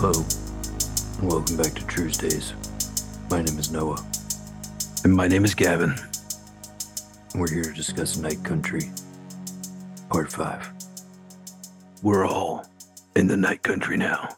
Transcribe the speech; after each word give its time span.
Hello, 0.00 0.24
and 1.18 1.28
welcome 1.28 1.56
back 1.56 1.74
to 1.74 1.84
Tuesdays. 1.88 2.54
My 3.28 3.42
name 3.42 3.58
is 3.58 3.72
Noah. 3.72 4.00
And 5.02 5.12
my 5.12 5.26
name 5.26 5.44
is 5.44 5.56
Gavin. 5.56 5.96
We're 7.34 7.50
here 7.50 7.64
to 7.64 7.72
discuss 7.72 8.16
Night 8.16 8.40
Country, 8.44 8.92
Part 10.08 10.30
5. 10.30 10.72
We're 12.04 12.28
all 12.28 12.64
in 13.16 13.26
the 13.26 13.36
Night 13.36 13.64
Country 13.64 13.96
now. 13.96 14.36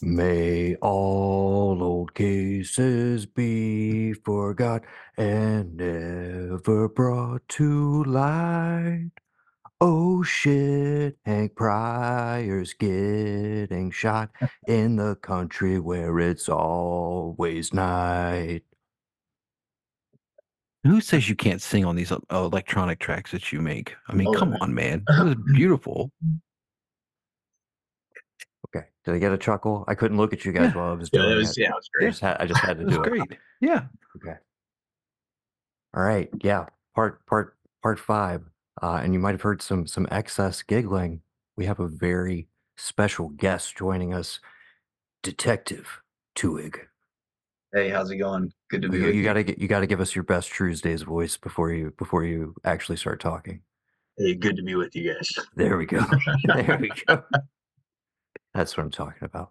May 0.00 0.76
all 0.76 1.82
old 1.82 2.14
cases 2.14 3.26
be 3.26 4.14
forgot 4.14 4.82
and 5.18 5.76
never 5.76 6.88
brought 6.88 7.46
to 7.50 8.02
light. 8.04 9.10
Oh 9.86 10.22
shit, 10.22 11.18
Hank 11.26 11.54
Pryor's 11.56 12.72
getting 12.72 13.90
shot 13.90 14.30
in 14.66 14.96
the 14.96 15.14
country 15.16 15.78
where 15.78 16.18
it's 16.20 16.48
always 16.48 17.74
night. 17.74 18.62
Who 20.84 21.02
says 21.02 21.28
you 21.28 21.34
can't 21.36 21.60
sing 21.60 21.84
on 21.84 21.96
these 21.96 22.10
uh, 22.12 22.18
electronic 22.30 22.98
tracks 22.98 23.32
that 23.32 23.52
you 23.52 23.60
make? 23.60 23.94
I 24.08 24.14
mean, 24.14 24.28
Oh, 24.28 24.32
come 24.32 24.56
on, 24.62 24.72
man. 24.72 25.02
That 25.06 25.22
was 25.22 25.34
beautiful. 25.54 26.10
Okay, 28.74 28.86
did 29.04 29.14
I 29.14 29.18
get 29.18 29.32
a 29.32 29.38
chuckle? 29.38 29.84
I 29.86 29.94
couldn't 29.94 30.16
look 30.16 30.32
at 30.32 30.46
you 30.46 30.52
guys 30.52 30.72
Yeah. 30.72 30.80
while 30.80 30.92
I 30.92 30.94
was 30.94 31.10
Yeah, 31.12 31.20
doing 31.24 31.36
was 31.36 31.50
it. 31.58 31.60
yeah, 31.60 31.68
it 31.68 31.74
was 31.74 31.90
I 31.94 31.98
great. 31.98 32.08
just 32.08 32.20
had, 32.22 32.36
I 32.40 32.46
just 32.46 32.60
had 32.62 32.76
to 32.78 32.82
It 32.84 32.86
was 32.86 32.94
do 32.96 33.02
it. 33.02 33.08
great. 33.10 33.38
Yeah. 33.60 33.82
Okay. 34.16 34.38
All 35.92 36.02
right. 36.02 36.30
Yeah. 36.42 36.68
Part 36.94 37.26
part 37.26 37.58
part 37.82 37.98
five. 38.00 38.40
Uh, 38.82 39.00
and 39.02 39.12
you 39.14 39.20
might 39.20 39.32
have 39.32 39.42
heard 39.42 39.62
some 39.62 39.86
some 39.86 40.06
excess 40.10 40.62
giggling. 40.62 41.20
We 41.56 41.66
have 41.66 41.80
a 41.80 41.86
very 41.88 42.48
special 42.76 43.28
guest 43.30 43.76
joining 43.76 44.12
us, 44.12 44.40
Detective 45.22 46.00
Twohig. 46.36 46.76
Hey, 47.72 47.88
how's 47.88 48.10
it 48.10 48.16
going? 48.18 48.52
Good 48.70 48.82
to 48.82 48.88
be 48.88 48.98
You, 48.98 49.04
with 49.06 49.14
you 49.14 49.20
you. 49.20 49.24
gotta 49.26 49.42
get 49.42 49.58
you 49.58 49.68
gotta 49.68 49.86
give 49.86 50.00
us 50.00 50.14
your 50.14 50.24
best 50.24 50.52
Tuesdays 50.52 51.02
voice 51.02 51.36
before 51.36 51.72
you 51.72 51.92
before 51.98 52.24
you 52.24 52.54
actually 52.64 52.96
start 52.96 53.20
talking. 53.20 53.60
Hey, 54.16 54.34
good 54.34 54.56
to 54.56 54.62
be 54.62 54.74
with 54.76 54.94
you 54.94 55.12
guys. 55.14 55.28
There 55.56 55.76
we 55.76 55.86
go. 55.86 56.04
there 56.44 56.78
we 56.80 56.90
go. 57.06 57.22
That's 58.54 58.76
what 58.76 58.84
I'm 58.84 58.90
talking 58.90 59.24
about. 59.24 59.50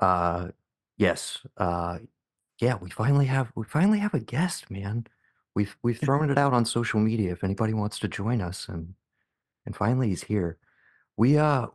Uh 0.00 0.48
yes. 0.96 1.38
Uh 1.56 1.98
yeah, 2.60 2.76
we 2.80 2.90
finally 2.90 3.26
have 3.26 3.50
we 3.54 3.64
finally 3.64 3.98
have 3.98 4.14
a 4.14 4.20
guest, 4.20 4.70
man. 4.70 5.06
We've 5.56 5.74
we've 5.82 5.98
thrown 5.98 6.30
it 6.30 6.36
out 6.36 6.52
on 6.52 6.66
social 6.66 7.00
media 7.00 7.32
if 7.32 7.42
anybody 7.42 7.72
wants 7.72 7.98
to 8.00 8.08
join 8.08 8.42
us 8.42 8.68
and 8.68 8.92
and 9.64 9.74
finally 9.74 10.10
he's 10.10 10.24
here. 10.24 10.58
We 11.16 11.38
uh 11.38 11.68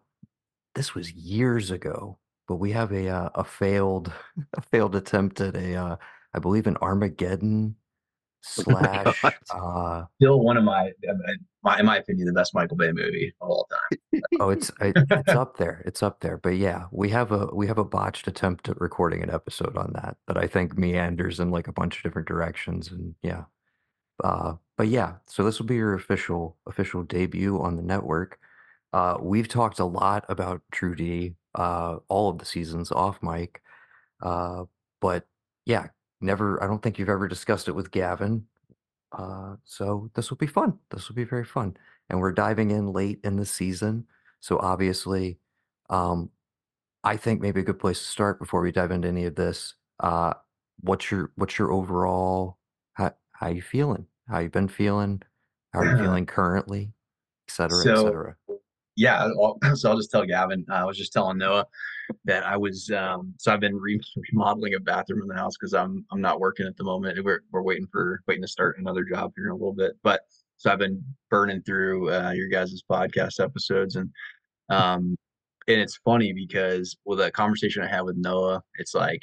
this 0.76 0.94
was 0.94 1.12
years 1.12 1.72
ago, 1.72 2.20
but 2.48 2.58
we 2.58 2.74
have 2.74 2.92
a 2.92 3.10
uh, 3.10 3.30
a 3.34 3.44
failed 3.44 4.14
a 4.54 4.62
failed 4.62 4.96
attempt 4.96 5.42
at 5.42 5.56
a 5.56 5.76
uh 5.76 5.96
I 6.32 6.40
believe 6.40 6.68
an 6.68 6.78
Armageddon 6.78 7.76
slash 8.42 9.24
uh 9.50 10.04
Still 10.18 10.42
one 10.42 10.58
of 10.58 10.64
my, 10.64 10.92
uh, 11.10 11.14
my, 11.64 11.80
in 11.80 11.86
my 11.88 11.98
opinion, 11.98 12.28
the 12.28 12.34
best 12.34 12.54
Michael 12.54 12.78
Bay 12.78 12.92
movie 12.92 13.34
of 13.42 13.50
all 13.50 13.68
time. 13.90 14.22
Oh, 14.40 14.50
it's 14.50 14.70
it, 14.80 14.96
it's 15.10 15.30
up 15.30 15.58
there. 15.58 15.82
It's 15.88 16.04
up 16.04 16.20
there. 16.20 16.38
But 16.38 16.58
yeah, 16.58 16.86
we 16.92 17.10
have 17.10 17.32
a 17.32 17.48
we 17.48 17.66
have 17.66 17.80
a 17.80 17.84
botched 17.84 18.28
attempt 18.28 18.70
at 18.70 18.80
recording 18.80 19.24
an 19.24 19.32
episode 19.32 19.76
on 19.76 19.92
that 19.94 20.18
that 20.28 20.38
I 20.38 20.46
think 20.46 20.78
meanders 20.78 21.40
in 21.40 21.50
like 21.50 21.68
a 21.68 21.74
bunch 21.74 21.98
of 21.98 22.04
different 22.04 22.28
directions 22.28 22.92
and 22.92 23.16
yeah. 23.24 23.46
Uh 24.24 24.56
but 24.78 24.88
yeah, 24.88 25.16
so 25.28 25.44
this 25.44 25.60
will 25.60 25.68
be 25.68 25.76
your 25.76 25.94
official 25.96 26.58
official 26.68 27.04
debut 27.04 27.60
on 27.62 27.76
the 27.76 27.84
network. 27.84 28.40
Uh 28.94 29.18
we've 29.22 29.48
talked 29.48 29.80
a 29.80 29.86
lot 29.86 30.26
about 30.30 30.62
True 30.72 30.96
D 30.96 31.36
uh 31.56 31.98
all 32.08 32.30
of 32.30 32.40
the 32.40 32.46
seasons 32.46 32.92
off 32.92 33.22
mic. 33.24 33.62
Uh 34.22 34.66
but 35.02 35.28
yeah, 35.66 35.88
never 36.22 36.62
I 36.64 36.68
don't 36.68 36.82
think 36.82 37.00
you've 37.00 37.10
ever 37.10 37.28
discussed 37.28 37.68
it 37.68 37.74
with 37.74 37.92
Gavin. 37.92 38.46
Uh 39.12 39.56
so 39.66 40.10
this 40.16 40.30
will 40.30 40.38
be 40.38 40.48
fun. 40.48 40.78
This 40.92 41.10
will 41.10 41.16
be 41.16 41.24
very 41.26 41.46
fun. 41.46 41.76
And 42.10 42.20
we're 42.20 42.32
diving 42.34 42.72
in 42.72 42.92
late 42.94 43.20
in 43.24 43.38
the 43.38 43.46
season. 43.46 44.06
So 44.42 44.60
obviously, 44.60 45.40
um, 45.90 46.30
I 47.04 47.18
think 47.18 47.42
maybe 47.42 47.62
a 47.62 47.64
good 47.64 47.80
place 47.80 48.00
to 48.00 48.06
start 48.06 48.40
before 48.40 48.62
we 48.62 48.72
dive 48.72 48.92
into 48.92 49.08
any 49.08 49.26
of 49.26 49.36
this. 49.36 49.76
Uh, 50.00 50.34
what's 50.82 51.12
your 51.12 51.32
what's 51.36 51.58
your 51.60 51.72
overall 51.72 52.58
how 52.94 53.14
how 53.34 53.50
you 53.50 53.62
feeling? 53.62 54.08
How 54.28 54.40
you 54.40 54.50
been 54.50 54.68
feeling? 54.68 55.22
How 55.74 55.80
are 55.82 55.92
you 55.92 55.98
feeling 56.04 56.26
currently? 56.26 56.94
Et 57.48 57.52
cetera, 57.54 57.80
et 57.82 57.84
So, 57.84 58.06
cetera. 58.06 58.36
yeah, 58.96 59.24
I'll, 59.24 59.58
so 59.76 59.90
I'll 59.90 59.98
just 59.98 60.12
tell 60.12 60.26
Gavin. 60.26 60.66
Uh, 60.70 60.76
I 60.76 60.86
was 60.86 60.98
just 60.98 61.14
telling 61.14 61.38
Noah 61.38 61.66
that 62.26 62.46
I 62.46 62.58
was. 62.58 62.90
Um, 62.92 63.34
so 63.38 63.52
I've 63.54 63.60
been 63.60 63.76
re- 63.76 64.00
remodeling 64.32 64.76
a 64.76 64.80
bathroom 64.80 65.22
in 65.22 65.28
the 65.28 65.36
house 65.36 65.54
because 65.60 65.74
I'm 65.74 66.06
I'm 66.12 66.22
not 66.22 66.40
working 66.40 66.68
at 66.68 66.78
the 66.78 66.84
moment. 66.84 67.24
We're 67.24 67.42
we're 67.52 67.64
waiting 67.64 67.88
for 67.92 68.22
waiting 68.28 68.44
to 68.44 68.48
start 68.48 68.78
another 68.80 69.04
job 69.04 69.32
here 69.36 69.46
in 69.46 69.52
a 69.52 69.56
little 69.56 69.74
bit. 69.74 69.94
But 70.04 70.22
so 70.58 70.72
I've 70.72 70.80
been 70.80 71.04
burning 71.30 71.62
through 71.64 72.12
uh, 72.12 72.32
your 72.32 72.48
guys' 72.48 72.84
podcast 72.90 73.44
episodes 73.44 73.96
and 73.96 74.10
um 74.70 75.16
and 75.68 75.80
it's 75.82 75.98
funny 75.98 76.34
because 76.34 76.96
with 77.06 77.20
that 77.20 77.34
conversation 77.34 77.84
I 77.84 77.88
had 77.88 78.02
with 78.02 78.16
Noah, 78.18 78.62
it's 78.76 78.94
like 78.96 79.22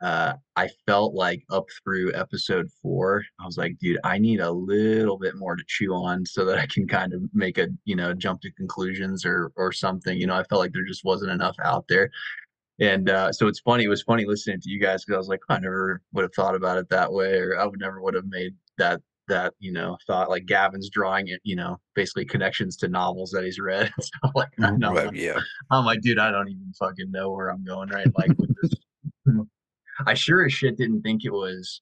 uh 0.00 0.34
I 0.56 0.68
felt 0.86 1.14
like 1.14 1.42
up 1.50 1.66
through 1.82 2.12
episode 2.14 2.68
four, 2.82 3.24
I 3.40 3.46
was 3.46 3.58
like, 3.58 3.78
dude, 3.78 3.98
I 4.04 4.18
need 4.18 4.40
a 4.40 4.50
little 4.50 5.18
bit 5.18 5.36
more 5.36 5.56
to 5.56 5.62
chew 5.66 5.92
on 5.94 6.24
so 6.26 6.44
that 6.44 6.58
I 6.58 6.66
can 6.66 6.86
kind 6.86 7.12
of 7.14 7.22
make 7.34 7.58
a 7.58 7.68
you 7.84 7.96
know 7.96 8.12
jump 8.14 8.40
to 8.42 8.52
conclusions 8.52 9.24
or 9.24 9.52
or 9.56 9.72
something. 9.72 10.18
You 10.18 10.26
know, 10.26 10.34
I 10.36 10.44
felt 10.44 10.60
like 10.60 10.72
there 10.72 10.84
just 10.84 11.04
wasn't 11.04 11.32
enough 11.32 11.56
out 11.64 11.86
there. 11.88 12.10
And 12.80 13.10
uh, 13.10 13.32
so 13.32 13.48
it's 13.48 13.60
funny. 13.60 13.84
It 13.84 13.88
was 13.88 14.02
funny 14.02 14.24
listening 14.24 14.60
to 14.60 14.70
you 14.70 14.78
guys 14.80 15.04
because 15.04 15.16
I 15.16 15.18
was 15.18 15.28
like, 15.28 15.40
I 15.48 15.58
never 15.58 16.00
would 16.12 16.22
have 16.22 16.34
thought 16.34 16.54
about 16.54 16.78
it 16.78 16.88
that 16.90 17.12
way, 17.12 17.38
or 17.38 17.58
I 17.58 17.66
would 17.66 17.80
never 17.80 18.00
would 18.00 18.14
have 18.14 18.26
made 18.26 18.54
that 18.78 19.00
that 19.26 19.52
you 19.58 19.72
know 19.72 19.96
thought 20.06 20.30
like 20.30 20.46
Gavin's 20.46 20.88
drawing 20.90 21.28
it, 21.28 21.40
you 21.44 21.56
know, 21.56 21.78
basically 21.94 22.24
connections 22.24 22.76
to 22.78 22.88
novels 22.88 23.30
that 23.32 23.44
he's 23.44 23.58
read 23.58 23.92
and 23.96 24.04
stuff 24.04 24.30
like 24.34 24.48
I'm 24.60 24.78
Right, 24.80 25.06
like, 25.06 25.16
yeah. 25.16 25.40
I'm 25.70 25.84
like, 25.84 26.00
dude, 26.02 26.18
I 26.18 26.30
don't 26.30 26.48
even 26.48 26.72
fucking 26.78 27.10
know 27.10 27.32
where 27.32 27.48
I'm 27.48 27.64
going, 27.64 27.88
right? 27.90 28.06
Like, 28.16 28.30
with 28.38 28.54
this. 28.62 28.72
I 30.06 30.14
sure 30.14 30.44
as 30.44 30.52
shit 30.52 30.76
didn't 30.76 31.02
think 31.02 31.24
it 31.24 31.32
was 31.32 31.80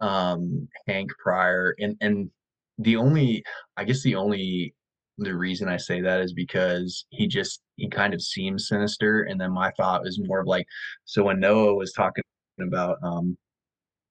um 0.00 0.68
Hank 0.88 1.10
Pryor, 1.22 1.74
and 1.78 1.96
and 2.00 2.30
the 2.78 2.96
only, 2.96 3.44
I 3.76 3.84
guess 3.84 4.02
the 4.02 4.16
only 4.16 4.74
the 5.18 5.34
reason 5.36 5.68
I 5.68 5.76
say 5.76 6.00
that 6.00 6.20
is 6.22 6.32
because 6.32 7.06
he 7.10 7.28
just 7.28 7.62
he 7.76 7.88
kind 7.88 8.14
of 8.14 8.22
seems 8.22 8.68
sinister, 8.68 9.22
and 9.24 9.40
then 9.40 9.52
my 9.52 9.70
thought 9.72 10.02
was 10.02 10.18
more 10.20 10.40
of 10.40 10.46
like, 10.46 10.66
so 11.04 11.24
when 11.24 11.40
Noah 11.40 11.74
was 11.74 11.92
talking 11.92 12.24
about 12.60 12.98
um 13.02 13.36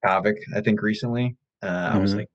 Havoc, 0.04 0.38
I 0.56 0.62
think 0.62 0.82
recently, 0.82 1.36
uh, 1.64 1.92
I 1.94 1.98
was 2.00 2.14
Mhm. 2.14 2.18
like, 2.20 2.28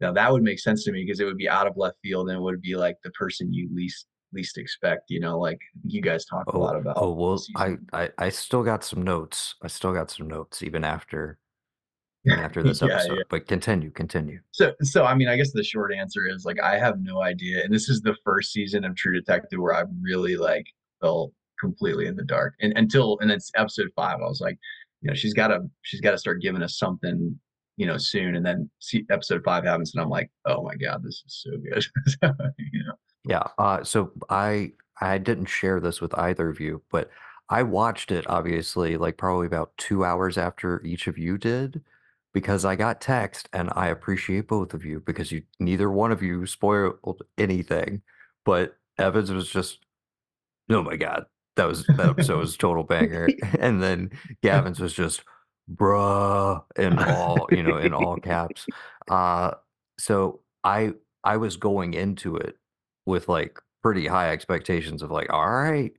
now 0.00 0.12
that 0.12 0.32
would 0.32 0.42
make 0.44 0.60
sense 0.60 0.84
to 0.84 0.92
me 0.92 1.04
because 1.04 1.20
it 1.20 1.24
would 1.26 1.38
be 1.38 1.48
out 1.48 1.66
of 1.68 1.76
left 1.76 1.98
field 2.02 2.28
and 2.30 2.38
it 2.38 2.42
would 2.42 2.60
be 2.62 2.76
like 2.76 2.96
the 3.04 3.10
person 3.12 3.52
you 3.54 3.68
least 3.74 4.06
least 4.32 4.58
expect, 4.58 5.10
you 5.10 5.20
know, 5.20 5.38
like 5.38 5.58
you 5.86 6.00
guys 6.02 6.24
talk 6.24 6.46
a 6.48 6.52
oh, 6.56 6.60
lot 6.60 6.76
Oh, 6.76 6.78
about 6.78 6.96
oh 6.98 7.12
well, 7.12 7.42
I. 7.56 7.76
I 7.92 8.10
I 8.18 8.28
still 8.28 8.62
got 8.62 8.84
some 8.84 9.02
notes. 9.02 9.54
I 9.62 9.68
still 9.68 9.92
got 9.92 10.10
some 10.10 10.28
notes 10.28 10.62
even 10.62 10.84
after 10.84 11.38
even 12.26 12.38
after 12.44 12.62
this 12.62 12.82
Yeah, 12.82 12.94
episode. 12.94 13.16
yeah. 13.18 13.22
But 13.28 13.46
continue, 13.48 13.90
continue. 13.90 14.40
So, 14.52 14.72
so 14.82 15.04
I 15.04 15.14
mean, 15.14 15.28
I 15.28 15.36
guess 15.36 15.52
the 15.52 15.64
short 15.64 15.92
answer 15.92 16.26
is 16.28 16.44
like 16.44 16.60
I 16.60 16.78
have 16.78 17.00
no 17.00 17.22
idea, 17.22 17.62
and 17.64 17.72
this 17.72 17.88
is 17.88 18.00
the 18.02 18.16
first 18.24 18.52
season 18.52 18.84
of 18.84 18.94
True 18.96 19.12
Detective 19.18 19.58
where 19.60 19.74
I 19.74 19.84
really 20.02 20.36
like 20.36 20.66
felt 21.00 21.32
completely 21.58 22.06
in 22.06 22.16
the 22.16 22.24
dark, 22.24 22.54
and 22.60 22.72
until 22.76 23.18
and 23.20 23.30
it's 23.30 23.50
episode 23.56 23.88
five, 23.96 24.16
I 24.20 24.28
was 24.28 24.40
like, 24.40 24.58
you 25.02 25.08
know, 25.08 25.14
she's 25.14 25.34
got 25.34 25.48
to 25.48 25.60
she's 25.82 26.00
got 26.00 26.12
to 26.12 26.18
start 26.18 26.40
giving 26.42 26.62
us 26.62 26.78
something, 26.78 27.38
you 27.76 27.86
know, 27.86 27.96
soon, 27.96 28.36
and 28.36 28.44
then 28.44 28.70
see 28.80 29.04
episode 29.10 29.42
five 29.44 29.64
happens, 29.64 29.94
and 29.94 30.02
I'm 30.02 30.10
like, 30.10 30.30
oh 30.44 30.62
my 30.62 30.76
god, 30.76 31.02
this 31.02 31.22
is 31.26 31.42
so 31.44 31.50
good, 31.58 31.84
you 32.58 32.84
know. 32.84 32.94
Yeah. 33.24 33.44
Uh, 33.58 33.84
so 33.84 34.12
I 34.28 34.72
I 35.00 35.18
didn't 35.18 35.46
share 35.46 35.80
this 35.80 36.00
with 36.00 36.16
either 36.18 36.48
of 36.48 36.60
you, 36.60 36.82
but 36.90 37.10
I 37.48 37.62
watched 37.62 38.10
it 38.12 38.26
obviously 38.28 38.96
like 38.96 39.16
probably 39.16 39.46
about 39.46 39.76
two 39.76 40.04
hours 40.04 40.38
after 40.38 40.82
each 40.84 41.06
of 41.06 41.18
you 41.18 41.38
did 41.38 41.82
because 42.32 42.64
I 42.64 42.76
got 42.76 43.00
text 43.00 43.48
and 43.52 43.70
I 43.74 43.88
appreciate 43.88 44.48
both 44.48 44.74
of 44.74 44.84
you 44.84 45.00
because 45.00 45.32
you 45.32 45.42
neither 45.58 45.90
one 45.90 46.12
of 46.12 46.22
you 46.22 46.46
spoiled 46.46 47.22
anything, 47.38 48.02
but 48.44 48.76
Evans 48.98 49.30
was 49.32 49.50
just 49.50 49.80
oh 50.70 50.82
my 50.82 50.96
god 50.96 51.26
that 51.56 51.66
was 51.66 51.84
that 51.96 52.08
episode 52.08 52.38
was 52.38 52.54
a 52.54 52.58
total 52.58 52.84
banger, 52.84 53.28
and 53.58 53.82
then 53.82 54.10
Gavin's 54.42 54.80
was 54.80 54.94
just 54.94 55.22
bruh 55.72 56.62
in 56.76 56.98
all 56.98 57.48
you 57.50 57.62
know 57.62 57.76
in 57.78 57.92
all 57.94 58.16
caps. 58.18 58.66
Uh, 59.08 59.54
so 59.98 60.38
I 60.62 60.92
I 61.24 61.36
was 61.38 61.56
going 61.56 61.94
into 61.94 62.36
it 62.36 62.56
with 63.10 63.28
like 63.28 63.58
pretty 63.82 64.06
high 64.06 64.30
expectations 64.30 65.02
of 65.02 65.10
like, 65.10 65.30
all 65.32 65.50
right, 65.50 65.92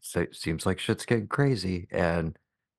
so 0.00 0.26
seems 0.32 0.66
like 0.66 0.80
shit's 0.80 1.06
getting 1.06 1.28
crazy, 1.28 1.86
and 1.90 2.36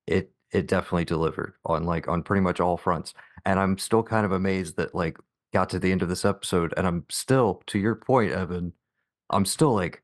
it 0.08 0.32
it 0.52 0.68
definitely 0.68 1.06
delivered 1.06 1.54
on 1.66 1.86
like 1.86 2.08
on 2.08 2.24
pretty 2.24 2.42
much 2.42 2.60
all 2.60 2.78
fronts. 2.78 3.14
And 3.46 3.60
I'm 3.60 3.78
still 3.78 4.04
kind 4.04 4.26
of 4.26 4.32
amazed 4.32 4.78
that 4.78 4.94
like 4.94 5.18
got 5.54 5.70
to 5.70 5.80
the 5.80 5.92
end 5.92 6.02
of 6.02 6.10
this 6.10 6.26
episode, 6.26 6.74
and 6.78 6.86
I'm 6.86 7.06
still 7.10 7.64
to 7.68 7.80
your 7.80 7.96
point, 7.96 8.32
Evan. 8.32 8.74
I'm 9.30 9.46
still 9.46 9.74
like, 9.74 10.04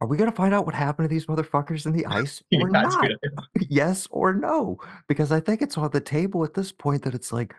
are 0.00 0.06
we 0.06 0.16
gonna 0.18 0.32
find 0.32 0.54
out 0.54 0.66
what 0.66 0.74
happened 0.74 1.08
to 1.08 1.14
these 1.14 1.26
motherfuckers 1.26 1.86
in 1.86 1.92
the 1.92 2.06
ice 2.06 2.42
or 2.52 2.68
not? 2.68 3.10
yes 3.68 4.06
or 4.10 4.34
no? 4.34 4.78
Because 5.08 5.32
I 5.32 5.40
think 5.40 5.62
it's 5.62 5.78
on 5.78 5.90
the 5.90 6.00
table 6.00 6.44
at 6.44 6.54
this 6.54 6.72
point 6.72 7.02
that 7.04 7.14
it's 7.14 7.32
like 7.32 7.54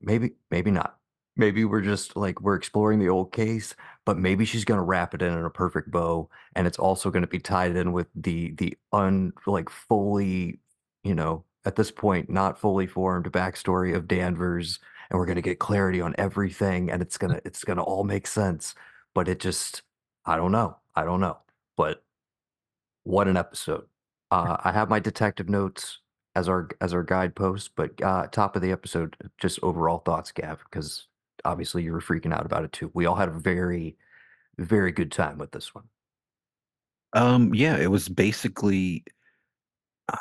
maybe 0.00 0.32
maybe 0.50 0.70
not. 0.70 0.99
Maybe 1.40 1.64
we're 1.64 1.80
just 1.80 2.16
like 2.16 2.40
we're 2.42 2.54
exploring 2.56 2.98
the 2.98 3.08
old 3.08 3.32
case, 3.32 3.74
but 4.04 4.18
maybe 4.18 4.44
she's 4.44 4.64
gonna 4.66 4.82
wrap 4.82 5.14
it 5.14 5.22
in 5.22 5.32
in 5.32 5.44
a 5.44 5.50
perfect 5.50 5.90
bow, 5.90 6.28
and 6.54 6.66
it's 6.66 6.78
also 6.78 7.10
gonna 7.10 7.26
be 7.26 7.38
tied 7.40 7.76
in 7.76 7.92
with 7.92 8.08
the 8.14 8.52
the 8.58 8.76
un 8.92 9.32
like 9.46 9.70
fully, 9.70 10.60
you 11.02 11.14
know, 11.14 11.44
at 11.64 11.76
this 11.76 11.90
point, 11.90 12.28
not 12.30 12.58
fully 12.60 12.86
formed 12.86 13.32
backstory 13.32 13.94
of 13.96 14.06
Danvers, 14.06 14.80
and 15.10 15.18
we're 15.18 15.26
gonna 15.26 15.40
get 15.42 15.58
clarity 15.58 16.00
on 16.02 16.14
everything, 16.18 16.90
and 16.90 17.00
it's 17.02 17.16
gonna 17.18 17.40
it's 17.46 17.64
gonna 17.64 17.82
all 17.82 18.04
make 18.04 18.26
sense. 18.26 18.74
But 19.14 19.28
it 19.28 19.40
just 19.40 19.82
I 20.26 20.36
don't 20.36 20.52
know. 20.52 20.76
I 20.94 21.04
don't 21.04 21.20
know. 21.20 21.38
But 21.76 22.04
what 23.04 23.28
an 23.28 23.36
episode. 23.36 23.86
Uh, 24.30 24.56
I 24.62 24.72
have 24.72 24.90
my 24.90 25.00
detective 25.00 25.48
notes 25.48 25.98
as 26.34 26.48
our 26.48 26.68
as 26.80 26.94
our 26.94 27.02
guidepost, 27.02 27.72
but 27.76 28.00
uh, 28.02 28.26
top 28.28 28.56
of 28.56 28.62
the 28.62 28.72
episode, 28.72 29.16
just 29.38 29.58
overall 29.62 29.98
thoughts, 29.98 30.32
Gav, 30.32 30.58
because 30.70 31.06
obviously 31.44 31.82
you 31.82 31.92
were 31.92 32.00
freaking 32.00 32.34
out 32.34 32.46
about 32.46 32.64
it 32.64 32.72
too. 32.72 32.90
We 32.94 33.06
all 33.06 33.16
had 33.16 33.28
a 33.28 33.38
very, 33.38 33.96
very 34.58 34.92
good 34.92 35.12
time 35.12 35.38
with 35.38 35.52
this 35.52 35.74
one. 35.74 35.84
Um, 37.12 37.54
yeah, 37.54 37.76
it 37.76 37.90
was 37.90 38.08
basically. 38.08 39.04
Uh, 40.08 40.16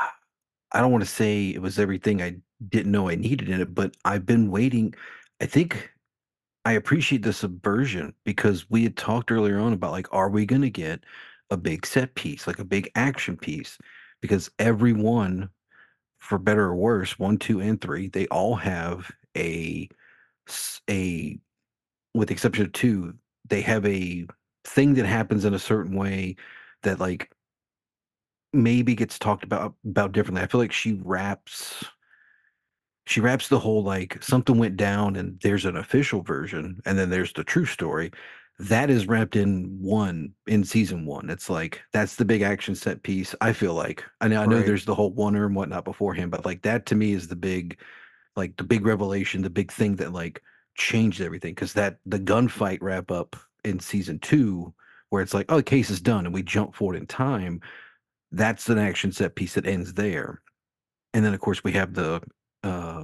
I 0.72 0.82
don't 0.82 0.92
want 0.92 1.04
to 1.04 1.10
say 1.10 1.50
it 1.50 1.62
was 1.62 1.80
everything 1.80 2.22
I 2.22 2.38
didn't 2.68 2.92
know 2.92 3.10
I 3.10 3.16
needed 3.16 3.50
in 3.50 3.62
it, 3.62 3.74
but 3.74 3.96
I've 4.06 4.26
been 4.26 4.52
waiting. 4.52 4.94
I 5.42 5.46
think 5.46 5.92
I 6.66 6.74
appreciate 6.74 7.24
the 7.24 7.34
subversion 7.34 8.14
because 8.24 8.70
we 8.70 8.84
had 8.84 8.96
talked 8.98 9.32
earlier 9.32 9.60
on 9.60 9.74
about 9.74 9.92
like, 9.92 10.08
are 10.12 10.30
we 10.30 10.46
going 10.46 10.62
to 10.62 10.70
get 10.70 11.04
a 11.50 11.58
big 11.58 11.86
set 11.86 12.14
piece, 12.16 12.46
like 12.46 12.60
a 12.60 12.66
big 12.66 12.92
action 12.96 13.36
piece? 13.38 13.78
Because 14.22 14.52
everyone, 14.60 15.50
for 16.20 16.38
better 16.38 16.66
or 16.66 16.76
worse, 16.76 17.18
one, 17.18 17.38
two, 17.38 17.62
and 17.62 17.82
three, 17.82 18.08
they 18.10 18.28
all 18.28 18.56
have 18.56 19.10
a 19.36 19.90
a, 20.90 21.40
with 22.14 22.28
the 22.30 22.34
exception 22.34 22.66
of 22.66 22.72
two, 22.74 23.16
they 23.48 23.62
have 23.62 23.86
a 23.86 24.26
thing 24.66 24.96
that 24.96 25.06
happens 25.06 25.46
in 25.46 25.54
a 25.54 25.60
certain 25.60 25.96
way 25.96 26.36
that 26.84 27.00
like 27.00 27.32
maybe 28.54 28.96
gets 28.96 29.20
talked 29.20 29.44
about 29.44 29.76
about 29.86 30.12
differently. 30.12 30.42
I 30.42 30.48
feel 30.48 30.62
like 30.62 30.72
she 30.72 30.94
wraps 31.04 31.86
she 33.06 33.22
wraps 33.22 33.48
the 33.48 33.60
whole 33.60 33.84
like 33.84 34.22
something 34.22 34.58
went 34.58 34.78
down 34.78 35.16
and 35.16 35.40
there's 35.42 35.66
an 35.66 35.76
official 35.78 36.22
version 36.22 36.80
and 36.86 36.98
then 36.98 37.10
there's 37.10 37.34
the 37.34 37.44
true 37.44 37.66
story 37.66 38.12
that 38.60 38.90
is 38.90 39.08
wrapped 39.08 39.36
in 39.36 39.78
one 39.82 40.32
in 40.48 40.64
season 40.64 41.06
one 41.06 41.30
it's 41.30 41.50
like 41.50 41.82
that's 41.94 42.16
the 42.18 42.26
big 42.26 42.42
action 42.42 42.76
set 42.76 43.02
piece 43.04 43.34
i 43.42 43.52
feel 43.54 43.74
like 43.74 44.04
i 44.22 44.28
know, 44.28 44.42
I 44.42 44.46
know 44.46 44.58
Right. 44.58 44.66
there's 44.66 44.86
the 44.86 44.96
whole 44.96 45.12
wonder 45.14 45.46
and 45.46 45.56
whatnot 45.56 45.86
beforehand 45.86 46.30
but 46.32 46.46
like 46.46 46.62
that 46.64 46.86
to 46.88 46.96
me 46.96 47.14
is 47.14 47.28
the 47.28 47.36
big 47.36 47.80
like 48.40 48.56
the 48.58 48.64
big 48.64 48.86
revelation 48.86 49.42
the 49.42 49.50
big 49.50 49.72
thing 49.72 49.96
that 49.98 50.14
like 50.14 50.42
changed 50.76 51.22
everything 51.22 51.54
because 51.54 51.74
that 51.74 51.98
the 52.06 52.20
gunfight 52.20 52.80
wrap 52.82 53.12
up 53.12 53.36
in 53.64 53.80
season 53.80 54.18
two 54.20 54.74
where 55.10 55.22
it's 55.22 55.34
like 55.34 55.46
oh 55.50 55.58
the 55.58 55.64
case 55.64 55.90
is 55.90 56.02
done 56.02 56.26
and 56.26 56.34
we 56.34 56.42
jump 56.42 56.74
forward 56.74 56.96
in 56.96 57.06
time 57.06 57.62
that's 58.32 58.70
an 58.70 58.78
action 58.78 59.12
set 59.12 59.36
piece 59.36 59.56
that 59.56 59.66
ends 59.66 59.94
there. 59.94 60.42
And 61.14 61.26
then 61.26 61.34
of 61.34 61.40
course 61.40 61.64
we 61.64 61.72
have 61.74 61.94
the 61.94 62.22
uh 62.64 63.04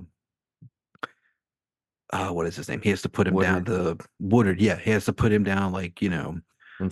uh 2.11 2.29
what 2.29 2.45
is 2.45 2.55
his 2.55 2.69
name? 2.69 2.81
He 2.81 2.89
has 2.91 3.01
to 3.01 3.09
put 3.09 3.27
him 3.27 3.39
down 3.39 3.63
the 3.63 3.97
woodard 4.19 4.61
yeah 4.61 4.77
he 4.77 4.91
has 4.91 5.05
to 5.05 5.13
put 5.13 5.31
him 5.31 5.43
down 5.43 5.71
like 5.71 6.01
you 6.01 6.09
know 6.09 6.39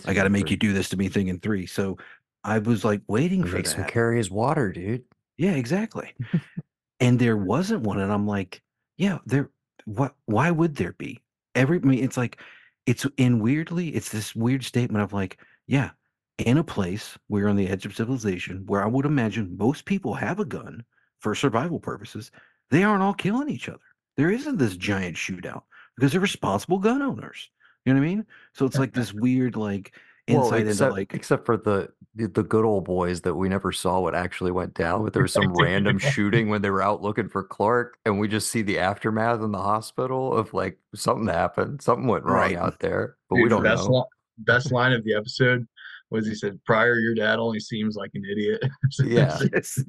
i 0.05 0.13
gotta 0.13 0.29
make 0.29 0.45
three. 0.47 0.51
you 0.51 0.57
do 0.57 0.73
this 0.73 0.89
to 0.89 0.97
me 0.97 1.09
thing 1.09 1.27
in 1.27 1.39
three. 1.39 1.65
So 1.65 1.97
i 2.43 2.57
was 2.57 2.83
like 2.83 3.01
waiting 3.07 3.43
for 3.43 3.57
makes 3.57 3.73
him 3.73 3.81
that. 3.81 3.91
carry 3.91 4.17
his 4.17 4.31
water, 4.31 4.71
dude. 4.71 5.03
yeah 5.37 5.51
exactly 5.53 6.13
and 7.03 7.19
there 7.19 7.37
wasn't 7.37 7.81
one 7.81 7.99
and 7.99 8.11
i'm 8.11 8.25
like 8.27 8.61
yeah 8.97 9.19
there 9.25 9.49
what 9.85 10.15
why 10.25 10.49
would 10.49 10.75
there 10.75 10.93
be? 10.93 11.19
Every 11.55 11.77
I 11.77 11.81
mean, 11.81 12.03
it's 12.03 12.17
like 12.17 12.39
it's 12.85 13.05
in 13.17 13.39
weirdly 13.39 13.89
it's 13.89 14.09
this 14.09 14.35
weird 14.35 14.63
statement 14.63 15.03
of 15.03 15.13
like 15.13 15.39
yeah 15.67 15.91
in 16.37 16.57
a 16.57 16.63
place 16.63 17.17
where 17.27 17.47
on 17.47 17.55
the 17.55 17.67
edge 17.67 17.85
of 17.85 17.95
civilization 17.95 18.63
where 18.65 18.83
i 18.83 18.87
would 18.87 19.05
imagine 19.05 19.55
most 19.57 19.85
people 19.85 20.13
have 20.13 20.39
a 20.39 20.45
gun 20.45 20.83
for 21.19 21.35
survival 21.35 21.79
purposes 21.79 22.31
they 22.69 22.83
aren't 22.83 23.03
all 23.03 23.13
killing 23.13 23.49
each 23.49 23.69
other. 23.69 23.79
There 24.17 24.31
isn't 24.31 24.57
this 24.57 24.77
giant 24.77 25.15
shootout 25.15 25.63
because 25.95 26.11
they're 26.11 26.21
responsible 26.21 26.79
gun 26.79 27.03
owners. 27.03 27.49
You 27.85 27.93
know 27.93 27.99
what 27.99 28.05
i 28.05 28.09
mean? 28.09 28.25
So 28.53 28.65
it's 28.65 28.79
like 28.79 28.93
this 28.93 29.13
weird 29.13 29.55
like 29.55 29.93
insight 30.27 30.43
well, 30.49 30.53
into 30.59 30.69
except, 30.69 30.91
like 30.93 31.13
except 31.13 31.45
for 31.45 31.57
the, 31.57 31.89
the 32.15 32.27
the 32.27 32.43
good 32.43 32.65
old 32.65 32.85
boys 32.85 33.21
that 33.21 33.35
we 33.35 33.49
never 33.49 33.71
saw 33.71 33.99
what 33.99 34.15
actually 34.15 34.51
went 34.51 34.73
down. 34.73 35.03
But 35.03 35.13
there 35.13 35.21
was 35.21 35.33
some 35.33 35.53
random 35.53 35.97
shooting 35.99 36.49
when 36.49 36.61
they 36.61 36.69
were 36.69 36.81
out 36.81 37.01
looking 37.01 37.27
for 37.29 37.43
Clark, 37.43 37.97
and 38.05 38.19
we 38.19 38.27
just 38.27 38.49
see 38.49 38.61
the 38.61 38.79
aftermath 38.79 39.41
in 39.41 39.51
the 39.51 39.61
hospital 39.61 40.33
of 40.35 40.53
like 40.53 40.77
something 40.95 41.27
happened, 41.27 41.81
something 41.81 42.07
went 42.07 42.25
wrong 42.25 42.35
Right. 42.35 42.57
out 42.57 42.79
there, 42.79 43.17
but 43.29 43.37
we 43.37 43.49
don't 43.49 43.63
best 43.63 43.89
know. 43.89 43.95
Li- 43.97 44.03
best 44.39 44.71
line 44.71 44.93
of 44.93 45.03
the 45.03 45.13
episode 45.13 45.67
was 46.09 46.27
he 46.27 46.35
said, 46.35 46.63
"Pryor, 46.65 46.99
your 46.99 47.15
dad 47.15 47.39
only 47.39 47.59
seems 47.59 47.95
like 47.95 48.11
an 48.13 48.23
idiot." 48.29 48.61
Yeah. 49.03 49.39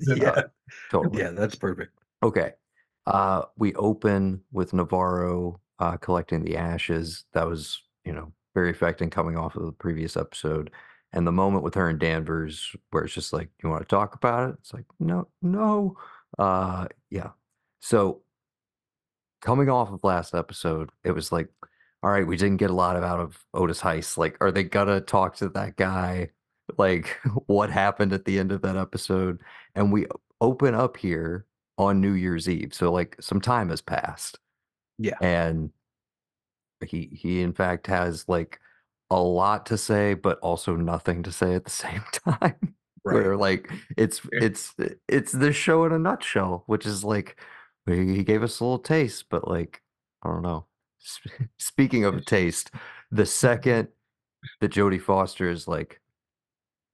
yeah. 0.09 0.43
Totally. 0.91 1.21
yeah 1.21 1.31
that's 1.31 1.55
perfect 1.55 1.99
Okay. 2.23 2.53
Uh, 3.07 3.43
we 3.59 3.75
open 3.75 4.41
with 4.51 4.73
Navarro 4.73 5.61
uh, 5.79 5.99
collecting 5.99 6.43
the 6.43 6.57
ashes. 6.57 7.25
That 7.35 7.47
was, 7.47 7.83
you 8.07 8.15
know, 8.15 8.33
very 8.55 8.71
affecting 8.71 9.11
coming 9.11 9.37
off 9.37 9.57
of 9.57 9.67
the 9.67 9.73
previous 9.73 10.17
episode. 10.17 10.71
And 11.13 11.27
the 11.27 11.33
moment 11.33 11.63
with 11.63 11.75
her 11.75 11.89
and 11.89 11.99
Danvers, 11.99 12.75
where 12.91 13.05
it's 13.05 13.15
just 13.15 13.33
like, 13.33 13.49
you 13.63 13.69
want 13.69 13.83
to 13.83 13.89
talk 13.89 14.15
about 14.15 14.51
it? 14.51 14.57
It's 14.61 14.75
like, 14.75 14.85
no, 14.99 15.29
no. 15.43 15.97
Uh, 16.39 16.87
yeah. 17.11 17.31
So 17.81 18.23
coming 19.41 19.69
off 19.69 19.93
of 19.93 20.03
last 20.03 20.35
episode, 20.35 20.91
it 21.05 21.13
was 21.13 21.31
like, 21.31 21.49
all 22.03 22.11
right, 22.11 22.27
we 22.27 22.37
didn't 22.37 22.57
get 22.57 22.71
a 22.71 22.75
lot 22.75 22.97
of 22.97 23.05
out 23.05 23.21
of 23.21 23.45
Otis 23.55 23.81
Heiss. 23.81 24.19
Like, 24.19 24.37
are 24.41 24.51
they 24.51 24.65
gonna 24.65 25.01
talk 25.01 25.37
to 25.37 25.49
that 25.51 25.77
guy? 25.77 26.31
Like, 26.77 27.17
what 27.47 27.71
happened 27.71 28.13
at 28.13 28.25
the 28.25 28.39
end 28.39 28.53
of 28.53 28.63
that 28.63 28.77
episode? 28.77 29.41
And 29.75 29.93
we 29.93 30.07
open 30.41 30.75
up 30.75 30.97
here 30.97 31.47
on 31.79 32.01
New 32.01 32.13
Year's 32.13 32.49
Eve. 32.49 32.75
So 32.75 32.93
like 32.93 33.17
some 33.21 33.41
time 33.41 33.71
has 33.71 33.81
passed. 33.81 34.39
Yeah. 34.99 35.17
And 35.21 35.71
he 36.87 37.11
he 37.13 37.43
in 37.43 37.53
fact 37.53 37.87
has 37.87 38.29
like 38.29 38.61
a 39.11 39.21
lot 39.21 39.67
to 39.67 39.79
say, 39.79 40.15
but 40.15 40.39
also 40.41 40.77
nothing 40.77 41.23
to 41.23 41.33
say 41.33 41.55
at 41.55 41.65
the 41.65 41.71
same 41.71 42.03
time. 42.13 42.75
Where 43.03 43.37
like 43.37 43.71
it's 43.99 44.23
it's 44.33 44.75
it's 45.09 45.33
this 45.33 45.55
show 45.55 45.85
in 45.85 45.93
a 45.93 45.99
nutshell, 45.99 46.65
which 46.67 46.87
is 46.87 47.05
like 47.05 47.39
he 47.87 48.17
he 48.17 48.25
gave 48.25 48.43
us 48.43 48.61
a 48.61 48.65
little 48.65 48.79
taste, 48.79 49.27
but 49.29 49.47
like 49.47 49.83
I 50.23 50.31
don't 50.31 50.43
know. 50.43 50.67
Speaking 51.59 52.05
of 52.05 52.15
a 52.17 52.21
taste, 52.23 52.71
the 53.11 53.27
second 53.27 53.89
that 54.61 54.73
Jodie 54.73 55.01
Foster 55.03 55.51
is 55.51 55.69
like, 55.69 56.01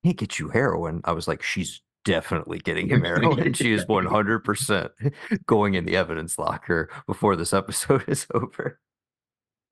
"Can't 0.05 0.17
get 0.17 0.41
you 0.41 0.49
heroin," 0.49 1.01
I 1.05 1.13
was 1.13 1.29
like, 1.29 1.43
"She's 1.43 1.81
definitely 2.05 2.59
getting 2.59 2.89
him 2.89 3.05
heroin. 3.05 3.53
She 3.53 3.73
is 3.73 3.85
one 3.87 4.07
hundred 4.07 4.41
percent 4.41 4.91
going 5.47 5.75
in 5.75 5.85
the 5.85 5.97
evidence 5.97 6.41
locker 6.41 6.91
before 7.07 7.37
this 7.37 7.55
episode 7.55 8.05
is 8.09 8.27
over." 8.35 8.81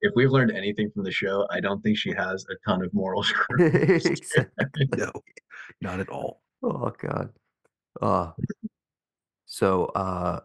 If 0.00 0.12
we've 0.14 0.30
learned 0.30 0.52
anything 0.52 0.90
from 0.90 1.04
the 1.04 1.10
show, 1.10 1.46
I 1.50 1.60
don't 1.60 1.82
think 1.82 1.98
she 1.98 2.12
has 2.12 2.44
a 2.50 2.54
ton 2.68 2.82
of 2.82 2.92
moral 2.94 3.22
scruples. 3.24 4.20
No 4.96 5.12
not 5.80 6.00
at 6.00 6.08
all 6.08 6.42
Oh 6.62 6.92
god. 6.98 7.30
Uh 8.00 8.32
so 9.46 9.86
uh 9.86 10.40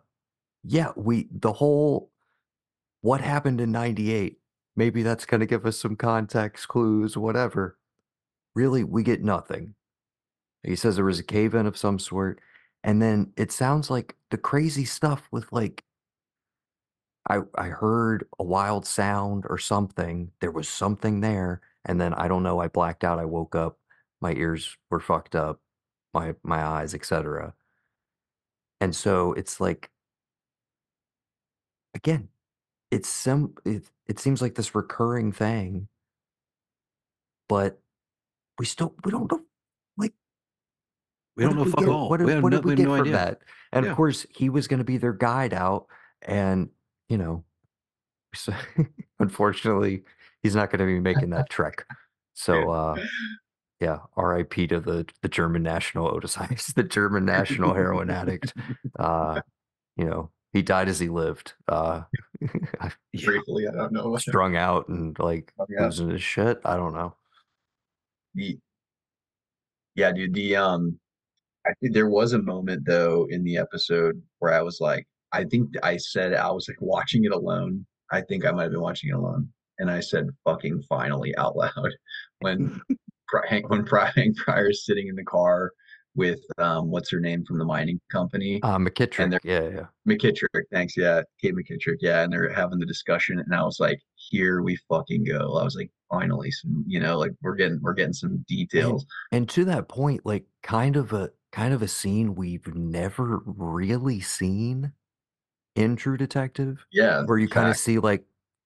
yeah, 0.64 0.92
we 0.96 1.28
the 1.32 1.54
whole 1.54 2.12
what 3.02 3.22
happened 3.22 3.60
in 3.62 3.72
98. 3.72 4.38
Maybe 4.76 5.04
that's 5.04 5.26
going 5.26 5.42
to 5.42 5.46
give 5.46 5.66
us 5.66 5.78
some 5.78 5.96
context 5.96 6.68
clues 6.68 7.18
whatever. 7.18 7.78
Really, 8.56 8.84
we 8.84 9.04
get 9.04 9.24
nothing. 9.24 9.76
He 10.64 10.76
says 10.76 10.96
there 10.96 11.06
was 11.06 11.20
a 11.20 11.24
cave 11.24 11.54
in 11.54 11.68
of 11.68 11.78
some 11.78 12.00
sort 12.00 12.40
and 12.84 13.02
then 13.02 13.34
it 13.38 13.52
sounds 13.52 13.90
like 13.90 14.16
the 14.32 14.38
crazy 14.38 14.86
stuff 14.86 15.28
with 15.32 15.52
like 15.52 15.84
I 17.30 17.40
I 17.56 17.68
heard 17.70 18.26
a 18.40 18.44
wild 18.44 18.86
sound 18.86 19.46
or 19.50 19.58
something. 19.58 20.32
There 20.42 20.52
was 20.52 20.68
something 20.70 21.22
there 21.22 21.62
and 21.86 22.00
then 22.00 22.14
I 22.14 22.28
don't 22.28 22.44
know, 22.44 22.60
I 22.60 22.68
blacked 22.68 23.04
out, 23.04 23.20
I 23.20 23.26
woke 23.26 23.56
up, 23.56 23.78
my 24.22 24.34
ears 24.34 24.78
were 24.90 25.00
fucked 25.00 25.36
up, 25.36 25.62
my 26.14 26.36
my 26.44 26.64
eyes, 26.64 26.94
etc. 26.94 27.54
And 28.82 28.96
so 28.96 29.34
it's 29.34 29.60
like 29.60 29.90
again, 31.94 32.30
it's 32.92 33.10
some 33.10 33.56
it 33.66 33.84
it 34.08 34.20
seems 34.20 34.42
like 34.42 34.56
this 34.56 34.76
recurring 34.76 35.32
thing, 35.32 35.88
but 37.48 37.80
we 38.60 38.66
still 38.66 38.96
we 39.04 39.12
don't 39.12 39.32
know 39.32 39.42
like 39.98 40.14
we 41.36 41.44
don't 41.44 41.56
know 41.56 41.64
did 41.64 41.72
fuck 41.72 41.80
get, 41.82 41.90
all 41.90 42.10
What 42.10 42.18
did, 42.18 42.26
we 42.28 42.32
have 42.34 42.44
what 42.44 42.52
no, 42.52 42.58
did 42.58 42.66
we 42.66 42.72
we 42.72 42.76
get 42.76 42.86
no 42.86 42.92
from 42.92 43.02
idea 43.02 43.14
that? 43.14 43.42
And 43.72 43.86
Yeah. 43.86 43.92
of 43.92 43.98
course, 43.98 44.26
he 44.30 44.50
was 44.50 44.68
going 44.68 44.80
to 44.80 44.84
be 44.84 44.98
their 44.98 45.14
guide 45.14 45.54
out, 45.54 45.88
and 46.22 46.70
you 47.10 47.18
know, 47.18 47.44
so 48.36 48.54
unfortunately, 49.20 50.04
he's 50.42 50.56
not 50.56 50.70
going 50.72 50.80
to 50.80 50.86
be 50.86 51.00
making 51.00 51.30
that 51.32 51.50
trek. 51.50 51.86
So 52.34 52.70
uh, 52.72 52.96
yeah. 53.80 54.00
R.I.P. 54.16 54.68
to 54.68 54.80
the 54.80 55.06
the 55.22 55.28
German 55.30 55.62
national 55.64 56.08
Otis 56.08 56.36
Heiss, 56.36 56.74
the 56.76 56.84
German 56.84 57.26
national 57.26 57.74
heroin 57.74 58.10
addict. 58.10 58.54
Uh, 59.00 59.42
you 59.98 60.06
know, 60.06 60.30
he 60.54 60.62
died 60.62 60.88
as 60.88 61.00
he 61.00 61.10
lived. 61.10 61.54
Uh, 61.68 62.02
Briefly, 63.24 63.68
I 63.68 63.72
don't 63.72 63.92
know. 63.92 64.16
strung 64.18 64.56
out 64.56 64.88
and 64.88 65.18
like 65.20 65.52
Oh, 65.60 65.66
yeah. 65.70 65.86
losing 65.86 66.10
his 66.10 66.22
shit. 66.24 66.60
I 66.66 66.76
don't 66.78 66.94
know. 66.94 67.16
the 68.36 68.58
yeah 69.96 70.12
dude 70.12 70.34
the 70.34 70.56
um 70.56 70.98
i 71.68 71.72
think 71.80 71.94
there 71.94 72.10
was 72.10 72.34
a 72.34 72.42
moment 72.42 72.84
though 72.84 73.28
in 73.30 73.44
the 73.44 73.58
episode 73.58 74.20
where 74.40 74.52
i 74.52 74.60
was 74.62 74.82
like 74.82 75.06
i 75.34 75.44
think 75.44 75.70
i 75.84 75.98
said 75.98 76.34
i 76.34 76.50
was 76.50 76.68
like 76.68 76.78
watching 76.80 77.26
it 77.26 77.32
alone 77.32 77.86
i 78.12 78.22
think 78.22 78.46
i 78.46 78.52
might 78.52 78.64
have 78.64 78.72
been 78.72 78.82
watching 78.82 79.10
it 79.10 79.14
alone 79.16 79.48
and 79.80 79.90
i 79.92 80.00
said 80.00 80.28
fucking 80.46 80.82
finally 80.88 81.36
out 81.38 81.56
loud 81.58 81.92
when 82.40 82.80
Pri- 83.28 83.48
Hank 83.50 83.70
when 83.70 83.84
Pri- 83.84 84.12
Hank 84.16 84.38
Pryor's 84.38 84.86
sitting 84.86 85.08
in 85.08 85.16
the 85.16 85.24
car 85.24 85.72
with 86.16 86.40
um 86.60 86.92
what's 86.92 87.10
her 87.12 87.20
name 87.20 87.44
from 87.46 87.58
the 87.58 87.66
mining 87.66 88.00
company 88.12 88.60
Uh, 88.62 88.78
McKittrick. 88.78 89.32
they're- 89.32 89.40
Yeah, 89.44 89.70
yeah. 89.70 89.86
McKittrick, 90.08 90.66
thanks. 90.72 90.96
Yeah, 90.96 91.24
Kate 91.42 91.56
McKittrick. 91.56 91.98
Yeah, 92.02 92.22
and 92.22 92.32
they're 92.32 92.54
having 92.54 92.78
the 92.78 92.86
discussion, 92.86 93.40
and 93.40 93.56
I 93.56 93.64
was 93.64 93.80
like, 93.80 94.00
"Here 94.14 94.62
we 94.62 94.76
fucking 94.88 95.24
go." 95.24 95.58
I 95.58 95.64
was 95.64 95.76
like, 95.76 95.90
"Finally, 96.12 96.52
some, 96.52 96.84
you 96.86 97.00
know, 97.00 97.18
like 97.18 97.32
we're 97.42 97.56
getting 97.56 97.80
we're 97.82 97.96
getting 97.96 98.14
some 98.14 98.46
details." 98.48 99.08
And 99.32 99.50
to 99.50 99.66
that 99.66 99.88
point, 99.88 100.24
like 100.24 100.46
kind 100.62 100.96
of 100.98 101.14
a 101.14 101.32
kind 101.52 101.74
of 101.74 101.82
a 101.82 101.88
scene 101.88 102.36
we've 102.36 102.68
never 102.76 103.40
really 103.48 104.20
seen 104.20 104.92
in 105.76 105.96
True 105.96 106.18
Detective, 106.18 106.86
Yeah, 106.92 107.24
where 107.26 107.38
you 107.38 107.48
kind 107.50 107.70
of 107.70 107.78
see 107.78 108.00
like 108.00 108.24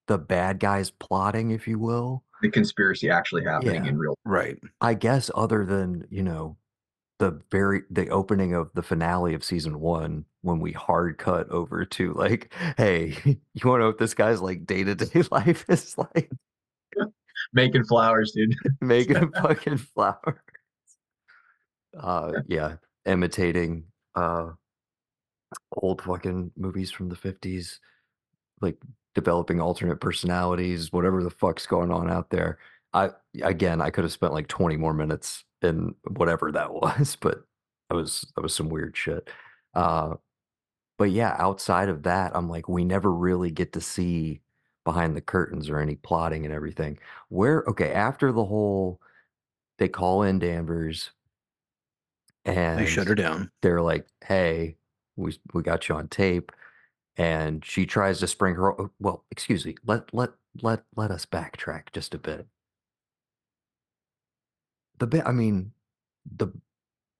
the 0.07 0.17
bad 0.17 0.59
guys 0.59 0.89
plotting, 0.91 1.51
if 1.51 1.67
you 1.67 1.79
will. 1.79 2.23
the 2.41 2.49
conspiracy 2.51 3.09
actually 3.09 3.43
happening 3.43 3.83
Yeah. 3.85 3.89
in 3.89 3.97
real. 3.97 4.15
Right. 4.25 4.57
I 4.81 4.93
guess 4.93 5.31
other 5.35 5.65
than, 5.65 6.05
you 6.09 6.21
know, 6.23 6.57
the 7.19 7.41
very 7.51 7.81
the 7.89 8.09
opening 8.09 8.53
of 8.53 8.69
the 8.75 8.83
finale 8.83 9.33
of 9.33 9.43
season 9.43 9.79
one 9.79 10.23
when 10.41 10.59
we 10.59 10.71
hard 10.71 11.17
cut 11.17 11.49
over 11.49 11.83
to 11.83 12.13
like, 12.13 12.53
hey, 12.77 13.15
you 13.25 13.67
want 13.67 13.79
to 13.79 13.83
know 13.83 13.87
what 13.87 13.97
this 13.97 14.13
guy's 14.13 14.39
like 14.41 14.65
day 14.67 14.83
to 14.83 14.93
day 14.93 15.23
life 15.31 15.65
is 15.67 15.97
like? 15.97 16.29
Making 17.53 17.85
flowers, 17.85 18.31
dude. 18.33 18.53
making 18.81 19.31
fucking 19.31 19.77
flowers. 19.77 20.39
Uh, 21.97 22.33
yeah, 22.47 22.75
imitating 23.05 23.85
uh 24.15 24.49
old 25.77 26.01
fucking 26.01 26.51
movies 26.55 26.91
from 26.91 27.09
the 27.09 27.15
fifties, 27.15 27.79
like 28.61 28.77
developing 29.15 29.59
alternate 29.61 29.99
personalities, 30.01 30.91
whatever 30.91 31.23
the 31.23 31.29
fuck's 31.29 31.65
going 31.65 31.91
on 31.91 32.09
out 32.09 32.29
there. 32.29 32.59
I 32.93 33.09
again, 33.41 33.81
I 33.81 33.89
could 33.89 34.03
have 34.03 34.13
spent 34.13 34.33
like 34.33 34.47
twenty 34.47 34.77
more 34.77 34.93
minutes 34.93 35.43
in 35.61 35.95
whatever 36.15 36.51
that 36.51 36.73
was, 36.73 37.17
but 37.19 37.43
that 37.89 37.95
was 37.95 38.25
that 38.35 38.41
was 38.41 38.53
some 38.55 38.69
weird 38.69 38.95
shit. 38.95 39.29
Uh, 39.73 40.15
but 40.97 41.11
yeah, 41.11 41.35
outside 41.37 41.89
of 41.89 42.03
that, 42.03 42.31
I'm 42.35 42.49
like, 42.49 42.67
we 42.67 42.83
never 42.83 43.11
really 43.11 43.51
get 43.51 43.73
to 43.73 43.81
see 43.81 44.41
behind 44.83 45.15
the 45.15 45.21
curtains 45.21 45.69
or 45.69 45.79
any 45.79 45.95
plotting 45.95 46.45
and 46.45 46.53
everything. 46.53 46.97
Where 47.29 47.63
okay, 47.67 47.91
after 47.91 48.31
the 48.31 48.45
whole 48.45 48.99
they 49.77 49.87
call 49.87 50.23
in 50.23 50.39
Danvers 50.39 51.11
and 52.45 52.79
They 52.79 52.85
shut 52.85 53.07
her 53.07 53.15
down. 53.15 53.51
they're 53.61 53.81
like, 53.81 54.07
"Hey, 54.25 54.77
we 55.17 55.37
we 55.53 55.61
got 55.63 55.89
you 55.89 55.95
on 55.95 56.07
tape," 56.07 56.51
and 57.17 57.63
she 57.65 57.85
tries 57.85 58.19
to 58.19 58.27
spring 58.27 58.55
her. 58.55 58.73
Well, 58.99 59.25
excuse 59.31 59.65
me. 59.65 59.75
Let 59.85 60.13
let 60.13 60.31
let 60.61 60.83
let 60.95 61.11
us 61.11 61.25
backtrack 61.25 61.91
just 61.91 62.13
a 62.13 62.19
bit. 62.19 62.47
The 64.99 65.07
bit, 65.07 65.23
I 65.25 65.31
mean, 65.31 65.73
the 66.37 66.47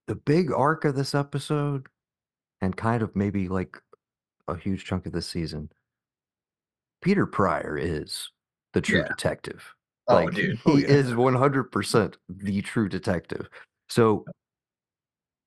the 0.08 0.16
big 0.16 0.52
arc 0.52 0.86
of 0.86 0.96
this 0.96 1.14
episode, 1.14 1.88
and 2.62 2.76
kind 2.76 3.04
of 3.04 3.16
maybe 3.16 3.48
like 3.50 3.78
a 4.48 4.56
huge 4.56 4.86
chunk 4.86 5.06
of 5.06 5.12
this 5.12 5.28
season. 5.28 5.70
Peter 7.02 7.26
Pryor 7.28 7.78
is 7.78 8.30
the 8.74 8.82
true 8.82 9.00
Yeah. 9.02 9.08
detective. 9.10 9.74
Oh, 10.08 10.16
Like 10.16 10.34
dude. 10.34 10.58
Oh, 10.66 10.76
he 10.78 10.86
Oh, 10.86 10.88
yeah. 10.88 10.96
is 10.96 11.14
100% 11.14 12.18
the 12.30 12.62
true 12.62 12.88
detective. 12.90 13.50
So 13.90 14.26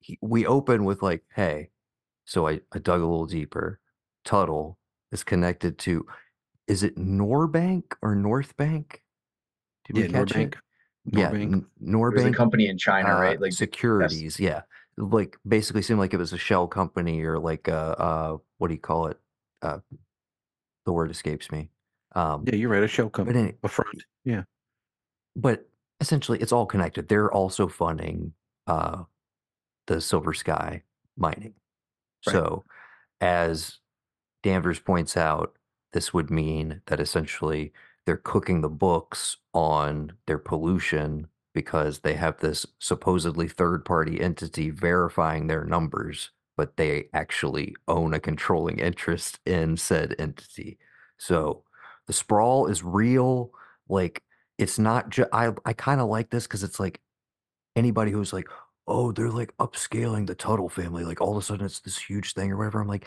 he, 0.00 0.18
we 0.20 0.46
open 0.46 0.84
with 0.84 1.02
like, 1.02 1.24
hey, 1.34 1.70
so 2.30 2.46
I, 2.46 2.60
I 2.72 2.78
dug 2.78 3.00
a 3.00 3.04
little 3.06 3.26
deeper. 3.26 3.80
Tuttle 4.24 4.78
is 5.10 5.24
connected 5.24 5.78
to, 5.78 6.06
is 6.68 6.84
it 6.84 6.96
Norbank 6.96 7.82
or 8.02 8.14
North 8.14 8.56
Bank? 8.56 9.02
Did 9.86 9.96
Yeah, 9.96 10.02
we 10.06 10.12
catch 10.12 10.28
Norbank. 10.28 10.54
it? 10.54 10.58
Yeah, 11.18 11.30
Norbank. 11.82 12.14
There's 12.14 12.24
a 12.26 12.32
company 12.32 12.68
in 12.68 12.78
China, 12.78 13.16
uh, 13.16 13.20
right? 13.20 13.40
Like 13.40 13.52
securities. 13.52 14.38
Yeah, 14.38 14.62
like 14.96 15.38
basically 15.48 15.82
seemed 15.82 15.98
like 15.98 16.14
it 16.14 16.18
was 16.18 16.32
a 16.32 16.38
shell 16.38 16.68
company 16.68 17.20
or 17.22 17.40
like 17.40 17.66
a 17.66 18.00
uh, 18.00 18.36
what 18.58 18.68
do 18.68 18.74
you 18.74 18.80
call 18.80 19.08
it? 19.08 19.18
Uh, 19.60 19.78
the 20.86 20.92
word 20.92 21.10
escapes 21.10 21.50
me. 21.50 21.70
Um, 22.14 22.44
Yeah, 22.46 22.54
you're 22.54 22.68
right. 22.70 22.82
A 22.82 22.86
shell 22.88 23.10
company. 23.10 23.38
any, 23.40 23.52
A 23.64 23.68
front. 23.68 24.04
Yeah. 24.24 24.42
but 25.34 25.66
essentially 26.00 26.38
it's 26.38 26.52
all 26.52 26.66
connected. 26.66 27.08
They're 27.08 27.32
also 27.32 27.66
funding 27.66 28.34
uh, 28.68 29.02
the 29.88 30.00
Silver 30.00 30.32
Sky 30.34 30.82
mining. 31.16 31.54
Right. 32.26 32.32
So, 32.32 32.64
as 33.20 33.78
Danvers 34.42 34.78
points 34.78 35.16
out, 35.16 35.56
this 35.92 36.14
would 36.14 36.30
mean 36.30 36.82
that 36.86 37.00
essentially 37.00 37.72
they're 38.06 38.16
cooking 38.16 38.60
the 38.60 38.68
books 38.68 39.36
on 39.52 40.12
their 40.26 40.38
pollution 40.38 41.28
because 41.52 42.00
they 42.00 42.14
have 42.14 42.38
this 42.38 42.64
supposedly 42.78 43.48
third 43.48 43.84
party 43.84 44.20
entity 44.20 44.70
verifying 44.70 45.46
their 45.46 45.64
numbers, 45.64 46.30
but 46.56 46.76
they 46.76 47.08
actually 47.12 47.74
own 47.88 48.14
a 48.14 48.20
controlling 48.20 48.78
interest 48.78 49.40
in 49.44 49.76
said 49.76 50.14
entity. 50.18 50.78
So 51.18 51.64
the 52.06 52.12
sprawl 52.12 52.66
is 52.66 52.82
real. 52.82 53.50
Like, 53.88 54.22
it's 54.58 54.78
not 54.78 55.10
just, 55.10 55.28
I, 55.32 55.52
I 55.64 55.72
kind 55.72 56.00
of 56.00 56.08
like 56.08 56.30
this 56.30 56.46
because 56.46 56.62
it's 56.62 56.78
like 56.78 57.00
anybody 57.74 58.12
who's 58.12 58.32
like, 58.32 58.48
oh, 58.90 59.12
they're 59.12 59.30
like 59.30 59.56
upscaling 59.58 60.26
the 60.26 60.34
Tuttle 60.34 60.68
family. 60.68 61.04
Like 61.04 61.20
all 61.20 61.32
of 61.32 61.38
a 61.38 61.42
sudden 61.42 61.66
it's 61.66 61.80
this 61.80 61.98
huge 61.98 62.34
thing 62.34 62.50
or 62.52 62.56
whatever. 62.58 62.80
I'm 62.80 62.88
like, 62.88 63.06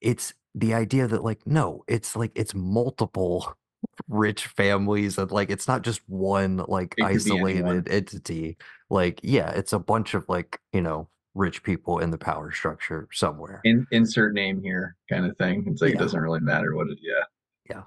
it's 0.00 0.34
the 0.54 0.74
idea 0.74 1.08
that 1.08 1.24
like, 1.24 1.46
no, 1.46 1.84
it's 1.88 2.16
like 2.16 2.32
it's 2.36 2.54
multiple 2.54 3.54
rich 4.08 4.46
families 4.46 5.18
and 5.18 5.30
like 5.30 5.50
it's 5.50 5.68
not 5.68 5.82
just 5.82 6.00
one 6.08 6.58
like 6.68 6.94
It 6.96 7.02
could 7.12 7.24
be 7.24 7.30
anyone. 7.38 7.78
isolated 7.78 7.88
entity. 7.92 8.56
Like, 8.90 9.20
yeah, 9.22 9.50
it's 9.50 9.72
a 9.72 9.78
bunch 9.78 10.14
of 10.14 10.24
like, 10.28 10.60
you 10.72 10.80
know, 10.82 11.08
rich 11.34 11.62
people 11.64 11.98
in 11.98 12.10
the 12.10 12.18
power 12.18 12.52
structure 12.52 13.08
somewhere. 13.12 13.60
in, 13.64 13.86
insert 13.90 14.34
name 14.34 14.62
here 14.62 14.96
kind 15.10 15.26
of 15.26 15.36
thing. 15.36 15.64
It's 15.66 15.82
like 15.82 15.90
Yeah. 15.90 15.96
it 15.96 16.00
doesn't 16.00 16.20
really 16.20 16.40
matter 16.40 16.74
what 16.76 16.88
it. 16.88 16.98
Yeah, 17.02 17.82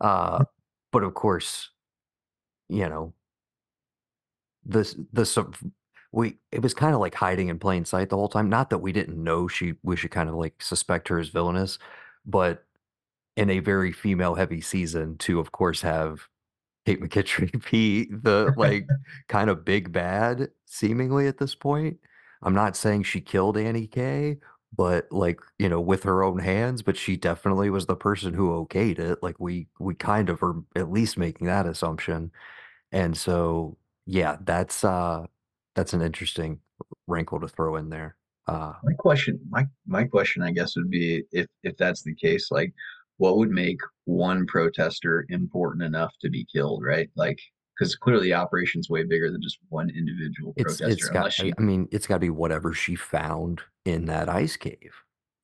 Uh, 0.00 0.44
but 0.92 1.02
of 1.02 1.14
course, 1.14 1.70
you 2.68 2.88
know, 2.88 3.12
this 4.64 4.96
the 5.12 5.24
sub 5.24 5.56
we 6.16 6.38
it 6.50 6.62
was 6.62 6.74
kind 6.74 6.94
of 6.94 7.00
like 7.00 7.14
hiding 7.14 7.48
in 7.48 7.58
plain 7.58 7.84
sight 7.84 8.08
the 8.08 8.16
whole 8.16 8.28
time. 8.28 8.48
Not 8.48 8.70
that 8.70 8.78
we 8.78 8.90
didn't 8.92 9.22
know 9.22 9.48
she 9.48 9.74
we 9.82 9.96
should 9.96 10.10
kind 10.10 10.30
of 10.30 10.34
like 10.36 10.62
suspect 10.62 11.08
her 11.08 11.18
as 11.18 11.28
villainous, 11.28 11.78
but 12.24 12.64
in 13.36 13.50
a 13.50 13.60
very 13.60 13.92
female 13.92 14.34
heavy 14.34 14.60
season 14.62 15.18
to 15.18 15.40
of 15.40 15.52
course 15.52 15.82
have 15.82 16.28
Kate 16.86 17.00
McKittrick 17.02 17.70
be 17.70 18.06
the 18.06 18.54
like 18.56 18.88
kind 19.28 19.50
of 19.50 19.64
big 19.64 19.92
bad 19.92 20.50
seemingly 20.66 21.26
at 21.28 21.38
this 21.38 21.54
point. 21.54 21.98
I'm 22.42 22.54
not 22.54 22.76
saying 22.76 23.04
she 23.04 23.20
killed 23.20 23.58
Annie 23.58 23.86
K, 23.86 24.38
but 24.76 25.10
like, 25.12 25.40
you 25.58 25.68
know, 25.68 25.80
with 25.80 26.02
her 26.04 26.22
own 26.22 26.38
hands, 26.38 26.82
but 26.82 26.96
she 26.96 27.16
definitely 27.16 27.70
was 27.70 27.86
the 27.86 27.96
person 27.96 28.34
who 28.34 28.50
okayed 28.66 28.98
it. 28.98 29.22
Like 29.22 29.38
we 29.40 29.68
we 29.80 29.94
kind 29.94 30.30
of 30.30 30.42
are 30.42 30.56
at 30.76 30.90
least 30.90 31.18
making 31.18 31.46
that 31.48 31.66
assumption. 31.66 32.32
And 32.92 33.16
so 33.16 33.76
yeah, 34.06 34.36
that's 34.42 34.84
uh 34.84 35.26
that's 35.76 35.92
an 35.92 36.02
interesting 36.02 36.60
wrinkle 37.06 37.40
to 37.40 37.48
throw 37.48 37.76
in 37.76 37.90
there. 37.90 38.16
Uh 38.48 38.74
my 38.82 38.92
question, 38.94 39.40
my 39.50 39.66
my 39.86 40.04
question, 40.04 40.42
I 40.42 40.52
guess, 40.52 40.76
would 40.76 40.90
be 40.90 41.24
if 41.32 41.46
if 41.62 41.76
that's 41.76 42.02
the 42.02 42.14
case, 42.14 42.50
like, 42.50 42.72
what 43.18 43.36
would 43.38 43.50
make 43.50 43.78
one 44.04 44.46
protester 44.46 45.26
important 45.28 45.84
enough 45.84 46.12
to 46.22 46.30
be 46.30 46.46
killed, 46.52 46.82
right? 46.84 47.10
Like, 47.16 47.38
because 47.78 47.96
clearly 47.96 48.24
the 48.28 48.34
operation's 48.34 48.88
way 48.90 49.04
bigger 49.04 49.30
than 49.30 49.42
just 49.42 49.58
one 49.68 49.90
individual 49.90 50.54
it's 50.56 50.74
protester. 50.78 50.92
it's 50.92 51.08
got 51.08 51.32
she, 51.32 51.52
I 51.58 51.62
mean, 51.62 51.88
it's 51.92 52.06
gotta 52.06 52.20
be 52.20 52.30
whatever 52.30 52.72
she 52.72 52.94
found 52.94 53.62
in 53.84 54.06
that 54.06 54.28
ice 54.28 54.56
cave. 54.56 54.94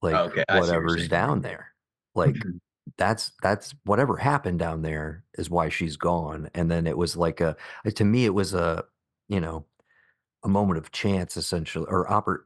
Like 0.01 0.15
okay, 0.15 0.45
I 0.49 0.61
see 0.61 0.79
what 0.79 0.97
you're 0.97 1.07
whatever's 1.07 1.09
down 1.09 1.43
there. 1.43 1.75
Like 2.15 2.35
Mhm. 2.37 2.59
that's 2.99 3.33
that's 3.43 3.75
whatever 3.85 4.17
happened 4.17 4.59
down 4.59 4.83
there 4.83 5.25
is 5.39 5.49
why 5.51 5.69
she's 5.69 5.97
gone 5.97 6.51
and 6.55 6.71
then 6.71 6.87
it 6.87 6.99
was 6.99 7.17
like 7.17 7.41
a 7.41 7.57
to 7.95 8.05
me 8.05 8.25
it 8.25 8.35
was 8.35 8.55
a 8.55 8.85
you 9.29 9.41
know 9.41 9.65
a 10.45 10.49
moment 10.49 10.79
of 10.79 10.91
chance 10.91 11.37
essentially 11.37 11.87
or 11.89 12.07
oppor- 12.09 12.45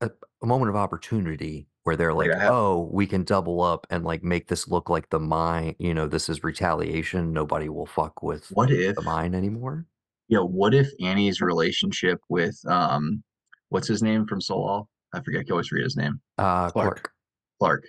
a, 0.00 0.10
a 0.42 0.46
moment 0.46 0.68
of 0.70 0.76
opportunity 0.76 1.68
where 1.84 1.96
they're 1.96 2.12
Like, 2.14 2.28
like 2.30 2.38
I 2.38 2.42
have- 2.44 2.52
oh 2.52 2.88
we 2.92 3.06
can 3.06 3.22
double 3.24 3.60
up 3.62 3.86
and 3.90 4.04
like 4.04 4.22
make 4.22 4.48
this 4.48 4.68
look 4.68 4.88
like 4.90 5.08
the 5.10 5.20
mine 5.20 5.74
you 5.78 5.94
know 5.94 6.06
this 6.06 6.28
is 6.28 6.42
retaliation 6.42 7.32
nobody 7.32 7.68
will 7.68 7.86
fuck 7.86 8.22
with 8.22 8.48
What 8.50 8.70
if 8.70 8.96
the 8.96 9.02
mine 9.02 9.34
anymore 9.34 9.86
Yeah, 10.28 10.40
what 10.40 10.74
if 10.74 10.88
Annie's 11.00 11.40
relationship 11.40 12.20
with 12.28 12.58
um 12.66 13.22
what's 13.68 13.88
his 13.88 14.02
name 14.02 14.26
from 14.26 14.40
Soul? 14.40 14.88
I 15.12 15.20
forget, 15.22 15.40
I 15.40 15.44
can 15.44 15.52
always 15.52 15.68
forget 15.68 15.84
his 15.84 15.96
name. 15.96 16.20
Uh, 16.38 16.68
Clark. 16.70 16.72
Clark. 16.72 17.12
Clark. 17.60 17.84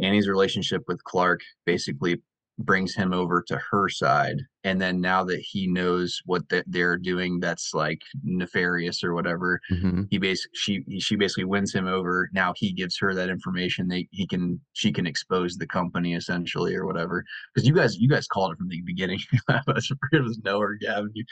Annie's 0.00 0.28
relationship 0.28 0.82
with 0.88 1.02
Clark 1.04 1.40
basically 1.66 2.20
brings 2.58 2.94
him 2.94 3.12
over 3.12 3.42
to 3.48 3.60
her 3.70 3.88
side. 3.88 4.36
And 4.62 4.80
then 4.80 5.00
now 5.00 5.24
that 5.24 5.40
he 5.40 5.66
knows 5.66 6.20
what 6.24 6.48
that 6.50 6.64
they're 6.68 6.96
doing 6.96 7.40
that's 7.40 7.74
like 7.74 8.00
nefarious 8.22 9.02
or 9.02 9.12
whatever, 9.14 9.60
Mhm. 9.72 10.06
he 10.10 10.18
basically 10.18 10.56
she 10.86 11.00
she 11.00 11.16
basically 11.16 11.44
wins 11.44 11.74
him 11.74 11.86
over. 11.86 12.30
Now 12.32 12.54
he 12.56 12.72
gives 12.72 12.96
her 13.00 13.12
that 13.14 13.28
information. 13.28 13.88
They 13.88 14.08
he 14.12 14.26
can 14.26 14.60
she 14.72 14.92
can 14.92 15.06
expose 15.06 15.56
the 15.56 15.66
company 15.66 16.14
essentially 16.14 16.74
or 16.76 16.86
whatever. 16.86 17.24
Because 17.54 17.66
you 17.66 17.74
guys 17.74 17.96
you 17.98 18.08
guys 18.08 18.26
called 18.28 18.52
it 18.52 18.58
from 18.58 18.68
the 18.68 18.80
beginning. 18.82 19.18
I 19.48 19.60
was 19.66 19.90
it 20.12 20.22
was 20.22 20.38
Noah 20.44 20.60
or 20.60 20.74
Gavin. 20.74 21.10
You, 21.14 21.24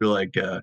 you're 0.00 0.10
like 0.10 0.36
uh 0.36 0.60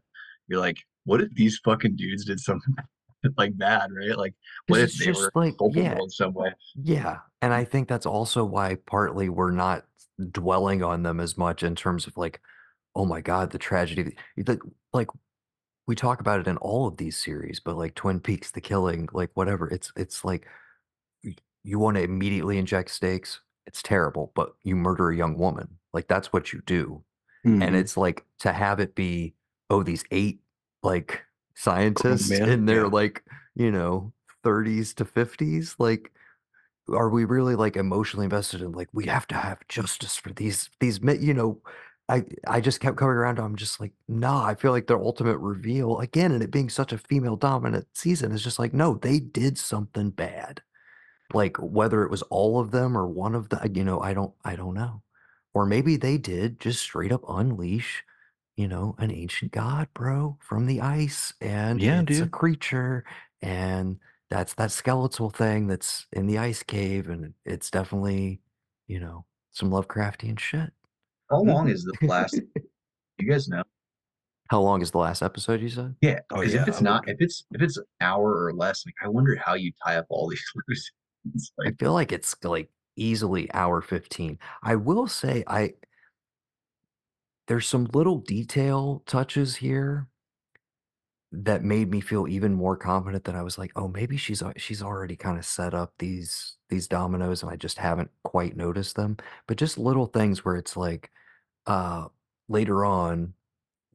you're 0.48 0.60
like, 0.60 0.78
what 1.06 1.22
if 1.22 1.30
these 1.36 1.60
fucking 1.64 1.96
dudes 1.96 2.26
did 2.26 2.40
something 2.40 2.74
like 3.38 3.56
bad, 3.58 3.92
right? 3.96 4.18
Like 4.18 4.34
what 4.68 4.80
if 4.82 4.98
they 4.98 5.06
just 5.06 5.22
were 5.22 5.32
like, 5.36 5.56
yeah, 5.74 5.98
in 6.00 6.10
some 6.10 6.34
way? 6.34 6.52
yeah, 6.82 7.18
and 7.44 7.54
I 7.54 7.64
think 7.64 7.88
that's 7.88 8.08
also 8.08 8.44
why 8.44 8.76
partly 8.88 9.30
we're 9.30 9.52
not 9.52 9.86
dwelling 10.32 10.84
on 10.84 11.04
them 11.04 11.20
as 11.20 11.38
much 11.38 11.64
in 11.64 11.76
terms 11.76 12.08
of 12.08 12.18
like, 12.18 12.42
oh 12.96 13.06
my 13.06 13.22
god, 13.22 13.52
the 13.52 13.58
tragedy. 13.60 14.16
Like, 14.46 14.60
like 14.94 15.08
we 15.88 15.96
talk 15.96 16.20
about 16.22 16.40
it 16.40 16.48
in 16.48 16.58
all 16.58 16.88
of 16.88 16.98
these 16.98 17.18
series, 17.18 17.60
but 17.60 17.78
like 17.78 17.96
Twin 17.96 18.20
Peaks, 18.20 18.52
The 18.52 18.62
Killing, 18.62 19.10
like 19.14 19.32
whatever. 19.34 19.68
It's 19.70 19.92
it's 19.96 20.24
like 20.26 20.48
y- 21.24 21.36
you 21.64 21.80
want 21.80 21.98
to 21.98 22.04
immediately 22.04 22.58
inject 22.58 22.92
stakes. 22.92 23.42
It's 23.66 23.82
terrible, 23.82 24.32
but 24.36 24.54
you 24.64 24.76
murder 24.76 25.10
a 25.12 25.16
young 25.18 25.38
woman. 25.38 25.78
Like 25.94 26.08
that's 26.08 26.34
what 26.34 26.54
you 26.54 26.62
do. 26.66 27.04
And 27.62 27.62
Mhm. 27.62 27.76
it's 27.76 27.98
like 27.98 28.26
to 28.40 28.52
have 28.54 28.80
it 28.80 28.96
be, 28.96 29.36
oh, 29.70 29.84
these 29.84 30.04
eight 30.12 30.42
like 30.84 31.24
scientists 31.56 32.30
men, 32.30 32.50
in 32.50 32.66
their 32.66 32.84
yeah. 32.84 32.88
like, 32.88 33.24
you 33.56 33.72
know, 33.72 34.14
30s 34.44 34.94
to 34.96 35.06
50s, 35.06 35.76
like 35.80 36.12
are 36.96 37.10
we 37.10 37.26
really 37.26 37.56
like 37.56 37.76
emotionally 37.78 38.26
invested 38.26 38.62
in 38.62 38.72
like 38.74 38.90
we 38.94 39.06
have 39.08 39.28
to 39.28 39.36
have 39.36 39.68
justice 39.68 40.16
for 40.18 40.32
these 40.34 40.70
these 40.80 41.02
men, 41.02 41.22
you 41.22 41.34
know, 41.34 41.62
I 42.10 42.26
I 42.48 42.62
just 42.62 42.80
kept 42.82 42.98
coming 42.98 43.16
around 43.16 43.40
I'm 43.40 43.56
just 43.56 43.80
like, 43.80 43.94
nah, 44.08 44.46
I 44.46 44.56
feel 44.56 44.72
like 44.72 44.88
their 44.88 45.00
ultimate 45.02 45.38
reveal 45.40 46.00
again, 46.00 46.32
and 46.32 46.44
it 46.44 46.52
being 46.52 46.70
such 46.70 46.94
a 46.94 46.98
female 46.98 47.36
dominant 47.36 47.88
season 47.94 48.32
is 48.32 48.44
just 48.44 48.60
like, 48.60 48.74
no, 48.74 48.96
they 48.96 49.20
did 49.20 49.58
something 49.58 50.10
bad. 50.12 50.62
Like 51.34 51.58
whether 51.58 52.04
it 52.04 52.12
was 52.12 52.24
all 52.24 52.60
of 52.60 52.72
them 52.72 52.98
or 52.98 53.08
one 53.08 53.36
of 53.36 53.50
the, 53.50 53.70
you 53.74 53.84
know, 53.84 54.00
I 54.02 54.14
don't 54.14 54.34
I 54.44 54.56
don't 54.56 54.74
know. 54.74 55.04
Or 55.54 55.66
maybe 55.66 55.96
they 55.98 56.18
did 56.18 56.60
just 56.60 56.82
straight 56.82 57.12
up 57.12 57.24
unleash, 57.28 58.04
you 58.58 58.68
know, 58.68 58.96
an 59.00 59.12
ancient 59.12 59.52
god, 59.52 59.90
bro, 59.94 60.38
from 60.42 60.66
the 60.68 60.82
ice, 60.82 61.34
and 61.42 61.84
Yeah, 61.84 62.02
it's 62.02 62.22
a 62.22 62.28
creature, 62.28 63.06
and 63.42 64.00
that's 64.30 64.54
that 64.56 64.72
skeletal 64.72 65.30
thing 65.30 65.68
that's 65.68 66.06
in 66.14 66.28
the 66.28 66.38
ice 66.38 66.64
cave, 66.64 67.10
and 67.10 67.34
it's 67.46 67.70
definitely, 67.72 68.42
you 68.88 69.00
know, 69.00 69.26
some 69.52 69.70
Lovecraftian 69.72 70.38
shit. 70.40 70.72
How 71.30 71.42
long 71.42 71.70
is 71.70 71.84
the 71.84 71.94
last? 72.08 72.40
You 73.22 73.30
guys 73.30 73.50
know? 73.50 73.64
How 74.50 74.62
long 74.62 74.82
is 74.82 74.92
the 74.92 74.98
last 74.98 75.22
episode 75.22 75.60
you 75.60 75.68
said? 75.68 75.94
Yeah, 76.00 76.20
Oh, 76.32 76.38
because 76.40 76.54
yeah, 76.54 76.62
if 76.62 76.68
it's 76.70 76.78
I 76.80 76.82
not, 76.84 77.06
would- 77.06 77.16
if 77.16 77.18
it's 77.20 77.44
if 77.52 77.62
it's 77.62 77.76
an 77.76 77.84
hour 78.00 78.46
or 78.46 78.54
less, 78.54 78.86
like 78.86 78.96
I 79.04 79.10
wonder 79.10 79.36
how 79.36 79.56
you 79.56 79.74
tie 79.86 79.98
up 79.98 80.06
all 80.10 80.28
these 80.30 80.42
loose. 80.70 80.90
ends, 81.26 81.52
I 81.66 81.72
feel 81.78 81.92
like 81.92 82.14
it's 82.14 82.34
like 82.46 82.70
easily 82.96 83.54
hour 83.54 83.82
15. 83.82 84.40
I 84.64 84.76
will 84.76 85.08
say 85.08 85.44
I 85.48 85.74
there's 87.48 87.68
some 87.68 87.86
little 87.94 88.20
detail 88.20 89.04
touches 89.06 89.58
here 89.58 90.08
that 91.32 91.64
made 91.64 91.92
me 91.92 92.02
feel 92.02 92.28
even 92.28 92.54
more 92.54 92.76
confident 92.78 93.24
that 93.26 93.36
I 93.36 93.44
was 93.44 93.58
like, 93.58 93.72
"Oh, 93.76 93.88
maybe 93.88 94.18
she's 94.18 94.42
al- 94.42 94.54
she's 94.58 94.82
already 94.84 95.16
kind 95.16 95.38
of 95.38 95.46
set 95.46 95.74
up 95.74 95.94
these 96.00 96.58
these 96.70 96.88
dominoes 96.88 97.44
and 97.44 97.52
I 97.52 97.56
just 97.56 97.78
haven't 97.80 98.12
quite 98.24 98.58
noticed 98.58 98.96
them." 98.96 99.18
But 99.48 99.58
just 99.58 99.78
little 99.78 100.08
things 100.08 100.44
where 100.46 100.56
it's 100.58 100.76
like 100.78 101.12
uh 101.68 102.10
later 102.50 102.86
on 102.86 103.36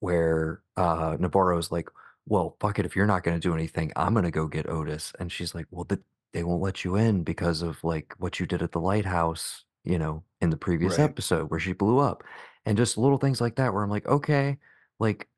where 0.00 0.62
uh 0.76 1.16
Navarro's 1.20 1.70
like, 1.72 1.88
"Well, 2.26 2.56
fuck 2.60 2.78
it, 2.78 2.86
if 2.86 2.96
you're 2.96 3.06
not 3.06 3.22
going 3.24 3.38
to 3.40 3.48
do 3.48 3.54
anything, 3.54 3.92
I'm 3.96 4.14
going 4.14 4.24
to 4.24 4.30
go 4.30 4.46
get 4.48 4.68
Otis." 4.68 5.12
And 5.18 5.30
she's 5.32 5.54
like, 5.54 5.66
"Well, 5.70 5.84
the, 5.84 6.02
they 6.32 6.44
won't 6.44 6.62
let 6.62 6.84
you 6.84 6.96
in 6.96 7.24
because 7.24 7.62
of 7.62 7.82
like 7.84 8.14
what 8.18 8.40
you 8.40 8.46
did 8.46 8.62
at 8.62 8.72
the 8.72 8.80
lighthouse, 8.80 9.64
you 9.84 9.98
know, 9.98 10.24
in 10.40 10.50
the 10.50 10.56
previous 10.56 10.98
Right. 10.98 11.00
episode 11.00 11.50
where 11.50 11.60
she 11.60 11.72
blew 11.72 11.98
up." 11.98 12.22
And 12.66 12.76
just 12.78 12.98
little 12.98 13.18
things 13.18 13.40
like 13.40 13.56
that 13.56 13.72
where 13.74 13.82
I'm 13.84 13.90
like, 13.90 14.06
"Okay, 14.06 14.58
like 14.98 15.28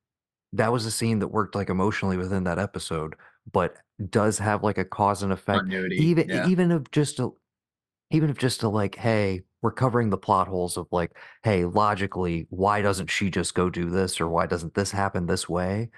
that 0.56 0.72
was 0.72 0.86
a 0.86 0.90
scene 0.90 1.18
that 1.20 1.28
worked 1.28 1.54
like 1.54 1.70
emotionally 1.70 2.16
within 2.16 2.44
that 2.44 2.58
episode, 2.58 3.14
but 3.52 3.76
does 4.10 4.38
have 4.38 4.62
like 4.62 4.78
a 4.78 4.84
cause 4.84 5.22
and 5.22 5.32
effect 5.32 5.60
continuity. 5.60 5.96
even 5.96 6.28
Yeah, 6.28 6.48
even 6.48 6.70
if 6.70 6.90
just 6.90 7.18
a 7.20 7.30
even 8.10 8.30
if 8.30 8.38
just 8.38 8.60
to 8.60 8.68
like, 8.68 8.94
hey, 8.94 9.42
we're 9.62 9.72
covering 9.72 10.10
the 10.10 10.16
plot 10.16 10.48
holes 10.48 10.76
of 10.76 10.86
like, 10.92 11.16
hey, 11.42 11.64
logically, 11.64 12.46
why 12.50 12.80
doesn't 12.82 13.10
she 13.10 13.30
just 13.30 13.54
go 13.54 13.68
do 13.68 13.90
this 13.90 14.20
or 14.20 14.28
why 14.28 14.46
doesn't 14.46 14.74
this 14.74 14.92
happen 14.92 15.26
this 15.26 15.48
way? 15.48 15.90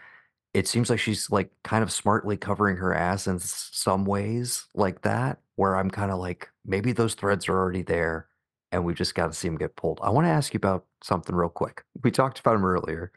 It 0.55 0.67
seems 0.67 0.89
like 0.89 1.01
she's 1.01 1.31
like 1.31 1.51
kind 1.65 1.83
of 1.83 1.93
smartly 1.93 2.37
covering 2.37 2.77
her 2.79 2.95
ass 2.95 3.27
in 3.27 3.39
some 3.39 4.07
ways 4.07 4.67
like 4.75 5.03
that, 5.03 5.39
where 5.57 5.77
I'm 5.77 5.91
kind 5.91 6.11
of 6.11 6.19
like, 6.19 6.49
maybe 6.65 6.93
those 6.93 7.15
threads 7.15 7.47
are 7.49 7.59
already 7.59 7.83
there 7.83 8.29
and 8.73 8.85
we've 8.85 8.97
just 8.97 9.15
got 9.15 9.27
to 9.27 9.35
see 9.35 9.49
them 9.49 9.59
get 9.59 9.77
pulled. 9.77 10.01
I 10.03 10.09
want 10.09 10.25
to 10.25 10.31
ask 10.31 10.55
you 10.55 10.59
about 10.59 10.87
something 11.05 11.37
real 11.37 11.51
quick. 11.51 11.85
We 12.03 12.11
talked 12.11 12.39
about 12.39 12.55
him 12.55 12.65
earlier 12.65 13.13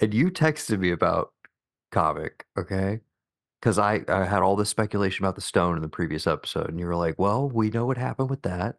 and 0.00 0.12
you 0.12 0.30
texted 0.30 0.78
me 0.78 0.90
about 0.90 1.32
comic, 1.92 2.44
okay? 2.58 3.00
Because 3.60 3.78
I, 3.78 4.02
I 4.08 4.24
had 4.24 4.42
all 4.42 4.56
this 4.56 4.68
speculation 4.68 5.24
about 5.24 5.36
the 5.36 5.40
stone 5.40 5.76
in 5.76 5.82
the 5.82 5.88
previous 5.88 6.26
episode, 6.26 6.68
and 6.68 6.78
you 6.78 6.86
were 6.86 6.96
like, 6.96 7.18
well, 7.18 7.48
we 7.48 7.70
know 7.70 7.86
what 7.86 7.96
happened 7.96 8.30
with 8.30 8.42
that. 8.42 8.76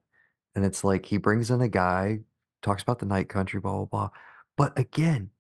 And 0.55 0.63
it's 0.63 0.83
like 0.83 1.05
he 1.05 1.17
brings 1.17 1.51
in 1.51 1.61
a 1.61 1.67
guy, 1.67 2.19
talks 2.61 2.83
about 2.83 2.99
the 2.99 3.05
night 3.05 3.29
country, 3.29 3.59
blah, 3.59 3.73
blah, 3.73 3.85
blah. 3.85 4.09
But 4.57 4.77
again, 4.77 5.31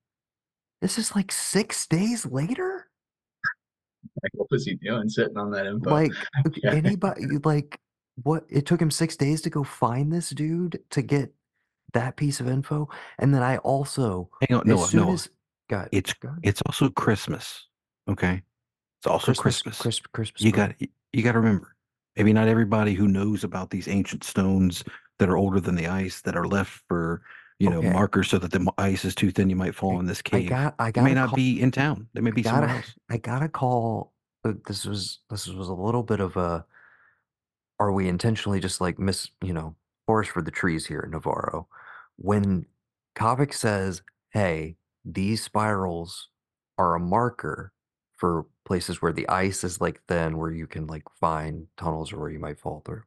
this 0.81 0.97
is 0.97 1.15
like 1.15 1.31
six 1.31 1.87
days 1.87 2.25
later. 2.25 2.87
like 4.23 4.31
what 4.33 4.49
was 4.51 4.65
he 4.65 4.75
doing 4.75 5.09
sitting 5.09 5.37
on 5.37 5.51
that 5.51 5.65
info? 5.65 5.89
Like 5.89 6.11
Yeah. 6.63 6.71
anybody, 6.73 7.25
like 7.43 7.79
what? 8.23 8.45
It 8.49 8.65
took 8.65 8.81
him 8.81 8.91
six 8.91 9.15
days 9.15 9.41
to 9.41 9.49
go 9.49 9.63
find 9.63 10.11
this 10.11 10.31
dude 10.31 10.79
to 10.91 11.01
get 11.01 11.33
that 11.93 12.17
piece 12.17 12.39
of 12.39 12.47
info. 12.47 12.89
And 13.19 13.33
then 13.33 13.41
I 13.41 13.57
also, 13.57 14.29
Hang 14.47 14.59
on, 14.59 14.63
as 14.63 14.67
Noah, 14.67 14.87
soon 14.87 15.05
Noah. 15.05 15.13
as, 15.13 15.29
God, 15.69 15.89
It's 15.91 16.13
God, 16.13 16.39
it's 16.43 16.61
also 16.63 16.89
Christmas. 16.89 17.67
Okay. 18.07 18.41
It's 18.99 19.07
also 19.07 19.33
Christmas, 19.33 19.61
Christmas. 19.61 19.77
Christmas, 19.81 20.07
Christmas. 20.13 20.41
You 20.41 20.51
got 20.51 20.75
you 21.13 21.23
got 21.23 21.33
to 21.33 21.39
remember. 21.39 21.75
Maybe 22.15 22.33
not 22.33 22.47
everybody 22.47 22.93
who 22.93 23.07
knows 23.07 23.43
about 23.43 23.69
these 23.69 23.87
ancient 23.87 24.23
stones 24.23 24.83
that 25.19 25.29
are 25.29 25.37
older 25.37 25.59
than 25.59 25.75
the 25.75 25.87
ice 25.87 26.21
that 26.21 26.35
are 26.35 26.47
left 26.47 26.81
for 26.87 27.21
you 27.59 27.69
know 27.69 27.79
Okay. 27.79 27.89
markers 27.89 28.29
so 28.29 28.37
that 28.39 28.51
the 28.51 28.71
ice 28.77 29.05
is 29.05 29.15
too 29.15 29.31
thin 29.31 29.49
you 29.49 29.55
might 29.55 29.75
fall 29.75 29.99
in 29.99 30.05
this 30.05 30.21
cave. 30.21 30.47
I 30.47 30.49
got, 30.49 30.75
I 30.79 30.91
got 30.91 31.03
may 31.03 31.13
not 31.13 31.35
be 31.35 31.61
in 31.61 31.71
town. 31.71 32.07
They 32.13 32.21
may 32.21 32.31
be 32.31 32.41
gotta, 32.41 32.57
somewhere 32.57 32.75
else. 32.77 32.93
I 33.09 33.17
gotta 33.17 33.49
call. 33.49 34.13
uh, 34.43 34.53
This 34.67 34.85
was 34.85 35.19
this 35.29 35.47
was 35.47 35.67
a 35.67 35.73
little 35.73 36.03
bit 36.03 36.19
of 36.19 36.37
a. 36.37 36.65
Are 37.79 37.91
we 37.91 38.07
intentionally 38.07 38.59
just 38.61 38.79
like 38.79 38.97
miss, 38.99 39.29
you 39.41 39.53
know, 39.53 39.75
forest 40.05 40.31
for 40.31 40.41
the 40.41 40.51
trees 40.51 40.85
here, 40.85 41.01
in 41.01 41.11
Navarro? 41.11 41.67
When 42.15 42.65
Qavvik 43.17 43.53
says, 43.53 44.01
"Hey, 44.29 44.77
these 45.05 45.43
spirals 45.43 46.29
are 46.77 46.95
a 46.95 46.99
marker 46.99 47.71
for 48.17 48.45
places 48.65 49.01
where 49.01 49.13
the 49.13 49.27
ice 49.29 49.63
is 49.63 49.79
like 49.79 50.01
thin, 50.07 50.37
where 50.37 50.51
you 50.51 50.67
can 50.67 50.87
like 50.87 51.03
find 51.19 51.67
tunnels 51.77 52.11
or 52.11 52.19
where 52.19 52.29
you 52.29 52.39
might 52.39 52.59
fall 52.59 52.81
through." 52.85 53.03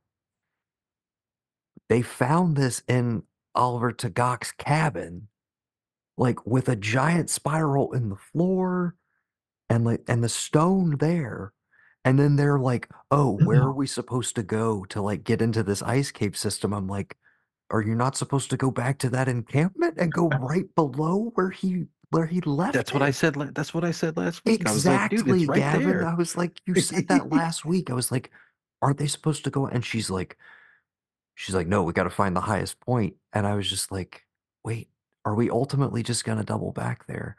They 1.89 2.03
found 2.03 2.57
this 2.57 2.83
in 2.87 3.25
Oliver 3.55 3.93
Tagaq's 3.93 4.53
cabin, 4.53 5.29
like 6.17 6.47
with 6.47 6.69
a 6.69 6.77
giant 6.77 7.31
spiral 7.31 7.93
in 7.93 8.11
the 8.11 8.17
floor 8.17 8.95
and 9.71 9.85
like 9.85 10.03
and 10.09 10.23
the 10.23 10.29
stone 10.29 10.97
there 10.99 11.53
and 12.05 12.19
then 12.19 12.37
they're 12.37 12.59
like 12.59 12.89
oh 13.11 13.39
where 13.45 13.59
mm-hmm. 13.59 13.67
are 13.67 13.73
we 13.73 13.87
supposed 13.87 14.35
to 14.35 14.43
go 14.43 14.85
to 14.87 15.01
like 15.01 15.25
get 15.25 15.43
into 15.43 15.63
this 15.63 15.83
ice 15.83 16.11
cave 16.11 16.37
system 16.37 16.73
i'm 16.73 16.89
like 16.89 17.17
are 17.71 17.83
you 17.83 17.95
not 17.95 18.17
supposed 18.17 18.51
to 18.51 18.57
go 18.57 18.71
back 18.71 18.99
to 18.99 19.11
that 19.11 19.29
encampment 19.29 19.95
and 19.99 20.13
go 20.13 20.29
right 20.41 20.73
below 20.75 21.31
where 21.35 21.51
he 21.51 21.85
where 22.11 22.27
he 22.27 22.41
left 22.41 22.73
That's 22.73 22.95
what 22.95 23.03
I 23.03 23.11
said. 23.11 23.37
la- 23.37 23.51
That's 23.53 23.75
what 23.75 23.85
I 23.85 23.91
said 23.91 24.17
last 24.17 24.43
week. 24.47 24.67
I 24.67 24.73
was 24.73 24.87
like, 24.87 25.11
dude, 25.11 25.21
exactly 25.21 25.41
it's 25.43 25.49
right 25.49 25.59
gavin 25.59 25.89
there. 25.89 26.07
i 26.07 26.15
was 26.15 26.37
like 26.37 26.61
you 26.67 26.75
said 26.77 27.09
that 27.09 27.29
last 27.33 27.65
week 27.67 27.91
i 27.91 27.95
was 27.95 28.11
like 28.11 28.31
aren't 28.81 28.97
they 28.99 29.07
supposed 29.07 29.45
to 29.45 29.51
go 29.51 29.67
and 29.67 29.85
she's 29.85 30.09
like 30.09 30.37
she's 31.35 31.55
like 31.55 31.67
no 31.67 31.83
we 31.83 31.93
got 31.93 32.05
to 32.05 32.11
find 32.11 32.35
the 32.35 32.41
highest 32.41 32.81
point. 32.81 33.15
and 33.33 33.47
i 33.47 33.55
was 33.55 33.69
just 33.69 33.93
like 33.93 34.25
wait 34.65 34.89
are 35.25 35.35
we 35.35 35.51
ultimately 35.51 36.03
just 36.03 36.25
going 36.25 36.39
to 36.39 36.45
double 36.45 36.73
back 36.73 37.07
there 37.07 37.37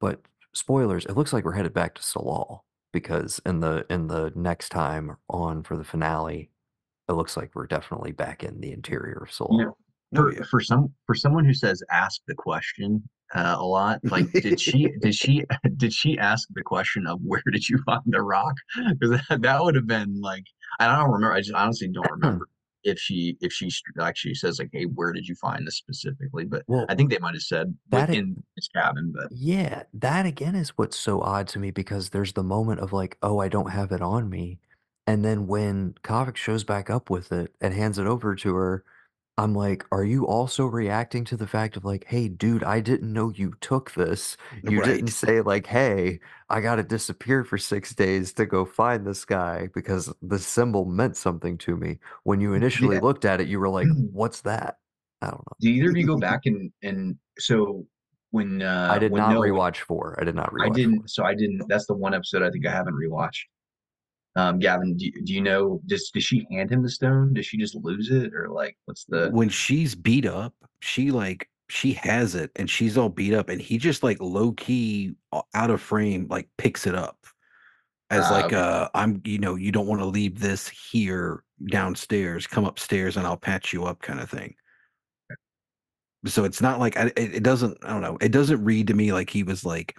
but 0.00 0.20
spoilers, 0.52 1.06
it 1.06 1.16
looks 1.16 1.32
like 1.32 1.44
we're 1.44 1.52
headed 1.52 1.72
back 1.72 1.94
to 1.94 2.02
Tsalal 2.02 2.60
because 2.92 3.40
in 3.46 3.60
the 3.60 3.86
in 3.90 4.06
the 4.08 4.32
next 4.36 4.68
time 4.68 5.16
on 5.28 5.62
for 5.62 5.76
the 5.76 5.82
finale, 5.84 6.50
it 7.08 7.12
looks 7.12 7.36
like 7.36 7.50
we're 7.54 7.66
definitely 7.66 8.12
back 8.12 8.42
in 8.44 8.60
the 8.60 8.72
interior 8.72 9.22
of 9.22 9.30
Tsalal. 9.30 9.58
You 9.58 9.64
know, 9.66 9.76
Oh, 10.16 10.16
for, 10.16 10.32
yeah. 10.32 10.42
for 10.48 10.60
some 10.60 10.92
for 11.06 11.14
someone 11.16 11.44
who 11.44 11.54
says 11.54 11.82
ask 11.90 12.20
the 12.28 12.34
question, 12.36 13.02
uh, 13.34 13.56
a 13.58 13.64
lot. 13.64 13.98
Like, 14.04 14.30
did 14.32 14.60
she 14.60 14.88
did 15.00 15.12
she 15.14 15.42
did 15.76 15.92
she 15.92 16.16
ask 16.18 16.46
the 16.54 16.62
question 16.62 17.06
of 17.08 17.18
where 17.24 17.42
did 17.52 17.68
you 17.68 17.78
find 17.86 18.02
the 18.06 18.22
rock? 18.22 18.54
Because 18.98 19.20
that, 19.28 19.42
that 19.42 19.62
would 19.64 19.74
have 19.74 19.88
been 19.88 20.20
like 20.20 20.44
I 20.78 20.86
don't 20.86 21.10
remember. 21.10 21.34
I 21.34 21.40
just 21.40 21.54
honestly 21.54 21.88
don't 21.88 22.08
remember 22.12 22.48
if 22.84 22.98
she 22.98 23.36
if 23.40 23.52
she 23.52 23.70
actually 24.00 24.34
says 24.34 24.60
like, 24.60 24.68
"Hey, 24.72 24.84
where 24.84 25.10
did 25.12 25.26
you 25.26 25.34
find 25.34 25.66
this 25.66 25.78
specifically?" 25.78 26.44
But 26.44 26.62
Well, 26.68 26.86
I 26.88 26.94
think 26.94 27.10
they 27.10 27.18
might 27.18 27.34
have 27.34 27.42
said 27.42 27.74
that 27.88 28.08
i- 28.10 28.12
within 28.12 28.40
his 28.54 28.68
cabin. 28.68 29.12
But 29.16 29.28
Yeah, 29.32 29.82
that 29.94 30.26
again 30.26 30.54
is 30.54 30.78
what's 30.78 30.96
so 30.98 31.22
odd 31.22 31.48
to 31.48 31.58
me 31.58 31.72
because 31.72 32.10
there's 32.10 32.34
the 32.34 32.44
moment 32.44 32.78
of 32.80 32.92
like, 32.92 33.16
oh, 33.22 33.40
I 33.40 33.48
don't 33.48 33.70
have 33.70 33.90
it 33.90 34.02
on 34.02 34.28
me. 34.30 34.60
And 35.06 35.24
then 35.24 35.46
when 35.46 35.94
Qavvik 36.02 36.36
shows 36.36 36.64
back 36.64 36.88
up 36.90 37.10
with 37.10 37.30
it 37.32 37.54
and 37.60 37.74
hands 37.74 37.98
it 37.98 38.06
over 38.06 38.34
to 38.36 38.54
her, 38.54 38.84
I'm 39.36 39.52
like, 39.52 39.84
are 39.90 40.04
you 40.04 40.26
also 40.26 40.64
reacting 40.64 41.24
to 41.24 41.36
the 41.36 41.46
fact 41.48 41.76
of 41.76 41.84
like, 41.84 42.04
hey, 42.06 42.28
dude, 42.28 42.62
I 42.62 42.80
didn't 42.80 43.12
know 43.12 43.32
you 43.34 43.54
took 43.60 43.92
this. 43.94 44.36
You 44.62 44.80
didn't 44.82 45.06
Right. 45.06 45.10
say 45.10 45.40
like, 45.40 45.66
hey, 45.66 46.20
I 46.48 46.60
gotta 46.60 46.84
disappear 46.84 47.44
for 47.44 47.58
six 47.58 47.94
days 47.94 48.32
to 48.34 48.46
go 48.46 48.64
find 48.64 49.04
this 49.06 49.24
guy 49.24 49.68
because 49.74 50.12
the 50.22 50.38
symbol 50.38 50.84
meant 50.84 51.16
something 51.16 51.58
to 51.58 51.76
me. 51.76 51.98
When 52.22 52.40
you 52.40 52.54
initially 52.60 52.94
Yeah. 52.96 53.02
looked 53.02 53.24
at 53.24 53.40
it, 53.40 53.48
you 53.48 53.58
were 53.60 53.68
like, 53.68 53.88
what's 54.12 54.40
that? 54.42 54.78
I 55.20 55.26
don't 55.26 55.38
know. 55.40 55.56
do 55.60 55.68
either 55.68 55.90
of 55.90 55.96
you 55.96 56.06
go 56.06 56.16
back 56.28 56.46
and 56.46 56.72
and 56.82 57.16
so 57.38 57.84
when 58.30 58.62
uh 58.62 58.88
I 58.90 58.98
did 58.98 59.10
when 59.12 59.22
not 59.22 59.32
Noah- 59.34 59.48
rewatch 59.48 59.78
four. 59.78 60.16
I 60.20 60.24
did 60.24 60.34
not 60.36 60.50
rewatch 60.52 60.62
I 60.62 60.66
four. 60.66 60.74
didn't. 60.74 61.10
So 61.10 61.24
I 61.24 61.34
didn't. 61.34 61.62
That's 61.68 61.86
the 61.86 61.94
one 61.94 62.14
episode 62.14 62.42
I 62.42 62.50
think 62.50 62.66
I 62.66 62.70
haven't 62.70 62.94
rewatched. 62.94 63.42
Um, 64.36 64.58
Gavin, 64.58 64.96
do, 64.96 65.06
you- 65.06 65.22
do 65.22 65.32
you 65.32 65.40
know? 65.40 65.80
Does 65.86 66.10
does 66.10 66.24
she 66.24 66.46
hand 66.50 66.70
him 66.70 66.82
the 66.82 66.90
stone? 66.90 67.34
Does 67.34 67.46
she 67.46 67.56
just 67.56 67.74
lose 67.76 68.10
it, 68.10 68.34
or 68.34 68.48
like 68.50 68.76
what's 68.86 69.04
the? 69.04 69.30
when 69.30 69.48
she's 69.48 69.94
beat 69.94 70.26
up, 70.26 70.54
she 70.80 71.10
like 71.10 71.48
she 71.68 71.92
has 71.94 72.34
it 72.34 72.50
and 72.56 72.68
she's 72.68 72.98
all 72.98 73.08
beat 73.08 73.34
up, 73.34 73.48
and 73.48 73.60
he 73.60 73.78
just 73.78 74.02
like 74.02 74.20
low 74.20 74.52
key 74.52 75.14
uh, 75.32 75.42
out 75.54 75.70
of 75.70 75.80
frame, 75.80 76.26
like 76.28 76.48
picks 76.58 76.86
it 76.86 76.94
up 76.94 77.26
as 78.10 78.30
Ah, 78.30 78.34
like 78.34 78.46
okay. 78.46 78.56
uh 78.56 78.88
I'm 78.94 79.20
you 79.24 79.38
know 79.38 79.54
you 79.54 79.72
don't 79.72 79.86
want 79.86 80.00
to 80.00 80.06
leave 80.06 80.38
this 80.40 80.68
here 80.68 81.42
downstairs, 81.66 82.46
come 82.46 82.64
upstairs 82.66 83.16
and 83.16 83.26
I'll 83.26 83.36
patch 83.36 83.72
you 83.72 83.84
up 83.84 84.02
kind 84.02 84.20
of 84.20 84.28
thing. 84.30 84.54
So 86.26 86.44
it's 86.44 86.60
not 86.62 86.80
like 86.80 86.96
I, 86.96 87.06
it, 87.16 87.36
it 87.36 87.42
doesn't 87.42 87.78
I 87.84 87.88
don't 87.88 88.02
know 88.02 88.16
it 88.20 88.30
doesn't 88.32 88.64
read 88.64 88.86
to 88.88 88.94
me 88.94 89.12
like 89.12 89.30
he 89.30 89.42
was 89.42 89.64
like 89.64 89.96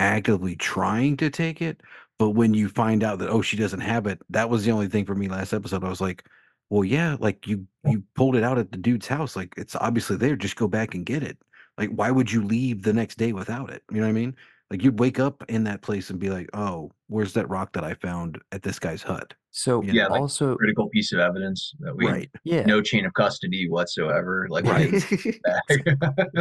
actively 0.00 0.56
trying 0.56 1.16
to 1.18 1.30
take 1.30 1.62
it, 1.62 1.80
but 2.20 2.32
when 2.32 2.52
you 2.52 2.68
find 2.68 3.02
out 3.02 3.18
that 3.18 3.30
oh 3.30 3.40
she 3.40 3.56
doesn't 3.56 3.80
have 3.80 4.06
it, 4.06 4.20
that 4.28 4.50
was 4.50 4.62
the 4.62 4.72
only 4.72 4.88
thing 4.88 5.06
for 5.06 5.14
me 5.14 5.26
last 5.26 5.54
episode. 5.54 5.82
I 5.82 5.88
was 5.88 6.02
like, 6.02 6.26
well 6.68 6.84
yeah, 6.84 7.16
like 7.18 7.46
you 7.46 7.66
you 7.86 8.04
pulled 8.14 8.36
it 8.36 8.44
out 8.44 8.58
at 8.58 8.70
the 8.72 8.76
dude's 8.76 9.06
house, 9.06 9.36
like 9.36 9.54
it's 9.56 9.74
obviously 9.74 10.16
there. 10.16 10.36
Just 10.36 10.56
go 10.56 10.68
back 10.68 10.94
and 10.94 11.06
get 11.06 11.22
it. 11.22 11.38
Like 11.78 11.88
why 11.92 12.10
would 12.10 12.30
you 12.30 12.44
leave 12.44 12.82
the 12.82 12.92
next 12.92 13.16
day 13.16 13.32
without 13.32 13.70
it? 13.70 13.82
You 13.90 13.96
know 14.00 14.02
what 14.02 14.10
I 14.10 14.12
mean? 14.12 14.36
Like 14.70 14.84
you'd 14.84 15.00
wake 15.00 15.18
up 15.18 15.42
in 15.48 15.64
that 15.64 15.80
place 15.80 16.10
and 16.10 16.18
be 16.18 16.28
like, 16.28 16.50
oh, 16.52 16.92
where's 17.08 17.32
that 17.32 17.48
rock 17.48 17.72
that 17.72 17.84
I 17.84 17.94
found 17.94 18.38
at 18.52 18.62
this 18.62 18.78
guy's 18.78 19.02
hut? 19.02 19.32
So 19.52 19.82
Yeah, 19.82 20.06
like 20.06 20.20
also, 20.20 20.56
critical 20.56 20.88
piece 20.88 21.12
of 21.12 21.18
evidence 21.18 21.74
that 21.80 21.96
we 21.96 22.06
Right, 22.06 22.30
yeah. 22.44 22.62
no 22.62 22.80
chain 22.80 23.04
of 23.04 23.14
custody 23.14 23.68
whatsoever. 23.68 24.46
Like 24.48 24.64
Right. 24.64 25.04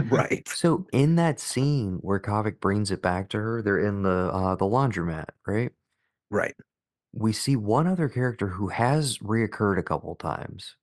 right. 0.11 0.47
So 0.47 0.87
in 0.93 1.15
that 1.15 1.39
scene 1.39 1.97
where 2.01 2.19
Qavvik 2.19 2.59
brings 2.59 2.91
it 2.91 3.01
back 3.01 3.29
to 3.29 3.37
her, 3.37 3.61
they're 3.61 3.79
in 3.79 4.03
the 4.03 4.29
uh, 4.31 4.55
the 4.55 4.65
laundromat, 4.65 5.29
right? 5.47 5.71
Right. 6.29 6.55
We 7.13 7.33
see 7.33 7.55
one 7.55 7.87
other 7.87 8.07
character 8.09 8.47
who 8.47 8.67
has 8.67 9.17
reoccurred 9.17 9.79
a 9.79 9.83
couple 9.83 10.13
times, 10.15 10.75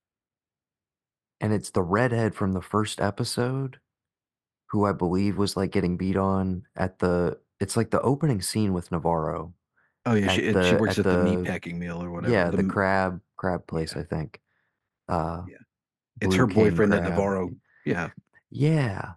and 1.41 1.53
it's 1.53 1.71
the 1.71 1.83
redhead 1.83 2.35
from 2.35 2.53
the 2.53 2.63
first 2.63 3.01
episode, 3.01 3.79
who 4.71 4.85
I 4.85 4.93
believe 4.93 5.39
was 5.39 5.57
like 5.57 5.71
getting 5.71 5.97
beat 5.97 6.17
on 6.17 6.65
at 6.75 6.99
the. 6.99 7.39
It's 7.61 7.77
like 7.77 7.91
the 7.91 8.03
opening 8.03 8.43
scene 8.43 8.73
with 8.75 8.91
Navarro. 8.91 9.55
Oh 10.07 10.15
yeah, 10.15 10.29
she, 10.31 10.49
and 10.49 10.65
she 10.67 10.75
works 10.77 10.99
at 10.99 11.05
the, 11.05 11.11
the- 11.17 11.25
meatpacking 11.25 11.75
mill 11.77 12.03
or 12.03 12.11
whatever. 12.11 12.33
yeah, 12.33 12.49
the, 12.51 12.59
m- 12.59 12.69
crab 12.69 13.21
crab 13.37 13.67
place, 13.67 13.97
I 13.97 14.03
think. 14.05 14.41
Uh, 15.09 15.43
Yeah. 15.49 15.57
it's 16.21 16.35
Blue 16.35 16.47
her 16.47 16.47
King 16.47 16.65
boyfriend 16.71 16.93
that. 16.93 17.03
Navarro. 17.03 17.51
Yeah, 17.85 18.11
Yeah, 18.51 19.13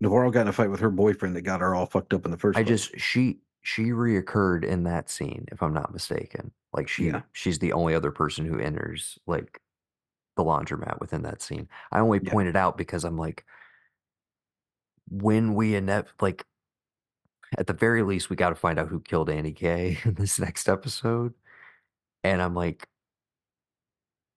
Navarro 0.00 0.30
got 0.30 0.42
in 0.42 0.48
a 0.48 0.52
fight 0.52 0.70
with 0.70 0.80
her 0.80 0.90
boyfriend 0.90 1.36
that 1.36 1.42
got 1.42 1.60
her 1.60 1.74
all 1.74 1.86
fucked 1.86 2.12
up 2.14 2.24
in 2.24 2.30
the 2.30 2.36
first. 2.38 2.58
I 2.58 2.62
place. 2.64 2.88
just 2.88 3.00
she 3.00 3.38
she 3.62 3.84
reoccurred 3.90 4.64
in 4.64 4.84
that 4.84 5.10
scene, 5.10 5.46
if 5.52 5.62
I'm 5.62 5.74
not 5.74 5.92
mistaken. 5.92 6.50
Like 6.72 6.88
she 6.88 7.06
Yeah. 7.06 7.22
she's 7.32 7.58
the 7.58 7.72
only 7.74 7.94
other 7.94 8.10
person 8.10 8.44
who 8.46 8.58
enters 8.58 9.18
like 9.26 9.60
the 10.36 10.44
laundromat 10.44 11.00
within 11.00 11.22
that 11.22 11.42
scene. 11.42 11.68
I 11.92 12.00
only 12.00 12.20
Yeah. 12.22 12.30
pointed 12.32 12.56
out 12.56 12.78
because 12.78 13.04
I'm 13.04 13.18
like, 13.18 13.44
when 15.08 15.54
we 15.54 15.72
inev 15.72 16.06
like 16.20 16.44
at 17.58 17.66
the 17.66 17.72
very 17.72 18.02
least 18.02 18.30
we 18.30 18.36
got 18.36 18.50
to 18.50 18.54
find 18.54 18.78
out 18.78 18.88
who 18.88 19.00
killed 19.00 19.30
Annie 19.30 19.52
K 19.52 19.98
in 20.04 20.14
this 20.14 20.38
next 20.38 20.68
episode, 20.68 21.34
and 22.24 22.42
I'm 22.42 22.54
like, 22.54 22.86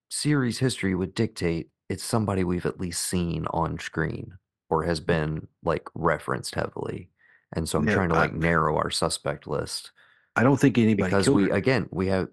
series 0.09 0.59
history 0.59 0.95
would 0.95 1.15
dictate 1.15 1.69
it's 1.89 2.03
somebody 2.03 2.43
we've 2.43 2.65
at 2.65 2.79
least 2.79 3.03
seen 3.03 3.45
on 3.51 3.77
screen 3.79 4.37
or 4.69 4.83
has 4.83 4.99
been 4.99 5.47
like 5.63 5.87
referenced 5.95 6.55
heavily. 6.55 7.09
And 7.55 7.67
so 7.67 7.79
I'm 7.79 7.87
trying 7.87 8.09
to 8.09 8.15
I- 8.15 8.19
like 8.19 8.33
narrow 8.33 8.77
our 8.77 8.89
suspect 8.89 9.47
list 9.47 9.91
I 10.35 10.41
don't 10.43 10.57
think 10.57 10.77
anybody 10.77 11.07
because 11.09 11.29
we 11.29 11.43
her. 11.49 11.53
again 11.53 11.87
we 11.91 12.07
have 12.07 12.29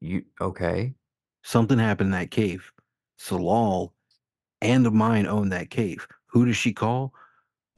you 0.00 0.24
okay 0.40 0.94
Something 1.44 1.78
happened 1.78 2.08
in 2.08 2.20
that 2.20 2.30
cave. 2.30 2.70
Tsalal 3.18 3.92
and 4.60 4.84
the 4.84 4.90
mine 4.90 5.26
own 5.26 5.48
that 5.48 5.70
cave. 5.70 6.06
Who 6.26 6.44
does 6.44 6.56
she 6.56 6.72
call? 6.72 7.14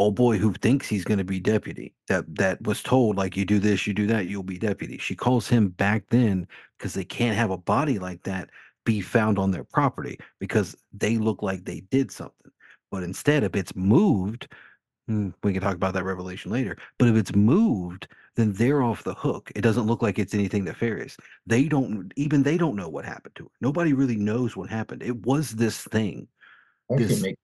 Old 0.00 0.14
boy 0.14 0.38
who 0.38 0.54
thinks 0.54 0.88
he's 0.88 1.04
going 1.04 1.18
to 1.18 1.24
be 1.24 1.40
deputy. 1.40 1.92
That 2.08 2.24
that 2.36 2.62
was 2.62 2.82
told 2.82 3.16
like 3.16 3.36
you 3.36 3.44
do 3.44 3.58
this, 3.58 3.86
you 3.86 3.92
do 3.92 4.06
that, 4.06 4.28
you'll 4.28 4.42
be 4.42 4.56
deputy. 4.56 4.96
She 4.96 5.14
calls 5.14 5.46
him 5.46 5.68
back 5.68 6.04
then 6.08 6.48
because 6.78 6.94
they 6.94 7.04
can't 7.04 7.36
have 7.36 7.50
a 7.50 7.58
body 7.58 7.98
like 7.98 8.22
that 8.22 8.48
be 8.86 9.02
found 9.02 9.38
on 9.38 9.50
their 9.50 9.62
property 9.62 10.18
because 10.38 10.74
they 10.94 11.18
look 11.18 11.42
like 11.42 11.66
they 11.66 11.80
did 11.90 12.10
something. 12.10 12.50
But 12.90 13.02
instead, 13.02 13.44
if 13.44 13.54
it's 13.54 13.76
moved, 13.76 14.48
hmm, 15.06 15.28
we 15.42 15.52
can 15.52 15.60
talk 15.60 15.74
about 15.74 15.92
that 15.92 16.04
revelation 16.04 16.50
later. 16.50 16.78
But 16.98 17.08
if 17.08 17.16
it's 17.16 17.34
moved, 17.34 18.08
then 18.36 18.54
they're 18.54 18.82
off 18.82 19.04
the 19.04 19.12
hook. 19.12 19.52
It 19.54 19.60
doesn't 19.60 19.86
look 19.86 20.00
like 20.00 20.18
it's 20.18 20.32
anything 20.32 20.64
nefarious. 20.64 21.14
They 21.46 21.64
don't 21.64 22.10
even 22.16 22.42
they 22.42 22.56
don't 22.56 22.74
know 22.74 22.88
what 22.88 23.04
happened 23.04 23.34
to 23.34 23.44
her. 23.44 23.50
Nobody 23.60 23.92
really 23.92 24.16
knows 24.16 24.56
what 24.56 24.70
happened. 24.70 25.02
It 25.02 25.26
was 25.26 25.50
this 25.50 25.84
thing. 25.84 26.26
This- 26.88 27.22
make- 27.22 27.38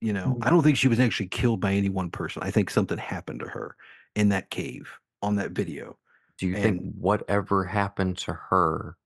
You 0.00 0.12
know, 0.12 0.38
Mhm. 0.38 0.46
I 0.46 0.50
don't 0.50 0.62
think 0.62 0.76
she 0.78 0.88
was 0.88 1.00
actually 1.00 1.28
killed 1.28 1.60
by 1.60 1.72
any 1.74 1.88
one 1.88 2.10
person. 2.10 2.42
I 2.42 2.50
think 2.50 2.70
something 2.70 2.98
happened 2.98 3.40
to 3.40 3.48
her 3.48 3.76
in 4.14 4.30
that 4.30 4.50
cave 4.50 4.90
on 5.22 5.36
that 5.36 5.52
video. 5.52 5.98
do 6.38 6.46
you 6.48 6.56
think 6.56 6.80
whatever 6.94 7.64
happened 7.64 8.16
to 8.18 8.32
her 8.32 8.96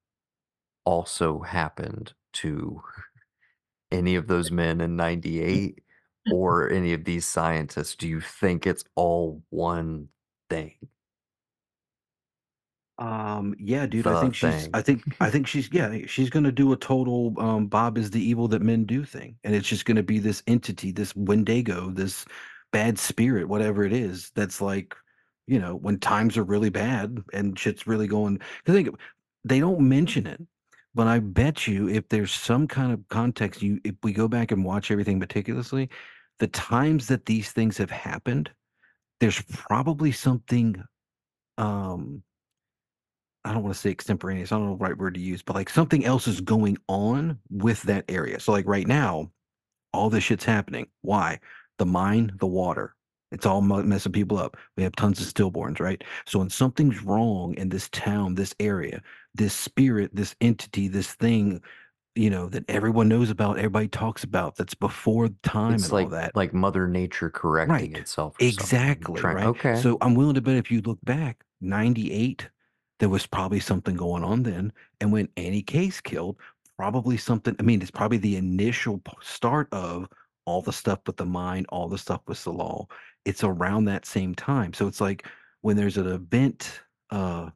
also 0.85 1.41
happened 1.41 2.15
to 2.35 2.83
any 3.93 4.15
of 4.17 4.27
those 4.27 4.51
men 4.51 4.81
in 4.81 4.97
98 4.97 5.81
or 6.31 6.71
any 6.71 6.93
of 6.95 7.05
these 7.05 7.27
scientists 7.27 7.97
do 7.97 8.09
you 8.09 8.21
think 8.21 8.67
it's 8.67 8.85
all 8.97 9.43
one 9.51 10.09
thing 10.51 10.77
Um, 12.99 13.55
yeah, 13.59 13.87
dude, 13.87 14.07
I 14.07 14.15
The 14.15 14.21
think 14.21 14.35
she's 14.35 14.69
thing. 14.69 14.71
I 14.73 14.81
think 14.83 15.03
I 15.21 15.29
think 15.31 15.47
she's 15.49 15.69
yeah, 15.73 15.99
she's 16.07 16.31
gonna 16.31 16.53
do 16.53 16.73
a 16.73 16.77
total 16.77 17.35
um 17.39 17.67
Bob 17.67 17.99
is 17.99 18.11
the 18.11 18.23
evil 18.23 18.47
that 18.49 18.63
men 18.63 18.85
do 18.85 19.05
thing. 19.05 19.37
And 19.45 19.55
it's 19.55 19.69
just 19.69 19.85
gonna 19.85 20.03
be 20.03 20.19
this 20.21 20.43
entity, 20.47 20.93
this 20.93 21.15
Wendigo, 21.17 21.91
this 21.91 22.25
bad 22.73 22.99
spirit, 22.99 23.49
whatever 23.49 23.85
it 23.85 23.93
is, 23.93 24.31
that's 24.35 24.61
like, 24.61 24.95
you 25.47 25.59
know, 25.59 25.75
when 25.77 25.99
times 25.99 26.37
are 26.39 26.45
really 26.45 26.71
bad 26.71 27.19
and 27.33 27.59
shit's 27.59 27.87
really 27.87 28.07
going 28.07 28.41
because 28.65 28.75
think 28.77 28.97
they 29.45 29.61
don't 29.61 29.81
mention 29.81 30.27
it, 30.27 30.41
but 30.95 31.07
I 31.09 31.19
bet 31.19 31.67
you 31.67 31.89
if 31.89 32.09
there's 32.09 32.33
some 32.33 32.69
kind 32.69 32.93
of 32.93 33.01
context, 33.09 33.61
you 33.63 33.81
if 33.85 33.95
we 34.05 34.13
go 34.13 34.29
back 34.29 34.53
and 34.53 34.65
watch 34.65 34.91
everything 34.93 35.19
meticulously, 35.19 35.91
the 36.39 36.47
times 36.49 37.09
that 37.09 37.27
these 37.27 37.51
things 37.53 37.77
have 37.79 37.91
happened, 37.91 38.51
there's 39.21 39.43
probably 39.43 40.13
something 40.13 40.83
um 41.59 42.23
I 43.45 43.53
don't 43.53 43.63
want 43.63 43.75
to 43.75 43.81
say 43.81 43.91
extemporaneous. 43.91 44.53
I 44.53 44.57
don't 44.57 44.67
know 44.67 44.77
the 44.77 44.85
right 44.85 44.97
word 44.97 45.15
to 45.15 45.21
use, 45.21 45.43
but 45.43 45.55
like 45.55 45.69
something 45.69 46.05
else 46.05 46.27
is 46.27 46.41
going 46.41 46.79
on 46.89 47.39
with 47.51 47.83
that 47.83 48.05
area. 48.09 48.41
So 48.41 48.53
like 48.53 48.67
right 48.67 48.87
now, 48.87 49.31
all 49.93 50.11
this 50.11 50.25
shit's 50.25 50.45
happening. 50.45 50.87
Why? 51.03 51.41
The 51.79 51.87
mine, 51.87 52.33
the 52.41 52.47
water. 52.47 52.95
It's 53.33 53.47
all 53.47 53.61
messing 53.61 54.13
people 54.13 54.39
up. 54.39 54.57
We 54.77 54.83
have 54.85 54.95
tons 54.95 55.21
of 55.21 55.27
stillborns, 55.27 55.81
right? 55.81 56.03
So 56.25 56.39
when 56.39 56.51
something's 56.51 57.03
wrong 57.03 57.55
in 57.55 57.69
this 57.69 57.89
town, 57.91 58.37
this 58.37 58.55
area, 58.61 59.03
this 59.35 59.53
spirit, 59.55 60.15
this 60.15 60.37
entity, 60.41 60.87
this 60.87 61.13
thing, 61.15 61.61
you 62.15 62.31
know, 62.31 62.49
that 62.51 62.65
everyone 62.69 63.09
knows 63.09 63.31
about, 63.31 63.59
everybody 63.59 63.89
talks 63.89 64.23
about, 64.23 64.55
that's 64.55 64.75
before 64.75 65.31
time 65.43 65.75
it's 65.75 65.85
and 65.85 65.93
like 65.93 66.05
all 66.05 66.11
that. 66.11 66.37
like 66.37 66.55
mother 66.55 66.87
nature 66.87 67.29
correcting 67.29 67.75
Right. 67.75 67.99
itself. 67.99 68.37
Exactly. 68.39 69.21
Trying- 69.21 69.37
right. 69.37 69.47
okay 69.47 69.75
So 69.77 69.99
I'm 70.01 70.15
willing 70.15 70.37
to 70.37 70.41
bet 70.41 70.55
if 70.57 70.71
you 70.71 70.81
look 70.83 70.99
back, 71.03 71.45
98, 71.61 72.49
there 73.05 73.11
was 73.11 73.27
probably 73.27 73.61
something 73.61 73.97
going 73.97 74.25
on 74.25 74.45
then. 74.45 74.73
And 75.03 75.13
when 75.13 75.29
Annie 75.37 75.61
Case 75.61 76.01
killed, 76.01 76.39
probably 76.79 77.19
something, 77.19 77.55
I 77.61 77.63
mean, 77.63 77.83
it's 77.83 77.91
probably 77.91 78.17
the 78.17 78.37
initial 78.37 79.03
start 79.21 79.69
of 79.73 80.09
all 80.47 80.63
the 80.63 80.73
stuff 80.73 81.01
with 81.07 81.19
the 81.19 81.27
mind, 81.27 81.67
all 81.69 81.87
the 81.87 81.99
stuff 81.99 82.23
with 82.27 82.39
Tsalal. 82.39 82.87
It's 83.27 83.45
around 83.45 83.85
that 83.85 84.07
same 84.07 84.35
time. 84.35 84.73
So 84.73 84.87
it's 84.87 85.03
like 85.03 85.27
when 85.61 85.77
there's 85.77 85.99
an 85.99 86.07
event, 86.07 86.81
uh, 87.11 87.51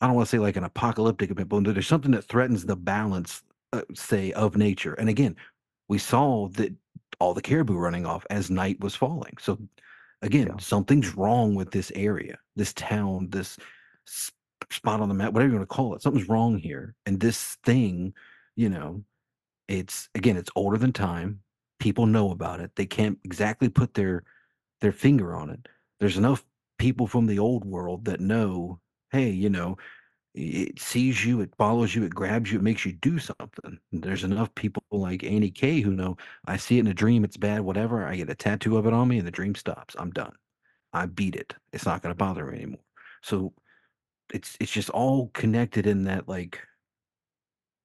I 0.00 0.06
don't 0.08 0.16
want 0.16 0.26
to 0.26 0.30
say 0.30 0.40
like 0.40 0.56
an 0.56 0.64
apocalyptic 0.64 1.30
event, 1.30 1.48
but 1.48 1.62
there's 1.62 1.86
something 1.86 2.10
that 2.10 2.24
threatens 2.24 2.66
the 2.66 2.74
balance, 2.74 3.44
uh, 3.72 3.82
say, 3.94 4.32
of 4.32 4.56
nature. 4.56 4.94
And 4.94 5.08
again, 5.08 5.36
we 5.86 5.98
saw 5.98 6.48
that 6.48 6.74
all 7.20 7.32
the 7.32 7.42
caribou 7.42 7.76
running 7.76 8.06
off 8.06 8.26
as 8.28 8.50
night 8.50 8.80
was 8.80 8.96
falling. 8.96 9.36
So 9.38 9.56
again, 10.20 10.48
Yeah. 10.48 10.56
something's 10.58 11.14
wrong 11.14 11.54
with 11.54 11.70
this 11.70 11.92
area, 11.94 12.40
this 12.56 12.72
town, 12.72 13.28
this 13.30 13.56
spot 14.70 15.00
on 15.00 15.08
the 15.08 15.14
map, 15.14 15.32
whatever 15.32 15.52
you 15.52 15.58
want 15.58 15.68
to 15.68 15.74
call 15.74 15.94
it. 15.94 16.02
Something's 16.02 16.28
wrong 16.28 16.58
here. 16.58 16.94
And 17.06 17.20
this 17.20 17.56
thing, 17.64 18.14
you 18.56 18.68
know, 18.68 19.02
it's 19.68 20.08
again, 20.14 20.36
it's 20.36 20.50
older 20.56 20.78
than 20.78 20.92
time. 20.92 21.40
People 21.78 22.06
know 22.06 22.30
about 22.30 22.60
it. 22.60 22.72
They 22.76 22.86
can't 22.86 23.18
exactly 23.24 23.68
put 23.68 23.94
their 23.94 24.24
their 24.80 24.92
finger 24.92 25.34
on 25.34 25.50
it. 25.50 25.68
There's 25.98 26.16
enough 26.16 26.44
people 26.78 27.06
from 27.06 27.26
the 27.26 27.38
old 27.38 27.64
world 27.64 28.06
that 28.06 28.20
know, 28.20 28.80
hey, 29.12 29.30
you 29.30 29.50
know, 29.50 29.76
it 30.34 30.80
sees 30.80 31.24
you, 31.24 31.40
it 31.40 31.52
follows 31.58 31.94
you, 31.94 32.04
it 32.04 32.14
grabs 32.14 32.52
you, 32.52 32.58
it 32.58 32.62
makes 32.62 32.86
you 32.86 32.92
do 32.92 33.18
something. 33.18 33.78
There's 33.92 34.24
enough 34.24 34.54
people 34.54 34.82
like 34.90 35.24
Annie 35.24 35.50
K 35.50 35.80
who 35.80 35.92
know 35.92 36.16
I 36.46 36.56
see 36.56 36.78
it 36.78 36.80
in 36.80 36.86
a 36.86 36.94
dream, 36.94 37.24
it's 37.24 37.36
bad, 37.36 37.60
whatever. 37.62 38.06
I 38.06 38.16
get 38.16 38.30
a 38.30 38.34
tattoo 38.34 38.76
of 38.76 38.86
it 38.86 38.92
on 38.92 39.08
me 39.08 39.18
and 39.18 39.26
the 39.26 39.32
dream 39.32 39.54
stops. 39.54 39.96
I'm 39.98 40.10
done. 40.10 40.32
I 40.92 41.06
beat 41.06 41.36
it. 41.36 41.54
It's 41.72 41.86
not 41.86 42.02
going 42.02 42.12
to 42.12 42.16
bother 42.16 42.46
me 42.46 42.58
anymore. 42.58 42.80
So 43.22 43.52
it's 44.32 44.56
it's 44.60 44.72
just 44.72 44.90
all 44.90 45.28
connected 45.34 45.86
in 45.86 46.04
that 46.04 46.28
like 46.28 46.60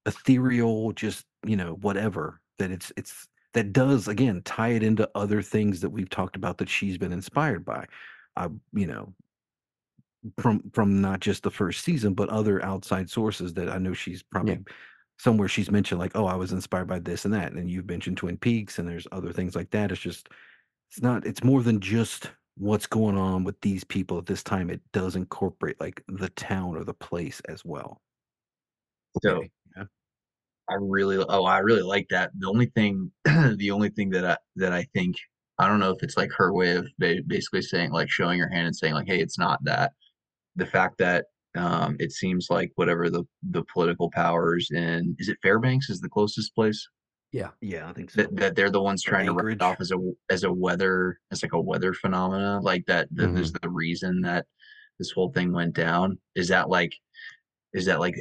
ethereal, 0.05 0.91
just 0.93 1.25
you 1.45 1.55
know, 1.55 1.73
whatever 1.81 2.41
that 2.59 2.71
it's 2.71 2.91
it's 2.97 3.27
that 3.53 3.73
does 3.73 4.07
again 4.07 4.41
tie 4.43 4.69
it 4.69 4.83
into 4.83 5.09
other 5.15 5.41
things 5.41 5.79
that 5.81 5.89
we've 5.89 6.09
talked 6.09 6.35
about 6.35 6.57
that 6.57 6.69
she's 6.69 6.97
been 6.97 7.13
inspired 7.13 7.65
by. 7.65 7.85
I 8.35 8.49
you 8.73 8.87
know 8.87 9.13
from 10.39 10.61
from 10.73 11.01
not 11.01 11.19
just 11.19 11.43
the 11.43 11.51
first 11.51 11.83
season 11.83 12.13
but 12.13 12.29
other 12.29 12.63
outside 12.65 13.09
sources 13.09 13.53
that 13.53 13.69
I 13.69 13.77
know 13.77 13.93
she's 13.93 14.23
probably 14.23 14.59
somewhere 15.17 15.47
she's 15.47 15.71
mentioned 15.71 15.99
like 15.99 16.13
oh 16.15 16.25
I 16.25 16.35
was 16.35 16.51
inspired 16.51 16.87
by 16.87 16.99
this 16.99 17.25
and 17.25 17.33
that 17.33 17.53
and 17.53 17.69
you've 17.69 17.87
mentioned 17.87 18.17
Twin 18.17 18.37
Peaks 18.37 18.79
and 18.79 18.87
there's 18.87 19.07
other 19.11 19.31
things 19.31 19.55
like 19.55 19.69
that. 19.71 19.91
It's 19.91 20.01
just 20.01 20.29
it's 20.89 21.01
not 21.01 21.25
it's 21.25 21.43
more 21.43 21.61
than 21.61 21.79
just 21.79 22.31
what's 22.57 22.87
going 22.87 23.17
on 23.17 23.43
with 23.43 23.59
these 23.61 23.83
people 23.83 24.17
at 24.17 24.25
this 24.25 24.43
time. 24.43 24.69
It 24.69 24.81
does 24.93 25.15
incorporate 25.15 25.79
like 25.79 26.03
the 26.07 26.29
town 26.29 26.75
or 26.75 26.83
the 26.83 26.93
place 26.93 27.41
as 27.49 27.65
well. 27.65 28.01
So 29.23 29.37
Okay. 29.37 29.51
Yeah. 29.77 29.83
I 30.69 30.75
really, 30.79 31.17
oh, 31.29 31.45
I 31.45 31.59
really 31.59 31.83
like 31.83 32.07
that. 32.09 32.31
The 32.39 32.47
only 32.47 32.67
thing, 32.67 33.11
the 33.25 33.71
only 33.71 33.89
thing 33.89 34.09
that 34.11 34.25
I 34.25 34.37
that 34.57 34.73
I 34.73 34.83
think, 34.93 35.15
I 35.59 35.67
don't 35.67 35.79
know 35.79 35.91
if 35.91 36.03
it's 36.03 36.17
like 36.17 36.31
her 36.37 36.53
way 36.53 36.75
of 36.75 36.87
ba- 36.99 37.21
basically 37.27 37.61
saying, 37.61 37.91
like, 37.91 38.09
showing 38.09 38.39
her 38.39 38.49
hand 38.49 38.67
and 38.67 38.75
saying, 38.75 38.93
like, 38.95 39.07
hey, 39.07 39.19
it's 39.21 39.39
not 39.39 39.63
that. 39.65 39.93
The 40.55 40.65
fact 40.65 40.97
that 40.99 41.25
um, 41.55 41.97
it 41.99 42.11
seems 42.13 42.47
like 42.49 42.71
whatever 42.75 43.09
the 43.09 43.25
the 43.51 43.63
political 43.73 44.09
powers 44.11 44.69
in, 44.71 45.15
is 45.19 45.29
it 45.29 45.37
Fairbanks 45.43 45.89
is 45.89 46.01
the 46.01 46.09
closest 46.09 46.55
place 46.55 46.87
Yeah. 47.35 47.49
Yeah, 47.61 47.89
I 47.89 47.93
think 47.93 48.11
so. 48.11 48.21
that 48.21 48.35
that 48.37 48.55
they're 48.55 48.69
the 48.71 48.81
ones 48.81 49.05
Or 49.05 49.09
trying 49.11 49.25
to 49.25 49.33
write 49.33 49.55
it 49.57 49.61
off 49.61 49.81
as 49.81 49.91
a 49.91 49.97
as 50.29 50.43
a 50.45 50.51
weather 50.53 51.19
as 51.31 51.43
like 51.43 51.53
a 51.53 51.59
weather 51.61 51.93
phenomena, 51.93 52.59
like 52.61 52.85
that. 52.87 53.07
that 53.11 53.33
There's 53.33 53.51
Mm-hmm. 53.51 53.57
the 53.61 53.69
reason 53.69 54.21
that 54.21 54.45
this 54.99 55.11
whole 55.11 55.31
thing 55.33 55.51
went 55.51 55.73
down. 55.75 56.17
Is 56.35 56.47
that 56.47 56.69
like 56.69 56.93
is 57.73 57.85
that 57.87 57.99
like 57.99 58.15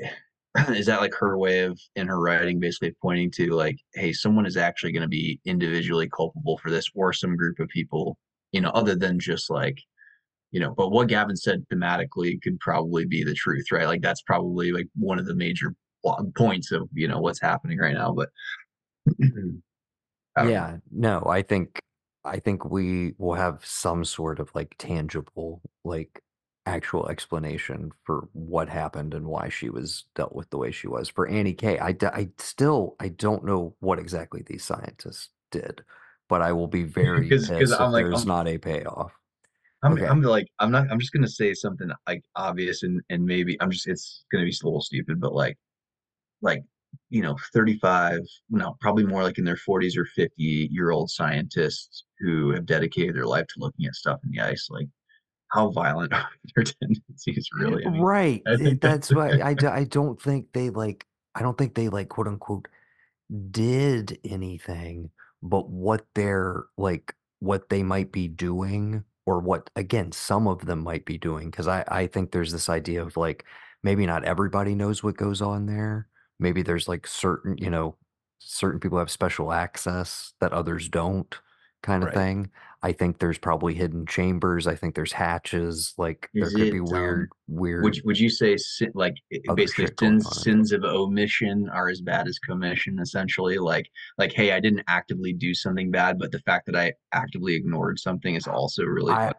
is 0.70 0.86
that 0.86 1.00
like 1.00 1.14
her 1.14 1.38
way 1.38 1.60
of 1.60 1.78
in 1.94 2.08
her 2.08 2.20
writing 2.20 2.58
basically 2.58 2.92
pointing 3.00 3.30
to 3.32 3.50
like 3.50 3.76
hey 3.94 4.12
someone 4.12 4.46
is 4.46 4.56
actually 4.56 4.92
going 4.92 5.02
to 5.02 5.08
be 5.08 5.40
individually 5.44 6.08
culpable 6.16 6.58
for 6.58 6.70
this 6.70 6.88
or 6.96 7.12
some 7.12 7.36
group 7.36 7.58
of 7.60 7.68
people 7.68 8.16
you 8.52 8.60
know 8.60 8.70
other 8.70 8.94
than 8.96 9.18
just 9.18 9.48
like 9.50 9.78
you 10.52 10.60
know 10.60 10.72
but 10.76 10.90
what 10.90 11.08
gavin 11.08 11.36
said 11.36 11.64
thematically 11.72 12.40
could 12.42 12.58
probably 12.60 13.04
be 13.04 13.24
the 13.24 13.34
truth 13.34 13.66
right 13.72 13.86
like 13.88 14.00
that's 14.02 14.22
probably 14.22 14.70
like 14.72 14.86
one 14.94 15.18
of 15.18 15.26
the 15.26 15.34
major 15.34 15.74
points 16.36 16.70
of 16.70 16.88
you 16.92 17.08
know 17.08 17.18
what's 17.20 17.40
happening 17.40 17.78
right 17.78 17.94
now 17.94 18.12
but 18.12 18.28
I 19.06 19.10
mm-hmm. 19.10 19.28
don't. 19.40 19.62
Oh. 20.36 20.48
Yeah, 20.48 20.78
no, 20.90 21.22
I 21.28 21.42
think 21.42 21.78
I 22.24 22.40
think 22.40 22.64
we 22.64 23.14
will 23.18 23.34
have 23.34 23.64
some 23.64 24.04
sort 24.04 24.40
of 24.40 24.50
like 24.52 24.74
tangible, 24.78 25.62
like 25.84 26.20
actual 26.66 27.08
explanation 27.08 27.92
for 28.02 28.28
what 28.32 28.68
happened 28.68 29.14
and 29.14 29.26
why 29.26 29.48
she 29.48 29.70
was 29.70 30.06
dealt 30.16 30.34
with 30.34 30.50
the 30.50 30.58
way 30.58 30.72
she 30.72 30.88
was. 30.88 31.08
For 31.08 31.28
Annie 31.28 31.54
K, 31.54 31.78
I, 31.78 31.92
d- 31.92 32.06
I 32.08 32.30
still 32.38 32.96
I 32.98 33.10
don't 33.10 33.44
know 33.44 33.76
what 33.78 34.00
exactly 34.00 34.42
these 34.44 34.64
scientists 34.64 35.28
did, 35.52 35.84
but 36.28 36.42
I 36.42 36.50
will 36.50 36.66
be 36.66 36.82
very 37.00 37.28
'Cause- 37.28 37.48
'cause 37.48 37.58
pissed 37.60 37.80
I'm 37.80 37.88
if 37.90 37.92
like, 37.92 38.04
there's 38.06 38.18
I'm- 38.22 38.28
not 38.28 38.48
a 38.48 38.58
payoff. 38.58 39.12
I'm, 39.84 39.92
Okay. 39.92 40.06
I'm 40.06 40.20
like 40.20 40.48
I'm 40.58 40.72
not 40.72 40.90
I'm 40.90 40.98
just 40.98 41.12
gonna 41.12 41.28
say 41.28 41.54
something 41.54 41.90
like 42.08 42.24
obvious 42.34 42.82
and 42.82 43.00
and 43.08 43.24
maybe 43.24 43.56
I'm 43.60 43.70
just 43.70 43.86
it's 43.86 44.24
gonna 44.32 44.44
be 44.44 44.50
a 44.50 44.66
little 44.66 44.80
stupid 44.80 45.20
but 45.20 45.32
like 45.32 45.56
like 46.42 46.62
you 47.10 47.22
know 47.22 47.36
35 47.52 48.20
no 48.50 48.76
probably 48.80 49.04
more 49.04 49.22
like 49.22 49.38
in 49.38 49.44
their 49.44 49.56
40s 49.56 49.96
or 49.96 50.04
50 50.04 50.42
year 50.70 50.90
old 50.90 51.10
scientists 51.10 52.04
who 52.18 52.50
have 52.50 52.66
dedicated 52.66 53.14
their 53.16 53.26
life 53.26 53.46
to 53.48 53.54
looking 53.58 53.86
at 53.86 53.94
stuff 53.94 54.20
in 54.24 54.30
the 54.30 54.40
ice 54.40 54.68
like 54.70 54.88
how 55.48 55.70
violent 55.70 56.12
are 56.14 56.28
their 56.56 56.64
tendencies 56.64 57.48
really 57.52 57.84
I 57.86 57.90
mean, 57.90 58.02
right. 58.02 58.42
I 58.46 58.52
eh, 58.52 58.56
think 58.56 58.80
That's 58.80 59.08
that's- 59.08 59.38
why 59.40 59.48
I 59.80 59.84
don't 59.84 60.20
think 60.20 60.52
they 60.52 60.70
like 60.70 61.06
I 61.34 61.42
don't 61.42 61.56
think 61.58 61.74
they 61.74 61.88
like 61.88 62.08
quote 62.08 62.28
unquote 62.28 62.68
did 63.50 64.18
anything, 64.24 65.10
but 65.42 65.68
what 65.68 66.06
they're 66.14 66.64
like 66.76 67.14
what 67.40 67.68
they 67.68 67.82
might 67.82 68.12
be 68.12 68.28
doing 68.28 69.04
or 69.26 69.40
what 69.40 69.70
again 69.76 70.12
some 70.12 70.46
of 70.46 70.66
them 70.66 70.80
might 70.82 71.04
be 71.04 71.18
doing 71.18 71.50
because 71.50 71.68
I 71.68 71.84
I 71.88 72.06
think 72.06 72.30
there's 72.30 72.52
this 72.52 72.68
idea 72.68 73.02
of 73.02 73.16
like 73.16 73.44
maybe 73.82 74.06
not 74.06 74.24
everybody 74.24 74.74
knows 74.74 75.02
what 75.02 75.16
goes 75.16 75.40
on 75.42 75.66
there. 75.66 76.08
Maybe 76.44 76.60
there's 76.60 76.86
like 76.88 77.06
certain, 77.06 77.56
you 77.56 77.70
know, 77.70 77.96
certain 78.38 78.78
people 78.78 78.98
have 78.98 79.10
special 79.10 79.50
access 79.50 80.34
that 80.40 80.52
others 80.52 80.90
don't 80.90 81.34
kind 81.82 82.02
of 82.02 82.08
Right. 82.08 82.14
thing. 82.14 82.50
I 82.82 82.92
think 82.92 83.18
there's 83.18 83.38
probably 83.38 83.72
hidden 83.72 84.04
chambers. 84.04 84.66
I 84.66 84.74
think 84.74 84.94
there's 84.94 85.12
hatches. 85.12 85.94
Like 85.96 86.28
there 86.34 86.50
could 86.50 86.70
be 86.70 86.76
it, 86.76 86.80
um, 86.80 86.84
weird, 86.92 87.30
weird. 87.48 87.82
would 87.82 87.96
you, 87.96 88.02
would 88.04 88.20
you 88.20 88.28
say 88.28 88.58
sin, 88.58 88.92
like 88.94 89.14
basically 89.54 89.86
sins 89.98 90.42
sins 90.42 90.72
of 90.72 90.84
omission 90.84 91.70
are 91.72 91.88
as 91.88 92.02
bad 92.02 92.28
as 92.28 92.38
commission 92.38 92.98
essentially 93.00 93.56
like 93.56 93.90
like 94.18 94.32
hey 94.34 94.52
I 94.52 94.60
didn't 94.60 94.84
actively 94.86 95.32
do 95.32 95.54
something 95.54 95.90
bad 95.90 96.18
but 96.18 96.30
the 96.30 96.40
fact 96.40 96.66
that 96.66 96.76
I 96.76 96.92
actively 97.12 97.54
ignored 97.54 97.98
something 97.98 98.34
is 98.34 98.46
also 98.46 98.82
really 98.84 99.14
I- 99.14 99.32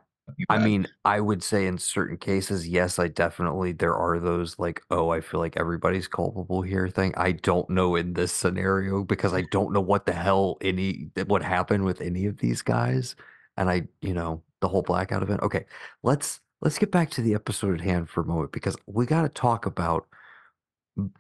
I 0.50 0.58
mean, 0.58 0.88
I 1.06 1.20
would 1.22 1.44
say 1.44 1.68
in 1.68 1.78
certain 1.78 2.18
cases, 2.18 2.68
yes, 2.68 2.98
I 3.00 3.08
definitely 3.08 3.74
there 3.74 3.96
are 3.96 4.20
those 4.20 4.58
like, 4.58 4.82
oh, 4.90 5.10
I 5.10 5.22
feel 5.22 5.40
like 5.40 5.56
everybody's 5.58 6.08
culpable 6.08 6.62
here 6.62 6.90
thing. 6.90 7.14
I 7.16 7.34
don't 7.34 7.70
know 7.70 7.96
in 7.96 8.14
this 8.14 8.32
scenario 8.32 9.04
because 9.04 9.34
I 9.34 9.44
don't 9.52 9.72
know 9.72 9.82
what 9.82 10.06
the 10.06 10.14
hell 10.14 10.58
any 10.62 11.10
what 11.28 11.44
happened 11.44 11.86
with 11.86 12.02
any 12.02 12.26
of 12.26 12.38
these 12.38 12.62
guys. 12.62 13.16
And 13.58 13.70
I, 13.70 13.88
you 14.02 14.14
know, 14.14 14.44
the 14.62 14.68
whole 14.68 14.82
blackout 14.82 15.24
event. 15.24 15.42
Okay, 15.44 15.66
let's 16.04 16.42
let's 16.62 16.80
get 16.80 16.92
back 16.92 17.12
to 17.12 17.22
the 17.22 17.36
episode 17.36 17.76
at 17.76 17.82
hand 17.82 18.10
for 18.10 18.22
a 18.22 18.26
moment 18.26 18.52
because 18.52 18.76
we 18.88 19.06
got 19.06 19.22
to 19.24 19.30
talk 19.30 19.66
about, 19.66 20.08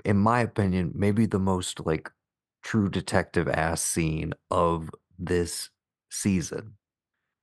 in 0.03 0.17
my 0.17 0.41
opinion, 0.41 0.91
maybe 0.95 1.25
the 1.25 1.39
most 1.39 1.85
like 1.85 2.09
true 2.63 2.89
detective 2.89 3.47
ass 3.47 3.81
scene 3.81 4.33
of 4.51 4.89
this 5.19 5.69
season, 6.09 6.73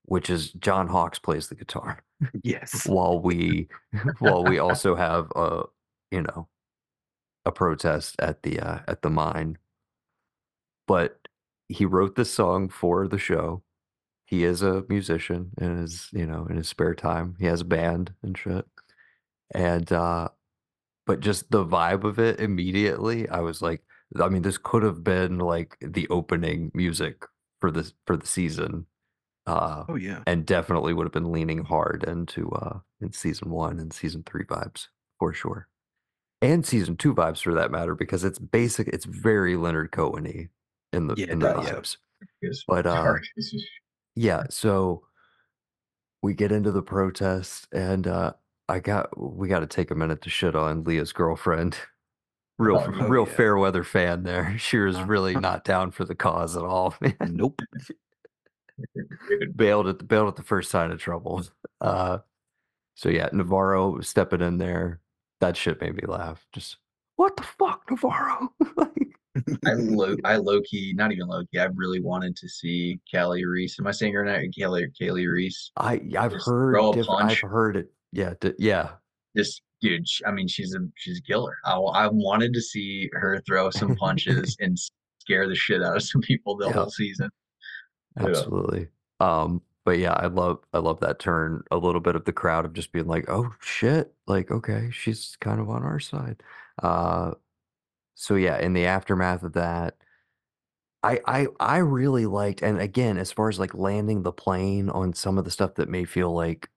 which 0.04 0.30
is 0.30 0.52
John 0.52 0.88
Hawkes 0.88 1.18
plays 1.18 1.48
the 1.48 1.54
guitar 1.54 2.02
Yes. 2.42 2.86
while 2.86 3.20
we 3.20 3.68
while 4.18 4.44
we 4.44 4.58
also 4.58 4.94
have 4.94 5.30
a 5.36 5.64
you 6.10 6.22
know 6.22 6.48
a 7.44 7.52
protest 7.52 8.16
at 8.18 8.42
the 8.42 8.60
uh, 8.60 8.80
at 8.88 9.02
the 9.02 9.10
mine. 9.10 9.58
But 10.86 11.28
he 11.68 11.84
wrote 11.86 12.16
this 12.16 12.30
song 12.32 12.68
for 12.68 13.08
the 13.08 13.18
show. 13.18 13.62
He 14.26 14.44
is 14.44 14.62
a 14.62 14.84
musician 14.88 15.50
in 15.60 15.78
his 15.78 16.08
you 16.12 16.26
know 16.26 16.46
in 16.48 16.56
his 16.56 16.68
spare 16.68 16.94
time. 16.94 17.36
He 17.38 17.46
has 17.46 17.62
a 17.62 17.64
band 17.66 18.14
and 18.22 18.36
shit. 18.36 18.66
And 19.54 19.90
uh 19.92 20.28
but 21.06 21.20
just 21.20 21.50
the 21.50 21.64
vibe 21.64 22.04
of 22.04 22.18
it 22.20 22.38
immediately 22.38 23.28
i 23.28 23.40
was 23.40 23.60
like 23.60 23.82
i 24.20 24.28
mean 24.28 24.42
this 24.42 24.56
could 24.56 24.82
have 24.84 25.02
been 25.02 25.38
like 25.38 25.76
the 25.80 26.08
opening 26.08 26.70
music 26.74 27.24
for 27.60 27.70
this 27.72 27.92
for 28.06 28.16
the 28.16 28.26
season 28.26 28.86
uh 29.46 29.84
Oh 29.88 29.96
yeah. 29.96 30.22
and 30.26 30.46
definitely 30.46 30.92
would 30.94 31.04
have 31.06 31.12
been 31.12 31.32
leaning 31.32 31.64
hard 31.64 32.04
into 32.04 32.48
uh 32.50 32.78
in 33.00 33.12
season 33.12 33.50
one 33.50 33.78
and 33.80 33.92
season 33.92 34.22
three 34.24 34.44
vibes 34.44 34.86
for 35.18 35.32
sure 35.32 35.68
and 36.40 36.64
season 36.64 36.96
two 36.96 37.14
vibes 37.14 37.42
for 37.42 37.54
that 37.54 37.70
matter 37.70 37.94
because 37.94 38.22
it's 38.24 38.38
basic 38.38 38.88
it's 38.88 39.04
very 39.04 39.56
leonard 39.56 39.90
cohen 39.92 40.48
in 40.92 41.06
the 41.08 41.14
Yeah, 41.16 41.26
in 41.32 41.38
the 41.40 41.48
vibes 41.54 41.96
It's 42.40 42.64
but, 42.68 42.86
uh, 42.86 42.94
hard. 42.94 43.26
It's 43.36 43.50
just- 43.50 43.66
yeah 44.14 44.44
so 44.50 45.04
we 46.22 46.34
get 46.34 46.52
into 46.52 46.70
the 46.70 46.82
protest 46.82 47.66
and 47.72 48.06
uh 48.06 48.32
i 48.68 48.78
got 48.78 49.08
we 49.18 49.48
got 49.48 49.60
to 49.60 49.66
take 49.66 49.90
a 49.90 49.94
minute 49.96 50.22
to 50.22 50.30
shit 50.30 50.54
on 50.54 50.84
leah's 50.84 51.12
girlfriend 51.12 51.78
real 52.58 52.76
Oh, 52.86 53.08
real 53.08 53.26
yeah. 53.26 53.34
fair 53.34 53.56
weather 53.56 53.82
fan 53.82 54.22
there 54.22 54.56
she 54.58 54.78
was 54.78 55.00
really 55.02 55.34
not 55.34 55.64
down 55.64 55.90
for 55.90 56.04
the 56.04 56.14
cause 56.14 56.56
at 56.56 56.62
all 56.62 56.94
man 57.00 57.16
Nope. 57.30 57.60
bailed 59.56 59.86
at 59.88 59.98
the 59.98 60.04
bailed 60.04 60.28
at 60.28 60.36
the 60.36 60.42
first 60.42 60.70
sign 60.70 60.90
of 60.90 60.98
trouble. 61.00 61.42
Uh, 61.80 62.18
so 62.94 63.08
yeah, 63.08 63.28
Navarro 63.32 64.00
stepping 64.00 64.40
in 64.40 64.58
there. 64.58 65.00
That 65.40 65.56
shit 65.56 65.80
made 65.80 65.94
me 65.96 66.02
laugh. 66.06 66.46
Just 66.52 66.76
what 67.16 67.36
the 67.36 67.42
fuck, 67.42 67.82
Navarro? 67.90 68.52
like, 68.76 68.90
I 69.66 69.72
low, 69.74 70.14
I 70.24 70.36
low 70.36 70.60
key, 70.62 70.92
not 70.94 71.10
even 71.12 71.26
low 71.26 71.42
key. 71.52 71.58
I 71.58 71.64
really 71.74 72.00
wanted 72.00 72.36
to 72.36 72.48
see 72.48 73.00
Kelly 73.10 73.44
Reese. 73.44 73.78
Am 73.80 73.86
I 73.86 73.90
saying 73.92 74.12
her 74.14 74.24
name? 74.24 74.52
Kelly 74.52 74.86
Kelly 75.00 75.26
Reese. 75.26 75.72
I 75.76 76.00
I've 76.18 76.32
Just 76.32 76.46
heard 76.46 76.74
throw 76.74 76.92
a 76.92 76.94
diff- 76.94 77.10
I've 77.10 77.38
heard 77.40 77.76
it. 77.76 77.92
Yeah, 78.12 78.34
d- 78.40 78.52
yeah. 78.58 78.90
Just 79.36 79.62
dude. 79.80 80.06
I 80.26 80.30
mean, 80.30 80.46
she's 80.48 80.74
a 80.74 80.80
she's 80.96 81.18
a 81.18 81.22
killer. 81.22 81.56
I, 81.64 81.74
I 81.76 82.08
wanted 82.08 82.52
to 82.54 82.60
see 82.60 83.08
her 83.14 83.40
throw 83.46 83.70
some 83.70 83.96
punches 83.96 84.56
and 84.60 84.78
scare 85.20 85.48
the 85.48 85.54
shit 85.54 85.82
out 85.82 85.96
of 85.96 86.02
some 86.02 86.20
people 86.20 86.56
the 86.56 86.66
Yeah. 86.66 86.72
whole 86.74 86.90
season. 86.90 87.30
Absolutely. 88.18 88.88
Um, 89.20 89.62
but 89.84 89.98
yeah, 89.98 90.12
I 90.12 90.26
love 90.26 90.60
I 90.72 90.78
love 90.78 91.00
that 91.00 91.18
turn. 91.18 91.62
A 91.70 91.76
little 91.76 92.00
bit 92.00 92.16
of 92.16 92.24
the 92.24 92.32
crowd 92.32 92.64
of 92.64 92.72
just 92.72 92.92
being 92.92 93.06
like, 93.06 93.24
"Oh 93.28 93.52
shit!" 93.60 94.14
Like, 94.26 94.50
okay, 94.50 94.90
she's 94.92 95.36
kind 95.40 95.60
of 95.60 95.68
on 95.70 95.82
our 95.82 95.98
side. 96.00 96.42
Uh, 96.82 97.32
so 98.16 98.36
yeah, 98.36 98.58
in 98.58 98.74
the 98.74 98.86
aftermath 98.86 99.42
of 99.44 99.54
that, 99.54 99.96
I 101.02 101.20
I 101.26 101.46
I 101.60 101.76
really 101.78 102.26
liked, 102.26 102.62
and 102.62 102.80
again, 102.80 103.18
as 103.18 103.32
far 103.32 103.48
as 103.48 103.58
like 103.58 103.74
landing 103.74 104.22
the 104.22 104.32
plane 104.32 104.88
on 104.90 105.12
some 105.14 105.38
of 105.38 105.44
the 105.44 105.50
stuff 105.50 105.74
that 105.76 105.88
may 105.88 106.04
feel 106.04 106.32
like 106.32 106.70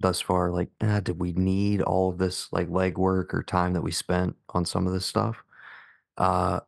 thus 0.00 0.20
far, 0.20 0.50
like, 0.52 0.70
ah, 0.82 1.00
did 1.00 1.20
we 1.20 1.32
need 1.32 1.82
all 1.82 2.10
of 2.10 2.18
this 2.18 2.52
like 2.52 2.68
legwork 2.68 3.34
or 3.34 3.42
time 3.42 3.74
that 3.74 3.82
we 3.82 3.92
spent 3.92 4.36
on 4.50 4.64
some 4.64 4.86
of 4.86 4.92
this 4.92 5.06
stuff? 5.06 5.44
Uh, 6.18 6.60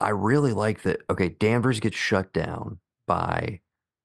I 0.00 0.10
really 0.10 0.52
like 0.52 0.82
that. 0.82 1.00
Okay, 1.10 1.28
Danvers 1.28 1.80
gets 1.80 1.96
shut 1.96 2.32
down 2.32 2.78
by 3.06 3.60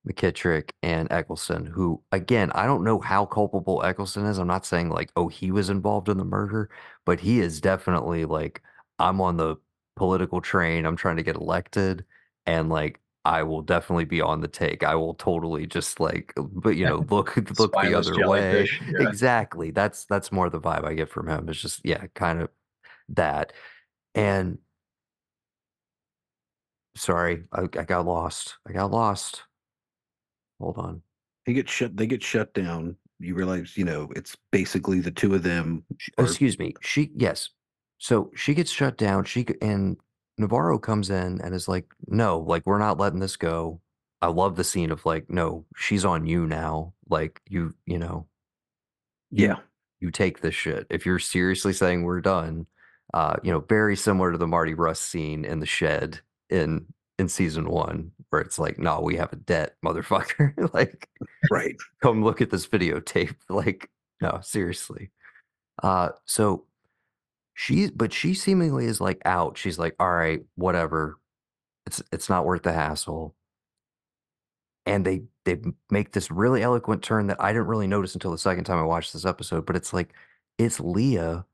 McKittrick 0.08 0.72
and 0.82 1.12
Eccleston, 1.12 1.66
who, 1.66 2.02
again, 2.12 2.52
I 2.54 2.66
don't 2.66 2.84
know 2.84 3.00
how 3.00 3.26
culpable 3.26 3.84
Eccleston 3.84 4.26
is. 4.26 4.38
I'm 4.38 4.48
not 4.48 4.66
saying 4.66 4.90
like, 4.90 5.12
oh, 5.16 5.28
he 5.28 5.52
was 5.52 5.70
involved 5.70 6.10
in 6.10 6.18
the 6.18 6.26
murder, 6.26 6.70
but 7.06 7.20
he 7.20 7.40
is 7.40 7.62
definitely 7.62 8.26
like, 8.26 8.62
I'm 8.98 9.22
on 9.22 9.38
the 9.38 9.58
political 9.96 10.42
train. 10.42 10.86
I'm 10.86 10.96
trying 10.96 11.18
to 11.18 11.24
get 11.24 11.36
elected, 11.36 12.06
and 12.46 12.70
like, 12.70 13.00
I 13.26 13.44
will 13.44 13.62
definitely 13.62 14.06
be 14.06 14.22
on 14.22 14.42
the 14.42 14.48
take. 14.48 14.84
I 14.84 14.96
will 14.96 15.14
totally 15.14 15.68
just 15.68 16.00
like, 16.00 16.34
but 16.38 16.72
you 16.72 16.86
know, 16.86 17.06
look 17.10 17.36
look 17.60 17.74
the 17.74 17.94
other 17.98 18.28
way. 18.28 18.68
yeah. 18.88 19.08
Exactly. 19.08 19.72
That's 19.72 20.06
that's 20.06 20.32
more 20.32 20.50
the 20.50 20.60
vibe 20.60 20.86
I 20.86 20.94
get 20.94 21.10
from 21.10 21.28
him. 21.28 21.50
It's 21.50 21.62
just 21.62 21.82
yeah, 21.84 22.08
kind 22.16 22.42
of 22.42 22.50
that. 23.10 23.54
And 24.16 24.60
sorry, 26.95 27.43
I, 27.54 27.62
I 27.62 27.84
got 27.84 28.06
lost. 28.06 28.58
I 28.67 28.73
got 28.73 28.91
lost. 28.91 29.43
Hold 30.60 30.78
on. 30.78 31.02
They 31.45 31.54
get 31.54 31.69
shut. 31.69 31.95
They 31.95 32.08
get 32.08 32.21
shut 32.23 32.54
down. 32.54 32.95
You 33.19 33.36
realize, 33.36 33.75
you 33.75 33.86
know, 33.86 34.10
it's 34.15 34.36
basically 34.52 34.99
the 34.99 35.12
two 35.12 35.36
of 35.36 35.43
them. 35.43 35.84
Are- 36.17 36.25
Excuse 36.25 36.58
me. 36.60 36.73
She 36.82 37.12
yes. 37.15 37.49
So 37.97 38.32
she 38.36 38.54
gets 38.54 38.71
shut 38.71 38.97
down. 38.97 39.25
She 39.25 39.43
g- 39.43 39.56
and 39.62 39.97
Navarro 40.38 40.78
comes 40.80 41.10
in 41.10 41.41
and 41.41 41.54
is 41.54 41.67
like, 41.67 41.86
"No, 42.08 42.39
like 42.39 42.63
we're 42.65 42.78
not 42.78 42.97
letting 42.97 43.19
this 43.19 43.36
go." 43.38 43.82
I 44.21 44.28
love 44.28 44.56
the 44.58 44.63
scene 44.63 44.91
of 44.91 45.06
like, 45.06 45.30
"No, 45.30 45.65
she's 45.75 46.06
on 46.06 46.25
you 46.25 46.45
now. 46.45 46.93
Like 47.10 47.41
you, 47.49 47.73
you 47.86 47.97
know, 47.99 48.28
you, 49.32 49.47
Yeah. 49.47 49.56
you 49.99 50.12
take 50.12 50.41
this 50.41 50.56
shit. 50.56 50.88
If 50.89 51.06
you're 51.06 51.19
seriously 51.19 51.73
saying 51.73 52.04
we're 52.04 52.21
done, 52.21 52.67
uh, 53.13 53.38
you 53.43 53.52
know, 53.52 53.60
very 53.67 53.95
similar 53.95 54.32
to 54.32 54.38
the 54.38 54.47
Marty 54.47 54.73
Rust 54.73 55.04
scene 55.06 55.43
in 55.45 55.60
the 55.60 55.65
shed 55.65 56.21
in 56.50 56.86
in 57.18 57.28
season 57.28 57.70
one, 57.70 58.12
where 58.30 58.42
it's 58.42 58.58
like, 58.58 58.80
no, 58.80 59.02
we 59.02 59.18
have 59.18 59.34
a 59.34 59.36
debt, 59.38 59.76
motherfucker. 59.86 60.54
like, 60.74 61.10
Right. 61.52 61.76
come 62.02 62.24
look 62.24 62.42
at 62.42 62.50
this 62.50 62.68
videotape. 62.68 63.36
Like, 63.50 63.90
no, 64.22 64.40
seriously. 64.42 65.12
Uh, 65.84 66.10
so 66.26 66.66
she, 67.54 67.90
but 67.90 68.14
she 68.14 68.34
seemingly 68.34 68.86
is 68.86 69.02
like 69.02 69.22
out. 69.26 69.58
She's 69.58 69.78
like, 69.80 69.96
all 70.00 70.12
right, 70.12 70.42
whatever. 70.56 71.20
It's 71.86 72.02
it's 72.12 72.30
not 72.30 72.46
worth 72.46 72.64
the 72.64 72.72
hassle. 72.74 73.36
And 74.86 75.06
they 75.06 75.24
they 75.46 75.60
make 75.90 76.12
this 76.14 76.32
really 76.32 76.62
eloquent 76.64 77.04
turn 77.04 77.28
that 77.28 77.42
I 77.42 77.52
didn't 77.52 77.68
really 77.68 77.88
notice 77.88 78.14
until 78.14 78.32
the 78.32 78.38
second 78.38 78.64
time 78.66 78.78
I 78.80 78.84
watched 78.84 79.14
this 79.14 79.26
episode. 79.26 79.66
But 79.66 79.76
it's 79.76 79.94
like 79.94 80.14
it's 80.58 80.80
Leah 80.80 81.46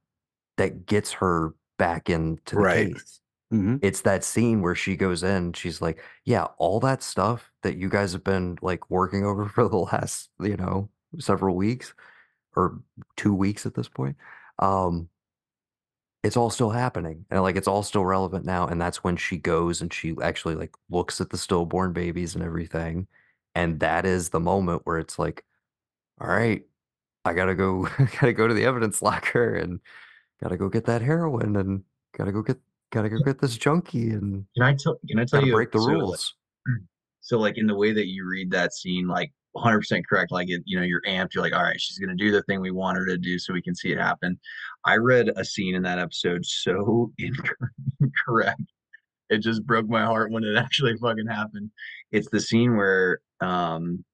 that 0.57 0.85
gets 0.85 1.11
her 1.13 1.53
back 1.77 2.09
into 2.09 2.55
the 2.55 2.61
Right. 2.61 2.93
case 2.93 3.19
hmm 3.55 3.77
it's 3.81 4.01
that 4.01 4.23
scene 4.23 4.61
where 4.61 4.75
she 4.75 4.95
goes 4.95 5.23
in 5.23 5.53
she's 5.53 5.81
like 5.81 6.01
yeah 6.25 6.45
all 6.57 6.79
that 6.79 7.03
stuff 7.03 7.51
that 7.63 7.77
you 7.77 7.89
guys 7.89 8.13
have 8.13 8.23
been 8.23 8.57
like 8.61 8.89
working 8.89 9.25
over 9.25 9.45
for 9.49 9.67
the 9.69 9.77
last 9.77 10.29
you 10.39 10.57
know 10.57 10.89
several 11.19 11.55
weeks 11.55 11.93
or 12.55 12.79
two 13.17 13.33
weeks 13.35 13.65
at 13.65 13.75
this 13.75 13.89
point 13.89 14.15
um 14.59 15.09
it's 16.23 16.37
all 16.37 16.49
still 16.49 16.71
happening 16.71 17.25
and 17.29 17.41
like 17.43 17.55
it's 17.55 17.67
all 17.67 17.83
still 17.83 18.05
relevant 18.05 18.45
now 18.45 18.67
and 18.67 18.81
that's 18.81 19.03
when 19.03 19.15
she 19.15 19.37
goes 19.37 19.81
and 19.81 19.93
she 19.93 20.15
actually 20.21 20.55
like 20.55 20.73
looks 20.89 21.21
at 21.21 21.29
the 21.29 21.37
stillborn 21.37 21.93
babies 21.93 22.35
and 22.35 22.43
everything 22.43 23.07
and 23.53 23.79
that 23.79 24.05
is 24.05 24.29
the 24.29 24.39
moment 24.39 24.81
where 24.85 24.97
it's 24.97 25.19
like 25.19 25.43
all 26.21 26.27
right 26.27 26.63
i 27.25 27.33
gotta 27.33 27.55
go 27.55 27.83
gotta 28.21 28.33
go 28.33 28.47
to 28.47 28.53
the 28.53 28.65
evidence 28.65 29.01
locker 29.01 29.55
and 29.55 29.79
gotta 30.41 30.57
go 30.57 30.69
get 30.69 30.85
that 30.85 31.01
heroin 31.01 31.55
and 31.57 31.83
gotta 32.17 32.31
go 32.31 32.41
get 32.43 32.57
gotta 32.95 33.09
go 33.09 33.17
get 33.19 33.39
this 33.39 33.57
junkie 33.57 34.09
and 34.11 34.45
Can 34.55 34.63
I 34.63 34.73
tell? 34.73 34.97
Can 35.07 35.19
I 35.19 35.25
tell 35.25 35.45
you? 35.45 35.53
break 35.53 35.71
the 35.71 35.79
so, 35.79 35.85
like- 35.85 35.93
rules. 35.97 36.33
So 37.21 37.39
like 37.39 37.57
in 37.57 37.65
the 37.65 37.73
way 37.75 37.91
that 37.91 38.05
you 38.05 38.23
read 38.29 38.51
that 38.51 38.71
scene, 38.71 39.07
like 39.07 39.31
100% 39.57 40.03
correct. 40.07 40.31
Like 40.31 40.47
it, 40.47 40.61
you 40.65 40.77
know, 40.77 40.85
you're 40.85 41.01
amped. 41.07 41.29
You're 41.33 41.43
like, 41.43 41.55
all 41.55 41.63
right, 41.63 41.81
she's 41.81 41.97
gonna 41.97 42.13
do 42.15 42.31
the 42.31 42.43
thing 42.43 42.61
we 42.61 42.69
want 42.69 42.99
her 42.99 43.05
to 43.07 43.17
do, 43.17 43.39
so 43.39 43.51
we 43.51 43.63
can 43.63 43.73
see 43.73 43.91
it 43.91 43.97
happen. 43.97 44.39
I 44.85 44.97
read 44.97 45.29
a 45.35 45.43
scene 45.43 45.73
in 45.73 45.81
that 45.81 45.97
episode 45.97 46.45
so 46.45 47.11
incorrect. 47.99 48.61
It 49.31 49.39
just 49.39 49.65
broke 49.65 49.87
my 49.89 50.05
heart 50.05 50.31
when 50.31 50.43
it 50.43 50.55
actually 50.55 50.95
fucking 50.97 51.25
happened. 51.27 51.71
It's 52.11 52.29
the 52.29 52.39
scene 52.39 52.77
where, 52.77 53.19
um, 53.41 54.05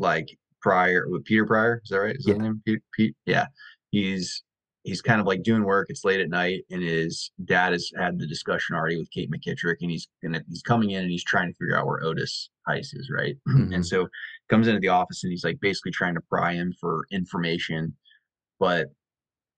like 0.00 0.26
Pryor, 0.60 1.04
with 1.08 1.24
Peter 1.24 1.46
Pryor, 1.46 1.80
is 1.84 1.90
that 1.90 1.98
right? 2.00 2.16
Is 2.16 2.26
Yeah. 2.26 2.34
his 2.34 2.42
name? 2.42 2.62
Pete, 2.66 2.82
Pete? 2.96 3.16
Yeah. 3.26 3.46
He's 3.92 4.42
he's 4.84 5.02
kind 5.02 5.20
of 5.20 5.26
like 5.26 5.42
doing 5.42 5.62
work. 5.64 5.86
It's 5.90 6.04
late 6.04 6.20
at 6.20 6.28
night, 6.30 6.64
and 6.70 6.82
his 6.82 7.30
dad 7.44 7.72
has 7.72 7.90
had 7.98 8.18
the 8.18 8.26
discussion 8.26 8.74
already 8.76 8.96
with 8.98 9.10
Kate 9.10 9.30
McKittrick, 9.30 9.76
and 9.82 9.90
he's 9.90 10.08
gonna 10.22 10.42
he's 10.48 10.62
coming 10.62 10.90
in 10.90 11.02
and 11.02 11.10
he's 11.10 11.24
trying 11.24 11.48
to 11.48 11.54
figure 11.54 11.76
out 11.76 11.86
where 11.86 12.02
Otis 12.02 12.50
Heiss 12.68 12.94
is, 12.96 13.10
right? 13.12 13.36
Mhm. 13.48 13.74
and 13.74 13.86
so 13.86 14.08
comes 14.48 14.68
into 14.68 14.80
the 14.80 14.88
office 14.88 15.22
and 15.24 15.30
he's 15.30 15.44
like 15.44 15.60
basically 15.60 15.92
trying 15.92 16.14
to 16.14 16.20
pry 16.28 16.54
him 16.54 16.72
for 16.80 17.04
information, 17.10 17.94
but 18.58 18.88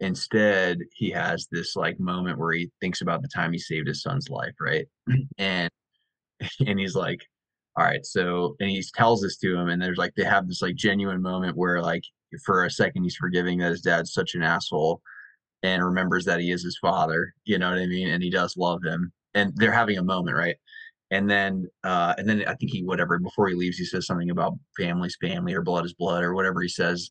instead 0.00 0.78
he 0.94 1.10
has 1.10 1.46
this 1.52 1.76
like 1.76 1.98
moment 2.00 2.38
where 2.38 2.52
he 2.52 2.70
thinks 2.80 3.02
about 3.02 3.22
the 3.22 3.28
time 3.28 3.52
he 3.52 3.58
saved 3.58 3.86
his 3.86 4.02
son's 4.02 4.28
life, 4.28 4.54
right? 4.60 4.86
and 5.38 5.70
and 6.66 6.78
he's 6.80 6.96
like 6.96 7.20
all 7.78 7.84
right 7.84 8.04
so 8.04 8.54
and 8.60 8.68
he 8.68 8.82
tells 8.94 9.22
this 9.22 9.38
to 9.38 9.56
him 9.56 9.68
and 9.68 9.80
there's 9.80 9.96
like 9.96 10.12
they 10.16 10.24
have 10.24 10.46
this 10.48 10.60
like 10.60 10.74
genuine 10.74 11.22
moment 11.22 11.56
where 11.56 11.80
like 11.80 12.02
for 12.44 12.64
a 12.64 12.70
second 12.70 13.02
he's 13.04 13.16
forgiving 13.16 13.58
that 13.58 13.70
his 13.70 13.80
dad's 13.80 14.12
such 14.12 14.34
an 14.34 14.42
asshole 14.42 15.00
and 15.62 15.84
remembers 15.84 16.24
that 16.24 16.40
he 16.40 16.50
is 16.50 16.62
his 16.62 16.78
father 16.80 17.34
you 17.44 17.58
know 17.58 17.70
what 17.70 17.78
i 17.78 17.86
mean? 17.86 18.08
And 18.08 18.22
he 18.22 18.30
does 18.30 18.56
love 18.56 18.80
him 18.84 19.12
and 19.34 19.52
they're 19.56 19.72
having 19.72 19.98
a 19.98 20.02
moment 20.02 20.36
right? 20.36 20.56
And 21.10 21.28
then 21.28 21.68
uh 21.84 22.14
and 22.18 22.28
then 22.28 22.44
i 22.46 22.54
think 22.54 22.72
he 22.72 22.82
whatever 22.82 23.18
before 23.18 23.48
he 23.48 23.54
leaves 23.54 23.76
he 23.76 23.84
says 23.84 24.06
something 24.06 24.30
about 24.30 24.54
family's 24.76 25.16
family 25.20 25.54
or 25.54 25.62
blood 25.62 25.84
is 25.84 25.94
blood 25.94 26.22
or 26.22 26.34
whatever 26.34 26.62
he 26.62 26.68
says 26.68 27.10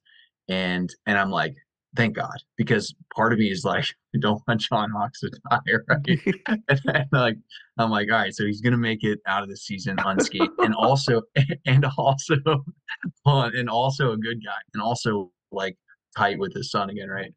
and 0.50 0.90
and 1.06 1.20
i'm 1.20 1.30
like 1.30 1.56
thank 1.96 2.16
god 2.16 2.38
because 2.58 2.96
part 3.16 3.34
of 3.34 3.40
me 3.40 3.52
is 3.52 3.64
like 3.64 3.86
i 4.16 4.18
don't 4.20 4.42
want 4.48 4.62
John 4.62 4.90
Hawkes 4.92 5.20
to 5.22 5.30
die 5.50 5.60
right? 5.88 6.36
And, 6.68 6.80
then, 6.86 7.08
like 7.12 7.38
I'm 7.78 7.90
like, 7.90 8.12
all 8.12 8.20
right, 8.20 8.34
so 8.34 8.46
he's 8.46 8.62
gonna 8.62 8.78
make 8.78 9.04
it 9.04 9.20
out 9.28 9.44
of 9.44 9.50
the 9.50 9.58
season 9.58 9.98
unscathed, 10.06 10.52
and 10.60 10.74
also, 10.76 11.22
and 11.66 11.86
also, 11.98 12.36
and 13.26 13.70
also 13.70 14.12
a 14.12 14.18
good 14.18 14.44
guy, 14.44 14.58
and 14.74 14.82
also 14.84 15.32
like 15.52 15.78
tight 16.18 16.38
with 16.40 16.54
his 16.54 16.70
son 16.72 16.90
again, 16.90 17.10
right? 17.10 17.34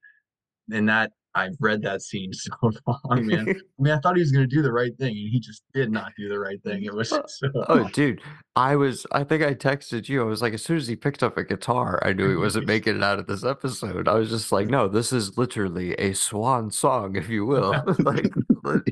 And 0.73 0.89
that 0.89 1.13
I've 1.37 1.57
read 1.61 1.83
that 1.83 2.03
scene 2.03 2.33
so 2.33 2.53
long, 2.87 3.27
man. 3.27 3.49
I 3.49 3.83
mean, 3.83 3.93
I 3.93 3.99
thought 3.99 4.17
he 4.17 4.23
was 4.23 4.33
gonna 4.33 4.47
do 4.47 4.63
the 4.63 4.73
right 4.73 4.97
thing, 4.99 5.09
and 5.09 5.29
he 5.31 5.41
just 5.41 5.63
did 5.73 5.91
not 5.91 6.13
do 6.17 6.29
the 6.29 6.39
right 6.39 6.63
thing. 6.63 6.85
It 6.85 6.95
was 6.95 7.09
so. 7.09 7.23
oh, 7.69 7.89
dude, 7.93 8.21
I 8.57 8.77
was. 8.77 9.07
I 9.13 9.25
think 9.25 9.43
I 9.43 9.55
texted 9.55 10.09
you. 10.09 10.23
I 10.23 10.25
was 10.25 10.43
like, 10.43 10.55
as 10.55 10.63
soon 10.63 10.77
as 10.77 10.87
he 10.87 10.97
picked 10.97 11.23
up 11.23 11.37
a 11.37 11.45
guitar, 11.45 12.01
I 12.05 12.13
knew 12.13 12.31
he 12.31 12.37
wasn't 12.37 12.67
making 12.67 12.97
it 12.97 13.03
out 13.03 13.19
of 13.19 13.27
this 13.27 13.45
episode. 13.45 14.09
I 14.09 14.15
was 14.15 14.31
just 14.31 14.53
like, 14.53 14.69
no, 14.69 14.89
this 14.89 15.13
is 15.13 15.37
literally 15.37 15.95
a 15.95 16.15
swan 16.15 16.71
song, 16.71 17.17
if 17.17 17.29
you 17.29 17.45
will, 17.45 17.83
like, 17.99 18.33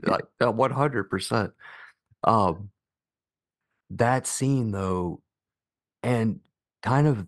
like 0.04 0.24
one 0.40 0.70
hundred 0.70 1.04
percent. 1.04 1.52
Um, 2.24 2.70
that 3.90 4.26
scene 4.26 4.72
though, 4.72 5.20
and 6.02 6.40
kind 6.82 7.06
of 7.06 7.26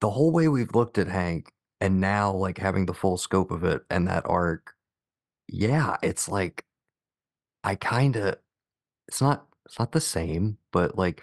the 0.00 0.10
whole 0.10 0.32
way 0.32 0.48
we've 0.48 0.74
looked 0.74 0.98
at 0.98 1.08
Hank, 1.08 1.52
and 1.80 2.00
now 2.00 2.32
like 2.32 2.58
having 2.58 2.86
the 2.86 2.94
full 2.94 3.16
scope 3.16 3.50
of 3.50 3.64
it 3.64 3.82
and 3.90 4.08
that 4.08 4.24
arc, 4.26 4.74
yeah, 5.48 5.96
it's 6.02 6.28
like 6.28 6.64
I 7.64 7.74
kind 7.74 8.16
of 8.16 8.36
it's 9.08 9.20
not 9.20 9.46
it's 9.66 9.78
not 9.78 9.92
the 9.92 10.00
same, 10.00 10.58
but 10.72 10.96
like 10.98 11.22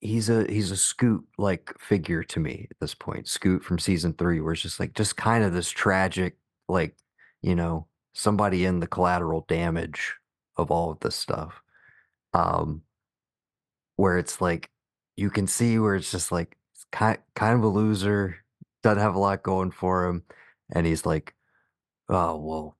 he's 0.00 0.28
a 0.28 0.44
he's 0.50 0.70
a 0.70 0.76
Scoot 0.76 1.24
like 1.38 1.74
figure 1.78 2.22
to 2.24 2.40
me 2.40 2.68
at 2.70 2.78
this 2.80 2.94
point. 2.94 3.28
Scoot 3.28 3.64
from 3.64 3.78
season 3.78 4.12
three, 4.14 4.40
where 4.40 4.52
it's 4.52 4.62
just 4.62 4.80
like 4.80 4.94
just 4.94 5.16
kind 5.16 5.44
of 5.44 5.52
this 5.52 5.70
tragic, 5.70 6.36
like 6.68 6.96
you 7.42 7.54
know, 7.54 7.86
somebody 8.14 8.64
in 8.64 8.80
the 8.80 8.86
collateral 8.86 9.44
damage 9.48 10.14
of 10.56 10.70
all 10.70 10.90
of 10.90 11.00
this 11.00 11.16
stuff. 11.16 11.62
Um, 12.34 12.82
where 13.96 14.18
it's 14.18 14.40
like 14.40 14.70
you 15.16 15.30
can 15.30 15.46
see 15.46 15.78
where 15.78 15.96
it's 15.96 16.10
just 16.10 16.30
like 16.32 16.56
kind 16.92 17.18
kind 17.34 17.54
of 17.58 17.64
a 17.64 17.68
loser, 17.68 18.36
doesn't 18.82 19.02
have 19.02 19.14
a 19.14 19.18
lot 19.18 19.42
going 19.42 19.70
for 19.70 20.06
him, 20.06 20.22
and 20.72 20.86
he's 20.86 21.04
like, 21.06 21.34
oh 22.08 22.36
well, 22.36 22.76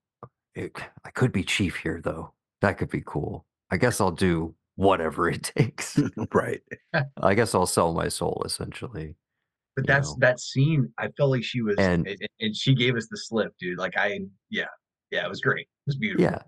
it, 0.55 0.76
I 1.05 1.11
could 1.11 1.32
be 1.32 1.44
chief 1.44 1.76
here 1.76 2.01
though. 2.03 2.32
That 2.61 2.78
could 2.78 2.90
be 2.90 3.03
cool. 3.05 3.46
I 3.70 3.76
guess 3.76 4.01
I'll 4.01 4.11
do 4.11 4.55
whatever 4.76 5.28
it 5.28 5.42
takes. 5.57 5.99
right. 6.32 6.61
I 7.22 7.34
guess 7.34 7.55
I'll 7.55 7.66
sell 7.66 7.92
my 7.92 8.09
soul 8.09 8.42
essentially. 8.44 9.16
But 9.76 9.86
that's 9.86 10.09
know. 10.11 10.16
that 10.20 10.40
scene. 10.40 10.92
I 10.99 11.09
felt 11.16 11.30
like 11.30 11.44
she 11.44 11.62
was, 11.62 11.76
And- 11.78 12.07
and, 12.07 12.18
and 12.40 12.57
she 12.57 12.74
gave 12.74 12.96
us 12.96 13.07
the 13.09 13.16
slip, 13.16 13.53
dude. 13.61 13.78
Like 13.78 13.96
I, 13.96 14.18
yeah, 14.51 14.64
yeah, 15.12 15.24
it 15.24 15.28
was 15.28 15.40
great. 15.40 15.68
It 15.89 15.93
was 15.93 15.97
beautiful. 15.97 16.24
Yeah. 16.24 16.39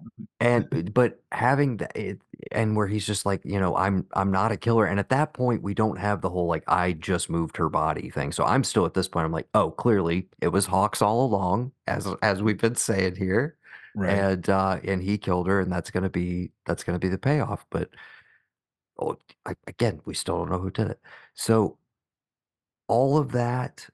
And 0.41 0.93
but 0.93 1.23
having 1.33 1.79
that 1.79 1.97
it, 1.97 2.21
and 2.53 2.77
where 2.77 2.87
he's 2.87 3.07
just 3.07 3.25
like, 3.25 3.41
you 3.43 3.59
know, 3.59 3.75
I'm 3.75 4.07
I'm 4.13 4.31
not 4.31 4.53
a 4.53 4.57
killer. 4.59 4.85
And 4.85 5.01
at 5.01 5.09
that 5.09 5.33
point, 5.33 5.63
we 5.63 5.73
don't 5.73 5.99
have 5.99 6.21
the 6.21 6.29
whole 6.29 6.47
like 6.47 6.65
I 6.67 6.93
just 6.93 7.31
moved 7.31 7.57
her 7.57 7.71
body 7.71 8.11
thing. 8.11 8.33
So 8.33 8.45
I'm 8.45 8.63
still 8.65 8.85
at 8.85 8.93
this 8.93 9.09
point, 9.09 9.25
I'm 9.25 9.33
like, 9.33 9.49
oh, 9.55 9.71
clearly 9.71 10.29
it 10.43 10.49
was 10.49 10.67
Hawkes 10.67 11.01
all 11.01 11.25
along, 11.25 11.73
as 11.87 12.07
as 12.23 12.43
we've 12.43 12.61
been 12.61 12.75
saying 12.75 13.17
here. 13.17 13.57
Right. 13.97 14.11
And 14.11 14.49
uh 14.51 14.79
and 14.85 15.03
he 15.03 15.17
killed 15.17 15.47
her, 15.47 15.61
and 15.61 15.73
that's 15.73 15.91
gonna 15.91 16.11
be 16.11 16.53
that's 16.67 16.85
gonna 16.85 16.99
be 16.99 17.09
the 17.09 17.19
payoff. 17.19 17.65
But 17.71 17.89
oh, 19.01 19.17
I, 19.47 19.55
again, 19.67 20.01
we 20.05 20.13
still 20.15 20.37
don't 20.39 20.51
know 20.51 20.59
who 20.59 20.71
did 20.71 20.89
it. 20.91 21.01
So 21.35 21.79
all 22.89 23.17
of 23.17 23.33
that, 23.33 23.89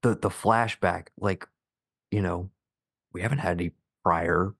the 0.00 0.14
the 0.16 0.30
flashback, 0.30 1.08
like, 1.18 1.46
you 2.10 2.22
know, 2.22 2.50
we 3.12 3.20
haven't 3.22 3.38
had 3.38 3.52
any 3.52 3.72
prior 4.02 4.54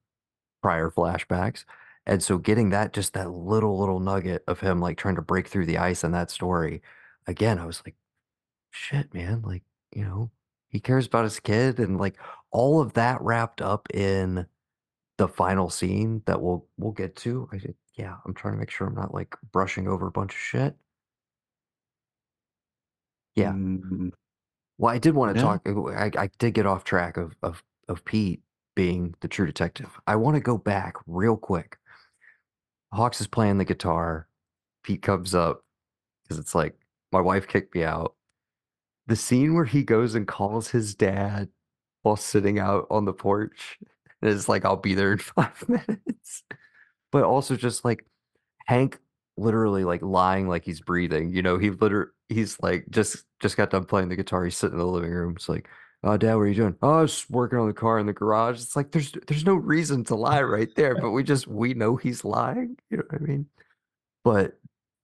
prior 0.63 0.91
flashbacks. 0.91 1.65
And 2.07 2.23
so 2.23 2.39
getting 2.39 2.71
that 2.71 2.93
just 2.93 3.13
that 3.15 3.31
little 3.31 3.79
little 3.79 3.99
nugget 4.01 4.43
of 4.47 4.61
him 4.61 4.81
like 4.81 4.97
trying 4.97 5.15
to 5.17 5.23
break 5.23 5.49
through 5.49 5.67
the 5.67 5.79
ice 5.79 6.03
in 6.05 6.13
that 6.13 6.31
story, 6.31 6.81
again, 7.27 7.59
I 7.59 7.65
was 7.67 7.83
like, 7.85 7.95
shit, 8.71 9.13
man, 9.13 9.41
like, 9.43 9.63
you 9.95 10.03
know, 10.03 10.31
he 10.69 10.79
cares 10.79 11.07
about 11.07 11.23
his 11.25 11.39
kid 11.39 11.79
and 11.79 11.99
like 11.99 12.17
all 12.51 12.81
of 12.81 12.93
that 12.93 13.21
wrapped 13.21 13.61
up 13.61 13.87
in 13.93 14.47
the 15.17 15.27
final 15.27 15.69
scene 15.69 16.23
that 16.27 16.41
we'll 16.41 16.67
we'll 16.77 16.91
get 16.93 17.15
to. 17.17 17.49
I 17.51 17.57
did, 17.57 17.75
yeah, 17.95 18.17
I'm 18.25 18.33
trying 18.33 18.55
to 18.55 18.59
make 18.59 18.71
sure 18.71 18.87
I'm 18.87 18.95
not 18.95 19.13
like 19.13 19.35
brushing 19.51 19.87
over 19.87 20.07
a 20.07 20.11
bunch 20.11 20.33
of 20.33 20.39
shit. 20.39 20.75
Yeah. 23.35 23.51
Mm, 23.51 24.11
Well, 24.77 24.93
I 24.93 24.99
did 24.99 25.15
want 25.15 25.35
to 25.37 25.41
No. 25.41 25.59
talk. 25.59 25.67
I, 25.67 26.11
I 26.17 26.27
did 26.39 26.53
get 26.53 26.65
off 26.67 26.83
track 26.83 27.17
of 27.17 27.35
of 27.43 27.63
of 27.87 28.05
Pete 28.05 28.43
being 28.75 29.15
the 29.21 29.27
true 29.27 29.45
detective. 29.45 29.99
I 30.07 30.15
want 30.15 30.35
to 30.35 30.41
go 30.41 30.57
back 30.57 30.95
real 31.07 31.37
quick. 31.37 31.77
Hawkes 32.91 33.21
is 33.21 33.27
playing 33.27 33.57
the 33.57 33.65
guitar. 33.65 34.27
Pete 34.83 35.01
comes 35.01 35.33
up 35.33 35.63
because 36.23 36.39
it's 36.39 36.53
like 36.53 36.75
my 37.11 37.21
wife 37.21 37.47
kicked 37.47 37.75
me 37.75 37.83
out. 37.83 38.15
The 39.07 39.15
scene 39.15 39.53
where 39.53 39.65
he 39.65 39.83
goes 39.83 40.15
and 40.15 40.27
calls 40.27 40.69
his 40.69 40.95
dad 40.95 41.49
while 42.01 42.15
sitting 42.15 42.59
out 42.59 42.87
on 42.89 43.05
the 43.05 43.13
porch, 43.13 43.77
and 44.21 44.31
it's 44.31 44.47
like 44.49 44.65
I'll 44.65 44.75
be 44.75 44.93
there 44.93 45.11
in 45.11 45.17
five 45.19 45.67
minutes. 45.67 46.43
But 47.11 47.23
also 47.23 47.55
just 47.55 47.85
like 47.85 48.05
Hank 48.65 48.99
literally 49.37 49.83
like 49.83 50.01
lying 50.01 50.47
like 50.47 50.63
he's 50.63 50.81
breathing. 50.81 51.29
You 51.29 51.41
know, 51.41 51.57
he 51.57 51.71
literally 51.71 52.11
he's 52.29 52.59
like 52.61 52.85
just 52.89 53.23
just 53.39 53.57
got 53.57 53.69
done 53.69 53.85
playing 53.85 54.09
the 54.09 54.15
guitar. 54.15 54.43
He's 54.43 54.57
sitting 54.57 54.73
in 54.73 54.79
the 54.79 54.85
living 54.85 55.11
room. 55.11 55.33
It's 55.35 55.49
like, 55.49 55.69
oh 56.03 56.17
dad, 56.17 56.35
what 56.35 56.41
are 56.41 56.47
you 56.47 56.55
doing? 56.55 56.75
Oh, 56.81 56.99
I 56.99 57.01
was 57.01 57.25
working 57.29 57.59
on 57.59 57.67
the 57.67 57.73
car 57.73 57.99
in 57.99 58.05
the 58.05 58.13
garage. 58.13 58.61
It's 58.61 58.75
like 58.75 58.91
there's 58.91 59.11
there's 59.27 59.45
no 59.45 59.55
reason 59.55 60.03
to 60.05 60.15
lie 60.15 60.41
right 60.41 60.73
there, 60.75 60.95
but 60.99 61.11
we 61.11 61.23
just 61.23 61.47
we 61.47 61.73
know 61.73 61.95
he's 61.95 62.23
lying. 62.25 62.77
You 62.89 62.97
know 62.97 63.03
what 63.09 63.21
I 63.21 63.23
mean? 63.23 63.45
But 64.23 64.59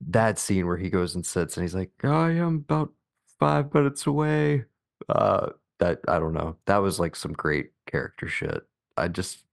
that 0.07 0.39
scene 0.39 0.65
where 0.65 0.77
he 0.77 0.89
goes 0.89 1.15
and 1.15 1.25
sits 1.25 1.57
and 1.57 1.63
he's 1.63 1.75
like, 1.75 1.91
I 2.03 2.31
am 2.31 2.55
about 2.67 2.91
five 3.39 3.73
minutes 3.73 4.07
away. 4.07 4.65
Uh 5.07 5.49
that 5.79 5.99
I 6.07 6.19
don't 6.19 6.33
know. 6.33 6.57
That 6.65 6.77
was 6.77 6.99
like 6.99 7.15
some 7.15 7.33
great 7.33 7.71
character 7.89 8.27
shit. 8.27 8.63
I 8.97 9.07
just 9.07 9.45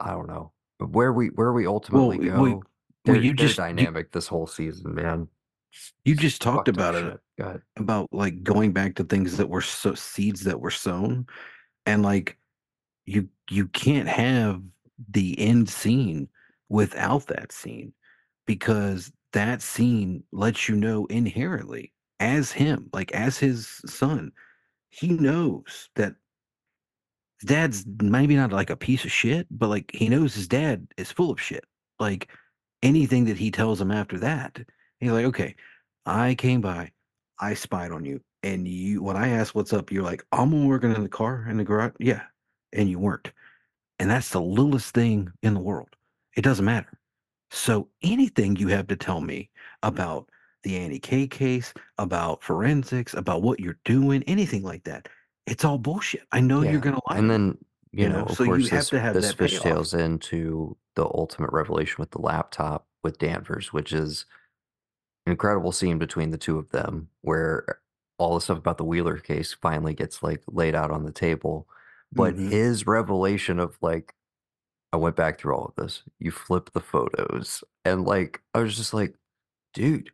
I 0.00 0.10
don't 0.10 0.28
know. 0.28 0.52
Where 0.78 1.12
we 1.12 1.28
where 1.28 1.52
we 1.52 1.66
ultimately 1.66 2.18
we- 2.18 2.26
go. 2.28 2.42
well, 2.42 2.62
they're, 3.04 3.16
you 3.16 3.34
just- 3.34 3.58
you- 3.58 3.64
dynamic 3.64 4.12
this 4.12 4.26
whole 4.26 4.46
season, 4.46 4.94
man. 4.94 5.28
You 6.04 6.14
just 6.14 6.40
talked 6.40 6.68
about 6.68 6.94
it 6.94 7.00
shit. 7.02 7.20
About 7.76 8.08
like 8.12 8.42
going 8.42 8.72
back 8.72 8.94
to 8.96 9.04
things 9.04 9.36
that 9.36 9.48
were 9.48 9.60
so 9.60 9.94
seeds 9.94 10.44
that 10.44 10.60
were 10.60 10.70
sown 10.70 11.26
and 11.86 12.02
like 12.02 12.38
you 13.06 13.28
you 13.50 13.66
can't 13.68 14.08
have 14.08 14.62
the 15.10 15.38
end 15.38 15.68
scene 15.68 16.28
without 16.68 17.26
that 17.26 17.52
scene 17.52 17.92
because 18.46 19.12
that 19.32 19.62
scene 19.62 20.22
lets 20.32 20.68
you 20.68 20.76
know 20.76 21.06
inherently 21.06 21.92
as 22.20 22.52
him 22.52 22.88
like 22.92 23.12
as 23.12 23.36
his 23.36 23.80
son 23.86 24.30
he 24.90 25.08
knows 25.08 25.88
that 25.96 26.14
dad's 27.44 27.84
maybe 28.00 28.36
not 28.36 28.52
like 28.52 28.70
a 28.70 28.76
piece 28.76 29.04
of 29.04 29.12
shit 29.12 29.46
but 29.50 29.68
like 29.68 29.90
he 29.92 30.08
knows 30.08 30.34
his 30.34 30.48
dad 30.48 30.86
is 30.96 31.10
full 31.12 31.30
of 31.30 31.40
shit 31.40 31.64
like 31.98 32.28
anything 32.82 33.24
that 33.24 33.36
he 33.36 33.50
tells 33.50 33.80
him 33.80 33.90
after 33.90 34.18
that 34.18 34.58
he's 35.00 35.10
like 35.10 35.26
okay 35.26 35.54
i 36.06 36.34
came 36.34 36.60
by 36.60 36.90
I 37.38 37.54
spied 37.54 37.92
on 37.92 38.04
you. 38.04 38.20
And 38.42 38.68
you 38.68 39.02
when 39.02 39.16
I 39.16 39.28
asked 39.28 39.54
what's 39.54 39.72
up, 39.72 39.90
you're 39.90 40.02
like, 40.02 40.24
I'm 40.32 40.66
working 40.66 40.94
in 40.94 41.02
the 41.02 41.08
car 41.08 41.46
in 41.48 41.56
the 41.56 41.64
garage. 41.64 41.92
Yeah. 41.98 42.22
And 42.72 42.90
you 42.90 42.98
weren't. 42.98 43.32
And 43.98 44.10
that's 44.10 44.30
the 44.30 44.40
littlest 44.40 44.92
thing 44.92 45.32
in 45.42 45.54
the 45.54 45.60
world. 45.60 45.88
It 46.36 46.42
doesn't 46.42 46.64
matter. 46.64 46.98
So 47.50 47.88
anything 48.02 48.56
you 48.56 48.68
have 48.68 48.88
to 48.88 48.96
tell 48.96 49.20
me 49.20 49.50
about 49.82 50.28
the 50.64 50.76
Annie 50.76 50.98
K 50.98 51.26
case, 51.26 51.72
about 51.98 52.42
forensics, 52.42 53.14
about 53.14 53.42
what 53.42 53.60
you're 53.60 53.78
doing, 53.84 54.22
anything 54.24 54.62
like 54.62 54.84
that, 54.84 55.08
it's 55.46 55.64
all 55.64 55.78
bullshit. 55.78 56.22
I 56.32 56.40
know 56.40 56.62
Yeah, 56.62 56.72
you're 56.72 56.80
gonna 56.80 57.00
lie. 57.08 57.18
And 57.18 57.30
then 57.30 57.58
you, 57.92 58.04
you 58.04 58.08
know, 58.08 58.20
know, 58.20 58.24
of 58.24 58.36
so 58.36 58.44
you 58.44 58.50
course, 58.50 58.68
have 58.70 58.80
this, 58.80 58.88
to 58.90 59.00
have 59.00 59.14
this 59.14 59.34
fishtails 59.34 59.98
into 59.98 60.76
the 60.96 61.04
ultimate 61.04 61.52
revelation 61.52 61.96
with 61.98 62.10
the 62.10 62.20
laptop 62.20 62.86
with 63.02 63.18
Danvers, 63.18 63.72
which 63.72 63.92
is 63.92 64.26
incredible 65.26 65.72
scene 65.72 65.98
between 65.98 66.30
the 66.30 66.38
two 66.38 66.58
of 66.58 66.70
them, 66.70 67.08
where 67.22 67.80
all 68.18 68.34
the 68.34 68.40
stuff 68.40 68.58
about 68.58 68.78
the 68.78 68.84
Wheeler 68.84 69.18
case 69.18 69.52
finally 69.54 69.94
gets 69.94 70.22
like 70.22 70.42
laid 70.48 70.74
out 70.74 70.90
on 70.90 71.04
the 71.04 71.12
table. 71.12 71.68
But 72.12 72.36
Mhm. 72.36 72.50
his 72.50 72.86
revelation 72.86 73.58
of 73.58 73.76
like, 73.82 74.14
I 74.92 74.96
went 74.98 75.16
back 75.16 75.38
through 75.38 75.54
all 75.56 75.66
of 75.66 75.74
this. 75.76 76.02
You 76.20 76.30
flip 76.32 76.70
the 76.72 76.80
photos, 76.80 77.64
and 77.84 78.04
like, 78.04 78.42
I 78.54 78.60
was 78.60 78.76
just 78.76 78.94
like, 78.94 79.16
dude, 79.74 80.10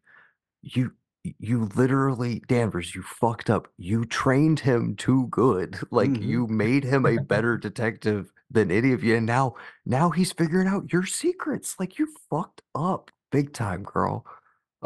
you 0.62 0.92
you 1.38 1.66
literally 1.76 2.40
Danvers, 2.48 2.94
you 2.94 3.02
fucked 3.02 3.50
up. 3.50 3.68
You 3.78 4.06
trained 4.06 4.60
him 4.60 4.96
too 4.96 5.26
good. 5.28 5.78
Like 5.92 6.12
Mhm. 6.12 6.22
you 6.22 6.46
made 6.48 6.84
him 6.84 7.06
a 7.06 7.18
better 7.20 7.58
detective 7.58 8.32
than 8.50 8.70
any 8.70 8.92
of 8.92 9.04
you. 9.04 9.16
And 9.16 9.26
now 9.26 9.54
now 9.86 10.10
he's 10.10 10.32
figuring 10.32 10.68
out 10.68 10.92
your 10.92 11.04
secrets. 11.06 11.76
Like 11.80 11.98
you 11.98 12.08
fucked 12.30 12.62
up 12.74 13.10
big 13.32 13.52
time, 13.52 13.82
girl. 13.84 14.26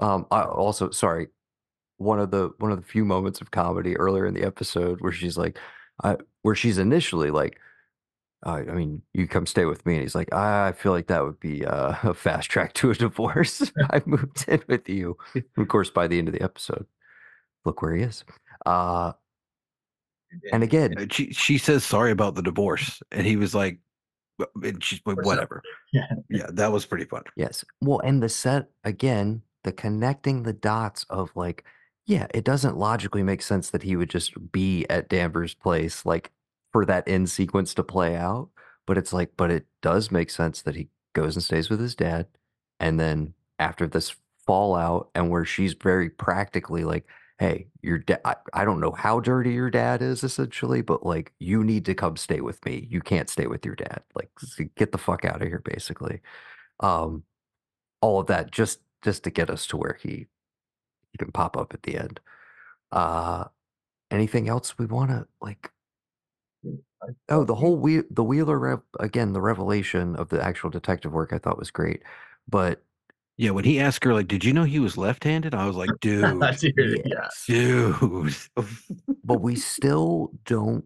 Um 0.01 0.27
I 0.31 0.43
also 0.43 0.91
sorry, 0.91 1.29
one 1.99 2.19
of 2.21 2.31
the 2.31 2.51
one 2.59 2.73
of 2.73 2.81
the 2.81 2.87
few 2.87 3.05
moments 3.05 3.41
of 3.41 3.51
comedy 3.51 3.97
earlier 3.97 4.27
in 4.27 4.35
the 4.35 4.45
episode 4.45 5.01
where 5.01 5.13
she's 5.13 5.37
like 5.37 5.59
I 6.03 6.17
where 6.43 6.55
she's 6.55 6.79
initially 6.79 7.31
like 7.31 7.59
uh, 8.47 8.63
I 8.69 8.75
mean, 8.75 9.01
you 9.15 9.27
come 9.27 9.47
stay 9.47 9.65
with 9.65 9.87
me. 9.87 9.95
And 9.95 10.03
he's 10.03 10.15
like, 10.15 10.31
I 10.35 10.73
feel 10.73 10.93
like 10.93 11.07
that 11.07 11.25
would 11.25 11.41
be 11.41 11.65
uh, 11.65 11.95
a 12.03 12.13
fast 12.13 12.51
track 12.51 12.75
to 12.75 12.91
a 12.91 12.95
divorce. 12.95 13.73
I 13.91 14.03
moved 14.05 14.45
in 14.49 14.63
with 14.69 14.87
you. 14.87 15.17
And 15.35 15.45
of 15.57 15.69
course, 15.69 15.89
by 15.89 16.09
the 16.09 16.19
end 16.19 16.29
of 16.29 16.35
the 16.35 16.43
episode, 16.43 16.85
look 17.65 17.81
where 17.81 17.95
he 17.95 18.03
is. 18.03 18.23
Uh, 18.67 19.13
and 20.53 20.63
again, 20.63 21.09
She 21.11 21.33
she 21.33 21.57
says 21.57 21.85
sorry 21.85 22.11
about 22.11 22.35
the 22.35 22.43
divorce. 22.43 23.01
And 23.13 23.27
he 23.27 23.37
was 23.37 23.55
like, 23.55 23.79
"Wh- 24.39 24.63
and 24.63 24.83
she's 24.85 25.01
like, 25.07 25.25
whatever. 25.25 25.63
Yeah. 25.95 26.07
Yeah, 26.29 26.51
that 26.53 26.71
was 26.71 26.85
pretty 26.85 27.07
fun. 27.07 27.23
yes. 27.37 27.65
Well, 27.81 28.01
and 28.01 28.23
the 28.23 28.29
set 28.29 28.67
again, 28.83 29.41
the 29.65 29.73
connecting 29.73 30.43
the 30.43 30.53
dots 30.53 31.05
of 31.11 31.31
like, 31.35 31.65
yeah, 32.07 32.27
it 32.35 32.45
doesn't 32.45 32.77
logically 32.77 33.23
make 33.23 33.43
sense 33.43 33.71
that 33.71 33.83
he 33.83 33.97
would 33.97 34.11
just 34.11 34.53
be 34.53 34.87
at 34.89 35.09
Danvers' 35.09 35.55
place, 35.55 36.07
like 36.07 36.31
for 36.73 36.85
that 36.85 37.09
end 37.09 37.31
sequence 37.31 37.75
to 37.75 37.83
play 37.83 38.15
out. 38.15 38.51
But 38.87 38.99
it's 38.99 39.13
like, 39.13 39.33
but 39.37 39.51
it 39.51 39.67
does 39.81 40.11
make 40.11 40.31
sense 40.31 40.63
that 40.63 40.77
he 40.77 40.89
goes 41.15 41.35
and 41.35 41.43
stays 41.43 41.71
with 41.71 41.81
his 41.81 41.95
dad. 41.95 42.27
And 42.79 43.01
then 43.01 43.35
after 43.59 43.87
this 43.87 44.15
fallout, 44.47 45.09
and 45.15 45.31
where 45.31 45.47
she's 45.47 45.73
very 45.73 46.11
practically 46.11 46.85
like, 46.85 47.07
hey, 47.39 47.69
your 47.81 47.99
dad, 47.99 48.21
I, 48.25 48.37
I 48.53 48.65
don't 48.65 48.81
know 48.81 48.93
how 48.93 49.21
dirty 49.21 49.53
your 49.55 49.71
dad 49.71 50.03
is 50.03 50.23
essentially, 50.23 50.83
but 50.83 51.07
like, 51.07 51.33
you 51.41 51.65
need 51.65 51.87
to 51.87 51.95
come 51.95 52.17
stay 52.17 52.41
with 52.43 52.63
me. 52.67 52.87
You 52.91 53.01
can't 53.01 53.31
stay 53.31 53.47
with 53.47 53.65
your 53.65 53.75
dad. 53.75 54.03
Like, 54.15 54.29
get 54.77 54.93
the 54.93 54.99
fuck 54.99 55.25
out 55.25 55.41
of 55.41 55.49
here, 55.49 55.63
basically. 55.65 56.21
Um, 56.81 57.23
all 58.03 58.21
of 58.21 58.27
that 58.27 58.51
just 58.51 58.81
just 59.05 59.23
to 59.25 59.31
get 59.31 59.51
us 59.51 59.67
to 59.69 59.77
where 59.77 59.99
he 60.03 60.27
he 61.13 61.19
can 61.19 61.31
pop 61.31 61.57
up 61.57 61.73
at 61.75 61.83
the 61.85 61.97
end. 61.97 62.19
Uh, 62.91 63.45
anything 64.11 64.49
else 64.49 64.77
we 64.79 64.87
want 64.87 65.11
to 65.11 65.27
like? 65.41 65.71
Oh, 67.29 67.45
the 67.45 67.55
whole 67.55 67.77
wheel, 67.77 68.03
the 68.11 68.25
Wheeler 68.25 68.59
rev 68.59 68.81
again. 68.99 69.33
The 69.35 69.41
revelation 69.41 70.17
of 70.17 70.31
the 70.31 70.43
actual 70.43 70.71
detective 70.71 71.13
work 71.13 71.33
I 71.33 71.39
thought 71.39 71.59
was 71.59 71.71
great, 71.71 72.03
but 72.49 72.83
Yeah, 73.37 73.51
when 73.51 73.65
he 73.65 73.81
asked 73.81 74.05
her, 74.05 74.15
like, 74.15 74.29
"Did 74.29 74.45
you 74.45 74.53
know 74.53 74.63
he 74.65 74.79
was 74.79 74.97
left-handed?" 74.97 75.55
I 75.55 75.67
was 75.67 75.77
like, 75.77 75.91
"Dude, 76.01 76.23
Dude, 76.63 77.03
dude." 77.47 78.37
but 79.25 79.41
we 79.41 79.57
still 79.57 80.31
don't 80.45 80.85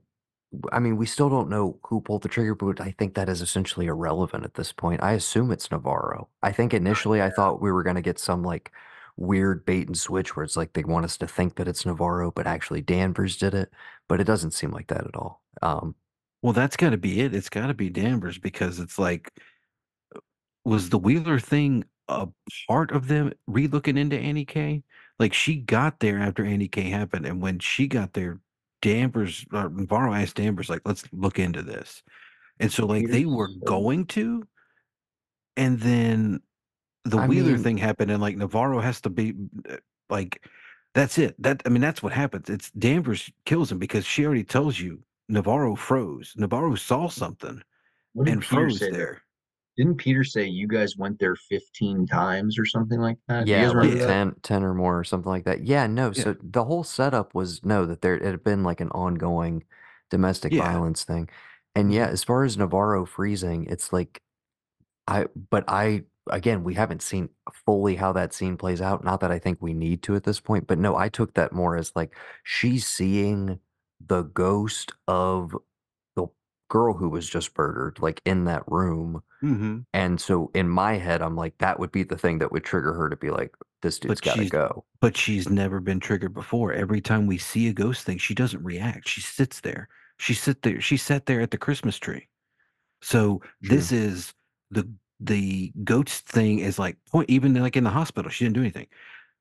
I 0.72 0.78
mean, 0.78 0.96
we 0.96 1.06
still 1.06 1.28
don't 1.28 1.50
know 1.50 1.78
who 1.84 2.00
pulled 2.00 2.22
the 2.22 2.28
trigger, 2.28 2.54
but 2.54 2.80
I 2.80 2.94
think 2.98 3.14
that 3.14 3.28
is 3.28 3.42
essentially 3.42 3.86
irrelevant 3.86 4.44
at 4.44 4.54
this 4.54 4.72
point. 4.72 5.02
I 5.02 5.12
assume 5.12 5.50
it's 5.50 5.70
Navarro. 5.70 6.28
I 6.42 6.52
think 6.52 6.72
initially 6.72 7.20
I 7.22 7.30
thought 7.30 7.60
we 7.60 7.70
were 7.72 7.82
going 7.82 7.96
to 7.96 8.02
get 8.02 8.18
some 8.18 8.42
like 8.42 8.72
weird 9.16 9.64
bait 9.66 9.86
and 9.88 9.98
switch 9.98 10.36
where 10.36 10.44
it's 10.44 10.56
like 10.56 10.72
they 10.72 10.84
want 10.84 11.04
us 11.04 11.16
to 11.18 11.26
think 11.26 11.56
that 11.56 11.68
it's 11.68 11.84
Navarro, 11.84 12.30
but 12.30 12.46
actually 12.46 12.80
Danvers 12.80 13.36
did 13.36 13.54
it. 13.54 13.70
But 14.08 14.20
it 14.20 14.24
doesn't 14.24 14.52
seem 14.52 14.70
like 14.70 14.86
that 14.88 15.06
at 15.06 15.16
all. 15.16 15.42
Um, 15.62 15.94
Well, 16.42 16.52
that's 16.52 16.76
got 16.76 16.90
to 16.90 16.96
be 16.98 17.20
it. 17.20 17.34
It's 17.34 17.48
got 17.50 17.66
to 17.68 17.74
be 17.74 17.90
Danvers 17.90 18.38
because 18.38 18.78
it's 18.80 18.98
like, 18.98 19.32
was 20.64 20.90
the 20.90 20.98
Wheeler 20.98 21.38
thing 21.40 21.84
a 22.08 22.28
part 22.68 22.90
of 22.92 23.08
them 23.08 23.32
re-looking 23.46 23.96
into 23.96 24.16
Annie 24.18 24.44
K? 24.44 24.82
Like 25.18 25.34
she 25.34 25.56
got 25.56 26.00
there 26.00 26.18
after 26.18 26.44
Annie 26.44 26.68
K 26.68 26.90
happened, 26.90 27.26
and 27.26 27.40
when 27.42 27.58
she 27.58 27.86
got 27.88 28.12
there, 28.12 28.40
Danvers, 28.82 29.44
uh, 29.52 29.68
Navarro 29.72 30.14
asked 30.14 30.36
Danvers, 30.36 30.68
like, 30.68 30.82
let's 30.84 31.04
look 31.12 31.38
into 31.38 31.62
this. 31.62 32.02
And 32.60 32.72
so, 32.72 32.86
like, 32.86 33.08
they 33.08 33.24
were 33.24 33.48
going 33.64 34.06
to, 34.06 34.46
and 35.56 35.78
then 35.80 36.40
the 37.04 37.18
I 37.18 37.26
Wheeler 37.26 37.52
mean- 37.52 37.62
thing 37.62 37.76
happened, 37.78 38.10
and 38.10 38.20
like 38.20 38.36
Navarro 38.36 38.80
has 38.80 39.00
to 39.02 39.10
be 39.10 39.34
uh, 39.68 39.76
like, 40.10 40.44
that's 40.94 41.18
it. 41.18 41.34
That 41.40 41.62
I 41.66 41.68
mean, 41.68 41.80
that's 41.80 42.02
what 42.02 42.12
happens. 42.12 42.50
It's 42.50 42.70
Danvers 42.72 43.30
kills 43.44 43.70
him 43.70 43.78
because 43.78 44.04
she 44.04 44.24
already 44.24 44.44
tells 44.44 44.78
you 44.80 45.02
Navarro 45.28 45.76
froze. 45.76 46.32
Navarro 46.36 46.74
saw 46.74 47.08
something 47.08 47.62
and 48.26 48.44
froze 48.44 48.80
there. 48.80 49.22
Didn't 49.78 49.94
Peter 49.98 50.24
say 50.24 50.44
you 50.44 50.66
guys 50.66 50.96
went 50.96 51.20
there 51.20 51.36
15 51.36 52.04
times 52.08 52.58
or 52.58 52.66
something 52.66 52.98
like 53.00 53.18
that? 53.28 53.46
Yeah, 53.46 53.68
like 53.68 53.76
remember 53.76 53.98
that? 53.98 54.06
10, 54.08 54.34
10 54.42 54.64
or 54.64 54.74
more 54.74 54.98
or 54.98 55.04
something 55.04 55.30
like 55.30 55.44
that. 55.44 55.64
Yeah, 55.64 55.86
no. 55.86 56.12
Yeah. 56.12 56.22
So 56.24 56.36
the 56.42 56.64
whole 56.64 56.82
setup 56.82 57.32
was 57.34 57.64
no, 57.64 57.86
that 57.86 58.02
there 58.02 58.16
it 58.16 58.22
had 58.24 58.42
been 58.42 58.64
like 58.64 58.80
an 58.80 58.90
ongoing 58.90 59.62
domestic 60.10 60.52
Yeah. 60.52 60.62
violence 60.64 61.04
thing. 61.04 61.28
And 61.76 61.92
yeah, 61.92 62.08
Mhm. 62.08 62.12
as 62.12 62.24
far 62.24 62.42
as 62.44 62.56
Navarro 62.58 63.06
freezing, 63.06 63.66
it's 63.66 63.92
like 63.92 64.20
I 65.08 65.26
but 65.50 65.64
I 65.68 66.04
again, 66.30 66.64
we 66.64 66.74
haven't 66.74 67.02
seen 67.02 67.30
fully 67.66 67.96
how 67.96 68.12
that 68.14 68.34
scene 68.34 68.56
plays 68.58 68.80
out. 68.82 69.04
Not 69.04 69.20
that 69.20 69.32
I 69.32 69.38
think 69.40 69.58
we 69.62 69.74
need 69.74 70.02
to 70.04 70.16
at 70.16 70.24
this 70.24 70.40
point, 70.40 70.66
but 70.68 70.78
no, 70.78 70.96
I 70.96 71.08
took 71.10 71.34
that 71.34 71.52
more 71.52 71.76
as 71.76 71.92
like 71.96 72.16
she's 72.44 72.86
seeing 72.86 73.60
the 74.00 74.22
ghost 74.24 74.92
of 75.08 75.56
girl 76.68 76.94
who 76.94 77.08
was 77.08 77.28
just 77.28 77.56
murdered, 77.56 77.98
like 78.00 78.20
in 78.24 78.44
that 78.44 78.62
room. 78.66 79.22
Mm-hmm. 79.42 79.78
And 79.92 80.20
so 80.20 80.50
in 80.54 80.68
my 80.68 80.94
head, 80.94 81.22
I'm 81.22 81.36
like, 81.36 81.56
that 81.58 81.78
would 81.78 81.92
be 81.92 82.02
the 82.02 82.18
thing 82.18 82.38
that 82.38 82.52
would 82.52 82.64
trigger 82.64 82.92
her 82.92 83.08
to 83.08 83.16
be 83.16 83.30
like, 83.30 83.54
this 83.82 83.98
dude's 83.98 84.20
got 84.20 84.36
to 84.36 84.48
go. 84.48 84.84
But 85.00 85.16
she's 85.16 85.48
never 85.48 85.80
been 85.80 86.00
triggered 86.00 86.34
before. 86.34 86.72
Every 86.72 87.00
time 87.00 87.26
we 87.26 87.38
see 87.38 87.68
a 87.68 87.72
ghost 87.72 88.04
thing, 88.04 88.18
she 88.18 88.34
doesn't 88.34 88.62
react. 88.62 89.08
She 89.08 89.20
sits 89.20 89.60
there. 89.60 89.88
She 90.18 90.34
sit 90.34 90.62
there. 90.62 90.80
She 90.80 90.96
sat 90.96 91.26
there 91.26 91.40
at 91.40 91.52
the 91.52 91.58
Christmas 91.58 91.96
tree. 91.96 92.28
So 93.02 93.40
this 93.60 93.92
is 93.92 94.34
the 94.70 94.88
the 95.20 95.72
ghost 95.84 96.26
thing 96.26 96.60
is 96.60 96.78
like 96.78 96.96
point 97.10 97.30
even 97.30 97.54
like 97.54 97.76
in 97.76 97.84
the 97.84 97.90
hospital. 97.90 98.30
She 98.30 98.44
didn't 98.44 98.56
do 98.56 98.60
anything. 98.60 98.88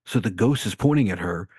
So 0.05 0.19
the 0.19 0.29
ghost 0.29 0.65
is 0.65 0.75
pointing 0.75 1.09
at 1.09 1.19
her. 1.19 1.49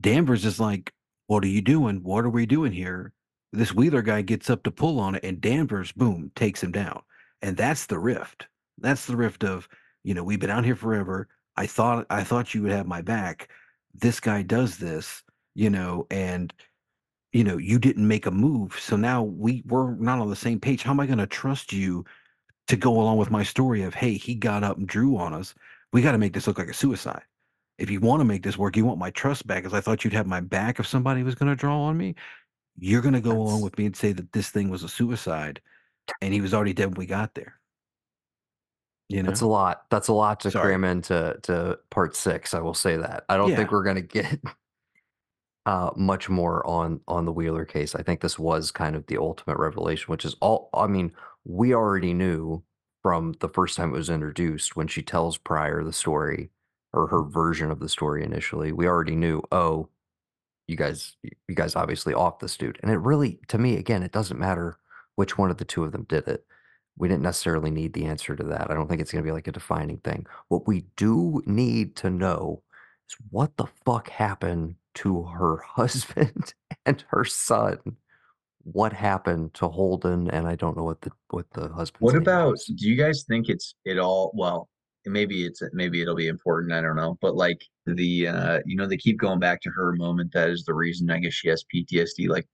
Danvers 0.00 0.44
is 0.46 0.58
like, 0.58 0.92
"What 1.26 1.44
are 1.44 1.48
you 1.48 1.60
doing? 1.60 2.02
What 2.02 2.24
are 2.24 2.30
we 2.30 2.46
doing 2.46 2.72
here?" 2.72 3.12
This 3.52 3.74
Wheeler 3.74 4.02
guy 4.02 4.22
gets 4.22 4.48
up 4.48 4.62
to 4.62 4.70
pull 4.70 4.98
on 4.98 5.14
it, 5.14 5.24
and 5.24 5.40
Danvers, 5.40 5.92
boom, 5.92 6.30
takes 6.34 6.62
him 6.62 6.72
down. 6.72 7.02
And 7.42 7.56
that's 7.56 7.86
the 7.86 7.98
rift. 7.98 8.46
That's 8.78 9.06
the 9.06 9.16
rift 9.16 9.44
of, 9.44 9.68
you 10.04 10.14
know, 10.14 10.24
we've 10.24 10.40
been 10.40 10.50
out 10.50 10.64
here 10.64 10.76
forever. 10.76 11.28
I 11.56 11.66
thought 11.66 12.06
I 12.08 12.24
thought 12.24 12.54
you 12.54 12.62
would 12.62 12.72
have 12.72 12.86
my 12.86 13.02
back. 13.02 13.50
This 13.94 14.20
guy 14.20 14.42
does 14.42 14.78
this, 14.78 15.22
you 15.54 15.68
know, 15.68 16.06
and 16.10 16.52
you 17.32 17.44
know, 17.44 17.56
you 17.56 17.78
didn't 17.78 18.06
make 18.06 18.26
a 18.26 18.30
move. 18.30 18.78
So 18.78 18.96
now 18.96 19.22
we 19.22 19.62
we're 19.66 19.94
not 19.96 20.18
on 20.18 20.30
the 20.30 20.36
same 20.36 20.60
page. 20.60 20.82
How 20.82 20.92
am 20.92 21.00
I 21.00 21.06
going 21.06 21.18
to 21.18 21.26
trust 21.26 21.72
you 21.72 22.04
to 22.68 22.76
go 22.76 22.92
along 22.92 23.18
with 23.18 23.30
my 23.30 23.42
story 23.42 23.82
of, 23.82 23.94
hey, 23.94 24.14
he 24.14 24.34
got 24.34 24.64
up 24.64 24.78
and 24.78 24.86
drew 24.86 25.16
on 25.16 25.34
us. 25.34 25.54
We 25.92 26.02
got 26.02 26.12
to 26.12 26.18
make 26.18 26.32
this 26.32 26.46
look 26.46 26.58
like 26.58 26.68
a 26.68 26.74
suicide. 26.74 27.22
If 27.78 27.90
you 27.90 28.00
want 28.00 28.20
to 28.20 28.24
make 28.24 28.42
this 28.42 28.58
work, 28.58 28.76
you 28.76 28.84
want 28.84 28.98
my 28.98 29.10
trust 29.10 29.46
back, 29.46 29.62
because 29.62 29.76
I 29.76 29.80
thought 29.80 30.04
you'd 30.04 30.12
have 30.12 30.26
my 30.26 30.40
back 30.40 30.78
if 30.78 30.86
somebody 30.86 31.22
was 31.22 31.34
going 31.34 31.50
to 31.50 31.56
draw 31.56 31.82
on 31.82 31.96
me. 31.96 32.14
You're 32.78 33.02
going 33.02 33.14
to 33.14 33.20
go 33.20 33.32
along 33.32 33.62
with 33.62 33.76
me 33.78 33.86
and 33.86 33.96
say 33.96 34.12
that 34.12 34.32
this 34.32 34.50
thing 34.50 34.70
was 34.70 34.82
a 34.82 34.88
suicide, 34.88 35.60
and 36.20 36.32
he 36.32 36.40
was 36.40 36.54
already 36.54 36.72
dead 36.72 36.86
when 36.86 36.98
we 36.98 37.06
got 37.06 37.34
there. 37.34 37.60
You 39.08 39.22
know, 39.22 39.28
That's 39.28 39.42
a 39.42 39.46
lot. 39.46 39.84
That's 39.90 40.08
a 40.08 40.12
lot 40.14 40.40
to 40.40 40.50
Sorry. 40.50 40.68
cram 40.68 40.84
into 40.84 41.38
to 41.42 41.78
part 41.90 42.16
six. 42.16 42.54
I 42.54 42.60
will 42.60 42.74
say 42.74 42.96
that. 42.96 43.24
I 43.28 43.36
don't 43.36 43.54
think 43.54 43.70
we're 43.70 43.84
gonna 43.84 44.00
get 44.00 44.40
uh 45.66 45.90
much 45.96 46.30
more 46.30 46.66
on 46.66 47.00
on 47.06 47.26
the 47.26 47.32
Wheeler 47.32 47.66
case. 47.66 47.94
I 47.94 48.02
think 48.02 48.22
this 48.22 48.38
was 48.38 48.70
kind 48.70 48.96
of 48.96 49.06
the 49.06 49.18
ultimate 49.18 49.58
revelation, 49.58 50.06
which 50.06 50.24
is 50.24 50.34
all 50.40 50.70
I 50.72 50.86
mean, 50.86 51.12
we 51.44 51.74
already 51.74 52.14
knew 52.14 52.62
from 53.02 53.34
the 53.40 53.48
first 53.50 53.76
time 53.76 53.90
it 53.90 53.98
was 53.98 54.08
introduced 54.08 54.76
when 54.76 54.86
she 54.86 55.02
tells 55.02 55.36
Pryor 55.36 55.84
the 55.84 55.92
story 55.92 56.50
or 56.94 57.06
her 57.08 57.22
version 57.22 57.70
of 57.70 57.80
the 57.80 57.88
story 57.88 58.24
initially. 58.24 58.72
We 58.72 58.86
already 58.86 59.16
knew, 59.16 59.42
oh, 59.50 59.88
you 60.72 60.76
guys 60.76 61.16
you 61.22 61.54
guys 61.54 61.76
obviously 61.76 62.14
off 62.14 62.40
this 62.40 62.56
dude. 62.56 62.80
And 62.82 62.90
it 62.90 62.96
really 62.98 63.38
to 63.48 63.58
me 63.58 63.76
again, 63.76 64.02
it 64.02 64.10
doesn't 64.10 64.40
matter 64.40 64.78
which 65.14 65.38
one 65.38 65.50
of 65.50 65.58
the 65.58 65.64
two 65.64 65.84
of 65.84 65.92
them 65.92 66.06
did 66.08 66.26
it. 66.26 66.44
We 66.96 67.08
didn't 67.08 67.22
necessarily 67.22 67.70
need 67.70 67.92
the 67.92 68.06
answer 68.06 68.34
to 68.34 68.42
that. 68.44 68.70
I 68.70 68.74
don't 68.74 68.88
think 68.88 69.00
it's 69.00 69.12
going 69.12 69.22
to 69.22 69.28
be 69.28 69.32
like 69.32 69.46
a 69.46 69.52
defining 69.52 69.98
thing. 69.98 70.26
What 70.48 70.66
we 70.66 70.84
do 70.96 71.42
need 71.46 71.96
to 71.96 72.10
know 72.10 72.62
is 73.08 73.16
what 73.30 73.56
the 73.56 73.66
fuck 73.84 74.08
happened 74.10 74.74
to 74.94 75.22
her 75.24 75.56
husband 75.66 76.54
and 76.84 77.04
her 77.08 77.24
son. 77.24 77.78
What 78.64 78.92
happened 78.92 79.54
to 79.54 79.68
Holden? 79.68 80.30
And 80.30 80.46
I 80.46 80.54
don't 80.54 80.76
know 80.76 80.84
what 80.84 81.02
the 81.02 81.10
what 81.30 81.50
the 81.52 81.68
husband. 81.68 82.00
What 82.00 82.16
about? 82.16 82.58
Do 82.76 82.88
you 82.88 82.96
guys 82.96 83.24
think 83.28 83.48
it's 83.48 83.74
it 83.84 83.98
all? 83.98 84.32
Well, 84.34 84.68
maybe 85.06 85.44
it's 85.46 85.62
maybe 85.72 86.02
it'll 86.02 86.14
be 86.14 86.28
important. 86.28 86.72
I 86.72 86.80
don't 86.80 86.96
know. 86.96 87.18
But 87.20 87.34
like 87.34 87.62
the 87.86 88.28
uh 88.28 88.60
you 88.66 88.76
know 88.76 88.86
they 88.86 88.96
keep 88.96 89.18
going 89.18 89.38
back 89.38 89.60
to 89.62 89.70
her 89.70 89.92
moment. 89.92 90.32
That 90.32 90.50
is 90.50 90.64
the 90.64 90.74
reason. 90.74 91.10
I 91.10 91.18
guess 91.18 91.32
she 91.32 91.48
has 91.48 91.64
PTSD. 91.74 92.28
Like 92.28 92.48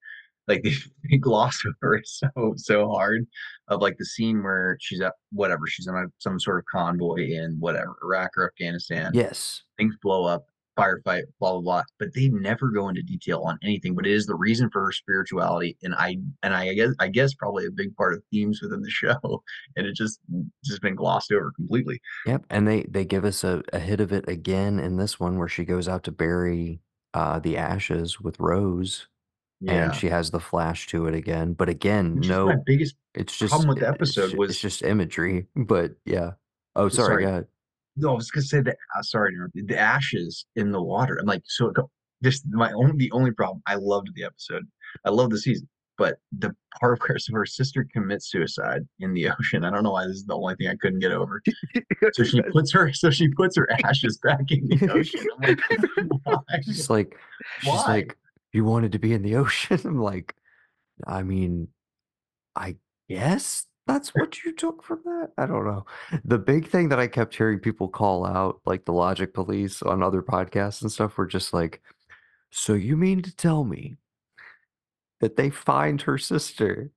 like 0.48 0.62
they, 0.62 0.74
they 1.10 1.18
gloss 1.18 1.62
over 1.66 1.94
it 1.94 2.06
so 2.08 2.28
so 2.56 2.88
hard. 2.88 3.26
Of 3.68 3.80
like 3.80 3.98
the 3.98 4.04
scene 4.04 4.42
where 4.42 4.78
she's 4.80 5.00
at 5.00 5.14
whatever 5.30 5.66
she's 5.66 5.86
on 5.86 5.96
a, 5.96 6.06
some 6.18 6.40
sort 6.40 6.58
of 6.58 6.64
convoy 6.64 7.28
in 7.28 7.56
whatever 7.60 7.96
Iraq 8.02 8.30
or 8.36 8.46
Afghanistan. 8.46 9.10
Yes, 9.14 9.62
things 9.76 9.94
blow 10.02 10.24
up, 10.24 10.46
firefight, 10.78 11.22
blah 11.40 11.52
blah 11.52 11.60
blah. 11.60 11.82
But 11.98 12.14
they 12.14 12.28
never 12.28 12.70
go 12.70 12.88
into 12.88 13.02
detail 13.02 13.42
on 13.46 13.58
anything. 13.62 13.94
But 13.94 14.06
it 14.06 14.12
is 14.12 14.26
the 14.26 14.34
reason 14.36 14.70
for 14.70 14.84
her 14.84 14.92
spirituality, 14.92 15.76
and 15.82 15.94
I 15.94 16.16
and 16.42 16.54
I 16.54 16.72
guess 16.74 16.90
I 16.98 17.08
guess 17.08 17.34
probably 17.34 17.66
a 17.66 17.70
big 17.70 17.94
part 17.96 18.14
of 18.14 18.22
themes 18.30 18.60
within 18.62 18.82
the 18.82 18.90
show, 19.02 19.42
and 19.76 19.86
it 19.86 19.94
just 19.94 20.20
just 20.64 20.80
been 20.82 20.94
glossed 20.94 21.32
over 21.32 21.52
completely. 21.56 22.00
Yep, 22.26 22.44
and 22.50 22.66
they 22.68 22.82
they 22.88 23.04
give 23.04 23.24
us 23.24 23.44
a, 23.44 23.62
a 23.72 23.78
hit 23.78 24.00
of 24.00 24.12
it 24.12 24.28
again 24.28 24.78
in 24.78 24.96
this 24.96 25.18
one 25.18 25.38
where 25.38 25.48
she 25.48 25.64
goes 25.64 25.88
out 25.88 26.04
to 26.04 26.12
bury 26.12 26.80
uh, 27.14 27.38
the 27.38 27.56
ashes 27.56 28.20
with 28.20 28.38
Rose, 28.38 29.08
Yeah, 29.60 29.86
and 29.86 29.94
she 29.94 30.08
has 30.08 30.30
the 30.30 30.40
flash 30.40 30.86
to 30.88 31.06
it 31.06 31.14
again. 31.14 31.54
But 31.54 31.68
again, 31.68 32.16
Which 32.16 32.28
no, 32.28 32.54
biggest 32.66 32.94
it's 33.14 33.36
just 33.36 33.50
problem 33.50 33.68
with 33.70 33.80
the 33.80 33.88
episode 33.88 34.30
ju- 34.32 34.36
was- 34.36 34.50
it's 34.50 34.60
just 34.60 34.82
imagery. 34.82 35.46
But 35.56 35.92
yeah. 36.04 36.32
Oh, 36.76 36.88
sorry. 36.88 37.24
Sorry. 37.24 37.44
No. 37.98 38.12
I 38.12 38.14
was 38.14 38.30
gonna 38.30 38.44
say 38.44 38.60
that. 38.62 38.76
Uh, 38.96 39.02
sorry, 39.02 39.30
to 39.32 39.36
interrupt 39.36 39.54
you, 39.56 39.66
the 39.66 39.78
ashes 39.78 40.46
in 40.56 40.72
the 40.72 40.82
water. 40.82 41.18
I'm 41.20 41.26
like, 41.26 41.42
so 41.46 41.72
just 42.22 42.44
my 42.50 42.72
only 42.72 42.96
the 42.96 43.10
only 43.12 43.30
problem. 43.30 43.62
I 43.66 43.76
loved 43.76 44.08
the 44.14 44.24
episode. 44.24 44.66
I 45.04 45.10
love 45.10 45.30
the 45.30 45.38
season. 45.38 45.68
But 45.96 46.18
the 46.38 46.54
part 46.80 47.00
where 47.08 47.40
her 47.40 47.46
sister 47.46 47.86
commits 47.92 48.30
suicide 48.30 48.82
in 49.00 49.12
the 49.12 49.28
ocean, 49.38 49.64
I 49.64 49.70
don't 49.70 49.82
know 49.82 49.90
why 49.90 50.06
this 50.06 50.16
is 50.16 50.26
the 50.26 50.36
only 50.36 50.54
thing 50.54 50.68
I 50.68 50.76
couldn't 50.76 51.00
get 51.00 51.12
over. 51.12 51.42
So 52.12 52.22
she 52.22 52.40
puts 52.42 52.72
her 52.72 52.92
so 52.92 53.10
she 53.10 53.28
puts 53.28 53.56
her 53.56 53.68
ashes 53.84 54.18
back 54.18 54.50
in 54.50 54.68
the 54.68 54.90
ocean. 54.92 55.26
I'm 55.42 55.48
like, 55.48 55.60
why? 56.22 56.60
She's 56.62 56.88
like, 56.88 57.16
she's 57.60 57.74
like, 57.74 58.16
you 58.52 58.64
wanted 58.64 58.92
to 58.92 58.98
be 58.98 59.12
in 59.12 59.22
the 59.22 59.34
ocean. 59.34 59.80
I'm 59.84 60.00
like, 60.00 60.34
I 61.06 61.24
mean, 61.24 61.68
I 62.54 62.76
guess 63.08 63.66
that's 63.88 64.10
what 64.10 64.44
you 64.44 64.52
took 64.52 64.84
from 64.84 65.00
that. 65.04 65.30
I 65.38 65.46
don't 65.46 65.64
know. 65.64 65.86
The 66.24 66.38
big 66.38 66.68
thing 66.68 66.90
that 66.90 67.00
I 67.00 67.06
kept 67.06 67.34
hearing 67.34 67.58
people 67.58 67.88
call 67.88 68.26
out, 68.26 68.60
like 68.66 68.84
the 68.84 68.92
Logic 68.92 69.32
Police 69.32 69.82
on 69.82 70.02
other 70.02 70.22
podcasts 70.22 70.82
and 70.82 70.92
stuff, 70.92 71.16
were 71.16 71.26
just 71.26 71.54
like, 71.54 71.80
so 72.50 72.74
you 72.74 72.96
mean 72.96 73.22
to 73.22 73.34
tell 73.34 73.64
me 73.64 73.96
that 75.20 75.36
they 75.36 75.48
find 75.50 76.02
her 76.02 76.18
sister 76.18 76.90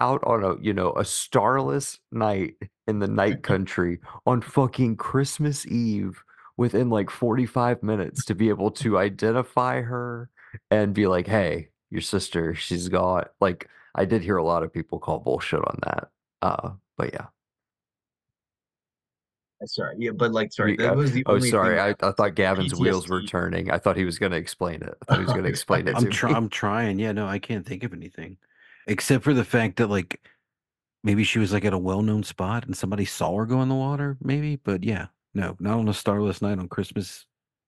out 0.00 0.22
on 0.24 0.44
a 0.44 0.54
you 0.60 0.72
know 0.72 0.92
a 0.96 1.04
starless 1.04 1.98
night 2.12 2.54
in 2.86 2.98
the 2.98 3.08
night 3.08 3.42
country 3.44 4.00
on 4.26 4.40
fucking 4.40 4.96
Christmas 4.96 5.66
Eve 5.66 6.22
within 6.56 6.90
like 6.90 7.10
45 7.10 7.82
minutes 7.82 8.24
to 8.24 8.34
be 8.34 8.48
able 8.48 8.70
to 8.72 8.98
identify 8.98 9.80
her 9.82 10.30
and 10.70 10.94
be 10.94 11.06
like, 11.06 11.26
"Hey, 11.26 11.68
your 11.90 12.00
sister, 12.02 12.54
she's 12.54 12.88
got." 12.88 13.28
Like, 13.40 13.68
I 13.96 14.04
did 14.04 14.22
hear 14.22 14.36
a 14.36 14.44
lot 14.44 14.62
of 14.62 14.72
people 14.72 14.98
call 14.98 15.18
bullshit 15.18 15.60
on 15.60 15.78
that. 15.82 16.08
Uh, 16.42 16.70
but 16.96 17.12
yeah. 17.12 17.26
Sorry, 19.64 19.96
yeah, 19.98 20.10
but 20.10 20.32
like, 20.32 20.52
sorry, 20.52 20.76
that 20.76 20.92
uh, 20.92 20.96
was 20.96 21.12
the 21.12 21.24
oh, 21.26 21.36
only. 21.36 21.50
sorry. 21.50 21.80
I, 21.80 21.94
I 22.02 22.12
thought 22.12 22.34
Gavin's 22.34 22.74
wheels 22.74 23.08
were 23.08 23.22
turning. 23.22 23.70
I 23.70 23.78
thought 23.78 23.96
he 23.96 24.04
was 24.04 24.18
going 24.18 24.32
to 24.32 24.38
explain 24.38 24.82
it. 24.82 24.94
I 25.00 25.04
thought 25.06 25.18
he 25.18 25.24
was 25.24 25.32
going 25.32 25.44
to 25.44 25.48
explain 25.48 25.88
it 25.88 25.96
I'm 25.96 26.10
try- 26.10 26.32
I'm 26.32 26.50
trying. 26.50 26.98
Yeah, 26.98 27.12
no, 27.12 27.26
I 27.26 27.38
can't 27.38 27.66
think 27.66 27.82
of 27.82 27.94
anything 27.94 28.36
except 28.86 29.24
for 29.24 29.34
the 29.34 29.44
fact 29.44 29.76
that 29.76 29.88
like 29.88 30.20
maybe 31.02 31.24
she 31.24 31.38
was 31.38 31.52
like 31.52 31.64
at 31.64 31.72
a 31.72 31.78
well-known 31.78 32.22
spot 32.22 32.64
and 32.64 32.76
somebody 32.76 33.04
saw 33.04 33.36
her 33.36 33.46
go 33.46 33.62
in 33.62 33.68
the 33.68 33.74
water. 33.74 34.16
Maybe, 34.20 34.56
but 34.56 34.84
yeah, 34.84 35.06
no, 35.34 35.56
not 35.58 35.78
on 35.78 35.88
a 35.88 35.94
starless 35.94 36.42
night 36.42 36.58
on 36.58 36.68
Christmas 36.68 37.26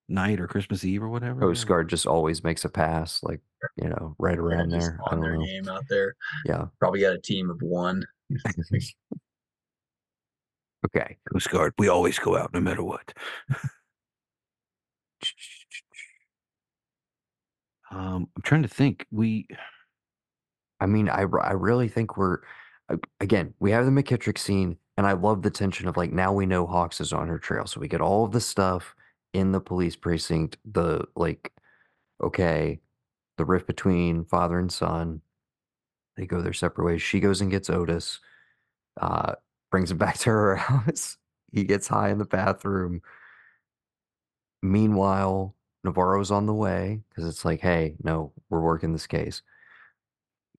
night 0.09 0.41
or 0.41 0.47
Christmas 0.47 0.85
Eve 0.85 1.03
or 1.03 1.09
whatever. 1.09 1.41
Coast 1.41 1.67
Guard 1.67 1.89
just 1.89 2.07
always 2.07 2.43
makes 2.43 2.65
a 2.65 2.69
pass, 2.69 3.23
like 3.23 3.41
you 3.77 3.89
know, 3.89 4.15
right 4.19 4.39
around 4.39 4.71
just 4.71 4.87
there. 4.87 4.99
I 5.07 5.13
on 5.13 5.21
don't 5.21 5.23
their 5.23 5.37
know. 5.39 5.45
game 5.45 5.69
out 5.69 5.85
there. 5.89 6.15
Yeah. 6.47 6.67
Probably 6.79 7.01
got 7.01 7.15
a 7.15 7.21
team 7.21 7.51
of 7.51 7.61
one. 7.61 8.05
okay. 10.87 11.17
Coast 11.33 11.51
Guard, 11.51 11.75
we 11.79 11.89
always 11.89 12.19
go 12.19 12.37
out 12.37 12.53
no 12.53 12.61
matter 12.61 12.83
what. 12.83 13.13
Um, 17.91 18.29
I'm 18.37 18.43
trying 18.43 18.63
to 18.63 18.69
think. 18.69 19.07
We 19.11 19.49
I 20.81 20.87
mean, 20.87 21.09
I 21.09 21.23
I 21.23 21.53
really 21.53 21.89
think 21.89 22.17
we're 22.17 22.41
again, 23.21 23.55
we 23.61 23.71
have 23.71 23.85
the 23.85 23.91
McKittrick 23.91 24.39
scene, 24.39 24.77
and 24.97 25.07
I 25.07 25.13
love 25.13 25.43
the 25.43 25.51
tension 25.51 25.89
of 25.89 25.97
like 25.97 26.13
now 26.13 26.33
we 26.33 26.47
know 26.47 26.67
Hawkes 26.67 27.01
is 27.01 27.13
on 27.13 27.29
her 27.29 27.39
trail, 27.39 27.67
so 27.67 27.81
we 27.81 27.89
get 27.89 28.01
all 28.01 28.25
of 28.25 28.33
the 28.33 28.41
stuff 28.41 28.95
in 29.33 29.53
the 29.53 29.61
police 29.61 29.97
precinct. 29.97 30.59
The 30.65 31.07
like, 31.15 31.53
okay, 32.23 32.81
the 33.37 33.45
rift 33.45 33.67
between 33.67 34.25
father 34.25 34.59
and 34.59 34.71
son. 34.71 35.23
They 36.17 36.27
go 36.27 36.43
their 36.43 36.53
separate 36.53 36.85
ways. 36.85 37.03
She 37.03 37.21
goes 37.21 37.41
and 37.41 37.51
gets 37.51 37.71
Otis, 37.71 38.19
uh, 39.01 39.35
brings 39.71 39.91
him 39.91 39.99
back 39.99 40.19
to 40.19 40.31
her 40.31 40.57
house. 40.57 41.17
He 41.53 41.65
gets 41.65 41.89
high 41.89 42.11
in 42.11 42.19
the 42.19 42.25
bathroom. 42.25 43.03
Meanwhile, 44.63 45.55
Navarro's 45.85 46.31
on 46.31 46.47
the 46.47 46.55
way 46.55 47.01
because 47.09 47.27
it's 47.27 47.45
like, 47.45 47.61
hey, 47.61 47.95
no, 48.03 48.33
we're 48.51 48.61
working 48.61 48.93
this 48.93 49.07
case. 49.07 49.43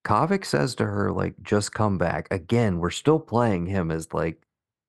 Qavvik 0.06 0.46
says 0.46 0.76
to 0.76 0.86
her, 0.86 1.12
like, 1.12 1.36
just 1.44 1.74
come 1.74 1.98
back. 1.98 2.28
Again, 2.32 2.80
we're 2.80 2.90
still 2.90 3.20
playing 3.20 3.66
him 3.66 3.92
as 3.92 4.14
like 4.14 4.42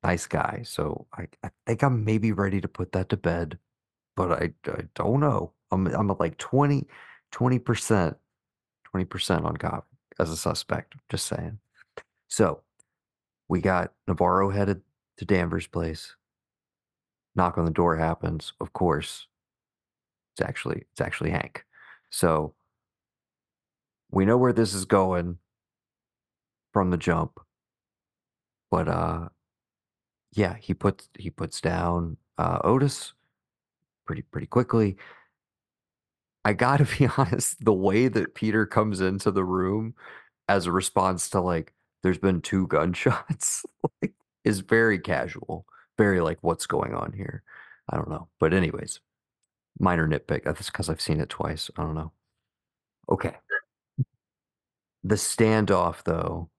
nice 0.03 0.25
guy. 0.25 0.61
So 0.65 1.07
I, 1.13 1.27
I 1.43 1.51
think 1.67 1.83
I'm 1.83 2.03
maybe 2.05 2.31
ready 2.31 2.61
to 2.61 2.67
put 2.67 2.93
that 2.93 3.09
to 3.09 3.17
bed, 3.17 3.59
but 4.21 4.43
I, 4.43 4.53
I 4.71 4.83
don't 4.93 5.19
know. 5.19 5.51
I'm 5.71 5.87
I'm 5.87 6.11
at 6.11 6.19
like 6.19 6.37
20, 6.37 6.85
20%, 7.31 8.15
20% 8.95 9.45
on 9.45 9.57
Qavvik 9.57 9.83
as 10.19 10.29
a 10.29 10.37
suspect. 10.37 10.93
Just 11.09 11.25
saying. 11.25 11.57
So 12.27 12.61
we 13.47 13.61
got 13.61 13.93
Navarro 14.07 14.51
headed 14.51 14.81
to 15.17 15.25
Danvers' 15.25 15.65
place. 15.65 16.15
Knock 17.35 17.57
on 17.57 17.65
the 17.65 17.71
door 17.71 17.95
happens. 17.95 18.53
Of 18.61 18.73
course, 18.73 19.25
it's 20.33 20.47
actually 20.47 20.85
it's 20.91 21.01
actually 21.01 21.31
Hank. 21.31 21.65
So 22.11 22.53
we 24.11 24.25
know 24.25 24.37
where 24.37 24.53
this 24.53 24.75
is 24.75 24.85
going 24.85 25.39
from 26.73 26.91
the 26.91 26.97
jump. 26.97 27.39
But 28.69 28.87
uh 28.87 29.29
yeah, 30.33 30.57
he 30.59 30.75
puts 30.75 31.09
he 31.17 31.31
puts 31.31 31.59
down 31.59 32.17
uh 32.37 32.59
Otis 32.63 33.13
pretty 34.05 34.23
pretty 34.23 34.47
quickly. 34.47 34.97
I 36.43 36.53
got 36.53 36.77
to 36.77 36.85
be 36.99 37.09
honest, 37.17 37.63
the 37.63 37.73
way 37.73 38.07
that 38.07 38.35
Peter 38.35 38.65
comes 38.65 39.01
into 39.01 39.31
the 39.31 39.43
room 39.43 39.95
as 40.47 40.65
a 40.65 40.71
response 40.71 41.29
to 41.31 41.41
like 41.41 41.73
there's 42.03 42.17
been 42.17 42.41
two 42.41 42.67
gunshots 42.75 43.65
like 44.01 44.13
is 44.43 44.59
very 44.61 44.99
casual. 44.99 45.65
Very 45.97 46.21
like 46.21 46.39
what's 46.41 46.65
going 46.65 46.93
on 46.93 47.13
here. 47.13 47.43
I 47.89 47.97
don't 47.97 48.09
know. 48.09 48.27
But 48.39 48.53
anyways, 48.53 48.99
minor 49.79 50.07
nitpick. 50.07 50.47
Uh, 50.47 50.53
that's 50.53 50.67
because 50.67 50.89
I've 50.89 51.01
seen 51.01 51.19
it 51.19 51.29
twice. 51.29 51.69
I 51.77 51.83
don't 51.83 51.95
know. 51.95 52.11
Okay. 53.09 53.35
The 55.03 55.15
standoff 55.15 56.03
though 56.03 56.49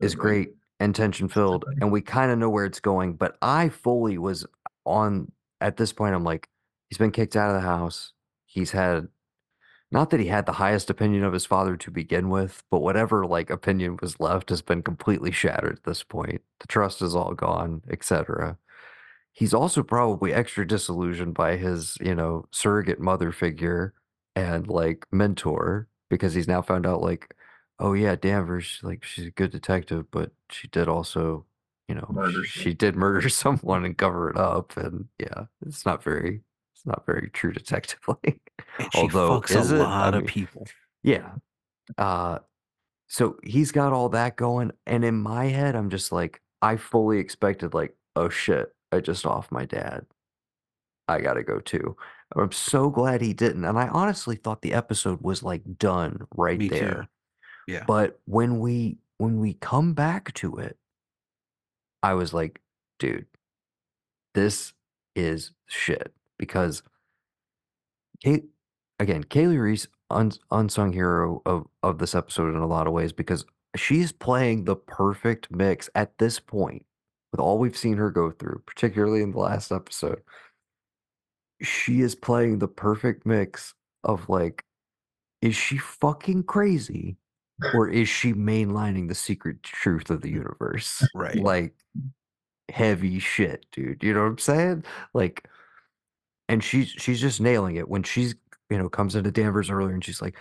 is 0.00 0.14
great 0.14 0.50
and 0.80 0.94
tension 0.94 1.28
filled 1.28 1.64
and 1.80 1.90
we 1.90 2.00
kind 2.00 2.30
of 2.30 2.38
know 2.38 2.50
where 2.50 2.64
it's 2.64 2.80
going 2.80 3.14
but 3.14 3.36
i 3.40 3.68
fully 3.68 4.18
was 4.18 4.44
on 4.84 5.30
at 5.60 5.76
this 5.76 5.92
point 5.92 6.14
i'm 6.14 6.24
like 6.24 6.48
he's 6.88 6.98
been 6.98 7.10
kicked 7.10 7.36
out 7.36 7.50
of 7.50 7.60
the 7.60 7.66
house. 7.68 8.12
He's 8.46 8.70
had 8.70 9.08
not 9.90 10.10
that 10.10 10.20
he 10.20 10.26
had 10.26 10.46
the 10.46 10.52
highest 10.52 10.90
opinion 10.90 11.24
of 11.24 11.32
his 11.32 11.46
father 11.46 11.76
to 11.76 11.90
begin 11.90 12.30
with 12.30 12.62
but 12.70 12.80
whatever 12.80 13.26
like 13.26 13.50
opinion 13.50 13.98
was 14.00 14.20
left 14.20 14.50
has 14.50 14.62
been 14.62 14.82
completely 14.82 15.30
shattered 15.32 15.78
at 15.78 15.84
this 15.84 16.02
point. 16.02 16.42
The 16.60 16.66
trust 16.68 17.02
is 17.02 17.14
all 17.14 17.34
gone 17.34 17.82
etc 17.90 18.58
he's 19.32 19.52
also 19.52 19.82
probably 19.82 20.32
extra 20.32 20.66
disillusioned 20.66 21.34
by 21.34 21.56
his 21.56 21.96
you 22.00 22.14
know 22.14 22.46
surrogate 22.52 23.00
mother 23.00 23.32
figure 23.32 23.92
and 24.36 24.68
like 24.68 25.06
mentor 25.12 25.88
because 26.08 26.34
he's 26.34 26.48
now 26.48 26.62
found 26.62 26.86
out 26.86 27.02
like 27.02 27.34
oh 27.80 27.92
yeah 27.92 28.14
danvers 28.14 28.78
like 28.82 29.04
she's 29.04 29.26
a 29.26 29.30
good 29.32 29.50
detective 29.50 30.06
but 30.10 30.30
she 30.50 30.68
did 30.68 30.88
also 30.88 31.44
you 31.88 31.94
know 31.94 32.06
Murder 32.10 32.44
she, 32.44 32.60
she 32.60 32.74
did 32.74 32.96
murder 32.96 33.28
someone 33.28 33.84
and 33.84 33.96
cover 33.96 34.30
it 34.30 34.36
up 34.36 34.76
and 34.76 35.06
yeah 35.18 35.44
it's 35.66 35.84
not 35.84 36.02
very 36.02 36.40
it's 36.74 36.86
not 36.86 37.04
very 37.06 37.30
true 37.32 37.52
detective-like 37.52 38.40
she 38.92 38.98
Although, 38.98 39.40
fucks 39.40 39.56
is 39.56 39.72
a 39.72 39.76
it? 39.76 39.80
I 39.80 39.82
lot 39.82 40.14
of 40.14 40.26
people. 40.26 40.66
yeah. 41.02 41.32
Uh 41.98 42.38
so 43.08 43.36
he's 43.44 43.70
got 43.70 43.92
all 43.92 44.08
that 44.10 44.36
going 44.36 44.72
and 44.86 45.04
in 45.04 45.16
my 45.16 45.46
head 45.46 45.76
I'm 45.76 45.90
just 45.90 46.10
like 46.12 46.40
I 46.62 46.76
fully 46.76 47.18
expected 47.18 47.74
like 47.74 47.94
oh 48.16 48.28
shit, 48.28 48.72
I 48.92 49.00
just 49.00 49.26
off 49.26 49.50
my 49.52 49.64
dad. 49.66 50.06
I 51.08 51.20
got 51.20 51.34
to 51.34 51.42
go 51.42 51.60
too. 51.60 51.96
I'm 52.34 52.52
so 52.52 52.88
glad 52.88 53.20
he 53.20 53.34
didn't. 53.34 53.64
And 53.64 53.78
I 53.78 53.88
honestly 53.88 54.36
thought 54.36 54.62
the 54.62 54.72
episode 54.72 55.20
was 55.20 55.42
like 55.42 55.62
done 55.78 56.26
right 56.34 56.58
Me 56.58 56.68
too. 56.70 56.74
there. 56.76 57.08
Yeah. 57.68 57.84
But 57.86 58.18
when 58.24 58.58
we 58.60 58.96
when 59.18 59.38
we 59.40 59.54
come 59.54 59.92
back 59.92 60.32
to 60.34 60.56
it 60.56 60.78
I 62.04 62.12
was 62.12 62.34
like, 62.34 62.60
dude, 62.98 63.24
this 64.34 64.74
is 65.16 65.52
shit 65.66 66.12
because 66.38 66.82
again, 68.22 69.24
Kaylee 69.24 69.58
Reese 69.58 69.86
uns 70.10 70.38
unsung 70.50 70.92
hero 70.92 71.40
of 71.46 71.66
of 71.82 71.96
this 71.96 72.14
episode 72.14 72.54
in 72.54 72.60
a 72.60 72.66
lot 72.66 72.86
of 72.86 72.92
ways 72.92 73.14
because 73.14 73.46
she's 73.74 74.12
playing 74.12 74.64
the 74.64 74.76
perfect 74.76 75.50
mix 75.50 75.88
at 75.94 76.18
this 76.18 76.38
point 76.38 76.84
with 77.32 77.40
all 77.40 77.58
we've 77.58 77.74
seen 77.74 77.96
her 77.96 78.10
go 78.10 78.30
through, 78.30 78.62
particularly 78.66 79.22
in 79.22 79.32
the 79.32 79.38
last 79.38 79.72
episode. 79.72 80.20
She 81.62 82.02
is 82.02 82.14
playing 82.14 82.58
the 82.58 82.68
perfect 82.68 83.24
mix 83.24 83.72
of 84.02 84.28
like, 84.28 84.62
is 85.40 85.56
she 85.56 85.78
fucking 85.78 86.42
crazy 86.42 87.16
or 87.74 87.88
is 87.88 88.08
she 88.08 88.32
mainlining 88.32 89.08
the 89.08 89.14
secret 89.14 89.62
truth 89.62 90.10
of 90.10 90.20
the 90.22 90.30
universe? 90.30 91.06
Right. 91.14 91.36
Like 91.36 91.74
heavy 92.68 93.18
shit, 93.18 93.66
dude. 93.72 94.02
You 94.02 94.14
know 94.14 94.20
what 94.20 94.26
I'm 94.26 94.38
saying? 94.38 94.84
Like 95.12 95.48
and 96.48 96.62
she's 96.62 96.88
she's 96.88 97.20
just 97.20 97.40
nailing 97.40 97.76
it 97.76 97.88
when 97.88 98.02
she's 98.02 98.34
you 98.70 98.78
know 98.78 98.88
comes 98.88 99.14
into 99.14 99.30
Danvers 99.30 99.70
earlier 99.70 99.94
and 99.94 100.04
she's 100.04 100.22
like, 100.22 100.36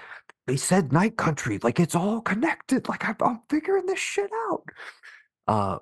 they 0.47 0.57
said 0.57 0.91
night 0.91 1.18
country, 1.18 1.59
like 1.64 1.80
it's 1.80 1.95
all 1.95 2.22
connected. 2.22 2.89
Like 2.89 3.07
I'm, 3.07 3.16
I'm 3.22 3.41
figuring 3.49 3.86
this 3.86 3.99
shit 3.99 4.32
out. 4.49 4.64
Uh, 5.47 5.78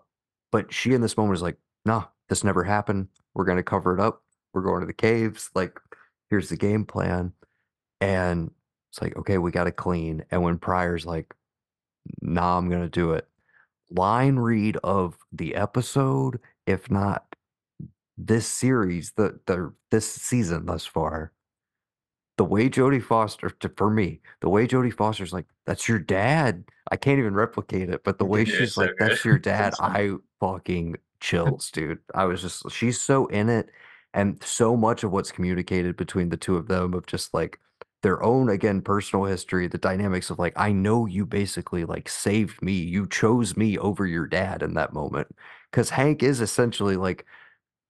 but 0.51 0.73
she 0.73 0.93
in 0.93 1.01
this 1.01 1.17
moment 1.17 1.37
is 1.37 1.41
like, 1.41 1.57
nah, 1.85 2.05
this 2.29 2.43
never 2.43 2.63
happened. 2.63 3.07
We're 3.33 3.45
gonna 3.45 3.63
cover 3.63 3.93
it 3.93 3.99
up. 3.99 4.23
We're 4.53 4.61
going 4.61 4.81
to 4.81 4.85
the 4.85 4.93
caves. 4.93 5.49
Like, 5.55 5.79
here's 6.29 6.49
the 6.49 6.57
game 6.57 6.85
plan. 6.85 7.33
And 8.01 8.51
it's 8.91 9.01
like, 9.01 9.15
okay, 9.15 9.37
we 9.37 9.51
got 9.51 9.63
to 9.63 9.71
clean. 9.71 10.25
And 10.31 10.43
when 10.43 10.57
Pryor's 10.57 11.05
like, 11.05 11.33
nah, 12.21 12.57
I'm 12.57 12.69
gonna 12.69 12.89
do 12.89 13.13
it. 13.13 13.25
Line 13.89 14.35
read 14.35 14.77
of 14.83 15.17
the 15.31 15.55
episode, 15.55 16.39
if 16.67 16.91
not 16.91 17.25
this 18.17 18.45
series, 18.45 19.13
the 19.13 19.39
the 19.45 19.73
this 19.91 20.11
season 20.11 20.65
thus 20.65 20.85
far, 20.85 21.31
the 22.37 22.43
way 22.43 22.69
Jodie 22.69 23.01
Foster, 23.01 23.49
to, 23.49 23.69
for 23.77 23.89
me, 23.89 24.19
the 24.41 24.49
way 24.49 24.67
Jodie 24.67 24.93
Foster's 24.93 25.31
like, 25.31 25.45
that's 25.65 25.87
your 25.87 25.99
dad. 25.99 26.65
I 26.91 26.97
can't 26.97 27.19
even 27.19 27.33
replicate 27.33 27.89
it, 27.89 28.03
but 28.03 28.17
the 28.17 28.25
way 28.25 28.43
Yeah, 28.43 28.57
she's 28.57 28.73
so 28.73 28.81
like, 28.81 28.95
that's 28.99 29.23
your 29.23 29.37
dad. 29.39 29.73
I 29.79 30.15
fucking 30.41 30.97
chills, 31.21 31.71
dude. 31.71 31.99
I 32.13 32.25
was 32.25 32.41
just, 32.41 32.69
she's 32.71 32.99
so 32.99 33.27
in 33.27 33.47
it, 33.47 33.69
and 34.13 34.43
so 34.43 34.75
much 34.75 35.05
of 35.05 35.11
what's 35.11 35.31
communicated 35.31 35.95
between 35.95 36.27
the 36.27 36.35
two 36.35 36.57
of 36.57 36.67
them 36.67 36.93
of 36.93 37.05
just 37.05 37.33
like 37.33 37.57
their 38.01 38.21
own 38.23 38.49
again 38.49 38.81
personal 38.81 39.25
history, 39.25 39.67
the 39.67 39.77
dynamics 39.77 40.29
of 40.29 40.39
like, 40.39 40.53
I 40.55 40.71
know 40.71 41.05
you 41.05 41.25
basically 41.25 41.85
like 41.85 42.09
saved 42.09 42.61
me. 42.61 42.73
You 42.73 43.07
chose 43.07 43.55
me 43.55 43.77
over 43.77 44.05
your 44.05 44.27
dad 44.27 44.63
in 44.63 44.73
that 44.73 44.93
moment. 44.93 45.27
Because 45.69 45.91
Hank 45.91 46.23
is 46.23 46.41
essentially 46.41 46.95
like 46.97 47.25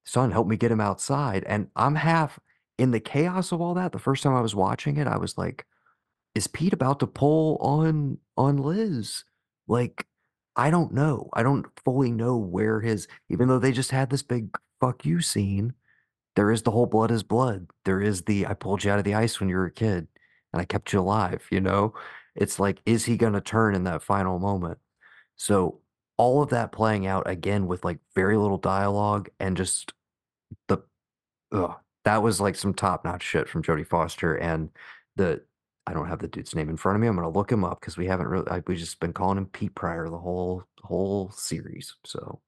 son, 0.06 0.32
help 0.32 0.48
me 0.48 0.58
get 0.58 0.72
him 0.72 0.82
outside. 0.82 1.44
And 1.46 1.68
I'm 1.76 1.96
half 1.96 2.40
in 2.78 2.92
the 2.92 3.00
chaos 3.00 3.52
of 3.52 3.62
all 3.62 3.74
that. 3.76 3.92
The 3.92 4.00
first 4.00 4.24
time 4.24 4.36
I 4.36 4.42
was 4.42 4.56
watching 4.56 4.98
it, 4.98 5.08
I 5.08 5.18
was 5.18 5.38
like, 5.38 5.66
is 6.36 6.48
Pete 6.48 6.74
about 6.74 7.00
to 7.00 7.08
pull 7.08 7.58
on 7.58 8.18
on 8.38 8.58
Liz? 8.58 9.24
Like, 9.68 10.06
I 10.56 10.70
don't 10.70 10.94
know. 10.94 11.30
I 11.34 11.44
don't 11.44 11.66
fully 11.86 12.12
know 12.12 12.38
where 12.38 12.82
his 12.82 13.08
even 13.30 13.48
though 13.48 13.60
they 13.60 13.72
just 13.72 13.92
had 13.92 14.10
this 14.10 14.24
big 14.24 14.58
fuck 14.80 15.06
you 15.06 15.22
scene, 15.22 15.74
there 16.36 16.52
is 16.52 16.64
the 16.64 16.72
whole 16.72 16.86
blood 16.86 17.12
is 17.12 17.24
blood. 17.24 17.68
There 17.86 18.02
is 18.02 18.24
the 18.24 18.48
I 18.48 18.54
pulled 18.54 18.84
you 18.84 18.92
out 18.92 19.00
of 19.00 19.06
the 19.06 19.16
ice 19.16 19.40
when 19.40 19.50
you 19.50 19.56
were 19.56 19.66
a 19.66 19.72
kid 19.72 20.08
and 20.54 20.62
I 20.62 20.66
kept 20.66 20.94
you 20.94 21.00
alive, 21.00 21.46
you 21.52 21.62
know? 21.62 21.94
It's 22.36 22.60
like, 22.60 22.82
is 22.86 23.06
he 23.06 23.18
gonna 23.18 23.42
turn 23.42 23.76
in 23.76 23.84
that 23.86 24.04
final 24.04 24.40
moment? 24.40 24.80
So 25.36 25.82
all 26.18 26.42
of 26.42 26.50
that 26.50 26.72
playing 26.72 27.08
out 27.08 27.30
again 27.30 27.68
with 27.68 27.84
like 27.84 28.00
very 28.16 28.38
little 28.38 28.58
dialogue 28.58 29.30
and 29.40 29.58
just 29.58 29.94
the 30.68 30.80
ugh, 31.52 31.76
that 32.06 32.24
was 32.24 32.40
like 32.40 32.56
some 32.56 32.74
top 32.74 33.04
notch 33.06 33.24
shit 33.24 33.50
from 33.50 33.64
Jodie 33.64 33.88
Foster 33.88 34.36
and 34.36 34.70
the 35.16 35.42
I 35.88 35.94
don't 35.94 36.08
have 36.08 36.20
the 36.20 36.28
dude's 36.28 36.56
name 36.56 36.70
in 36.70 36.78
front 36.78 36.96
of 36.96 37.02
me. 37.02 37.08
I'm 37.08 37.16
gonna 37.16 37.30
look 37.30 37.52
him 37.52 37.64
up 37.66 37.80
because 37.82 37.98
we 37.98 38.06
haven't 38.08 38.28
really 38.28 38.50
I, 38.50 38.62
we 38.68 38.76
just 38.76 39.00
been 39.00 39.14
calling 39.14 39.38
him 39.38 39.48
Pete 39.48 39.76
Pryor 39.76 40.10
the 40.10 40.18
whole 40.18 40.64
whole 40.84 41.32
series. 41.32 41.96
So 42.06 42.42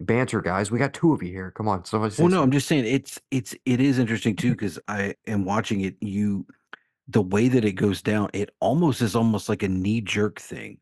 banter, 0.00 0.40
guys. 0.40 0.70
We 0.70 0.78
got 0.78 0.94
two 0.94 1.12
of 1.12 1.22
you 1.22 1.32
here. 1.32 1.50
Come 1.50 1.68
on, 1.68 1.84
somebody 1.84 2.14
Well, 2.18 2.28
no, 2.28 2.42
I'm 2.42 2.50
just 2.50 2.68
saying 2.68 2.86
it's 2.86 3.20
it's 3.30 3.54
it 3.64 3.80
is 3.80 3.98
interesting 3.98 4.36
too 4.36 4.50
because 4.56 4.78
I 4.88 5.14
am 5.26 5.44
watching 5.44 5.82
it. 5.82 5.96
You, 6.00 6.46
the 7.08 7.22
way 7.22 7.48
that 7.48 7.64
it 7.64 7.72
goes 7.72 8.02
down, 8.02 8.30
it 8.32 8.50
almost 8.60 9.02
is 9.02 9.14
almost 9.16 9.48
like 9.48 9.62
a 9.62 9.68
knee 9.68 10.00
jerk 10.00 10.40
thing. 10.40 10.78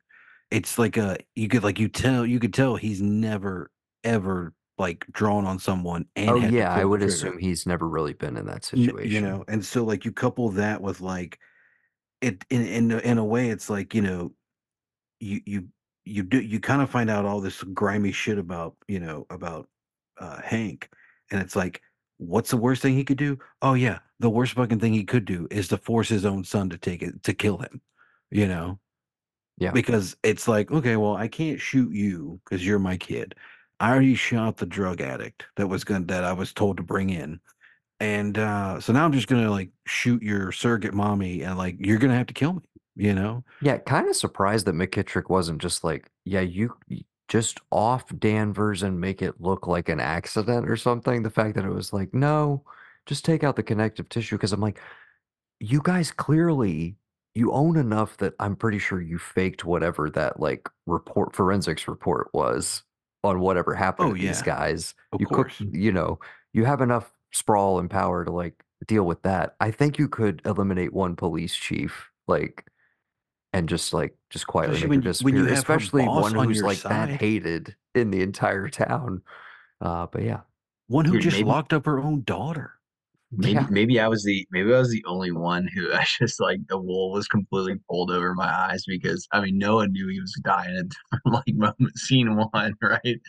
It's 0.51 0.79
like 0.79 0.97
a 0.97 1.17
you 1.35 1.49
could 1.49 1.63
like 1.63 1.79
you 1.79 1.89
tell 1.89 2.27
you 2.27 2.41
could 2.41 2.55
tell 2.55 2.77
he's 2.77 3.01
never 3.01 3.71
ever 4.05 4.55
like 4.79 5.05
drawn 5.13 5.45
on 5.45 5.59
someone 5.59 6.07
and 6.17 6.31
Oh 6.31 6.37
yeah, 6.37 6.73
I 6.73 6.85
would 6.85 7.03
assume 7.03 7.39
he's 7.39 7.67
never 7.67 7.87
really 7.87 8.15
been 8.15 8.37
in 8.37 8.47
that 8.47 8.65
situation. 8.65 9.11
you 9.11 9.21
know 9.21 9.45
and 9.47 9.65
so 9.65 9.85
like 9.85 10.07
you 10.07 10.11
couple 10.11 10.49
that 10.53 10.81
with 10.81 11.03
like 11.03 11.39
it 12.23 12.45
in 12.49 12.67
in 12.67 12.91
in 13.01 13.19
a 13.19 13.25
way 13.25 13.51
it's 13.51 13.69
like 13.69 13.95
you 13.95 14.01
know 14.01 14.33
you 15.21 15.41
you 15.45 15.69
you 16.05 16.23
do 16.23 16.41
you 16.41 16.61
kind 16.61 16.83
of 16.83 16.91
find 16.91 17.11
out 17.11 17.25
all 17.25 17.41
this 17.41 17.63
grimy 17.63 18.13
shit 18.13 18.39
about 18.39 18.75
you 18.89 19.01
know 19.01 19.27
about 19.31 19.69
uh 20.19 20.41
Hank 20.43 20.89
and 21.31 21.41
it's 21.41 21.57
like 21.57 21.83
what's 22.19 22.51
the 22.51 22.57
worst 22.57 22.83
thing 22.83 22.95
he 22.95 23.05
could 23.05 23.19
do? 23.19 23.39
Oh 23.63 23.75
yeah 23.75 23.99
the 24.19 24.31
worst 24.31 24.53
fucking 24.53 24.81
thing 24.81 24.93
he 24.93 25.05
could 25.05 25.25
do 25.25 25.47
is 25.51 25.69
to 25.69 25.79
force 25.79 26.09
his 26.09 26.25
own 26.25 26.45
son 26.45 26.69
to 26.71 26.79
take 26.79 27.03
it 27.03 27.23
to 27.25 27.33
kill 27.35 27.59
him 27.59 27.81
you 28.31 28.47
know? 28.47 28.79
Yeah. 29.59 29.73
because 29.73 30.17
it's 30.23 30.49
like 30.49 30.71
okay 30.71 30.97
well 30.97 31.17
I 31.17 31.29
can't 31.29 31.61
shoot 31.61 31.93
you 31.93 32.41
because 32.45 32.67
you're 32.67 32.79
my 32.79 32.97
kid. 32.97 33.35
I 33.79 33.91
already 33.91 34.15
shot 34.15 34.59
the 34.59 34.67
drug 34.67 35.01
addict 35.01 35.45
that 35.57 35.67
was 35.67 35.85
going 35.85 36.07
that 36.07 36.25
I 36.25 36.33
was 36.33 36.53
told 36.53 36.77
to 36.79 36.83
bring 36.83 37.11
in 37.11 37.41
and 38.01 38.39
uh 38.39 38.81
so 38.81 38.93
now 38.93 39.05
i'm 39.05 39.13
just 39.13 39.29
gonna 39.29 39.51
like 39.51 39.71
shoot 39.87 40.23
your 40.23 40.51
surrogate 40.51 40.95
mommy 40.95 41.43
and 41.43 41.57
like 41.57 41.77
you're 41.79 41.99
gonna 41.99 42.17
have 42.17 42.27
to 42.27 42.35
kill 42.35 42.55
me 42.55 42.63
you 43.01 43.15
know 43.15 43.45
Yeah, 43.61 43.79
kind 43.79 44.09
of 44.09 44.17
surprised 44.17 44.67
that 44.67 44.75
McKittrick 44.75 45.29
wasn't 45.31 45.61
just 45.61 45.85
like, 45.85 46.11
yeah, 46.25 46.41
you 46.41 46.75
just 47.29 47.61
off 47.71 48.05
Danvers 48.19 48.83
and 48.83 49.01
make 49.01 49.23
it 49.23 49.41
look 49.41 49.67
like 49.67 49.89
an 49.89 50.01
accident 50.01 50.69
or 50.69 50.77
something. 50.77 51.23
The 51.23 51.31
fact 51.31 51.55
that 51.57 51.65
it 51.65 51.71
was 51.73 51.93
like, 51.93 52.13
no, 52.15 52.65
just 53.07 53.25
take 53.25 53.45
out 53.45 53.57
the 53.57 53.63
connective 53.63 54.09
tissue. 54.09 54.37
Because 54.37 54.53
I'm 54.53 54.61
like, 54.61 54.81
you 55.61 55.81
guys 55.83 56.11
clearly 56.13 56.97
you 57.35 57.53
own 57.53 57.77
enough 57.77 58.17
that 58.19 58.35
I'm 58.41 58.57
pretty 58.57 58.79
sure 58.79 59.01
you 59.01 59.19
faked 59.19 59.65
whatever 59.65 60.11
that 60.11 60.41
like 60.41 60.69
report 60.87 61.35
forensics 61.35 61.87
report 61.89 62.29
was 62.35 62.83
on 63.23 63.41
whatever 63.41 63.75
happened 63.75 64.11
Oh, 64.11 64.15
to 64.15 64.21
these 64.21 64.43
guys. 64.43 64.95
Of 65.13 65.21
you 65.21 65.27
cook, 65.27 65.51
you 65.61 65.93
know, 65.93 66.19
you 66.53 66.65
have 66.65 66.81
enough 66.81 67.13
sprawl 67.33 67.79
and 67.79 67.89
power 67.91 68.25
to 68.25 68.31
like 68.33 68.65
deal 68.87 69.05
with 69.05 69.23
that. 69.23 69.55
I 69.61 69.71
think 69.71 69.99
you 69.99 70.09
could 70.09 70.43
eliminate 70.45 70.93
one 70.93 71.15
police 71.17 71.55
chief, 71.55 72.11
like 72.27 72.67
and 73.53 73.69
just 73.69 73.93
like 73.93 74.17
just 74.31 74.47
quietly 74.47 74.77
Especially 74.77 74.97
make 74.99 75.05
her 75.05 75.11
when 75.25 75.35
you- 75.35 75.41
when 75.41 75.45
you 75.45 75.51
disappear. 75.51 75.57
have 75.57 75.67
her 75.67 75.75
Especially 75.77 76.05
boss 76.07 76.23
one 76.23 76.37
on 76.37 76.47
who's 76.47 76.57
your 76.59 76.67
like 76.67 76.79
that 76.83 77.09
side. 77.09 77.21
hated 77.21 77.77
in 77.95 78.11
the 78.11 78.23
entire 78.23 78.69
town. 78.71 79.23
Uh, 79.81 80.07
but 80.13 80.23
yeah, 80.23 80.41
one 80.89 81.05
who 81.05 81.13
Dude, 81.15 81.23
just 81.23 81.37
maybe- 81.39 81.49
locked 81.49 81.73
up 81.73 81.87
her 81.87 81.99
own 82.01 82.23
daughter 82.25 82.73
Maybe 83.33 83.53
yeah, 83.53 83.67
maybe 83.71 84.01
I 84.01 84.09
was 84.09 84.25
the 84.25 84.45
maybe 84.51 84.75
I 84.75 84.79
was 84.81 84.91
the 84.91 85.05
only 85.07 85.31
one 85.31 85.69
who 85.73 85.93
I 85.95 86.05
just 86.19 86.41
like 86.41 86.59
the 86.69 86.77
wool 86.79 87.13
was 87.13 87.29
completely 87.29 87.77
pulled 87.89 88.11
over 88.11 88.35
my 88.35 88.53
eyes 88.53 88.85
because 88.89 89.29
I 89.33 89.41
mean 89.41 89.57
no 89.57 89.77
one 89.77 89.93
knew 89.93 90.09
he 90.09 90.19
was 90.21 90.35
dying 90.43 90.77
at 90.77 90.87
different, 90.89 91.45
like 91.47 91.55
moment 91.55 91.97
scene 91.97 92.35
one 92.35 92.75
right 92.83 93.21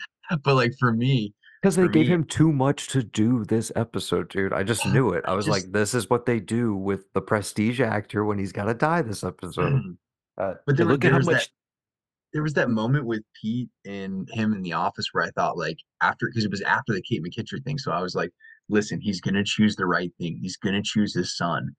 but 0.42 0.54
like 0.56 0.72
for 0.80 0.92
me 0.92 1.32
because 1.62 1.76
they 1.76 1.82
for 1.84 1.88
gave 1.88 2.08
me- 2.08 2.14
him 2.14 2.24
too 2.24 2.52
much 2.52 2.88
to 2.88 3.04
do 3.04 3.44
this 3.44 3.70
episode, 3.76 4.28
dude. 4.28 4.52
I 4.52 4.64
just 4.64 4.84
knew 4.88 5.10
it. 5.12 5.22
I 5.24 5.30
I 5.30 5.34
was 5.36 5.46
just- 5.46 5.64
like, 5.66 5.72
this 5.72 5.94
is 5.94 6.10
what 6.10 6.26
they 6.26 6.40
do 6.40 6.74
with 6.74 7.12
the 7.12 7.20
prestige 7.22 7.80
actor 7.80 8.24
when 8.24 8.36
he's 8.40 8.50
got 8.50 8.64
to 8.64 8.74
die 8.74 9.02
this 9.02 9.22
episode. 9.22 9.96
Uh, 10.42 10.54
but 10.66 10.76
there, 10.76 10.86
look 10.86 11.04
at 11.04 11.12
how 11.12 11.18
was 11.18 11.26
that 11.26 11.48
there 12.32 12.42
was 12.42 12.54
that 12.54 12.70
moment 12.70 13.06
with 13.06 13.22
Pete 13.40 13.68
and 13.84 14.28
him 14.32 14.52
in 14.52 14.62
the 14.62 14.72
office 14.72 15.06
where 15.12 15.24
I 15.24 15.30
thought 15.30 15.58
like 15.58 15.76
after 16.00 16.26
because 16.26 16.44
it 16.44 16.50
was 16.50 16.62
after 16.62 16.92
the 16.92 17.02
Kate 17.02 17.22
McKittrick 17.22 17.64
thing, 17.64 17.78
so 17.78 17.92
I 17.92 18.00
was 18.00 18.14
like, 18.14 18.30
listen, 18.68 19.00
he's 19.00 19.20
gonna 19.20 19.44
choose 19.44 19.76
the 19.76 19.86
right 19.86 20.10
thing. 20.18 20.38
He's 20.40 20.56
gonna 20.56 20.82
choose 20.82 21.14
his 21.14 21.36
son. 21.36 21.70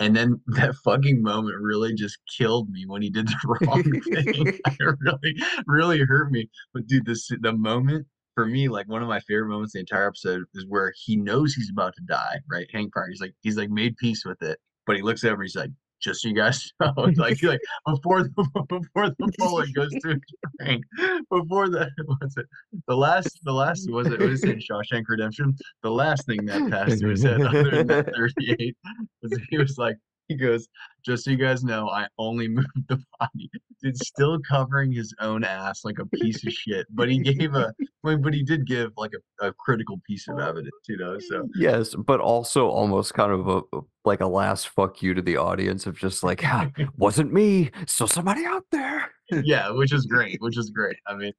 And 0.00 0.14
then 0.14 0.40
that 0.48 0.74
fucking 0.84 1.22
moment 1.22 1.56
really 1.60 1.94
just 1.94 2.18
killed 2.38 2.68
me 2.70 2.84
when 2.86 3.02
he 3.02 3.10
did 3.10 3.28
the 3.28 3.58
wrong 3.66 3.82
thing. 3.82 4.60
it 4.66 4.96
really, 5.00 5.36
really 5.66 6.00
hurt 6.00 6.30
me. 6.30 6.48
But 6.74 6.86
dude, 6.86 7.06
this 7.06 7.28
the 7.40 7.52
moment 7.52 8.06
for 8.34 8.46
me, 8.46 8.68
like 8.68 8.88
one 8.88 9.02
of 9.02 9.08
my 9.08 9.20
favorite 9.20 9.48
moments 9.48 9.72
the 9.72 9.80
entire 9.80 10.06
episode 10.06 10.42
is 10.54 10.66
where 10.68 10.92
he 11.04 11.16
knows 11.16 11.54
he's 11.54 11.70
about 11.70 11.94
to 11.96 12.02
die, 12.06 12.38
right? 12.50 12.66
Hank 12.72 12.92
Pryor. 12.92 13.08
He's 13.10 13.20
like, 13.20 13.34
he's 13.40 13.56
like 13.56 13.70
made 13.70 13.96
peace 13.96 14.24
with 14.24 14.40
it, 14.42 14.58
but 14.86 14.96
he 14.96 15.02
looks 15.02 15.24
over, 15.24 15.42
he's 15.42 15.56
like, 15.56 15.70
just 16.02 16.22
so 16.22 16.28
you 16.28 16.34
guys 16.34 16.72
know, 16.80 16.92
like 16.96 17.42
like 17.42 17.60
before 17.86 18.22
the 18.24 18.30
before 18.68 19.08
the 19.10 19.32
bullet 19.38 19.72
goes 19.74 19.92
through 20.02 20.20
brain, 20.58 20.82
before 21.30 21.68
the 21.68 21.90
what's 22.06 22.36
it? 22.36 22.46
The 22.88 22.96
last 22.96 23.38
the 23.44 23.52
last 23.52 23.90
was 23.90 24.08
it 24.08 24.20
was 24.20 24.44
in 24.44 24.58
Shawshank 24.58 25.04
Redemption? 25.08 25.56
The 25.82 25.90
last 25.90 26.26
thing 26.26 26.44
that 26.46 26.70
passed 26.70 27.00
through 27.00 27.10
his 27.10 27.22
head 27.22 27.40
other 27.40 27.70
than 27.70 27.86
that 27.88 28.14
38 28.14 28.76
was 29.22 29.38
he 29.50 29.58
was 29.58 29.78
like 29.78 29.96
he 30.32 30.38
goes, 30.38 30.68
just 31.04 31.24
so 31.24 31.30
you 31.30 31.36
guys 31.36 31.62
know, 31.64 31.88
I 31.88 32.06
only 32.18 32.48
moved 32.58 32.68
the 32.88 33.02
body. 33.18 33.50
It's 33.82 34.06
still 34.06 34.38
covering 34.48 34.92
his 34.92 35.12
own 35.20 35.42
ass 35.44 35.84
like 35.84 35.98
a 35.98 36.06
piece 36.06 36.46
of 36.46 36.52
shit. 36.52 36.86
But 36.90 37.08
he 37.10 37.18
gave 37.18 37.54
a 37.54 37.72
well, 38.04 38.16
but 38.18 38.32
he 38.32 38.42
did 38.42 38.66
give 38.66 38.92
like 38.96 39.10
a, 39.40 39.46
a 39.48 39.52
critical 39.54 40.00
piece 40.06 40.28
of 40.28 40.38
evidence, 40.38 40.74
you 40.88 40.96
know. 40.96 41.18
So 41.18 41.48
yes, 41.56 41.94
but 41.94 42.20
also 42.20 42.68
almost 42.68 43.14
kind 43.14 43.32
of 43.32 43.48
a 43.48 43.62
like 44.04 44.20
a 44.20 44.26
last 44.26 44.68
fuck 44.68 45.02
you 45.02 45.14
to 45.14 45.22
the 45.22 45.36
audience 45.36 45.86
of 45.86 45.98
just 45.98 46.22
like, 46.22 46.42
ah, 46.44 46.70
wasn't 46.96 47.32
me, 47.32 47.70
so 47.86 48.06
somebody 48.06 48.44
out 48.46 48.64
there. 48.70 49.10
yeah, 49.30 49.70
which 49.70 49.92
is 49.92 50.06
great, 50.06 50.40
which 50.40 50.56
is 50.58 50.70
great. 50.70 50.96
I 51.06 51.16
mean 51.16 51.32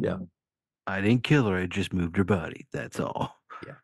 Yeah. 0.00 0.18
i 0.86 1.00
didn't 1.02 1.22
kill 1.22 1.46
her 1.48 1.56
i 1.56 1.66
just 1.66 1.92
moved 1.92 2.16
her 2.16 2.24
body 2.24 2.66
that's 2.72 2.98
all 2.98 3.36
Yeah. 3.66 3.74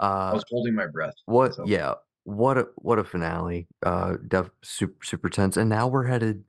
I 0.00 0.30
Uh, 0.30 0.34
was 0.34 0.44
holding 0.50 0.74
my 0.74 0.86
breath. 0.86 1.14
What? 1.26 1.54
so. 1.54 1.64
Yeah. 1.66 1.94
What 2.24 2.58
a 2.58 2.68
what 2.76 2.98
a 2.98 3.04
finale. 3.04 3.66
Uh, 3.82 4.16
def 4.28 4.50
super 4.62 5.04
super 5.04 5.28
tense. 5.30 5.56
And 5.56 5.68
now 5.70 5.86
we're 5.88 6.06
headed. 6.06 6.44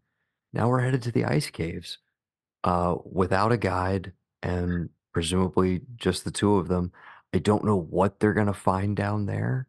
Now 0.54 0.70
we're 0.70 0.80
headed 0.82 1.02
to 1.04 1.12
the 1.12 1.26
ice 1.26 1.50
caves. 1.50 1.98
Uh, 2.64 2.96
without 3.06 3.52
a 3.52 3.58
guide 3.58 4.12
and 4.42 4.90
presumably 5.14 5.82
just 5.98 6.24
the 6.26 6.32
two 6.32 6.56
of 6.56 6.68
them. 6.68 6.92
I 7.34 7.38
don't 7.40 7.64
know 7.66 7.76
what 7.78 8.20
they're 8.20 8.34
gonna 8.34 8.54
find 8.54 8.96
down 8.96 9.26
there, 9.28 9.68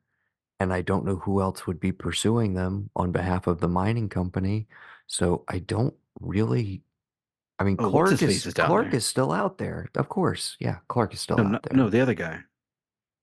and 0.61 0.73
I 0.73 0.81
don't 0.83 1.05
know 1.05 1.17
who 1.17 1.41
else 1.43 1.67
would 1.67 1.81
be 1.81 1.93
pursuing 1.93 2.55
them 2.55 2.91
on 2.97 3.13
behalf 3.13 3.47
of 3.49 3.61
the 3.61 3.69
mining 3.69 4.09
company. 4.09 4.67
So 5.09 5.45
I 5.49 5.59
don't 5.59 5.95
really. 6.21 6.83
I 7.59 7.65
mean, 7.65 7.77
Oh, 7.79 7.91
Clark 7.91 8.13
is 8.23 8.23
is 8.47 8.55
Clark 8.55 8.91
there. 8.91 8.97
is 8.99 9.07
still 9.07 9.33
out 9.33 9.59
there, 9.59 9.89
of 9.97 10.09
course. 10.09 10.57
Yeah, 10.61 10.79
Clark 10.89 11.15
is 11.15 11.21
still 11.21 11.37
no, 11.39 11.45
out 11.45 11.51
no, 11.53 11.59
there. 11.65 11.77
no 11.77 11.91
the 11.91 12.01
other 12.01 12.15
guy 12.15 12.41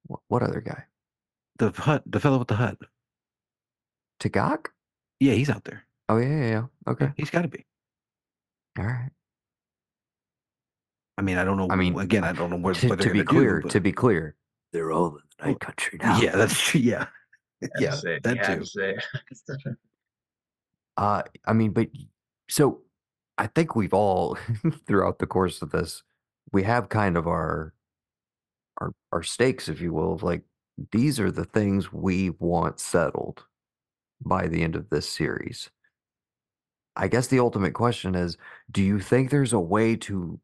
What, 0.08 0.22
what 0.28 0.44
other 0.44 0.62
guy? 0.62 0.86
The 1.60 1.72
hut 1.72 2.04
the 2.06 2.20
fellow 2.20 2.40
with 2.40 2.48
the 2.48 2.56
hut 2.56 2.78
Tagaq? 4.20 4.68
yeah 5.20 5.34
he's 5.34 5.50
out 5.50 5.64
there 5.66 5.86
Oh 6.10 6.18
yeah, 6.18 6.28
yeah, 6.28 6.50
yeah. 6.50 6.66
Okay. 6.88 7.12
he's 7.16 7.30
got 7.30 7.44
to 7.44 7.48
be 7.48 7.66
All 8.78 8.86
right. 8.86 9.10
i 11.18 11.22
mean 11.22 11.38
i 11.38 11.44
don't 11.44 11.58
know 11.58 11.68
I 11.70 11.76
mean, 11.76 11.98
again 12.00 12.24
i 12.24 12.34
don't 12.34 12.50
know 12.50 12.58
what, 12.58 12.76
to, 12.78 12.96
to 12.96 13.14
be 13.14 13.24
clear, 13.24 13.62
do, 13.62 13.70
to 13.70 13.80
be 13.80 13.92
clear, 13.92 14.36
they're 14.72 14.92
all 14.92 15.08
in 15.08 15.14
the 15.40 15.46
night 15.46 15.60
country 15.60 16.00
now. 16.02 16.20
yeah 16.20 16.36
that's 16.36 16.60
true 16.60 16.82
yeah 16.82 17.08
yeah 17.80 17.92
say 17.92 18.20
that 18.24 18.64
too. 18.66 19.76
Uh, 20.96 21.24
I 21.46 21.54
mean, 21.54 21.72
but 21.72 21.88
so 22.50 22.82
I 23.38 23.48
think 23.48 23.76
we've 23.76 23.94
all 23.94 24.38
throughout 24.88 25.20
the 25.20 25.26
course 25.26 25.62
of 25.62 25.72
this, 25.72 26.04
we 26.52 26.64
have 26.64 26.90
kind 26.90 27.18
of 27.18 27.28
our 27.28 27.74
our 28.80 28.94
our 29.12 29.24
stakes, 29.24 29.70
if 29.70 29.82
you 29.82 29.92
will, 29.92 30.14
of 30.14 30.24
like 30.24 30.44
these 30.92 31.20
are 31.20 31.32
the 31.32 31.46
things 31.46 31.94
we 31.94 32.32
want 32.32 32.80
settled 32.80 33.46
by 34.26 34.48
the 34.48 34.64
end 34.64 34.76
of 34.76 34.90
this 34.90 35.08
series. 35.08 35.70
I 36.96 37.08
guess 37.08 37.28
the 37.28 37.40
ultimate 37.40 37.74
question 37.74 38.16
is, 38.16 38.38
do 38.72 38.84
you 38.84 39.00
think 39.00 39.30
there's 39.30 39.54
a 39.54 39.60
way 39.60 39.96
to 39.98 40.40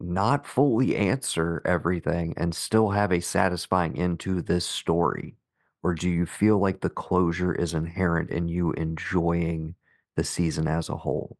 not 0.00 0.46
fully 0.46 0.96
answer 0.96 1.60
everything 1.64 2.32
and 2.36 2.54
still 2.54 2.90
have 2.90 3.12
a 3.12 3.20
satisfying 3.20 3.98
end 3.98 4.20
to 4.20 4.40
this 4.40 4.64
story? 4.64 5.36
Or 5.82 5.94
do 5.94 6.08
you 6.08 6.26
feel 6.26 6.58
like 6.58 6.80
the 6.80 6.90
closure 6.90 7.54
is 7.54 7.74
inherent 7.74 8.30
in 8.30 8.48
you 8.48 8.72
enjoying 8.72 9.74
the 10.16 10.24
season 10.24 10.66
as 10.66 10.88
a 10.88 10.96
whole? 10.96 11.36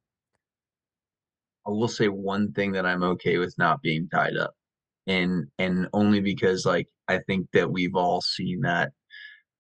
I 1.66 1.70
will 1.70 1.88
say 1.88 2.08
one 2.08 2.52
thing 2.52 2.72
that 2.72 2.86
I'm 2.86 3.02
okay 3.02 3.38
with 3.38 3.54
not 3.58 3.82
being 3.82 4.08
tied 4.08 4.36
up. 4.36 4.54
And 5.06 5.48
and 5.58 5.88
only 5.92 6.20
because 6.20 6.64
like 6.64 6.88
I 7.10 7.18
think 7.26 7.48
that 7.52 7.70
we've 7.70 7.96
all 7.96 8.20
seen 8.20 8.60
that 8.60 8.92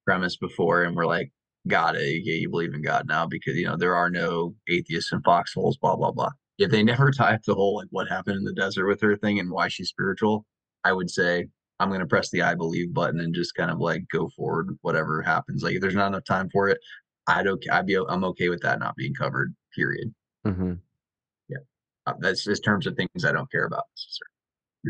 premise 0.06 0.36
before 0.36 0.84
and 0.84 0.94
we're 0.94 1.06
like, 1.06 1.30
got 1.68 1.96
it. 1.96 2.22
Yeah, 2.24 2.34
you 2.34 2.48
believe 2.48 2.74
in 2.74 2.82
God 2.82 3.06
now 3.08 3.26
because 3.26 3.56
you 3.56 3.66
know 3.66 3.76
there 3.76 3.96
are 3.96 4.10
no 4.10 4.54
atheists 4.68 5.12
in 5.12 5.20
foxholes, 5.22 5.76
blah 5.76 5.96
blah 5.96 6.12
blah. 6.12 6.30
If 6.58 6.70
they 6.70 6.82
never 6.82 7.10
tie 7.16 7.34
up 7.34 7.42
the 7.46 7.54
whole 7.54 7.76
like 7.76 7.88
what 7.90 8.08
happened 8.08 8.36
in 8.36 8.44
the 8.44 8.52
desert 8.52 8.86
with 8.86 9.00
her 9.00 9.16
thing 9.16 9.40
and 9.40 9.50
why 9.50 9.68
she's 9.68 9.88
spiritual, 9.88 10.46
I 10.84 10.92
would 10.92 11.10
say 11.10 11.46
I'm 11.80 11.90
gonna 11.90 12.06
press 12.06 12.30
the 12.30 12.42
I 12.42 12.54
believe 12.54 12.94
button 12.94 13.20
and 13.20 13.34
just 13.34 13.54
kind 13.54 13.70
of 13.70 13.78
like 13.78 14.04
go 14.12 14.28
forward, 14.36 14.78
whatever 14.82 15.22
happens. 15.22 15.62
Like 15.62 15.74
if 15.74 15.80
there's 15.80 15.94
not 15.94 16.08
enough 16.08 16.24
time 16.24 16.48
for 16.50 16.68
it, 16.68 16.78
I'd 17.26 17.46
okay. 17.46 17.70
I'd 17.70 17.86
be 17.86 17.96
I'm 17.96 18.24
okay 18.24 18.48
with 18.48 18.62
that 18.62 18.78
not 18.78 18.96
being 18.96 19.14
covered. 19.14 19.54
Period. 19.74 20.14
Mm-hmm. 20.46 20.74
Yeah, 21.48 21.58
uh, 22.06 22.14
that's 22.20 22.44
just 22.44 22.64
terms 22.64 22.86
of 22.86 22.96
things 22.96 23.24
I 23.24 23.32
don't 23.32 23.50
care 23.50 23.66
about. 23.66 23.84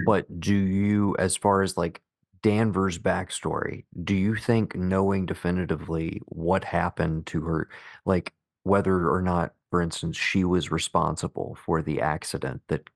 But 0.06 0.40
do 0.40 0.54
you, 0.54 1.16
as 1.18 1.36
far 1.36 1.62
as 1.62 1.76
like 1.76 2.00
Danvers' 2.42 2.98
backstory, 2.98 3.84
do 4.04 4.14
you 4.14 4.36
think 4.36 4.74
knowing 4.76 5.26
definitively 5.26 6.20
what 6.26 6.64
happened 6.64 7.26
to 7.26 7.42
her, 7.42 7.68
like 8.06 8.32
whether 8.62 9.08
or 9.10 9.22
not, 9.22 9.54
for 9.70 9.80
instance, 9.82 10.16
she 10.16 10.44
was 10.44 10.70
responsible 10.70 11.56
for 11.64 11.82
the 11.82 12.00
accident 12.00 12.62
that 12.68 12.90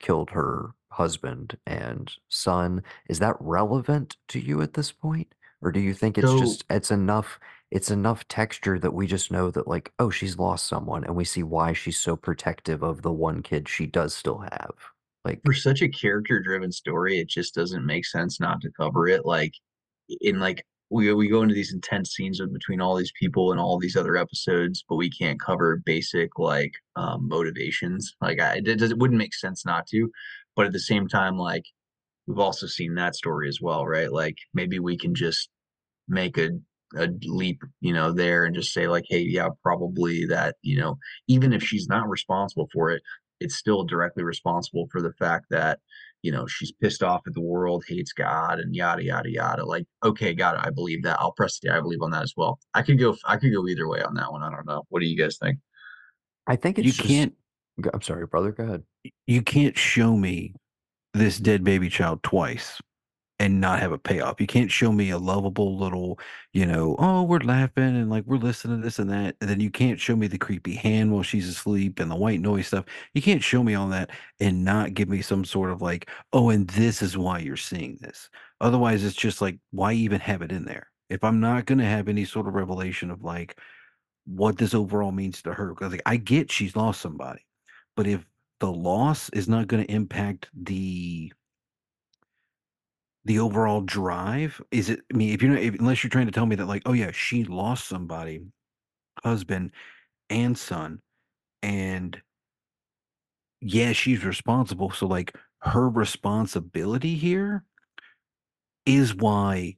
killed 0.00 0.30
her 0.30 0.74
husband 0.90 1.58
and 1.66 2.12
son, 2.28 2.82
is 3.08 3.18
that 3.20 3.36
relevant 3.40 4.16
to 4.28 4.40
you 4.40 4.62
at 4.62 4.74
this 4.74 4.92
point? 4.92 5.34
Or 5.62 5.72
do 5.72 5.80
you 5.80 5.94
think 5.94 6.18
it's 6.18 6.32
So 6.32 6.38
just 6.40 6.64
it's 6.70 6.90
enough 6.90 7.40
it's 7.70 7.90
enough 7.90 8.28
texture 8.28 8.78
that 8.78 8.92
we 8.94 9.06
just 9.06 9.32
know 9.32 9.50
that 9.50 9.66
like, 9.66 9.92
oh, 9.98 10.10
she's 10.10 10.38
lost 10.38 10.66
someone 10.66 11.04
and 11.04 11.16
we 11.16 11.24
see 11.24 11.42
why 11.42 11.72
she's 11.72 11.98
so 11.98 12.16
protective 12.16 12.82
of 12.82 13.02
the 13.02 13.12
one 13.12 13.42
kid 13.42 13.68
she 13.68 13.86
does 13.86 14.14
still 14.14 14.38
have. 14.38 14.93
For 15.44 15.54
such 15.54 15.82
a 15.82 15.88
character 15.88 16.40
driven 16.40 16.70
story, 16.70 17.18
it 17.18 17.28
just 17.28 17.54
doesn't 17.54 17.86
make 17.86 18.06
sense 18.06 18.40
not 18.40 18.60
to 18.60 18.70
cover 18.78 19.08
it. 19.08 19.24
Like 19.24 19.52
in 20.20 20.38
like 20.38 20.64
we 20.90 21.12
we 21.14 21.28
go 21.28 21.42
into 21.42 21.54
these 21.54 21.72
intense 21.72 22.10
scenes 22.14 22.40
between 22.52 22.80
all 22.80 22.94
these 22.94 23.12
people 23.18 23.50
and 23.50 23.60
all 23.60 23.78
these 23.78 23.96
other 23.96 24.16
episodes, 24.16 24.84
but 24.88 24.96
we 24.96 25.10
can't 25.10 25.40
cover 25.40 25.82
basic 25.84 26.38
like 26.38 26.72
um, 26.96 27.26
motivations. 27.28 28.14
Like 28.20 28.40
I, 28.40 28.60
it, 28.64 28.82
it 28.82 28.98
wouldn't 28.98 29.18
make 29.18 29.34
sense 29.34 29.64
not 29.64 29.86
to, 29.88 30.10
but 30.56 30.66
at 30.66 30.72
the 30.72 30.80
same 30.80 31.08
time, 31.08 31.38
like 31.38 31.64
we've 32.26 32.38
also 32.38 32.66
seen 32.66 32.94
that 32.94 33.16
story 33.16 33.48
as 33.48 33.60
well, 33.60 33.86
right? 33.86 34.12
Like 34.12 34.36
maybe 34.52 34.78
we 34.78 34.96
can 34.98 35.14
just 35.14 35.48
make 36.08 36.38
a 36.38 36.50
a 36.96 37.08
leap, 37.24 37.60
you 37.80 37.92
know, 37.92 38.12
there 38.12 38.44
and 38.44 38.54
just 38.54 38.72
say 38.72 38.86
like, 38.86 39.04
hey, 39.08 39.20
yeah, 39.20 39.48
probably 39.62 40.26
that, 40.26 40.56
you 40.62 40.78
know, 40.78 40.96
even 41.28 41.52
if 41.52 41.62
she's 41.62 41.88
not 41.88 42.08
responsible 42.08 42.68
for 42.72 42.90
it, 42.90 43.02
it's 43.44 43.56
still 43.56 43.84
directly 43.84 44.22
responsible 44.24 44.88
for 44.90 45.00
the 45.02 45.12
fact 45.12 45.46
that, 45.50 45.78
you 46.22 46.32
know, 46.32 46.46
she's 46.46 46.72
pissed 46.72 47.02
off 47.02 47.22
at 47.26 47.34
the 47.34 47.40
world, 47.40 47.84
hates 47.86 48.12
God, 48.12 48.58
and 48.58 48.74
yada 48.74 49.04
yada 49.04 49.30
yada. 49.30 49.64
Like, 49.64 49.86
okay, 50.02 50.34
god. 50.34 50.56
I 50.58 50.70
believe 50.70 51.02
that. 51.04 51.18
I'll 51.20 51.32
press 51.32 51.58
the 51.60 51.70
I 51.70 51.80
believe 51.80 52.02
on 52.02 52.10
that 52.12 52.22
as 52.22 52.34
well. 52.36 52.58
I 52.74 52.82
could 52.82 52.98
go 52.98 53.16
I 53.26 53.36
could 53.36 53.52
go 53.52 53.66
either 53.68 53.86
way 53.88 54.02
on 54.02 54.14
that 54.14 54.32
one. 54.32 54.42
I 54.42 54.50
don't 54.50 54.66
know. 54.66 54.82
What 54.88 55.00
do 55.00 55.06
you 55.06 55.16
guys 55.16 55.36
think? 55.38 55.58
I 56.46 56.56
think 56.56 56.78
You 56.78 56.84
it's 56.84 56.96
just 56.96 57.08
can't 57.08 57.34
i'm 57.92 58.02
sorry, 58.02 58.24
brother, 58.26 58.52
go 58.52 58.62
ahead. 58.64 58.82
you 59.26 59.42
can't 59.42 59.76
show 59.76 60.16
me 60.16 60.54
this 61.12 61.38
dead 61.38 61.64
baby 61.64 61.88
child 61.88 62.22
twice 62.22 62.80
and 63.40 63.60
not 63.60 63.80
have 63.80 63.92
a 63.92 63.98
payoff. 63.98 64.40
You 64.40 64.46
can't 64.46 64.70
show 64.70 64.92
me 64.92 65.10
a 65.10 65.18
lovable 65.18 65.76
little, 65.76 66.18
you 66.52 66.64
know, 66.66 66.94
oh, 66.98 67.24
we're 67.24 67.40
laughing 67.40 67.82
and 67.82 68.08
like 68.08 68.24
we're 68.26 68.36
listening 68.36 68.78
to 68.78 68.84
this 68.84 69.00
and 69.00 69.10
that. 69.10 69.36
And 69.40 69.50
then 69.50 69.60
you 69.60 69.70
can't 69.70 69.98
show 69.98 70.14
me 70.14 70.28
the 70.28 70.38
creepy 70.38 70.74
hand 70.74 71.12
while 71.12 71.24
she's 71.24 71.48
asleep 71.48 71.98
and 71.98 72.10
the 72.10 72.16
white 72.16 72.40
noise 72.40 72.68
stuff. 72.68 72.84
You 73.12 73.22
can't 73.22 73.42
show 73.42 73.62
me 73.62 73.74
all 73.74 73.88
that 73.88 74.10
and 74.38 74.64
not 74.64 74.94
give 74.94 75.08
me 75.08 75.20
some 75.20 75.44
sort 75.44 75.70
of 75.70 75.82
like, 75.82 76.08
oh, 76.32 76.50
and 76.50 76.68
this 76.68 77.02
is 77.02 77.18
why 77.18 77.40
you're 77.40 77.56
seeing 77.56 77.98
this. 78.00 78.30
Otherwise, 78.60 79.02
it's 79.04 79.16
just 79.16 79.40
like, 79.40 79.58
why 79.72 79.92
even 79.92 80.20
have 80.20 80.42
it 80.42 80.52
in 80.52 80.64
there? 80.64 80.88
If 81.10 81.24
I'm 81.24 81.40
not 81.40 81.66
going 81.66 81.78
to 81.78 81.84
have 81.84 82.08
any 82.08 82.24
sort 82.24 82.46
of 82.46 82.54
revelation 82.54 83.10
of 83.10 83.24
like 83.24 83.58
what 84.26 84.58
this 84.58 84.74
overall 84.74 85.12
means 85.12 85.42
to 85.42 85.52
her, 85.52 85.70
because 85.70 85.92
like 85.92 86.02
I 86.06 86.16
get 86.16 86.52
she's 86.52 86.76
lost 86.76 87.00
somebody, 87.00 87.44
but 87.96 88.06
if 88.06 88.24
the 88.60 88.72
loss 88.72 89.28
is 89.30 89.48
not 89.48 89.66
going 89.66 89.84
to 89.84 89.92
impact 89.92 90.48
the 90.54 91.32
the 93.24 93.38
overall 93.38 93.80
drive? 93.82 94.60
Is 94.70 94.90
it 94.90 95.00
I 95.12 95.16
mean, 95.16 95.32
if 95.34 95.42
you're 95.42 95.52
not 95.52 95.62
if 95.62 95.74
unless 95.76 96.02
you're 96.04 96.10
trying 96.10 96.26
to 96.26 96.32
tell 96.32 96.46
me 96.46 96.56
that 96.56 96.66
like, 96.66 96.82
"Oh, 96.86 96.92
yeah, 96.92 97.10
she 97.12 97.44
lost 97.44 97.88
somebody, 97.88 98.42
husband 99.24 99.72
and 100.30 100.58
son, 100.58 101.00
and 101.62 102.20
yeah, 103.60 103.92
she's 103.92 104.24
responsible." 104.24 104.90
So, 104.90 105.06
like, 105.06 105.34
her 105.60 105.88
responsibility 105.88 107.14
here 107.16 107.64
is 108.86 109.14
why 109.14 109.76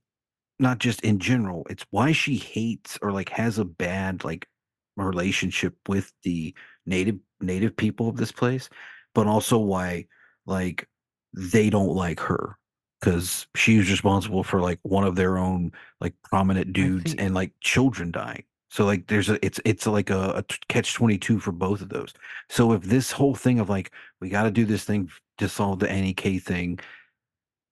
not 0.60 0.78
just 0.78 1.02
in 1.02 1.18
general, 1.20 1.66
it's 1.70 1.86
why 1.90 2.12
she 2.12 2.36
hates 2.36 2.98
or, 3.02 3.12
like, 3.12 3.30
has 3.30 3.58
a 3.58 3.64
bad, 3.66 4.24
like, 4.24 4.48
relationship 4.96 5.76
with 5.88 6.12
the 6.24 6.54
native 6.86 7.18
native 7.40 7.76
people 7.76 8.08
of 8.08 8.16
this 8.16 8.32
place, 8.32 8.68
but 9.14 9.26
also 9.26 9.58
why, 9.58 10.06
like, 10.46 10.88
they 11.34 11.70
don't 11.70 11.94
like 11.94 12.20
her 12.20 12.56
because 13.00 13.46
she's 13.54 13.90
responsible 13.90 14.42
for, 14.44 14.60
like, 14.60 14.78
one 14.82 15.04
of 15.04 15.16
their 15.16 15.38
own, 15.38 15.72
like, 16.00 16.14
prominent 16.22 16.72
dudes 16.72 17.14
and, 17.18 17.34
like, 17.34 17.52
children 17.60 18.10
dying. 18.10 18.44
So, 18.70 18.84
like, 18.84 19.06
there's 19.06 19.28
a 19.30 19.44
it's 19.46 19.60
it's 19.64 19.86
like 19.86 20.10
a 20.10 20.44
catch-22 20.68 21.40
for 21.40 21.52
both 21.52 21.80
of 21.82 21.88
those. 21.88 22.12
So, 22.50 22.72
if 22.72 22.82
this 22.82 23.12
whole 23.12 23.34
thing 23.34 23.60
of, 23.60 23.68
like, 23.70 23.92
"We 24.20 24.28
gotta 24.28 24.50
do 24.50 24.64
this 24.64 24.84
thing 24.84 25.10
to 25.38 25.48
solve 25.48 25.78
the 25.78 25.90
Annie 25.90 26.14
K 26.14 26.38
thing," 26.38 26.78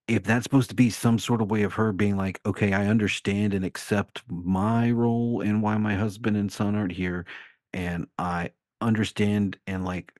if 0.08 0.22
that's 0.24 0.44
supposed 0.44 0.68
to 0.70 0.74
be 0.76 0.90
some 0.90 1.18
sort 1.18 1.40
of 1.40 1.50
way 1.50 1.62
of 1.62 1.74
her 1.74 1.92
being 1.92 2.16
like, 2.16 2.40
"Okay, 2.46 2.72
I 2.72 2.86
understand 2.86 3.54
and 3.54 3.64
accept 3.64 4.22
my 4.28 4.90
role 4.90 5.40
and 5.40 5.62
why 5.62 5.78
my 5.78 5.94
husband 5.94 6.36
and 6.36 6.52
son 6.52 6.74
aren't 6.74 6.92
here, 6.92 7.24
and 7.72 8.06
I 8.18 8.50
understand 8.80 9.58
and, 9.66 9.84
like, 9.84 10.12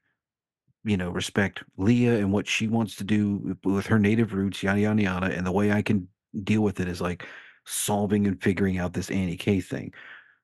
you 0.85 0.97
know, 0.97 1.11
respect 1.11 1.63
Leah 1.77 2.17
and 2.19 2.33
what 2.33 2.47
she 2.47 2.69
wants 2.69 2.97
to 2.97 3.05
do 3.05 3.57
with 3.65 3.87
her 3.87 3.99
native 3.99 4.33
roots, 4.35 4.63
yada, 4.63 4.81
yada, 4.81 5.03
yada, 5.03 5.27
and 5.27 5.47
the 5.47 5.53
way 5.53 5.73
I 5.73 5.83
can 5.83 6.09
deal 6.45 6.63
with 6.63 6.81
it 6.81 6.89
is, 6.89 7.01
like, 7.01 7.27
solving 7.67 8.27
and 8.27 8.43
figuring 8.43 8.79
out 8.79 8.93
this 8.93 9.11
Annie 9.11 9.37
K 9.37 9.61
thing, 9.61 9.93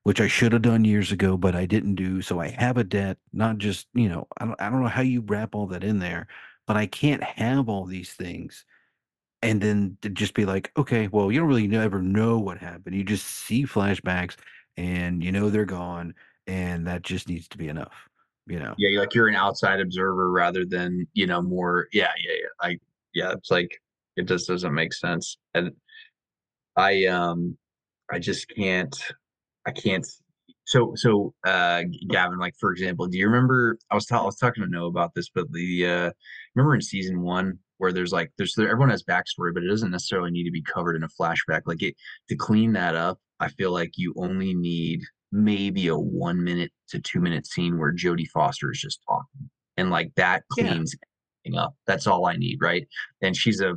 which 0.04 0.20
I 0.20 0.28
should 0.28 0.52
have 0.52 0.62
done 0.62 0.84
years 0.84 1.12
ago, 1.12 1.36
but 1.38 1.54
I 1.56 1.66
didn't 1.66 1.96
do, 1.96 2.22
so 2.22 2.40
I 2.40 2.48
have 2.50 2.78
a 2.78 2.84
debt, 2.84 3.18
not 3.32 3.58
just 3.58 3.88
you 3.94 4.08
know, 4.08 4.28
I 4.38 4.46
don't 4.46 4.60
I 4.62 4.70
don't 4.70 4.82
know 4.82 4.88
how 4.88 5.02
you 5.02 5.22
wrap 5.22 5.54
all 5.54 5.66
that 5.68 5.84
in 5.84 5.98
there, 6.00 6.28
but 6.66 6.76
I 6.76 6.86
can't 6.86 7.22
have 7.24 7.68
all 7.68 7.86
these 7.86 8.14
things 8.14 8.64
and 9.42 9.60
then 9.60 9.96
just 10.12 10.34
be 10.34 10.44
like, 10.46 10.72
"Okay, 10.76 11.08
well, 11.08 11.32
you 11.32 11.40
don't 11.40 11.48
really 11.48 11.68
never 11.68 12.02
know 12.02 12.38
what 12.38 12.58
happened. 12.58 12.96
You 12.96 13.04
just 13.04 13.26
see 13.26 13.64
flashbacks 13.64 14.36
and 14.76 15.24
you 15.24 15.32
know 15.32 15.50
they're 15.50 15.64
gone, 15.64 16.14
and 16.46 16.86
that 16.86 17.02
just 17.02 17.28
needs 17.28 17.48
to 17.50 17.58
be 17.58 17.68
enough." 17.68 18.09
You 18.46 18.58
know? 18.58 18.74
Yeah, 18.78 18.98
like 18.98 19.14
you're 19.14 19.28
an 19.28 19.36
outside 19.36 19.80
observer 19.80 20.30
rather 20.30 20.64
than, 20.64 21.06
you 21.14 21.26
know, 21.26 21.40
more 21.40 21.86
yeah, 21.92 22.10
yeah, 22.24 22.34
yeah. 22.40 22.68
I 22.68 22.78
yeah, 23.14 23.32
it's 23.32 23.50
like 23.50 23.80
it 24.16 24.26
just 24.26 24.48
doesn't 24.48 24.74
make 24.74 24.92
sense. 24.92 25.38
And 25.54 25.72
I 26.76 27.04
um 27.06 27.56
I 28.10 28.18
just 28.18 28.48
can't 28.48 28.96
I 29.66 29.70
can't 29.70 30.06
so 30.64 30.92
so 30.96 31.34
uh 31.46 31.82
Gavin, 32.08 32.38
like 32.38 32.54
for 32.58 32.72
example, 32.72 33.06
do 33.06 33.18
you 33.18 33.26
remember 33.26 33.78
I 33.90 33.94
was 33.94 34.06
ta- 34.06 34.22
I 34.22 34.24
was 34.24 34.36
talking 34.36 34.64
to 34.64 34.70
Noah 34.70 34.88
about 34.88 35.14
this, 35.14 35.28
but 35.32 35.50
the 35.52 35.86
uh 35.86 36.10
remember 36.54 36.74
in 36.74 36.80
season 36.80 37.22
one 37.22 37.58
where 37.78 37.92
there's 37.92 38.12
like 38.12 38.30
there's 38.36 38.54
there, 38.56 38.68
everyone 38.68 38.90
has 38.90 39.02
backstory, 39.02 39.54
but 39.54 39.62
it 39.62 39.68
doesn't 39.68 39.90
necessarily 39.90 40.30
need 40.30 40.44
to 40.44 40.50
be 40.50 40.62
covered 40.62 40.96
in 40.96 41.02
a 41.02 41.08
flashback. 41.08 41.62
Like 41.66 41.82
it 41.82 41.94
to 42.28 42.36
clean 42.36 42.72
that 42.72 42.94
up, 42.94 43.18
I 43.40 43.48
feel 43.48 43.72
like 43.72 43.92
you 43.96 44.12
only 44.16 44.54
need 44.54 45.00
maybe 45.32 45.88
a 45.88 45.96
one 45.96 46.42
minute 46.42 46.72
to 46.88 47.00
two 47.00 47.20
minute 47.20 47.46
scene 47.46 47.78
where 47.78 47.92
Jodie 47.92 48.28
Foster 48.28 48.70
is 48.70 48.80
just 48.80 49.00
talking. 49.08 49.50
And 49.76 49.90
like 49.90 50.12
that 50.16 50.42
cleans 50.52 50.94
everything 51.44 51.58
up. 51.58 51.74
That's 51.86 52.06
all 52.06 52.26
I 52.26 52.36
need, 52.36 52.58
right? 52.60 52.86
And 53.22 53.36
she's 53.36 53.60
a 53.60 53.74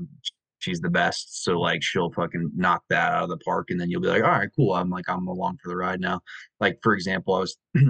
she's 0.59 0.79
the 0.79 0.89
best. 0.89 1.43
So 1.43 1.59
like 1.59 1.83
she'll 1.83 2.11
fucking 2.11 2.51
knock 2.55 2.83
that 2.89 3.13
out 3.13 3.23
of 3.23 3.29
the 3.29 3.37
park 3.37 3.67
and 3.69 3.79
then 3.79 3.89
you'll 3.89 4.01
be 4.01 4.07
like, 4.07 4.23
all 4.23 4.31
right, 4.31 4.49
cool. 4.55 4.73
I'm 4.73 4.89
like, 4.89 5.05
I'm 5.07 5.27
along 5.27 5.57
for 5.61 5.69
the 5.69 5.77
ride 5.77 5.99
now. 5.99 6.21
Like, 6.59 6.79
for 6.81 6.93
example, 6.93 7.35
I 7.35 7.39
was 7.39 7.57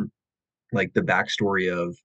like 0.74 0.94
the 0.94 1.02
backstory 1.02 1.72
of 1.72 1.96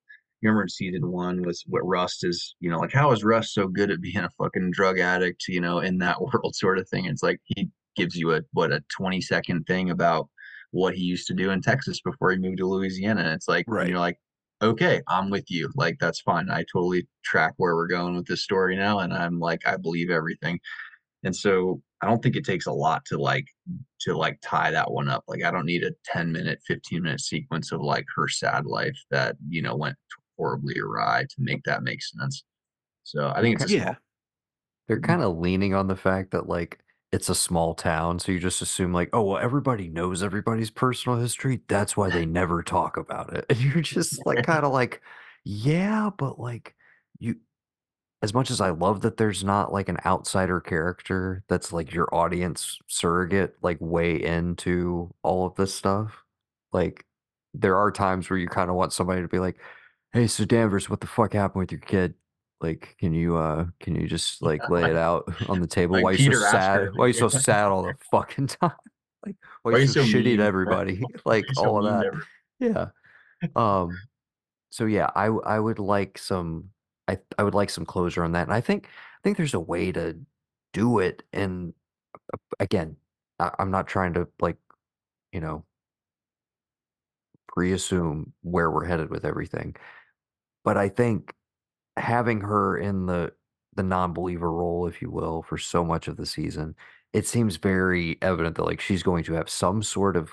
you 0.41 0.49
remember 0.49 0.63
in 0.63 0.69
season 0.69 1.11
one 1.11 1.43
was 1.43 1.65
what 1.67 1.87
Rust 1.87 2.25
is, 2.25 2.55
you 2.61 2.71
know, 2.71 2.79
like 2.79 2.93
how 2.93 3.11
is 3.11 3.25
Rust 3.25 3.55
so 3.55 3.67
good 3.67 3.91
at 3.91 4.01
being 4.01 4.19
a 4.19 4.31
fucking 4.39 4.71
drug 4.73 5.01
addict, 5.01 5.49
you 5.49 5.61
know, 5.61 5.81
in 5.81 5.99
that 5.99 6.21
world 6.21 6.55
sort 6.55 6.79
of 6.79 6.89
thing. 6.89 7.07
It's 7.07 7.23
like 7.23 7.41
he 7.45 7.69
gives 7.97 8.15
you 8.15 8.33
a 8.33 8.43
what 8.53 8.73
a 8.73 8.85
20 8.97 9.21
second 9.21 9.65
thing 9.65 9.91
about 9.91 10.29
what 10.73 10.95
he 10.95 11.03
used 11.03 11.27
to 11.29 11.35
do 11.35 11.51
in 11.51 11.63
Texas 11.63 12.01
before 12.01 12.31
he 12.31 12.39
moved 12.39 12.59
to 12.59 12.67
Louisiana. 12.69 13.23
And 13.23 13.31
it's 13.31 13.49
like 13.49 13.67
and 13.67 13.77
Right. 13.77 13.89
you're 13.89 13.99
like, 13.99 14.19
okay, 14.63 15.01
I'm 15.09 15.31
with 15.31 15.51
you. 15.51 15.71
Like 15.77 15.97
that's 16.01 16.21
fine. 16.21 16.51
I 16.51 16.65
totally 16.73 17.07
track 17.25 17.55
where 17.59 17.75
we're 17.77 17.87
going 17.87 18.17
with 18.17 18.27
this 18.27 18.43
story 18.43 18.77
now, 18.77 19.01
and 19.01 19.13
I'm 19.13 19.39
like, 19.41 19.67
I 19.67 19.77
believe 19.77 20.11
everything. 20.11 20.61
And 21.25 21.35
so 21.35 21.83
I 22.03 22.07
don't 22.07 22.23
think 22.23 22.37
it 22.37 22.45
takes 22.45 22.67
a 22.67 22.73
lot 22.73 23.05
to 23.07 23.19
like 23.19 23.47
to 24.03 24.17
like 24.17 24.39
tie 24.43 24.71
that 24.71 24.91
one 24.93 25.09
up. 25.09 25.25
Like 25.29 25.43
I 25.45 25.51
don't 25.51 25.67
need 25.67 25.83
a 25.85 25.93
10 26.07 26.33
minute, 26.33 26.61
15 26.67 27.03
minute 27.03 27.21
sequence 27.21 27.73
of 27.73 27.81
like 27.81 28.05
her 28.17 28.29
sad 28.29 28.67
life 28.67 28.97
that, 29.11 29.37
you 29.49 29.63
know, 29.63 29.77
went 29.77 29.97
horribly 30.37 30.79
awry 30.79 31.23
to 31.29 31.37
make 31.39 31.63
that 31.65 31.83
make 31.83 32.01
sense. 32.03 32.45
So 33.05 33.33
I 33.35 33.41
think 33.41 33.61
it's 33.61 33.67
Yeah. 33.69 33.85
small 33.85 33.97
They're 34.89 34.99
mm-hmm. 34.99 35.07
kind 35.07 35.23
of 35.23 35.39
leaning 35.39 35.75
on 35.75 35.89
the 35.89 35.97
fact 35.97 36.31
that 36.33 36.49
like 36.49 36.81
it's 37.13 37.29
a 37.29 37.35
small 37.35 37.75
town, 37.75 38.19
so 38.19 38.33
you 38.33 38.39
just 38.39 38.61
assume 38.63 38.93
like, 38.93 39.11
oh 39.13 39.23
well, 39.23 39.39
everybody 39.39 39.89
knows 39.89 40.23
everybody's 40.23 40.71
personal 40.71 41.19
history. 41.19 41.61
That's 41.69 41.97
why 41.97 42.11
they 42.11 42.27
never 42.27 42.63
talk 42.63 42.97
about 42.97 43.33
it. 43.35 43.47
And 43.51 43.59
you're 43.61 43.83
just 43.83 44.25
like 44.27 44.43
kind 44.47 44.65
of 44.65 44.73
like, 44.73 45.01
yeah, 45.45 46.11
but 46.17 46.39
like 46.39 46.75
you 47.19 47.37
as 48.23 48.35
much 48.35 48.51
as 48.51 48.61
I 48.61 48.71
love 48.71 49.03
that 49.03 49.17
there's 49.17 49.45
not 49.45 49.73
like 49.73 49.89
an 49.89 49.99
outsider 50.05 50.61
character 50.61 51.45
that's 51.49 51.73
like 51.73 51.93
your 51.95 52.13
audience 52.15 52.79
surrogate, 52.89 53.55
like 53.63 53.79
way 53.81 54.23
into 54.23 55.15
all 55.23 55.47
of 55.47 55.55
this 55.55 55.75
stuff, 55.75 56.25
like 56.73 57.07
there 57.55 57.77
are 57.77 57.91
times 57.93 58.29
where 58.29 58.39
you 58.39 58.49
kind 58.49 58.71
of 58.71 58.77
want 58.77 58.93
somebody 58.93 59.23
to 59.23 59.29
be 59.29 59.39
like, 59.39 59.59
"Hey, 60.13 60.27
so 60.27 60.45
Danvers, 60.45 60.91
what 60.91 61.01
the 61.01 61.07
fuck 61.07 61.33
happened 61.33 61.61
with 61.61 61.73
your 61.73 61.81
kid? 61.81 62.15
Like, 62.61 62.97
can 62.99 63.15
you 63.15 63.37
uh 63.37 63.67
can 63.81 63.95
you 63.95 64.09
just 64.09 64.43
like 64.43 64.69
lay 64.69 64.91
it 64.91 64.97
out 64.97 65.33
on 65.49 65.61
the 65.61 65.67
table? 65.67 65.95
like 65.95 66.05
Why 66.05 66.11
you 66.13 66.19
so 66.19 66.25
Peter 66.25 66.41
sad? 66.41 66.81
Asher. 66.81 66.93
Why 66.95 67.07
you 67.07 67.13
so 67.15 67.29
sad 67.29 67.67
all 67.67 67.83
the 67.85 67.95
fucking 68.11 68.47
time? 68.61 68.73
Like, 69.25 69.37
why 69.63 69.73
Why 69.73 69.79
you 69.79 69.87
so 69.87 70.03
so 70.05 70.09
shitty 70.09 70.25
mean? 70.25 70.39
to 70.39 70.45
everybody? 70.45 71.01
why 71.01 71.21
Like 71.25 71.47
so 71.55 71.65
all 71.65 71.87
of 71.87 72.03
that. 72.03 72.21
Yeah. 72.59 72.89
Um 73.55 73.97
so 74.71 74.87
yeah, 74.87 75.11
I 75.15 75.27
I 75.27 75.59
would 75.61 75.79
like 75.79 76.19
some 76.19 76.71
I 77.07 77.19
I 77.39 77.45
would 77.45 77.55
like 77.55 77.71
some 77.71 77.87
closure 77.87 78.25
on 78.25 78.33
that. 78.33 78.43
And 78.43 78.53
I 78.53 78.61
think 78.61 78.87
I 78.87 79.21
think 79.23 79.37
there's 79.37 79.55
a 79.55 79.61
way 79.61 79.93
to 79.93 80.19
do 80.73 80.99
it 80.99 81.23
and 81.33 81.73
uh, 82.35 82.39
again, 82.61 82.97
I, 83.39 83.53
I'm 83.59 83.71
not 83.71 83.87
trying 83.87 84.15
to 84.15 84.29
like, 84.41 84.57
you 85.33 85.41
know, 85.41 85.65
pre-assume 87.47 88.33
where 88.43 88.71
we're 88.71 88.85
headed 88.85 89.11
with 89.11 89.25
everything. 89.25 89.77
But 90.65 90.77
I 90.77 90.89
think 90.89 91.33
having 91.99 92.41
her 92.41 92.79
in 92.79 93.07
the 93.07 93.33
the 93.75 93.83
non-believer 93.83 94.51
role, 94.51 94.87
if 94.89 95.01
you 95.01 95.11
will, 95.11 95.43
for 95.43 95.57
so 95.57 95.85
much 95.85 96.09
of 96.09 96.17
the 96.17 96.27
season, 96.27 96.75
it 97.13 97.27
seems 97.27 97.57
very 97.57 98.19
evident 98.23 98.57
that 98.57 98.65
like 98.65 98.81
she's 98.81 99.05
going 99.05 99.23
to 99.25 99.35
have 99.35 99.49
some 99.49 99.83
sort 99.83 100.17
of 100.17 100.31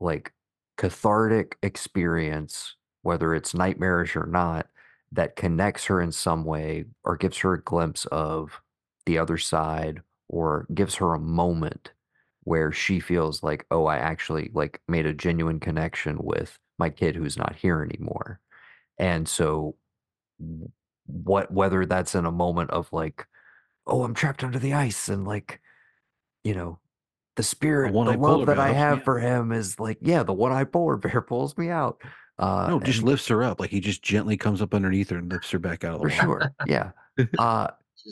like 0.00 0.32
cathartic 0.76 1.56
experience, 1.62 2.74
whether 3.02 3.34
it's 3.34 3.54
nightmarish 3.54 4.16
or 4.16 4.26
not, 4.26 4.66
that 5.12 5.36
connects 5.36 5.84
her 5.84 6.00
in 6.00 6.10
some 6.10 6.44
way 6.44 6.84
or 7.04 7.16
gives 7.16 7.38
her 7.38 7.54
a 7.54 7.62
glimpse 7.62 8.04
of 8.06 8.60
the 9.06 9.18
other 9.18 9.38
side 9.38 10.02
or 10.28 10.66
gives 10.74 10.96
her 10.96 11.14
a 11.14 11.20
moment 11.20 11.92
where 12.44 12.72
she 12.72 12.98
feels 12.98 13.42
like, 13.42 13.64
oh, 13.70 13.86
I 13.86 13.98
actually 13.98 14.50
like 14.54 14.80
made 14.88 15.06
a 15.06 15.14
genuine 15.14 15.60
connection 15.60 16.18
with 16.20 16.58
my 16.78 16.90
kid 16.90 17.14
who's 17.14 17.36
not 17.36 17.54
here 17.54 17.82
anymore. 17.82 18.40
And 18.98 19.28
so 19.28 19.76
what 21.06 21.50
whether 21.52 21.86
that's 21.86 22.14
in 22.14 22.26
a 22.26 22.32
moment 22.32 22.70
of 22.70 22.92
like, 22.92 23.26
oh, 23.86 24.04
I'm 24.04 24.14
trapped 24.14 24.44
under 24.44 24.58
the 24.58 24.74
ice 24.74 25.08
and 25.08 25.26
like, 25.26 25.60
you 26.44 26.54
know, 26.54 26.78
the 27.36 27.42
spirit, 27.42 27.92
the 27.92 27.92
one-eyed 27.92 28.18
love 28.18 28.46
that 28.46 28.58
I 28.58 28.72
have 28.72 29.04
for 29.04 29.18
him 29.18 29.52
is 29.52 29.80
like, 29.80 29.98
yeah, 30.02 30.22
the 30.22 30.32
one-eyed 30.34 30.72
polar 30.72 30.96
bear 30.98 31.22
pulls 31.22 31.56
me 31.56 31.70
out. 31.70 32.00
Uh, 32.38 32.70
No, 32.70 32.80
just 32.80 32.98
and 33.00 33.08
lifts 33.08 33.28
her 33.28 33.42
up. 33.42 33.60
Like 33.60 33.70
he 33.70 33.80
just 33.80 34.02
gently 34.02 34.36
comes 34.36 34.62
up 34.62 34.74
underneath 34.74 35.10
her 35.10 35.18
and 35.18 35.30
lifts 35.30 35.50
her 35.50 35.58
back 35.58 35.84
out 35.84 35.94
of 35.94 36.00
the 36.00 36.08
for 36.10 36.10
water. 36.10 36.20
sure, 36.20 36.54
yeah. 36.64 36.92
Uh, 37.38 37.68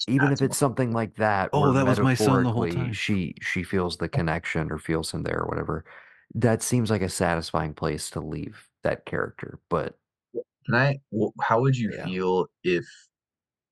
even 0.07 0.33
if 0.33 0.43
it's 0.43 0.57
something 0.57 0.93
like 0.93 1.17
that, 1.17 1.51
Oh, 1.53 1.73
that 1.73 1.87
was 1.87 2.01
my 2.01 2.15
son 2.15 2.43
the 2.45 2.53
whole 2.53 2.69
time. 2.69 2.93
she 2.93 3.35
she 3.41 3.63
feels 3.65 3.97
the 3.97 4.09
connection 4.09 4.71
or 4.71 4.79
feels 4.79 5.13
him 5.13 5.23
there 5.23 5.41
or 5.41 5.49
whatever, 5.49 5.85
that 6.35 6.63
seems 6.63 6.91
like 6.91 7.03
a 7.03 7.09
satisfying 7.09 7.75
place 7.75 8.11
to 8.11 8.21
leave 8.21 8.69
that 8.85 9.05
character. 9.07 9.59
But 9.69 9.99
Can 10.71 10.81
I? 10.81 10.99
wh- 11.13 11.35
How 11.43 11.61
would 11.61 11.77
you 11.77 11.91
Yeah. 11.93 12.05
feel 12.05 12.47
if 12.65 12.85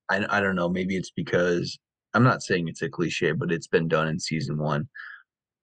I? 0.09 0.25
I 0.29 0.41
don't 0.41 0.57
know. 0.57 0.69
Maybe 0.69 0.97
it's 0.97 1.11
because 1.11 1.79
I'm 2.15 2.25
not 2.25 2.43
saying 2.43 2.69
it's 2.69 2.83
a 2.83 2.89
cliche, 2.89 3.33
but 3.33 3.53
it's 3.53 3.67
been 3.67 3.89
done 3.89 4.09
in 4.09 4.19
season 4.19 4.59
one. 4.59 4.89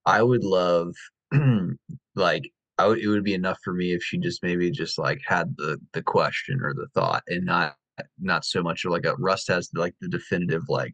I 0.06 0.22
would 0.24 0.44
love, 0.44 0.94
like, 2.16 2.44
I 2.78 2.88
would. 2.88 3.00
It 3.00 3.08
would 3.08 3.24
be 3.24 3.34
enough 3.34 3.60
for 3.64 3.74
me 3.74 3.94
if 3.94 4.04
she 4.04 4.18
just 4.18 4.44
maybe 4.44 4.72
just 4.72 4.98
like 4.98 5.22
had 5.26 5.56
the 5.58 5.80
the 5.94 6.04
question 6.04 6.60
or 6.62 6.74
the 6.74 6.88
thought, 6.94 7.24
and 7.28 7.46
not 7.46 7.76
not 8.20 8.46
so 8.46 8.62
much 8.62 8.86
like 8.86 9.06
a 9.06 9.16
Rust 9.16 9.48
has 9.50 9.70
like 9.74 9.96
the 10.02 10.10
definitive 10.10 10.64
like. 10.70 10.94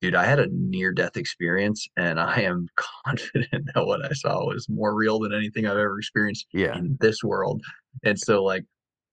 Dude, 0.00 0.14
I 0.14 0.24
had 0.26 0.38
a 0.38 0.46
near 0.52 0.92
death 0.92 1.16
experience, 1.16 1.88
and 1.96 2.20
I 2.20 2.42
am 2.42 2.68
confident 3.04 3.66
that 3.74 3.86
what 3.86 4.04
I 4.04 4.12
saw 4.14 4.46
was 4.46 4.68
more 4.68 4.94
real 4.94 5.18
than 5.20 5.34
anything 5.34 5.66
I've 5.66 5.72
ever 5.72 5.98
experienced 5.98 6.46
yeah, 6.52 6.76
in 6.78 6.96
this 7.00 7.24
world. 7.24 7.62
And 8.04 8.18
so, 8.18 8.44
like, 8.44 8.64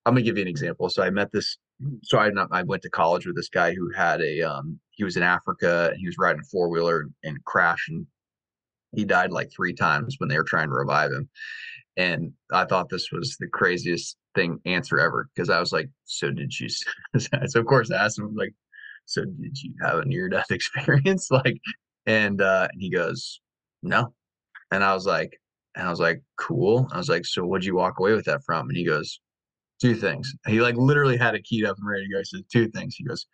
I'm 0.06 0.12
gonna 0.12 0.22
give 0.22 0.36
you 0.36 0.42
an 0.42 0.48
example. 0.48 0.88
So 0.88 1.02
I 1.02 1.10
met 1.10 1.32
this. 1.32 1.58
So 2.04 2.18
I 2.18 2.30
not 2.30 2.48
I 2.52 2.62
went 2.62 2.82
to 2.82 2.90
college 2.90 3.26
with 3.26 3.34
this 3.34 3.48
guy 3.48 3.74
who 3.74 3.90
had 3.92 4.22
a 4.22 4.40
um 4.42 4.78
he 4.92 5.02
was 5.04 5.16
in 5.16 5.22
Africa 5.24 5.88
and 5.90 5.98
he 5.98 6.06
was 6.06 6.16
riding 6.16 6.40
a 6.40 6.44
four 6.44 6.70
wheeler 6.70 7.08
and 7.24 7.44
crashed 7.44 7.88
and 7.88 8.06
he 8.94 9.04
died 9.04 9.32
like 9.32 9.50
three 9.54 9.74
times 9.74 10.14
when 10.18 10.28
they 10.28 10.38
were 10.38 10.44
trying 10.44 10.68
to 10.68 10.74
revive 10.74 11.10
him. 11.10 11.28
And 11.96 12.32
I 12.52 12.64
thought 12.64 12.88
this 12.88 13.10
was 13.10 13.36
the 13.40 13.48
craziest 13.48 14.16
thing 14.34 14.60
answer 14.64 15.00
ever 15.00 15.28
because 15.34 15.50
I 15.50 15.58
was 15.58 15.72
like, 15.72 15.90
so 16.04 16.30
did 16.30 16.58
you? 16.58 16.68
so 17.18 17.60
of 17.60 17.66
course 17.66 17.90
I 17.90 18.04
asked 18.04 18.18
him 18.18 18.34
like, 18.36 18.54
so 19.06 19.24
did 19.24 19.60
you 19.60 19.74
have 19.82 19.98
a 19.98 20.04
near 20.04 20.28
death 20.28 20.46
experience? 20.50 21.30
like, 21.30 21.58
and 22.06 22.40
uh, 22.40 22.68
and 22.70 22.80
he 22.80 22.90
goes, 22.90 23.40
no. 23.82 24.14
And 24.70 24.84
I 24.84 24.94
was 24.94 25.04
like, 25.04 25.40
and 25.74 25.86
I 25.86 25.90
was 25.90 26.00
like, 26.00 26.22
cool. 26.38 26.88
I 26.92 26.98
was 26.98 27.08
like, 27.08 27.26
so 27.26 27.44
what'd 27.44 27.64
you 27.64 27.74
walk 27.74 27.98
away 27.98 28.14
with 28.14 28.26
that 28.26 28.44
from? 28.44 28.68
And 28.68 28.76
he 28.76 28.86
goes, 28.86 29.20
two 29.80 29.94
things. 29.94 30.32
He 30.46 30.60
like 30.60 30.76
literally 30.76 31.16
had 31.16 31.34
it 31.34 31.44
keyed 31.44 31.64
up 31.64 31.76
and 31.78 31.88
ready 31.88 32.06
to 32.06 32.12
go. 32.12 32.18
He 32.18 32.24
said 32.24 32.42
two 32.50 32.68
things. 32.68 32.94
He 32.96 33.04
goes, 33.04 33.26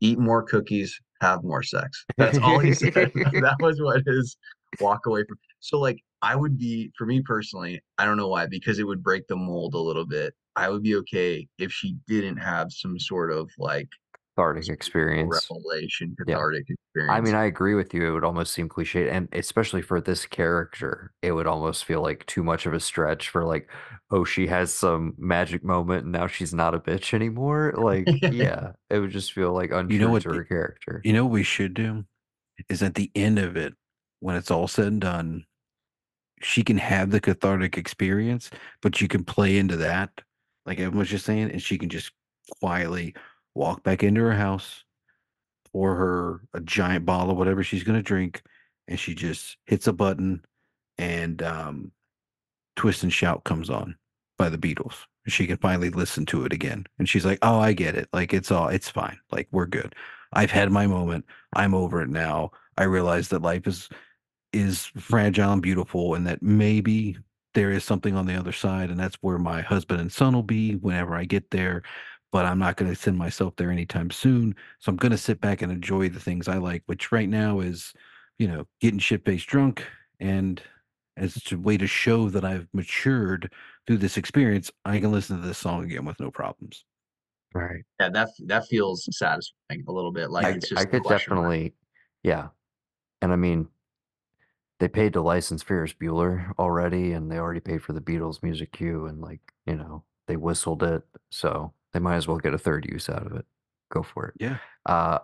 eat 0.00 0.18
more 0.18 0.42
cookies, 0.42 0.98
have 1.20 1.42
more 1.44 1.62
sex. 1.62 2.04
That's 2.16 2.38
all 2.38 2.58
he 2.58 2.74
said. 2.74 2.92
that 3.14 3.56
was 3.60 3.80
what 3.80 4.02
his 4.06 4.36
walk 4.80 5.06
away 5.06 5.24
from. 5.28 5.38
So 5.60 5.78
like 5.78 5.98
I 6.22 6.36
would 6.36 6.58
be 6.58 6.90
for 6.96 7.06
me 7.06 7.22
personally, 7.22 7.80
I 7.98 8.04
don't 8.04 8.16
know 8.16 8.28
why, 8.28 8.46
because 8.46 8.78
it 8.78 8.84
would 8.84 9.02
break 9.02 9.26
the 9.28 9.36
mold 9.36 9.74
a 9.74 9.78
little 9.78 10.06
bit. 10.06 10.34
I 10.56 10.68
would 10.68 10.82
be 10.82 10.96
okay 10.96 11.46
if 11.58 11.72
she 11.72 11.96
didn't 12.06 12.36
have 12.38 12.72
some 12.72 12.98
sort 12.98 13.32
of 13.32 13.50
like 13.58 13.88
cathartic 14.36 14.68
experience. 14.68 15.48
revelation, 15.50 16.14
Yeah. 16.26 16.34
cathartic 16.34 16.66
experience. 16.70 17.12
I 17.12 17.20
mean, 17.20 17.34
I 17.34 17.44
agree 17.44 17.74
with 17.74 17.92
you. 17.94 18.06
It 18.06 18.10
would 18.12 18.24
almost 18.24 18.52
seem 18.52 18.68
cliche, 18.68 19.08
and 19.08 19.28
especially 19.32 19.82
for 19.82 20.00
this 20.00 20.26
character, 20.26 21.12
it 21.22 21.32
would 21.32 21.46
almost 21.46 21.84
feel 21.84 22.02
like 22.02 22.24
too 22.26 22.42
much 22.42 22.66
of 22.66 22.72
a 22.74 22.80
stretch 22.80 23.28
for 23.28 23.44
like, 23.44 23.68
oh, 24.10 24.24
she 24.24 24.46
has 24.46 24.72
some 24.72 25.14
magic 25.18 25.62
moment 25.64 26.04
and 26.04 26.12
now 26.12 26.26
she's 26.26 26.52
not 26.54 26.74
a 26.74 26.80
bitch 26.80 27.14
anymore. 27.14 27.74
Like, 27.80 28.06
yeah, 28.32 28.72
it 28.90 28.98
would 29.00 29.10
just 29.10 29.32
feel 29.32 29.52
like 29.52 29.70
untrue 29.70 30.10
what 30.10 30.22
to 30.22 30.32
her 30.32 30.44
character. 30.44 31.00
You 31.04 31.12
know 31.12 31.24
what 31.24 31.32
we 31.32 31.42
should 31.42 31.74
do? 31.74 32.04
Is 32.68 32.82
at 32.82 32.94
the 32.94 33.10
end 33.14 33.38
of 33.38 33.56
it, 33.56 33.74
when 34.20 34.36
it's 34.36 34.50
all 34.50 34.68
said 34.68 34.86
and 34.88 35.00
done, 35.00 35.44
she 36.42 36.62
can 36.62 36.76
have 36.78 37.10
the 37.10 37.20
cathartic 37.20 37.76
experience, 37.78 38.50
but 38.82 39.00
you 39.00 39.08
can 39.08 39.24
play 39.24 39.56
into 39.58 39.76
that, 39.78 40.10
like 40.66 40.78
everyone 40.78 40.98
was 41.00 41.08
just 41.08 41.24
saying, 41.26 41.50
and 41.50 41.62
she 41.62 41.78
can 41.78 41.88
just 41.88 42.12
quietly 42.60 43.14
walk 43.54 43.82
back 43.82 44.02
into 44.02 44.20
her 44.22 44.34
house, 44.34 44.84
pour 45.72 45.96
her 45.96 46.40
a 46.54 46.60
giant 46.60 47.06
bottle 47.06 47.32
of 47.32 47.36
whatever 47.36 47.62
she's 47.62 47.84
gonna 47.84 48.02
drink, 48.02 48.42
and 48.88 48.98
she 48.98 49.14
just 49.14 49.56
hits 49.66 49.86
a 49.86 49.92
button 49.92 50.44
and 50.98 51.42
um 51.42 51.92
Twist 52.76 53.02
and 53.02 53.12
Shout 53.12 53.44
comes 53.44 53.68
on 53.70 53.96
by 54.38 54.48
the 54.48 54.58
Beatles. 54.58 54.94
She 55.26 55.46
can 55.46 55.58
finally 55.58 55.90
listen 55.90 56.24
to 56.26 56.44
it 56.44 56.52
again. 56.52 56.86
And 56.98 57.08
she's 57.08 57.26
like, 57.26 57.38
Oh, 57.42 57.58
I 57.60 57.72
get 57.72 57.94
it. 57.94 58.08
Like 58.12 58.32
it's 58.32 58.50
all 58.50 58.68
it's 58.68 58.88
fine. 58.88 59.18
Like 59.30 59.48
we're 59.52 59.66
good. 59.66 59.94
I've 60.32 60.50
had 60.50 60.70
my 60.70 60.86
moment. 60.86 61.24
I'm 61.54 61.74
over 61.74 62.02
it 62.02 62.08
now. 62.08 62.52
I 62.78 62.84
realize 62.84 63.28
that 63.28 63.42
life 63.42 63.66
is 63.66 63.88
is 64.52 64.86
fragile 64.86 65.52
and 65.52 65.62
beautiful 65.62 66.14
and 66.14 66.26
that 66.26 66.42
maybe 66.42 67.18
there 67.54 67.70
is 67.70 67.84
something 67.84 68.16
on 68.16 68.26
the 68.26 68.34
other 68.34 68.52
side 68.52 68.90
and 68.90 68.98
that's 68.98 69.16
where 69.16 69.38
my 69.38 69.60
husband 69.60 70.00
and 70.00 70.10
son 70.10 70.34
will 70.34 70.42
be 70.42 70.74
whenever 70.74 71.14
I 71.14 71.24
get 71.24 71.50
there 71.50 71.82
but 72.32 72.44
I'm 72.46 72.58
not 72.58 72.76
going 72.76 72.90
to 72.90 72.96
send 73.00 73.18
myself 73.18 73.56
there 73.56 73.70
anytime 73.70 74.10
soon 74.10 74.54
so 74.78 74.90
I'm 74.90 74.96
going 74.96 75.12
to 75.12 75.18
sit 75.18 75.40
back 75.40 75.62
and 75.62 75.72
enjoy 75.72 76.08
the 76.08 76.20
things 76.20 76.48
I 76.48 76.58
like 76.58 76.82
which 76.86 77.12
right 77.12 77.28
now 77.28 77.60
is 77.60 77.92
you 78.38 78.48
know 78.48 78.66
getting 78.80 78.98
shit 79.00 79.24
faced 79.24 79.46
drunk 79.48 79.84
and 80.18 80.62
as 81.16 81.36
a 81.52 81.56
way 81.58 81.76
to 81.76 81.86
show 81.86 82.30
that 82.30 82.44
I've 82.44 82.68
matured 82.72 83.52
through 83.86 83.98
this 83.98 84.16
experience 84.16 84.70
I 84.84 85.00
can 85.00 85.12
listen 85.12 85.40
to 85.40 85.46
this 85.46 85.58
song 85.58 85.84
again 85.84 86.04
with 86.04 86.20
no 86.20 86.30
problems 86.30 86.84
Right. 87.52 87.82
yeah, 87.98 88.10
that 88.10 88.28
that 88.46 88.66
feels 88.68 89.08
satisfying 89.10 89.84
a 89.88 89.92
little 89.92 90.12
bit. 90.12 90.30
Like 90.30 90.46
I, 90.46 90.50
it's 90.50 90.68
just 90.68 90.78
I 90.80 90.84
a 90.84 90.86
could 90.86 91.02
question 91.02 91.34
mark. 91.34 91.46
definitely, 91.48 91.74
yeah. 92.22 92.48
And 93.22 93.32
I 93.32 93.36
mean, 93.36 93.68
they 94.78 94.88
paid 94.88 95.12
to 95.14 95.20
license 95.20 95.62
Ferris 95.62 95.92
Bueller 95.92 96.52
already, 96.58 97.12
and 97.12 97.30
they 97.30 97.38
already 97.38 97.60
paid 97.60 97.82
for 97.82 97.92
the 97.92 98.00
Beatles 98.00 98.42
music 98.42 98.72
cue, 98.72 99.06
and 99.06 99.20
like, 99.20 99.40
you 99.66 99.74
know, 99.76 100.04
They 100.26 100.36
whistled 100.36 100.82
it, 100.82 101.02
so 101.30 101.74
they 101.92 102.00
might 102.00 102.16
as 102.16 102.26
well 102.28 102.38
get 102.38 102.54
a 102.54 102.58
third 102.58 102.86
use 102.86 103.08
out 103.08 103.26
of 103.26 103.32
it. 103.34 103.44
Go 103.90 104.02
for 104.02 104.26
it. 104.28 104.34
Yeah. 104.38 104.58
Uh, 104.86 105.18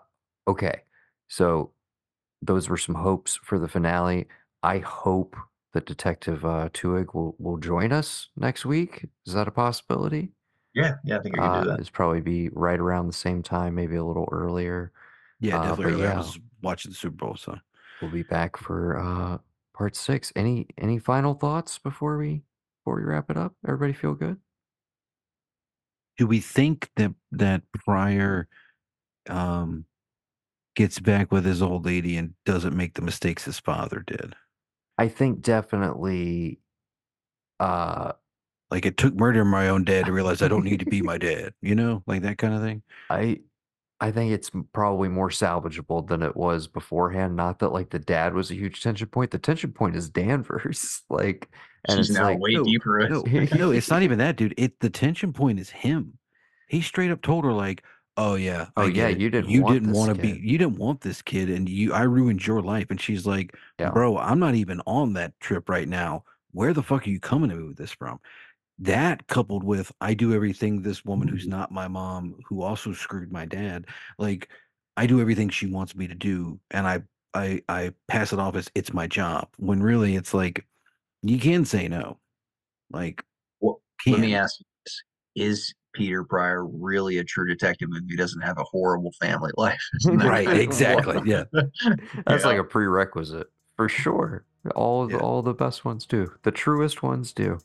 okay. 0.49 0.83
So 1.29 1.73
those 2.43 2.69
were 2.69 2.77
some 2.77 2.95
hopes 2.97 3.37
for 3.43 3.59
the 3.59 3.69
finale. 3.69 4.29
I 4.62 4.79
hope 4.79 5.37
that 5.73 5.87
Detective 5.87 6.45
uh, 6.45 6.69
Twohig 6.71 7.14
will 7.14 7.37
will 7.39 7.59
join 7.59 7.93
us 7.93 8.29
next 8.37 8.64
week. 8.67 9.07
Is 9.27 9.35
that 9.35 9.49
a 9.49 9.51
possibility? 9.53 10.31
Yeah, 10.75 10.97
yeah, 11.05 11.19
I 11.19 11.23
think 11.23 11.39
I 11.39 11.43
can 11.43 11.51
Uh, 11.51 11.62
do 11.64 11.71
that. 11.71 11.81
it's 11.81 11.89
probably 11.91 12.21
be 12.21 12.51
right 12.51 12.79
around 12.79 13.07
the 13.07 13.12
same 13.14 13.43
time, 13.43 13.75
maybe 13.75 13.97
a 13.97 14.05
little 14.05 14.29
earlier. 14.31 14.93
Yeah, 15.41 15.59
Uh, 15.59 15.69
definitely. 15.71 15.85
but 15.85 15.93
earlier. 16.01 16.12
I 16.12 16.17
was 16.19 16.39
watching 16.62 16.91
the 16.91 16.97
Super 16.97 17.17
Bowl, 17.17 17.37
so 17.37 17.59
We'll 18.03 18.11
be 18.11 18.23
back 18.25 18.59
for 18.59 18.99
uh, 18.99 19.39
part 19.75 19.97
six. 19.97 20.31
Any 20.37 20.67
any 20.77 20.99
final 20.99 21.33
thoughts 21.35 21.79
before 21.79 22.19
we 22.19 22.43
before 22.81 22.97
we 22.97 23.05
wrap 23.05 23.31
it 23.31 23.39
up? 23.39 23.55
Everybody 23.67 23.95
feel 23.95 24.14
good? 24.14 24.39
Do 26.19 26.27
we 26.27 26.41
think 26.41 26.91
that 26.97 27.14
that 27.33 27.62
Pryor 27.73 28.49
um 29.29 29.87
gets 30.77 31.01
back 31.01 31.33
with 31.33 31.45
his 31.45 31.62
old 31.62 31.85
lady 31.87 32.17
and 32.17 32.35
doesn't 32.47 32.77
make 32.77 32.95
the 32.95 33.03
mistakes 33.03 33.45
his 33.45 33.59
father 33.61 34.05
did? 34.07 34.35
I 34.99 35.09
think 35.09 35.41
definitely. 35.43 36.61
Uh, 37.61 38.12
Like 38.71 38.87
it 38.87 38.97
took 38.97 39.14
murder 39.14 39.43
of 39.43 39.47
my 39.47 39.69
own 39.69 39.85
dad 39.85 40.07
to 40.07 40.12
realize 40.12 40.43
I 40.43 40.49
don't 40.49 40.64
need 40.64 40.81
to 40.81 40.87
be 40.87 41.03
my 41.03 41.19
dad, 41.19 41.55
you 41.62 41.75
know, 41.75 42.03
like 42.07 42.23
that 42.23 42.39
kind 42.39 42.55
of 42.55 42.62
thing. 42.62 42.83
I 43.11 43.41
I 44.01 44.12
think 44.12 44.33
it's 44.33 44.51
probably 44.73 45.09
more 45.09 45.31
salvageable 45.31 46.07
than 46.09 46.23
it 46.23 46.37
was 46.37 46.69
beforehand. 46.69 47.37
Not 47.37 47.61
that 47.61 47.71
like 47.73 47.91
the 47.91 47.99
dad 47.99 48.35
was 48.35 48.51
a 48.51 48.55
huge 48.57 48.83
tension 48.83 49.09
point. 49.09 49.31
The 49.33 49.39
tension 49.39 49.73
point 49.73 49.97
is 49.97 50.11
Danvers. 50.11 51.03
like, 51.11 51.51
and 51.89 51.99
She's 51.99 52.11
it's 52.11 52.18
now 52.18 52.24
like 52.24 52.39
way 52.39 52.53
no, 52.53 52.64
deeper. 52.64 53.09
No, 53.09 53.20
no, 53.55 53.70
it's 53.70 53.91
not 53.91 54.03
even 54.03 54.18
that, 54.18 54.37
dude. 54.37 54.55
It 54.57 54.80
the 54.80 54.91
tension 54.91 55.32
point 55.32 55.59
is 55.61 55.70
him. 55.70 56.18
He 56.68 56.80
straight 56.80 57.11
up 57.11 57.22
told 57.22 57.45
her 57.45 57.53
like, 57.53 57.82
"Oh 58.16 58.34
yeah, 58.34 58.66
Oh, 58.76 58.87
yeah, 58.87 59.09
it. 59.09 59.18
you 59.18 59.30
didn't 59.30 59.51
you 59.51 59.62
want 59.62 59.74
didn't 59.74 59.93
want 59.93 60.14
to 60.14 60.20
be, 60.20 60.41
you 60.43 60.59
didn't 60.59 60.78
want 60.78 61.01
this 61.01 61.22
kid, 61.22 61.49
and 61.51 61.68
you, 61.68 61.93
I 61.93 62.03
ruined 62.03 62.47
your 62.47 62.62
life." 62.62 62.87
And 62.91 63.01
she's 63.01 63.26
like, 63.26 63.55
Yeah. 63.78 63.91
"Bro, 63.91 64.18
I'm 64.18 64.39
not 64.39 64.55
even 64.55 64.80
on 64.87 65.12
that 65.14 65.39
trip 65.41 65.68
right 65.68 65.89
now. 65.89 66.24
Where 66.53 66.72
the 66.72 66.82
fuck 66.82 67.07
are 67.07 67.11
you 67.11 67.20
coming 67.20 67.51
to 67.51 67.57
me 67.57 67.68
with 67.68 67.76
this 67.76 67.93
from?" 67.93 68.20
That 68.78 69.26
coupled 69.26 69.64
with 69.64 69.91
I 70.01 70.14
do 70.14 70.34
everything 70.34 70.82
this 70.82 71.05
woman 71.05 71.28
who's 71.28 71.47
not 71.47 71.72
my 71.72 71.89
mom, 71.89 72.37
who 72.47 72.62
also 72.62 72.93
screwed 72.93 73.32
my 73.32 73.47
dad, 73.47 73.87
like 74.18 74.49
I 74.97 75.07
do 75.07 75.20
everything 75.20 75.49
she 75.49 75.66
wants 75.66 75.95
me 75.95 76.07
to 76.09 76.14
do, 76.14 76.59
and 76.70 76.87
I 76.87 77.03
I 77.34 77.62
I 77.68 77.93
pass 78.09 78.32
it 78.32 78.39
off 78.39 78.57
as 78.57 78.70
it's 78.74 78.93
my 78.93 79.07
job. 79.07 79.49
When 79.59 79.82
really 79.82 80.16
it's 80.16 80.34
like 80.34 80.66
you 81.23 81.39
can 81.39 81.64
say 81.64 81.89
no. 81.89 82.19
Like 82.91 83.23
Well, 83.61 83.81
can. 84.03 84.12
Let 84.14 84.21
me 84.23 84.35
ask 84.35 84.59
you 84.61 84.67
this. 84.85 85.03
Is 85.35 85.75
Peter 85.95 86.25
Pryor 86.25 86.67
really 86.67 87.19
a 87.19 87.25
true 87.25 87.49
detective 87.49 87.89
if 87.93 88.05
he 88.09 88.17
doesn't 88.17 88.41
have 88.43 88.59
a 88.59 88.64
horrible 88.64 89.12
family 89.21 89.51
life? 89.57 89.81
Right, 90.07 90.49
exactly, 90.49 91.21
yeah. 91.25 91.45
That's 92.27 92.45
like 92.45 92.59
a 92.59 92.64
prerequisite 92.64 93.47
for 93.77 93.89
sure. 93.89 94.45
All 94.75 95.03
of 95.05 95.11
the, 95.11 95.17
Yeah. 95.17 95.23
all 95.23 95.43
the 95.43 95.55
best 95.55 95.85
ones 95.85 96.07
do. 96.07 96.33
The 96.43 96.51
truest 96.51 97.03
ones 97.03 97.33
do. 97.33 97.59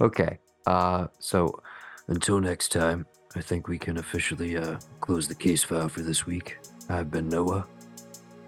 Okay. 0.00 0.38
Uh 0.66 1.08
so 1.18 1.62
until 2.08 2.40
next 2.40 2.72
time, 2.72 3.06
I 3.36 3.40
think 3.40 3.68
we 3.68 3.78
can 3.78 3.98
officially 3.98 4.56
uh 4.56 4.78
close 5.00 5.28
the 5.28 5.34
case 5.34 5.62
file 5.64 5.88
for 5.88 6.00
this 6.02 6.26
week. 6.26 6.58
I've 6.88 7.10
been 7.10 7.28
Noah. 7.28 7.66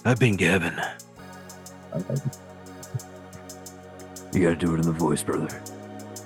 I've 0.04 0.18
been 0.20 0.36
Gavin. 0.36 0.80
You 4.32 4.42
gotta 4.42 4.56
do 4.56 4.74
it 4.74 4.80
in 4.80 4.86
the 4.86 4.92
voice, 4.92 5.22
brother. 5.22 5.48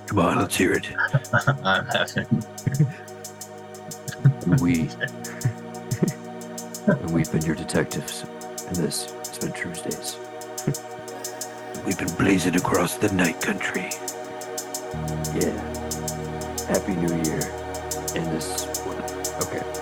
Come 0.07 0.19
on, 0.19 0.37
let's 0.37 0.55
hear 0.55 0.73
it. 0.73 0.87
I'm 1.63 1.85
having 1.85 2.43
we 4.59 4.89
and 6.87 7.11
we've 7.11 7.31
been 7.31 7.43
your 7.45 7.55
detectives. 7.55 8.25
And 8.67 8.75
this 8.75 9.11
has 9.11 9.37
been 9.37 9.53
Tuesdays. 9.53 10.17
We've 11.85 11.97
been 11.97 12.15
blazing 12.15 12.55
across 12.55 12.97
the 12.97 13.11
night 13.13 13.41
country. 13.41 13.89
Yeah. 15.35 15.55
Happy 16.67 16.95
New 16.95 17.15
Year. 17.23 17.41
And 18.15 18.25
this 18.31 18.65
one. 18.85 19.01
Okay. 19.43 19.80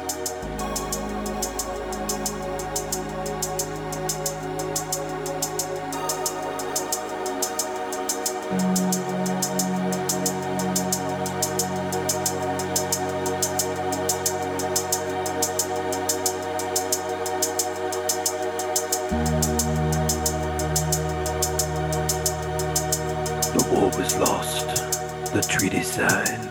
Signed. 26.00 26.46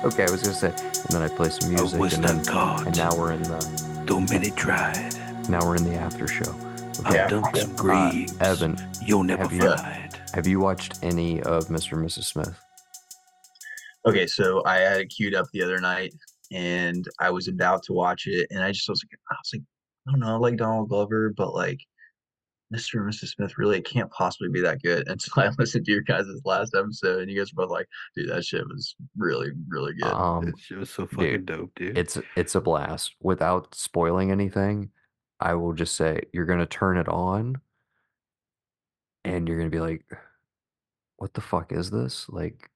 Okay, 0.04 0.24
I 0.26 0.30
was 0.30 0.42
gonna 0.42 0.54
say, 0.54 0.68
and 0.68 1.08
then 1.10 1.22
I 1.22 1.28
play 1.28 1.48
some 1.48 1.70
music, 1.72 1.98
was 1.98 2.12
and, 2.14 2.24
then, 2.24 2.44
caught. 2.44 2.86
and 2.86 2.94
now 2.96 3.10
we're 3.16 3.32
in 3.32 3.42
the 3.42 4.04
Though 4.06 4.20
many 4.20 4.50
tried. 4.50 5.14
now 5.48 5.60
we're 5.64 5.76
in 5.76 5.84
the 5.84 5.94
after 5.94 6.26
show. 6.26 6.54
I've 7.06 7.14
Yeah. 7.14 7.28
done 7.28 7.44
some 7.54 7.90
Uh. 7.90 8.12
Evan, 8.40 8.76
You'll 9.02 9.24
never 9.24 9.42
have 9.44 9.52
you- 9.52 9.74
find. 9.76 10.14
have 10.34 10.46
you 10.46 10.60
watched 10.60 10.98
any 11.02 11.40
of 11.42 11.68
Mr. 11.68 11.92
and 11.92 12.04
Mrs. 12.06 12.24
Smith? 12.24 12.54
Okay, 14.06 14.26
so 14.26 14.62
I 14.66 14.76
had 14.80 15.00
it 15.00 15.06
queued 15.06 15.34
up 15.34 15.46
the 15.52 15.62
other 15.62 15.80
night 15.80 16.12
and 16.52 17.06
I 17.18 17.30
was 17.30 17.48
about 17.48 17.82
to 17.84 17.92
watch 17.94 18.26
it 18.26 18.46
and 18.50 18.62
I 18.62 18.70
just 18.72 18.88
was 18.88 19.02
like 19.02 19.18
I 19.30 19.34
was 19.34 19.50
like, 19.54 19.62
I 20.06 20.10
don't 20.12 20.20
know, 20.20 20.34
I 20.34 20.36
like 20.36 20.56
Donald 20.58 20.90
Glover, 20.90 21.32
but 21.34 21.54
like 21.54 21.78
Mr. 22.74 23.00
and 23.00 23.12
Mrs. 23.12 23.28
Smith 23.28 23.56
really 23.56 23.78
it 23.78 23.84
can't 23.84 24.10
possibly 24.10 24.48
be 24.48 24.60
that 24.60 24.82
good 24.82 25.06
until 25.08 25.32
I 25.42 25.50
listened 25.58 25.86
to 25.86 25.92
your 25.92 26.02
guys' 26.02 26.26
last 26.44 26.74
episode 26.74 27.20
and 27.20 27.30
you 27.30 27.38
guys 27.38 27.52
were 27.54 27.64
both 27.64 27.70
like, 27.72 27.86
dude, 28.16 28.30
that 28.30 28.44
shit 28.44 28.66
was 28.66 28.96
really, 29.16 29.50
really 29.68 29.94
good. 29.94 30.12
Um, 30.12 30.46
That 30.46 30.58
shit 30.58 30.78
was 30.78 30.90
so 30.90 31.06
fucking 31.06 31.30
dude, 31.30 31.46
dope, 31.46 31.74
dude. 31.76 31.96
it's 31.98 32.18
it's 32.36 32.54
a 32.54 32.60
blast. 32.60 33.14
Without 33.20 33.74
spoiling 33.74 34.30
anything, 34.30 34.90
I 35.40 35.54
will 35.54 35.72
just 35.72 35.94
say 35.94 36.20
you're 36.32 36.46
gonna 36.46 36.66
turn 36.66 36.98
it 36.98 37.08
on, 37.08 37.60
and 39.24 39.48
you're 39.48 39.58
gonna 39.58 39.70
be 39.70 39.80
like, 39.80 40.04
"What 41.16 41.34
the 41.34 41.40
fuck 41.40 41.72
is 41.72 41.90
this?" 41.90 42.26
Like, 42.28 42.70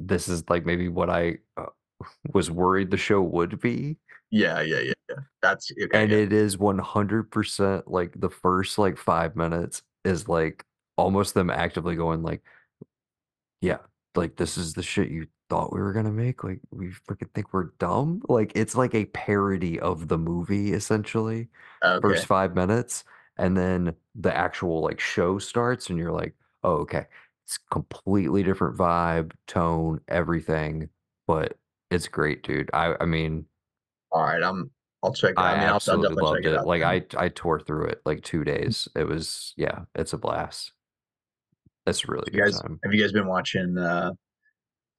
this 0.00 0.28
is 0.28 0.44
like 0.48 0.64
maybe 0.64 0.88
what 0.88 1.10
I 1.10 1.38
uh, 1.56 1.66
was 2.32 2.50
worried 2.50 2.90
the 2.90 2.96
show 2.96 3.20
would 3.20 3.60
be. 3.60 3.96
Yeah, 4.30 4.60
yeah, 4.60 4.80
yeah, 4.80 4.92
yeah. 5.08 5.16
That's 5.42 5.70
okay. 5.72 5.88
and 5.92 6.10
yeah. 6.10 6.18
it 6.18 6.32
is 6.32 6.56
100% 6.56 7.82
like 7.86 8.20
the 8.20 8.30
first 8.30 8.78
like 8.78 8.98
five 8.98 9.36
minutes 9.36 9.82
is 10.04 10.28
like 10.28 10.64
almost 10.96 11.34
them 11.34 11.48
actively 11.48 11.94
going 11.94 12.22
like 12.22 12.42
yeah 13.60 13.78
like 14.14 14.36
this 14.36 14.58
is 14.58 14.74
the 14.74 14.82
shit 14.82 15.08
you 15.10 15.26
thought 15.48 15.72
we 15.72 15.80
were 15.80 15.92
gonna 15.92 16.10
make 16.10 16.44
like 16.44 16.60
we 16.70 16.88
freaking 17.08 17.32
think 17.34 17.52
we're 17.52 17.70
dumb 17.78 18.20
like 18.28 18.52
it's 18.54 18.74
like 18.74 18.94
a 18.94 19.06
parody 19.06 19.78
of 19.80 20.08
the 20.08 20.18
movie 20.18 20.72
essentially 20.72 21.48
okay. 21.84 22.00
first 22.00 22.26
five 22.26 22.54
minutes 22.54 23.04
and 23.38 23.56
then 23.56 23.94
the 24.16 24.36
actual 24.36 24.82
like 24.82 25.00
show 25.00 25.38
starts 25.38 25.88
and 25.88 25.98
you're 25.98 26.12
like 26.12 26.34
oh 26.64 26.74
okay 26.74 27.06
it's 27.46 27.58
completely 27.70 28.42
different 28.42 28.76
vibe 28.76 29.32
tone 29.46 30.00
everything 30.08 30.88
but 31.26 31.56
it's 31.90 32.08
great 32.08 32.42
dude 32.42 32.68
i 32.74 32.94
i 33.00 33.06
mean 33.06 33.46
All 34.12 34.22
right, 34.22 34.42
I'm 34.42 34.70
I'll 35.02 35.12
check 35.12 35.32
it 35.32 35.38
out. 35.38 35.44
I, 35.44 35.50
I 35.50 35.54
mean, 35.54 35.62
I'll, 35.62 35.68
I'll 35.68 35.76
absolutely 35.76 36.22
loved 36.22 36.38
check 36.38 36.46
it, 36.46 36.54
it. 36.54 36.58
out. 36.58 36.66
Like. 36.66 36.82
I, 36.82 37.04
I 37.16 37.28
tore 37.28 37.60
through 37.60 37.86
it 37.86 38.00
like 38.04 38.22
two 38.22 38.42
days. 38.42 38.88
It 38.96 39.06
was, 39.06 39.54
yeah, 39.56 39.80
it's 39.94 40.12
a 40.12 40.18
blast. 40.18 40.72
It's 41.86 42.04
a 42.04 42.10
really 42.10 42.24
you 42.26 42.40
good 42.40 42.52
guys 42.52 42.60
time. 42.60 42.80
have 42.84 42.92
you 42.92 43.00
guys 43.00 43.12
been 43.12 43.26
watching 43.26 43.78
uh 43.78 44.12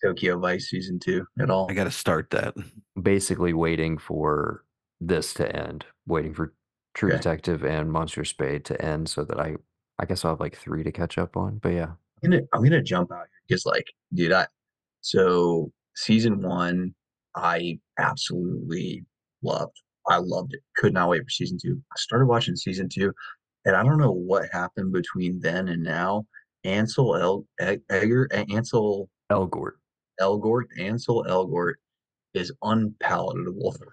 Tokyo 0.03 0.39
Vice 0.39 0.69
season 0.69 0.99
two 0.99 1.25
at 1.39 1.49
all? 1.49 1.67
I 1.69 1.73
got 1.73 1.83
to 1.83 1.91
start 1.91 2.29
that. 2.31 2.55
Basically, 3.01 3.53
waiting 3.53 3.97
for 3.97 4.63
this 5.01 5.33
to 5.35 5.55
end, 5.55 5.85
waiting 6.07 6.33
for 6.33 6.53
True 6.95 7.09
Okay. 7.09 7.17
Detective 7.17 7.63
and 7.63 7.91
Monster 7.91 8.25
Spade 8.25 8.65
to 8.65 8.81
end, 8.83 9.07
so 9.09 9.23
that 9.23 9.39
I, 9.39 9.55
I 9.99 10.05
guess 10.05 10.25
I'll 10.25 10.31
have 10.31 10.39
like 10.39 10.57
three 10.57 10.83
to 10.83 10.91
catch 10.91 11.17
up 11.17 11.37
on. 11.37 11.59
But 11.59 11.73
yeah, 11.73 11.91
I'm 12.23 12.31
gonna 12.31 12.41
I'm 12.53 12.63
gonna 12.63 12.81
jump 12.81 13.11
out 13.11 13.19
here 13.19 13.41
because 13.47 13.65
like, 13.65 13.85
dude, 14.13 14.31
I 14.31 14.47
so 15.01 15.71
season 15.95 16.41
one 16.41 16.95
I 17.39 17.79
absolutely 17.97 19.05
loved. 19.41 19.81
I 20.07 20.17
loved 20.17 20.53
it. 20.53 20.61
Could 20.75 20.93
not 20.93 21.09
wait 21.09 21.23
for 21.23 21.29
season 21.29 21.57
two. 21.61 21.81
I 21.91 21.95
started 21.97 22.25
watching 22.25 22.55
season 22.55 22.89
two, 22.89 23.13
and 23.65 23.75
I 23.75 23.83
don't 23.83 23.99
know 23.99 24.11
what 24.11 24.49
happened 24.51 24.91
between 24.91 25.39
then 25.39 25.67
and 25.67 25.83
now. 25.83 26.25
Ansel 26.63 27.15
El 27.15 27.45
Egger 27.89 28.27
Ansel 28.33 29.09
Elgort. 29.31 29.73
Elgort 30.19 30.65
Ansel 30.77 31.25
Elgort 31.27 31.75
is 32.33 32.51
unpalatable. 32.63 33.75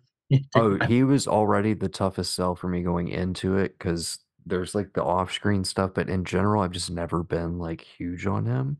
Oh, 0.56 0.76
he 0.88 1.04
was 1.04 1.28
already 1.28 1.72
the 1.72 1.88
toughest 1.88 2.34
sell 2.34 2.56
for 2.56 2.66
me 2.66 2.82
going 2.82 3.06
into 3.06 3.56
it 3.58 3.78
because 3.78 4.18
there's 4.44 4.74
like 4.74 4.92
the 4.92 5.04
off-screen 5.04 5.62
stuff, 5.62 5.92
but 5.94 6.10
in 6.10 6.24
general, 6.24 6.64
I've 6.64 6.72
just 6.72 6.90
never 6.90 7.22
been 7.22 7.60
like 7.60 7.82
huge 7.82 8.26
on 8.26 8.44
him. 8.44 8.78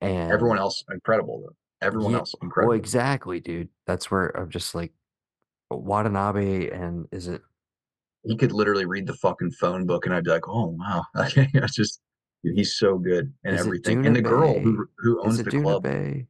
And 0.00 0.32
everyone 0.32 0.58
else 0.58 0.82
incredible 0.90 1.42
though. 1.44 1.56
Everyone 1.82 2.12
Yeah, 2.12 2.18
else 2.18 2.34
well, 2.40 2.46
incredible. 2.46 2.74
exactly, 2.74 3.40
dude. 3.40 3.68
That's 3.86 4.10
where 4.10 4.28
I'm 4.28 4.48
just 4.50 4.74
like 4.74 4.92
Watanabe 5.70 6.70
and 6.70 7.08
is 7.12 7.28
it 7.28 7.42
He 8.24 8.36
could 8.36 8.52
literally 8.52 8.84
read 8.86 9.06
the 9.06 9.14
fucking 9.14 9.50
phone 9.52 9.84
book, 9.86 10.06
and 10.06 10.14
I'd 10.14 10.24
be 10.24 10.30
like, 10.30 10.48
"Oh 10.48 10.76
wow!" 10.78 11.04
I 11.16 11.48
just 11.66 12.00
he's 12.42 12.76
so 12.76 12.98
good 12.98 13.32
and 13.44 13.56
everything. 13.56 14.06
And 14.06 14.14
the 14.14 14.22
girl 14.22 14.58
who 14.58 14.86
who 14.98 15.22
owns 15.22 15.42
the 15.42 15.50
Duna 15.50 15.62
club, 15.62 15.82
Bay? 15.82 16.26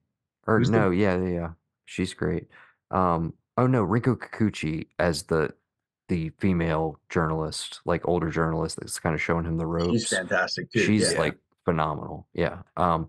Or 0.46 0.58
who's 0.58 0.70
no, 0.70 0.90
yeah, 0.90 1.16
yeah, 1.18 1.28
yeah. 1.28 1.50
She's 1.84 2.14
great. 2.14 2.48
Um, 2.90 3.34
oh 3.58 3.66
no, 3.66 3.86
Rinko 3.86 4.16
Kikuchi 4.16 4.86
as 4.98 5.24
the 5.24 5.52
the 6.08 6.30
female 6.38 6.98
journalist, 7.10 7.80
like 7.84 8.06
older 8.08 8.30
journalist 8.30 8.78
that's 8.80 8.98
kind 8.98 9.14
of 9.14 9.22
showing 9.22 9.44
him 9.44 9.56
the 9.56 9.64
she's 9.64 9.86
ropes. 9.86 10.08
fantastic 10.08 10.70
too. 10.70 10.80
She's 10.80 11.12
Yeah, 11.12 11.18
like 11.18 11.38
phenomenal. 11.64 12.26
Yeah. 12.34 12.62
Um, 12.76 13.08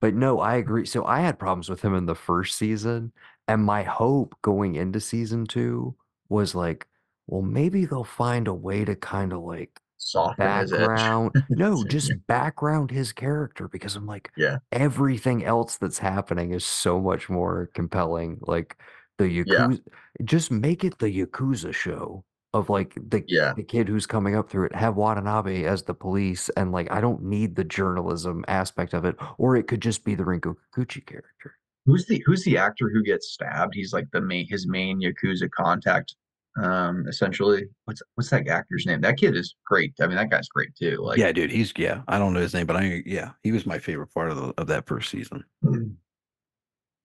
but 0.00 0.14
no, 0.14 0.40
I 0.40 0.56
agree. 0.56 0.86
So 0.86 1.04
I 1.04 1.20
had 1.20 1.38
problems 1.38 1.68
with 1.68 1.82
him 1.82 1.94
in 1.94 2.06
the 2.06 2.14
first 2.14 2.56
season, 2.58 3.12
and 3.48 3.64
my 3.64 3.82
hope 3.82 4.34
going 4.42 4.74
into 4.76 5.00
season 5.00 5.46
two 5.46 5.94
was 6.28 6.54
like, 6.54 6.86
well, 7.26 7.42
maybe 7.42 7.84
they'll 7.84 8.04
find 8.04 8.48
a 8.48 8.54
way 8.54 8.84
to 8.84 8.96
kind 8.96 9.32
of 9.32 9.42
like 9.42 9.80
soften 9.98 10.60
his 10.60 10.70
background. 10.72 11.32
No, 11.50 11.84
just 11.84 12.12
background 12.26 12.90
his 12.90 13.12
character 13.12 13.68
because 13.68 13.96
I'm 13.96 14.06
like, 14.06 14.30
Yeah. 14.36 14.58
everything 14.72 15.44
else 15.44 15.76
that's 15.76 15.98
happening 15.98 16.52
is 16.52 16.64
so 16.64 17.00
much 17.00 17.28
more 17.28 17.70
compelling. 17.74 18.38
Like 18.42 18.76
the 19.18 19.28
Yeah. 19.28 19.44
Yakuza, 19.44 19.80
just 20.24 20.50
make 20.50 20.84
it 20.84 20.98
the 20.98 21.06
Yakuza 21.26 21.72
show 21.74 22.24
of 22.52 22.68
like 22.68 22.94
the 23.08 23.24
Yeah. 23.28 23.52
the 23.54 23.62
kid 23.62 23.88
who's 23.88 24.06
coming 24.06 24.34
up 24.34 24.50
through 24.50 24.66
it. 24.66 24.74
Have 24.74 24.96
Watanabe 24.96 25.64
as 25.64 25.82
the 25.84 25.94
police, 25.94 26.48
and 26.50 26.72
like 26.72 26.90
I 26.90 27.00
don't 27.00 27.22
need 27.22 27.54
the 27.56 27.64
journalism 27.64 28.44
aspect 28.48 28.92
of 28.94 29.04
it, 29.04 29.16
or 29.38 29.56
it 29.56 29.68
could 29.68 29.80
just 29.80 30.04
be 30.04 30.14
the 30.14 30.24
Rinko 30.24 30.56
Kikuchi 30.74 31.04
character. 31.06 31.56
Who's 31.86 32.06
the 32.06 32.22
who's 32.26 32.44
the 32.44 32.58
actor 32.58 32.90
who 32.92 33.02
gets 33.02 33.28
stabbed? 33.28 33.74
He's 33.74 33.92
like 33.92 34.10
the 34.12 34.20
main 34.20 34.46
his 34.48 34.66
main 34.66 35.00
Yakuza 35.00 35.48
contact. 35.50 36.14
Um, 36.60 37.06
essentially, 37.06 37.68
what's 37.84 38.02
what's 38.16 38.28
that 38.30 38.48
actor's 38.48 38.84
name? 38.84 39.00
That 39.00 39.16
kid 39.16 39.36
is 39.36 39.54
great. 39.64 39.94
I 40.00 40.08
mean, 40.08 40.16
that 40.16 40.30
guy's 40.30 40.48
great 40.48 40.74
too. 40.74 40.96
Like, 41.00 41.18
yeah, 41.18 41.30
dude, 41.30 41.50
he's 41.52 41.72
yeah. 41.76 42.02
I 42.08 42.18
don't 42.18 42.34
know 42.34 42.40
his 42.40 42.52
name, 42.54 42.66
but 42.66 42.76
I 42.76 43.02
yeah, 43.06 43.30
he 43.44 43.52
was 43.52 43.64
my 43.64 43.78
favorite 43.78 44.12
part 44.12 44.30
of 44.30 44.36
the, 44.36 44.52
of 44.58 44.66
that 44.66 44.86
first 44.86 45.10
season. 45.10 45.44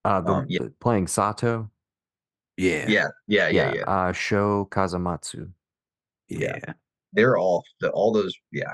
Uh, 0.04 0.22
the, 0.22 0.32
Um, 0.32 0.46
yeah. 0.50 0.64
the- 0.64 0.70
playing 0.80 1.08
Sato, 1.08 1.70
Yeah, 2.58 2.86
yeah, 2.88 3.08
yeah, 3.28 3.50
yeah, 3.50 3.74
yeah. 3.74 3.82
Uh, 3.84 4.12
Sho 4.14 4.68
Kasamatsu. 4.72 5.50
yeah. 6.30 6.60
They're 7.14 7.38
all 7.38 7.64
the 7.80 7.90
all 7.92 8.12
those. 8.12 8.34
Yeah, 8.52 8.72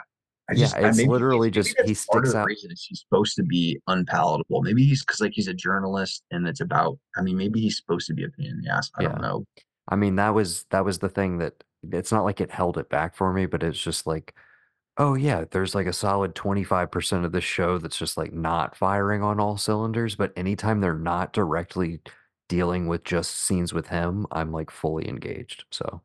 I 0.50 0.54
Yeah, 0.54 0.58
just 0.58 0.76
I- 0.76 0.88
it's 0.90 0.98
maybe 0.98 1.10
literally 1.10 1.48
maybe 1.48 1.52
just- 1.62 1.70
he 1.70 1.76
part 1.76 1.88
of 1.90 1.98
sticks 1.98 2.32
the 2.32 2.38
out- 2.40 2.46
Reason 2.48 2.72
is 2.72 2.84
he's 2.88 3.02
supposed 3.02 3.36
to 3.36 3.44
be 3.44 3.80
unpalatable. 3.88 4.62
Maybe 4.64 4.84
he's 4.84 5.04
because 5.06 5.20
like 5.22 5.34
he's 5.34 5.48
a 5.48 5.54
journalist 5.54 6.24
and 6.32 6.48
it's 6.48 6.62
about. 6.62 6.98
I 7.16 7.22
mean, 7.22 7.38
maybe 7.38 7.62
he's 7.62 7.78
supposed 7.78 8.08
to 8.08 8.14
be 8.14 8.24
a 8.24 8.30
pain 8.30 8.48
in 8.48 8.62
the 8.62 8.70
ass. 8.72 8.90
I 8.98 9.04
Yeah. 9.04 9.10
don't 9.10 9.22
know. 9.22 9.46
I 9.90 9.96
mean, 9.96 10.16
that 10.16 10.34
was 10.34 10.64
that 10.72 10.86
was 10.86 11.00
the 11.00 11.10
thing 11.10 11.38
that 11.40 11.64
it's 11.92 12.12
not 12.12 12.24
like 12.24 12.42
it 12.42 12.52
held 12.52 12.78
it 12.78 12.90
back 12.90 13.16
for 13.16 13.32
me, 13.34 13.46
but 13.46 13.62
it's 13.64 13.82
just 13.82 14.06
like, 14.08 14.34
oh 14.98 15.14
yeah, 15.16 15.46
there's 15.52 15.74
like 15.76 15.88
a 15.88 15.94
solid 15.94 16.34
25% 16.36 17.26
of 17.26 17.32
the 17.32 17.42
show 17.42 17.78
that's 17.78 17.98
just 17.98 18.18
like 18.18 18.34
not 18.34 18.76
firing 18.76 19.22
on 19.24 19.40
all 19.40 19.58
cylinders, 19.58 20.16
but 20.16 20.34
anytime 20.36 20.80
they're 20.82 20.94
not 20.96 21.34
directly 21.34 22.00
dealing 22.52 22.88
with 22.88 23.06
just 23.06 23.32
scenes 23.38 23.74
with 23.74 23.88
him, 23.88 24.28
I'm 24.32 24.52
like 24.52 24.70
fully 24.72 25.08
engaged. 25.08 25.64
So 25.72 26.02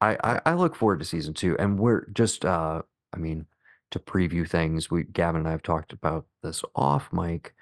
I 0.00 0.16
I, 0.24 0.40
I 0.46 0.54
look 0.54 0.74
forward 0.74 1.00
to 1.00 1.04
season 1.04 1.34
two. 1.34 1.56
And 1.58 1.78
we're 1.78 2.08
just 2.12 2.44
uh 2.44 2.82
I 3.14 3.18
mean, 3.18 3.46
to 3.90 3.98
preview 3.98 4.48
things, 4.48 4.90
we 4.90 5.04
Gavin 5.04 5.40
and 5.40 5.48
I 5.48 5.52
have 5.52 5.62
talked 5.62 5.92
about 5.92 6.26
this 6.42 6.62
off 6.74 7.12
mic. 7.12 7.54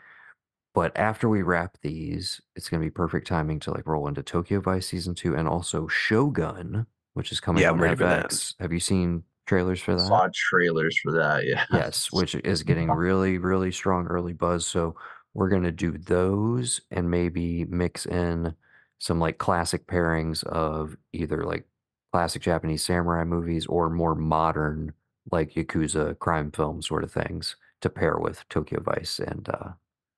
But 0.74 0.96
after 0.96 1.28
we 1.28 1.42
wrap 1.42 1.78
these, 1.82 2.40
it's 2.54 2.68
going 2.68 2.80
to 2.80 2.86
be 2.86 2.90
perfect 2.90 3.26
timing 3.26 3.58
to 3.60 3.72
like 3.72 3.86
roll 3.86 4.06
into 4.06 4.22
Tokyo 4.22 4.60
Vice 4.60 4.86
season 4.86 5.14
two 5.14 5.34
and 5.34 5.48
also 5.48 5.88
Shogun, 5.88 6.86
which 7.14 7.32
is 7.32 7.40
coming 7.40 7.62
Yeah, 7.62 7.70
on 7.70 7.76
I'm 7.76 7.82
ready 7.82 7.96
for 7.96 8.04
that. 8.04 8.30
FX. 8.30 8.54
Have 8.60 8.72
you 8.72 8.78
seen 8.80 9.24
trailers 9.46 9.80
for 9.80 9.96
that? 9.96 10.06
Saw 10.06 10.28
trailers 10.32 10.96
for 11.02 11.12
that. 11.12 11.44
Yeah. 11.46 11.64
Yes, 11.72 12.12
which 12.12 12.36
is 12.36 12.62
getting 12.62 12.90
really, 12.90 13.38
really 13.38 13.72
strong 13.72 14.06
early 14.06 14.34
buzz. 14.34 14.66
So 14.66 14.94
we're 15.38 15.48
going 15.48 15.62
to 15.62 15.70
do 15.70 15.92
those 15.92 16.80
and 16.90 17.08
maybe 17.08 17.64
mix 17.66 18.06
in 18.06 18.52
some 18.98 19.20
like 19.20 19.38
classic 19.38 19.86
pairings 19.86 20.42
of 20.42 20.96
either 21.12 21.44
like 21.44 21.64
classic 22.12 22.42
Japanese 22.42 22.84
samurai 22.84 23.22
movies 23.22 23.64
or 23.66 23.88
more 23.88 24.16
modern 24.16 24.92
like 25.30 25.54
Yakuza 25.54 26.18
crime 26.18 26.50
film 26.50 26.82
sort 26.82 27.04
of 27.04 27.12
things 27.12 27.54
to 27.82 27.88
pair 27.88 28.18
with 28.18 28.44
Tokyo 28.48 28.80
Vice 28.80 29.20
and 29.20 29.48
uh 29.48 29.68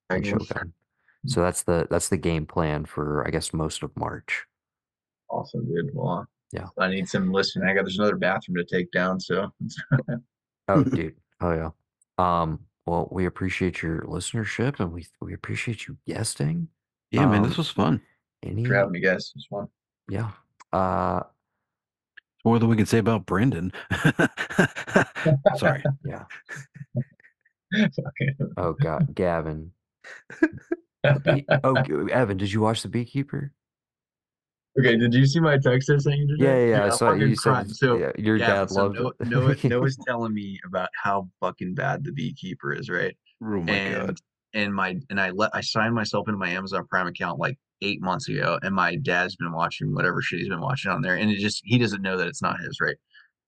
and 0.09 0.27
Shogun. 0.27 0.73
So 1.27 1.43
that's 1.43 1.65
the 1.65 1.87
that's 1.91 2.09
the 2.09 2.17
game 2.17 2.47
plan 2.47 2.87
for 2.87 3.23
I 3.27 3.31
guess 3.31 3.53
most 3.53 3.83
of 3.83 3.95
March. 3.99 4.47
Awesome, 5.29 5.67
dude. 5.67 5.91
Well, 5.93 6.27
Yeah. 6.51 6.69
I 6.79 6.89
need 6.89 7.11
some 7.11 7.31
listening. 7.31 7.69
I 7.69 7.75
got 7.75 7.83
there's 7.85 7.99
another 7.99 8.17
bathroom 8.17 8.57
to 8.57 8.65
take 8.65 8.91
down, 8.91 9.21
so 9.21 9.53
Oh, 10.69 10.83
dude. 10.97 11.17
Oh 11.43 11.53
yeah. 11.53 11.71
Um. 12.17 12.61
Well, 12.87 13.09
we 13.11 13.27
appreciate 13.27 13.83
your 13.83 14.01
listenership 14.03 14.81
and 14.81 14.93
we 14.93 15.07
we 15.21 15.35
appreciate 15.35 15.87
you 15.87 15.97
guesting. 16.07 16.69
Yeah, 17.11 17.27
man, 17.27 17.43
Um, 17.43 17.49
this 17.49 17.59
was 17.59 17.71
fun. 17.71 18.01
Any? 18.43 18.65
for 18.65 18.75
having 18.75 18.93
me, 18.93 19.01
guys. 19.01 19.33
It's 19.37 19.47
fun. 19.47 19.69
Yeah. 20.09 20.31
Uh. 20.73 21.21
More 22.45 22.59
than 22.59 22.71
we 22.71 22.77
can 22.77 22.87
say 22.87 22.97
about 22.99 23.27
Brendan. 23.27 23.71
Sorry. 25.57 25.83
Yeah. 26.05 26.25
Okay. 27.75 28.35
Oh 28.57 28.73
God, 28.73 29.15
Gavin. 29.15 29.73
The 31.03 31.19
bee- 31.25 31.47
oh, 31.65 31.83
G- 31.83 32.13
Evan, 32.13 32.37
did 32.37 32.53
you 32.53 32.61
watch 32.61 32.83
The 32.83 32.89
Beekeeper? 32.89 33.53
Okay, 34.79 34.97
did 34.97 35.13
you 35.13 35.27
see 35.27 35.41
my 35.41 35.59
text 35.59 35.91
I 35.91 35.99
sent 35.99 36.17
you 36.17 36.37
Yeah, 36.39 36.55
today? 36.55 36.71
yeah. 36.71 36.77
yeah 36.79 36.85
I 36.87 36.89
saw 36.91 37.13
you 37.13 37.35
said. 37.35 37.71
So 37.71 37.99
yeah, 37.99 38.13
your 38.17 38.39
yeah, 38.39 38.47
dad 38.47 38.71
so 38.71 38.83
loved 38.83 38.97
Noah, 38.97 39.13
it. 39.21 39.29
Noah, 39.29 39.57
Noah's 39.65 39.97
telling 40.07 40.33
me 40.33 40.59
about 40.65 40.89
how 41.03 41.29
fucking 41.41 41.75
bad 41.75 42.05
the 42.05 42.13
beekeeper 42.13 42.73
is, 42.73 42.89
right? 42.89 43.17
Oh 43.43 43.61
my 43.61 43.73
and 43.73 44.07
god. 44.07 44.17
and 44.55 44.75
my 44.75 44.97
and 45.11 45.21
I 45.21 45.31
let 45.31 45.51
I 45.55 45.61
signed 45.61 45.95
myself 45.95 46.29
into 46.29 46.39
my 46.39 46.51
Amazon 46.51 46.87
Prime 46.89 47.09
account 47.09 47.39
like 47.41 47.59
eight 47.83 48.01
months 48.01 48.29
ago, 48.29 48.59
and 48.63 48.75
my 48.75 48.97
dad's 48.97 49.37
been 49.37 49.53
watching 49.53 49.93
whatever 49.95 50.23
shit 50.23 50.39
he's 50.39 50.49
been 50.49 50.61
watching 50.61 50.91
on 50.93 51.03
there, 51.03 51.17
and 51.17 51.31
it 51.31 51.39
just 51.39 51.63
he 51.65 51.77
doesn't 51.79 52.03
know 52.03 52.17
that 52.17 52.29
it's 52.29 52.43
not 52.43 52.61
his, 52.61 52.79
right? 52.81 52.97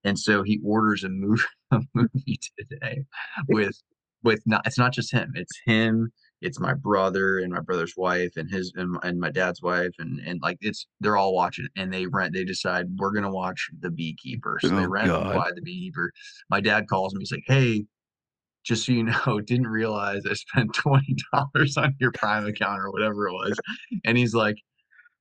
And 0.04 0.18
so 0.18 0.42
he 0.42 0.60
orders 0.64 1.04
a 1.04 1.08
movie 1.08 1.42
a 1.70 1.80
movie 1.94 2.40
today 2.58 3.04
with 3.48 3.80
with 4.24 4.42
not 4.46 4.66
it's 4.66 4.78
not 4.78 4.92
just 4.92 5.12
him, 5.12 5.32
it's 5.36 5.58
him, 5.66 6.12
it's 6.42 6.60
my 6.60 6.74
brother 6.74 7.38
and 7.38 7.52
my 7.52 7.60
brother's 7.60 7.94
wife 7.96 8.32
and 8.36 8.50
his 8.50 8.72
and, 8.76 8.96
and 9.02 9.18
my 9.20 9.30
dad's 9.30 9.62
wife 9.62 9.92
and 9.98 10.20
and 10.20 10.40
like 10.42 10.58
it's 10.60 10.86
they're 11.00 11.16
all 11.16 11.34
watching 11.34 11.68
and 11.76 11.92
they 11.92 12.06
rent 12.06 12.34
they 12.34 12.44
decide 12.44 12.86
we're 12.98 13.12
gonna 13.12 13.30
watch 13.32 13.70
the 13.80 13.90
beekeeper. 13.90 14.58
So 14.62 14.74
they 14.74 14.86
Oh, 14.86 14.88
rent 14.88 15.16
and 15.16 15.30
buy 15.32 15.50
the 15.54 15.62
beekeeper. 15.62 16.12
My 16.50 16.60
dad 16.60 16.88
calls 16.88 17.14
me, 17.14 17.20
he's 17.20 17.32
like, 17.32 17.44
Hey, 17.46 17.86
just 18.64 18.86
so 18.86 18.92
you 18.92 19.04
know, 19.26 19.40
didn't 19.40 19.68
realize 19.68 20.22
I 20.26 20.34
spent 20.34 20.74
twenty 20.74 21.16
dollars 21.32 21.76
on 21.76 21.94
your 22.00 22.12
Prime 22.12 22.46
account 22.46 22.80
or 22.80 22.90
whatever 22.90 23.28
it 23.28 23.32
was. 23.32 23.60
And 24.04 24.16
he's 24.18 24.34
like, 24.34 24.56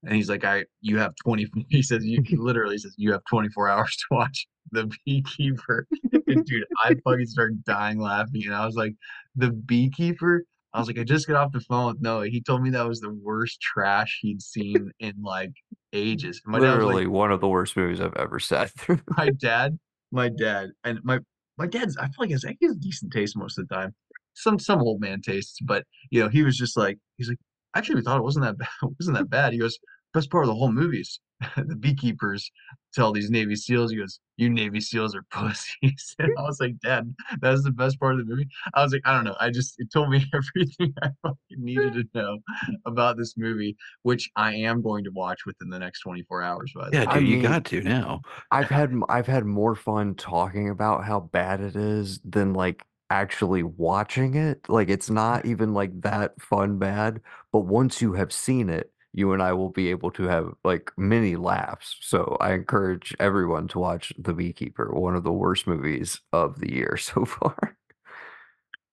and 0.03 0.15
he's 0.15 0.29
like, 0.29 0.43
I 0.45 0.65
you 0.81 0.97
have 0.99 1.13
twenty. 1.23 1.47
He 1.69 1.83
says 1.83 2.05
you 2.05 2.21
he 2.25 2.37
literally 2.37 2.77
says 2.77 2.95
you 2.97 3.11
have 3.13 3.23
twenty 3.29 3.49
four 3.49 3.69
hours 3.69 3.95
to 3.97 4.05
watch 4.11 4.47
the 4.71 4.91
Beekeeper. 5.05 5.87
And 6.27 6.45
dude, 6.45 6.65
I 6.83 6.95
fucking 7.03 7.25
started 7.27 7.63
dying 7.65 7.99
laughing, 7.99 8.43
and 8.45 8.55
I 8.55 8.65
was 8.65 8.75
like, 8.75 8.95
the 9.35 9.51
Beekeeper. 9.51 10.45
I 10.73 10.79
was 10.79 10.87
like, 10.87 10.99
I 10.99 11.03
just 11.03 11.27
got 11.27 11.35
off 11.35 11.51
the 11.51 11.59
phone 11.59 11.87
with 11.87 12.01
Noah. 12.01 12.27
He 12.27 12.41
told 12.41 12.61
me 12.61 12.69
that 12.71 12.87
was 12.87 13.01
the 13.01 13.13
worst 13.13 13.59
trash 13.61 14.19
he'd 14.21 14.41
seen 14.41 14.91
in 14.99 15.13
like 15.21 15.51
ages. 15.93 16.41
And 16.45 16.53
my 16.53 16.59
was 16.59 16.67
like, 16.67 16.77
Literally 16.77 17.07
one 17.07 17.31
of 17.31 17.41
the 17.41 17.47
worst 17.47 17.75
movies 17.75 17.99
I've 17.99 18.15
ever 18.15 18.39
sat 18.39 18.71
through. 18.77 19.01
my 19.17 19.29
dad, 19.29 19.77
my 20.11 20.29
dad, 20.29 20.69
and 20.83 20.99
my 21.03 21.19
my 21.57 21.67
dad's. 21.67 21.97
I 21.97 22.05
feel 22.05 22.13
like 22.19 22.29
his, 22.29 22.43
he 22.43 22.65
has 22.65 22.77
decent 22.77 23.11
taste 23.11 23.35
most 23.37 23.57
of 23.57 23.67
the 23.67 23.75
time. 23.75 23.93
Some 24.33 24.59
some 24.59 24.81
old 24.81 25.01
man 25.01 25.21
tastes, 25.21 25.59
but 25.61 25.83
you 26.09 26.21
know, 26.21 26.29
he 26.29 26.43
was 26.43 26.57
just 26.57 26.77
like 26.77 26.97
he's 27.17 27.29
like. 27.29 27.37
Actually, 27.73 27.95
we 27.95 28.01
thought 28.01 28.17
it 28.17 28.23
wasn't 28.23 28.43
that 28.43 28.57
bad. 28.57 28.67
It 28.83 28.95
wasn't 28.99 29.17
that 29.17 29.29
bad. 29.29 29.53
He 29.53 29.59
goes, 29.59 29.77
best 30.13 30.29
part 30.29 30.43
of 30.43 30.49
the 30.49 30.55
whole 30.55 30.71
movie 30.71 30.99
is 30.99 31.19
the 31.55 31.75
beekeepers 31.75 32.51
tell 32.93 33.11
these 33.11 33.29
Navy 33.29 33.55
SEALs. 33.55 33.91
He 33.91 33.97
goes, 33.97 34.19
"You 34.37 34.49
Navy 34.49 34.79
SEALs 34.79 35.15
are 35.15 35.23
pussies." 35.31 36.15
And 36.19 36.31
I 36.37 36.41
was 36.43 36.59
like, 36.59 36.79
"Dad, 36.79 37.13
that's 37.39 37.63
the 37.63 37.71
best 37.71 37.99
part 37.99 38.13
of 38.13 38.19
the 38.19 38.25
movie." 38.25 38.47
I 38.73 38.83
was 38.83 38.91
like, 38.93 39.01
"I 39.05 39.13
don't 39.13 39.23
know." 39.25 39.35
I 39.39 39.49
just 39.49 39.75
it 39.79 39.91
told 39.91 40.09
me 40.09 40.23
everything 40.33 40.93
I 41.01 41.09
fucking 41.23 41.37
needed 41.57 41.93
to 42.13 42.19
know 42.19 42.39
about 42.85 43.17
this 43.17 43.35
movie, 43.37 43.75
which 44.03 44.29
I 44.35 44.53
am 44.55 44.81
going 44.81 45.03
to 45.05 45.11
watch 45.11 45.45
within 45.45 45.69
the 45.69 45.79
next 45.79 46.01
24 46.01 46.41
hours. 46.43 46.71
By 46.75 46.89
Yeah, 46.91 47.01
way. 47.01 47.07
I 47.07 47.19
dude, 47.19 47.27
you 47.27 47.33
mean- 47.35 47.41
got 47.43 47.65
to 47.65 47.81
now. 47.81 48.21
I've 48.51 48.69
had 48.69 48.89
m- 48.91 49.03
I've 49.09 49.27
had 49.27 49.45
more 49.45 49.75
fun 49.75 50.15
talking 50.15 50.69
about 50.69 51.03
how 51.05 51.19
bad 51.19 51.61
it 51.61 51.75
is 51.75 52.19
than 52.25 52.53
like 52.53 52.85
actually 53.09 53.61
watching 53.63 54.35
it. 54.35 54.69
Like 54.69 54.89
it's 54.89 55.09
not 55.09 55.45
even 55.45 55.73
like 55.73 56.01
that 56.01 56.39
fun 56.41 56.77
bad, 56.79 57.21
but 57.51 57.61
once 57.61 58.01
you 58.01 58.13
have 58.13 58.31
seen 58.31 58.69
it, 58.69 58.91
you 59.13 59.33
and 59.33 59.41
I 59.43 59.53
will 59.53 59.69
be 59.69 59.89
able 59.89 60.11
to 60.11 60.23
have 60.23 60.53
like 60.63 60.91
many 60.97 61.35
laughs. 61.35 61.97
So 62.01 62.37
I 62.39 62.53
encourage 62.53 63.15
everyone 63.19 63.67
to 63.69 63.79
watch 63.79 64.13
The 64.17 64.33
Beekeeper, 64.33 64.93
one 64.93 65.15
of 65.15 65.23
the 65.23 65.31
worst 65.33 65.67
movies 65.67 66.21
of 66.31 66.59
the 66.59 66.71
year 66.73 66.97
so 66.99 67.25
far. 67.25 67.77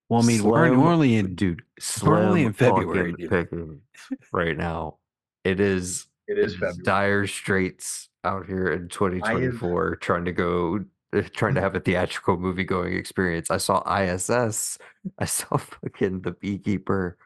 Well, 0.09 0.23
I 0.23 0.27
mean, 0.27 0.43
we're, 0.43 0.69
Slim- 0.69 0.81
we're 0.81 0.93
only 0.93 1.15
in 1.17 1.35
dude. 1.35 1.63
we're 2.03 2.17
only 2.23 2.43
in 2.45 2.53
February, 2.55 3.13
fucking 3.29 3.59
dude. 3.59 4.19
right 4.33 4.57
now. 4.57 4.97
It 5.45 5.61
is 5.61 6.07
It 6.27 6.39
is 6.39 6.55
February. 6.55 6.77
dire 6.83 7.27
straits 7.27 8.09
out 8.25 8.47
here 8.47 8.69
in 8.73 8.89
2024 8.89 9.97
trying 9.97 10.25
to 10.25 10.33
go 10.33 10.81
uh, 11.15 11.23
trying 11.35 11.55
to 11.55 11.61
have 11.61 11.75
a 11.75 11.81
theatrical 11.81 12.39
movie 12.39 12.65
going 12.65 12.95
experience. 12.95 13.51
I 13.51 13.59
saw 13.59 13.81
ISS. 13.95 14.79
I 15.19 15.25
saw 15.27 15.57
fucking 15.59 16.23
The 16.23 16.33
Beekeeper. 16.33 17.17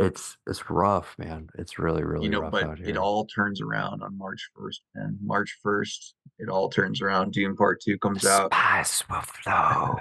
It's 0.00 0.36
it's 0.48 0.68
rough, 0.70 1.14
man. 1.18 1.48
It's 1.56 1.78
really 1.78 2.02
really 2.02 2.14
rough. 2.16 2.22
you 2.24 2.30
know, 2.30 2.40
rough 2.40 2.52
but 2.52 2.64
out 2.64 2.78
here. 2.78 2.88
it 2.88 2.96
all 2.96 3.26
turns 3.26 3.60
around 3.60 4.02
on 4.02 4.18
March 4.18 4.50
1st, 4.58 4.78
and 4.96 5.16
March 5.22 5.56
1st, 5.64 6.14
it 6.40 6.48
all 6.48 6.68
turns 6.68 7.00
around. 7.00 7.32
Dune 7.32 7.54
Part 7.54 7.80
2 7.80 7.98
comes 7.98 8.22
the 8.22 8.30
out. 8.30 8.52
spice 8.52 9.08
will 9.08 9.20
flow. 9.22 9.96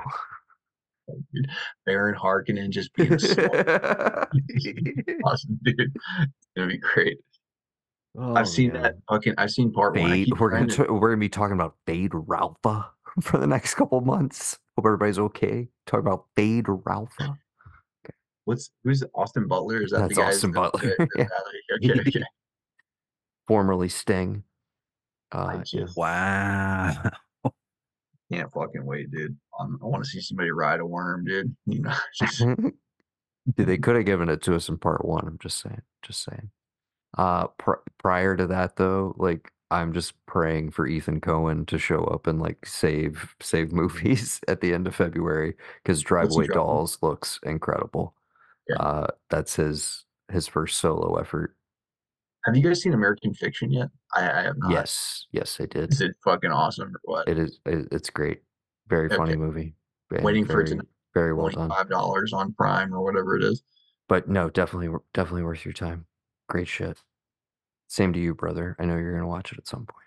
Dude, 1.33 1.47
Baron 1.85 2.15
Harkonnen 2.15 2.69
just 2.71 2.91
being 2.95 3.19
so 3.19 3.43
awesome, 5.25 5.59
dude. 5.63 5.75
It's 5.79 6.47
gonna 6.57 6.67
be 6.69 6.77
great. 6.77 7.17
Oh, 8.17 8.35
I've 8.35 8.47
seen 8.47 8.73
man. 8.73 8.81
that 8.83 8.95
fucking. 9.09 9.35
I've 9.37 9.51
seen 9.51 9.71
part 9.71 9.95
one. 9.95 10.05
I 10.05 10.09
Fade. 10.13 10.25
keep 10.27 10.39
We're 10.39 10.49
gonna 10.51 10.67
to- 10.67 10.85
t- 10.85 10.91
we're 10.91 11.09
gonna 11.09 11.19
be 11.19 11.29
talking 11.29 11.53
about 11.53 11.75
Feyd-Rautha 11.87 12.85
for 13.21 13.37
the 13.37 13.47
next 13.47 13.75
couple 13.75 14.01
months. 14.01 14.57
Hope 14.77 14.85
everybody's 14.85 15.19
okay. 15.19 15.69
Talk 15.85 15.99
about 15.99 16.25
Feyd-Rautha. 16.37 17.37
What's 18.45 18.71
who's 18.83 19.03
Austin 19.15 19.47
Butler? 19.47 19.83
Is 19.83 19.91
that 19.91 19.99
That's 19.99 20.15
the 20.15 20.21
guy? 20.21 20.27
Austin 20.27 20.51
Butler, 20.51 20.95
yeah. 21.17 21.27
okay, 21.75 21.99
okay. 22.07 22.23
formerly 23.47 23.89
Sting. 23.89 24.43
Uh, 25.31 25.63
yeah. 25.71 25.85
wow. 25.95 26.93
can't 28.31 28.51
fucking 28.51 28.85
wait, 28.85 29.11
dude. 29.11 29.35
Um, 29.59 29.79
I 29.81 29.85
want 29.85 30.03
to 30.03 30.09
see 30.09 30.21
somebody 30.21 30.51
ride 30.51 30.79
a 30.79 30.85
worm, 30.85 31.25
dude. 31.25 31.55
You 31.65 31.81
know, 31.81 31.93
just 32.19 32.43
Dude, 33.55 33.67
they 33.67 33.77
could 33.77 33.95
have 33.95 34.05
given 34.05 34.29
it 34.29 34.41
to 34.43 34.55
us 34.55 34.69
in 34.69 34.77
part 34.77 35.03
one. 35.03 35.27
I'm 35.27 35.39
just 35.39 35.59
saying. 35.59 35.81
Just 36.01 36.23
saying. 36.23 36.49
Uh, 37.17 37.47
pr- 37.47 37.83
prior 37.97 38.35
to 38.37 38.47
that, 38.47 38.77
though, 38.77 39.13
like 39.17 39.51
I'm 39.69 39.93
just 39.93 40.13
praying 40.25 40.71
for 40.71 40.87
Ethan 40.87 41.19
Coen 41.19 41.67
to 41.67 41.77
show 41.77 42.03
up 42.05 42.27
and 42.27 42.39
like 42.39 42.65
save 42.65 43.35
save 43.41 43.71
movies 43.71 44.39
at 44.47 44.61
the 44.61 44.73
end 44.73 44.87
of 44.87 44.95
February 44.95 45.55
because 45.83 46.01
Driveway? 46.01 46.47
Dolls 46.47 46.97
looks 47.01 47.39
incredible. 47.43 48.15
Yeah. 48.69 48.75
Uh, 48.77 49.07
that's 49.29 49.55
his 49.55 50.05
his 50.31 50.47
first 50.47 50.77
solo 50.79 51.15
effort. 51.17 51.55
have 52.45 52.55
you 52.55 52.63
guys 52.63 52.81
seen 52.81 52.93
American 52.93 53.33
Fiction 53.33 53.71
yet? 53.71 53.89
I, 54.13 54.21
I 54.31 54.41
have 54.43 54.57
not. 54.57 54.71
Yes, 54.71 55.27
yes, 55.31 55.57
I 55.59 55.65
did. 55.65 55.91
Is 55.91 56.01
it 56.01 56.15
fucking 56.23 56.51
awesome 56.51 56.89
or 56.95 56.99
what? 57.03 57.27
It 57.27 57.37
is. 57.37 57.59
It, 57.65 57.87
it's 57.91 58.09
great. 58.09 58.41
Very 58.87 59.09
funny 59.09 59.35
movie. 59.35 59.75
and 60.11 60.23
Waiting 60.23 60.45
for 60.45 60.61
it 60.61 60.67
to 60.67 60.75
very, 60.75 60.87
very 61.13 61.33
well 61.33 61.49
done. 61.49 61.69
five 61.69 61.89
dollars 61.89 62.33
on 62.33 62.53
Prime 62.53 62.93
or 62.93 63.01
whatever 63.03 63.35
it 63.35 63.43
is. 63.43 63.63
But 64.09 64.27
no, 64.27 64.49
definitely, 64.49 64.97
definitely 65.13 65.43
worth 65.43 65.65
your 65.65 65.73
time. 65.73 66.05
Great 66.49 66.67
shit. 66.67 66.97
Same 67.87 68.11
to 68.13 68.19
you, 68.19 68.33
brother. 68.35 68.75
I 68.79 68.85
know 68.85 68.97
you're 68.97 69.13
gonna 69.13 69.27
watch 69.27 69.51
it 69.51 69.57
at 69.57 69.67
some 69.67 69.85
point. 69.85 69.97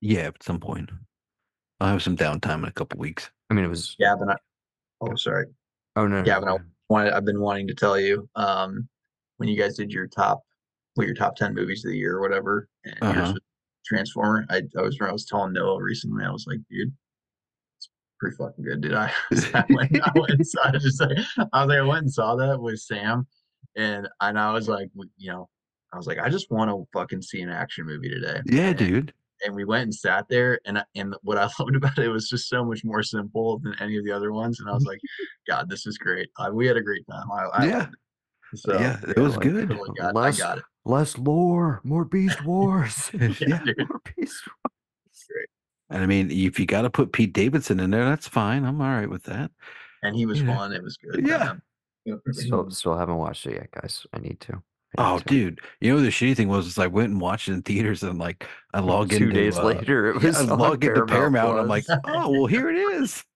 Yeah, 0.00 0.28
at 0.28 0.42
some 0.42 0.60
point. 0.60 0.90
I'll 1.80 1.88
have 1.88 2.02
some 2.02 2.16
downtime 2.16 2.58
in 2.58 2.64
a 2.66 2.72
couple 2.72 2.98
weeks. 2.98 3.30
I 3.50 3.54
mean, 3.54 3.64
it 3.64 3.68
was. 3.68 3.96
Yeah, 3.98 4.14
but 4.18 4.28
I, 4.30 4.36
oh 5.00 5.14
sorry. 5.16 5.46
Oh 5.96 6.06
no. 6.06 6.22
no, 6.22 6.26
Yeah, 6.26 6.38
I 6.38 6.40
no. 6.40 6.58
Wanted, 6.88 7.12
I've 7.12 7.24
been 7.24 7.40
wanting 7.40 7.66
to 7.68 7.74
tell 7.74 7.98
you 7.98 8.28
um, 8.36 8.88
when 9.38 9.48
you 9.48 9.56
guys 9.58 9.76
did 9.76 9.92
your 9.92 10.06
top, 10.06 10.42
what 10.94 11.06
your 11.06 11.16
top 11.16 11.36
ten 11.36 11.54
movies 11.54 11.84
of 11.84 11.90
the 11.90 11.96
year 11.98 12.16
or 12.16 12.20
whatever, 12.20 12.68
and 12.84 12.96
Uh-huh. 13.02 13.32
was 13.32 13.40
Transformer. 13.86 14.46
I, 14.48 14.62
I 14.78 14.82
was 14.82 14.96
I 15.00 15.12
was 15.12 15.26
telling 15.26 15.52
Noah 15.52 15.82
recently. 15.82 16.24
I 16.24 16.30
was 16.30 16.46
like, 16.46 16.58
dude, 16.70 16.92
it's 17.76 17.88
pretty 18.18 18.36
fucking 18.36 18.64
good, 18.64 18.80
dude. 18.80 18.94
I, 18.94 19.10
I 19.54 19.64
went, 19.68 20.00
I 20.02 20.10
went 20.14 20.30
and 20.32 20.46
saw, 20.46 20.60
I 20.68 20.70
just 20.72 21.00
like, 21.00 21.18
I 21.52 21.60
was 21.64 21.68
like, 21.68 21.78
I 21.78 21.82
went 21.82 22.02
and 22.04 22.12
saw 22.12 22.34
that 22.36 22.60
with 22.60 22.78
Sam, 22.80 23.26
and 23.76 24.08
and 24.22 24.38
I 24.38 24.52
was 24.52 24.68
like, 24.68 24.88
you 25.18 25.30
know, 25.30 25.48
I 25.92 25.96
was 25.98 26.06
like, 26.06 26.18
I 26.18 26.28
just 26.30 26.50
want 26.50 26.70
to 26.70 26.86
fucking 26.98 27.22
see 27.22 27.40
an 27.42 27.50
action 27.50 27.84
movie 27.86 28.08
today. 28.08 28.40
Yeah, 28.46 28.68
And- 28.68 28.78
dude. 28.78 29.12
And 29.44 29.54
we 29.54 29.64
went 29.64 29.82
and 29.84 29.94
sat 29.94 30.26
there 30.28 30.58
and 30.64 30.78
I- 30.78 30.84
and 30.94 31.14
what 31.22 31.38
I 31.38 31.42
loved 31.58 31.76
about 31.76 31.98
it 31.98 32.08
was 32.08 32.28
just 32.28 32.48
so 32.48 32.64
much 32.64 32.84
more 32.84 33.02
simple 33.02 33.58
than 33.58 33.74
any 33.80 33.96
of 33.96 34.04
the 34.04 34.12
other 34.12 34.32
ones 34.32 34.60
and 34.60 34.68
I 34.68 34.72
was 34.72 34.84
like 34.84 35.00
God 35.46 35.68
this 35.68 35.86
is 35.86 35.98
great 35.98 36.28
uh, 36.38 36.50
we 36.52 36.66
had 36.66 36.76
a 36.76 36.82
great 36.82 37.04
time 37.10 37.30
I, 37.32 37.44
I 37.62 37.66
Yeah. 37.66 37.86
it. 38.52 38.58
so 38.58 38.78
yeah, 38.78 39.00
it 39.08 39.18
was 39.18 39.36
like, 39.36 39.42
good. 39.44 39.68
totally 39.68 39.90
got, 39.98 40.16
I 40.16 40.20
Less- 40.20 40.38
got 40.38 40.58
it 40.58 40.64
Less 40.86 41.16
lore, 41.16 41.80
more 41.82 42.04
Beast 42.04 42.44
Wars. 42.44 43.10
yeah. 43.14 43.28
dude. 43.64 43.78
more 43.88 44.02
Beast. 44.16 44.42
wars 44.46 45.24
great. 45.30 45.48
And 45.88 46.02
I 46.02 46.06
mean, 46.06 46.30
if 46.30 46.60
you 46.60 46.66
got 46.66 46.82
to 46.82 46.90
put 46.90 47.12
Pete 47.12 47.32
Davidson 47.32 47.80
in 47.80 47.90
there, 47.90 48.04
that's 48.04 48.28
fine. 48.28 48.64
I'm 48.66 48.80
all 48.82 48.88
right 48.88 49.08
with 49.08 49.22
that. 49.24 49.50
and 50.02 50.14
he 50.14 50.26
was 50.26 50.42
Yeah. 50.42 50.54
fun 50.56 50.72
it 50.72 50.82
was 50.82 50.98
good 50.98 51.26
Yeah. 51.26 51.54
you 52.04 52.20
Still, 52.32 52.70
still 52.70 52.98
haven't 52.98 53.16
watched 53.16 53.46
it 53.46 53.54
yet, 53.54 53.70
guys. 53.70 54.06
I 54.12 54.18
need 54.18 54.40
to. 54.40 54.62
I 54.98 55.14
Oh, 55.14 55.18
to. 55.18 55.24
dude. 55.24 55.60
You 55.80 55.94
know, 55.94 56.00
the 56.00 56.08
shitty 56.08 56.36
thing 56.36 56.48
was, 56.48 56.66
is 56.66 56.78
I 56.78 56.86
went 56.86 57.10
and 57.10 57.20
watched 57.20 57.48
it 57.48 57.52
in 57.52 57.62
theaters 57.62 58.02
and 58.02 58.18
like 58.18 58.46
I 58.72 58.80
log 58.80 59.10
Two 59.10 59.28
into, 59.28 59.32
days 59.32 59.58
uh, 59.58 59.64
later, 59.64 60.10
it 60.10 60.22
yeah, 60.22 60.28
was 60.28 60.36
I 60.48 60.52
on 60.52 60.58
log 60.58 60.84
into 60.84 61.04
Paramount. 61.06 61.50
and 61.52 61.60
I'm 61.60 61.68
like, 61.68 61.84
oh, 62.04 62.30
well, 62.30 62.46
here 62.46 62.70
it 62.70 62.76
is. 62.76 63.24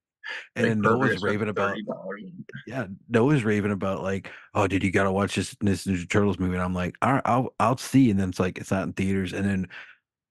And 0.57 0.67
like 0.67 0.73
then 0.73 0.83
Burger 0.83 1.07
Noah's 1.07 1.23
raving 1.23 1.49
about, 1.49 1.75
$30. 1.75 2.33
yeah, 2.67 2.87
Noah's 3.09 3.45
raving 3.45 3.73
about 3.73 4.03
like, 4.03 4.31
oh, 4.53 4.67
dude, 4.67 4.85
you 4.85 4.91
got 4.91 5.05
to 5.05 5.11
watch 5.13 5.35
this, 5.37 5.57
this 5.63 5.87
Ninja 5.87 6.07
Turtles 6.07 6.39
movie. 6.39 6.53
And 6.53 6.63
I'm 6.63 6.75
like, 6.75 6.97
all 7.01 7.15
right, 7.15 7.23
I'll, 7.25 7.55
I'll 7.59 7.79
see. 7.79 8.11
And 8.11 8.21
then 8.21 8.29
it's 8.29 8.39
like, 8.39 8.59
it's 8.59 8.71
not 8.71 8.83
in 8.83 8.93
theaters. 8.93 9.33
And 9.33 9.47
then 9.47 9.69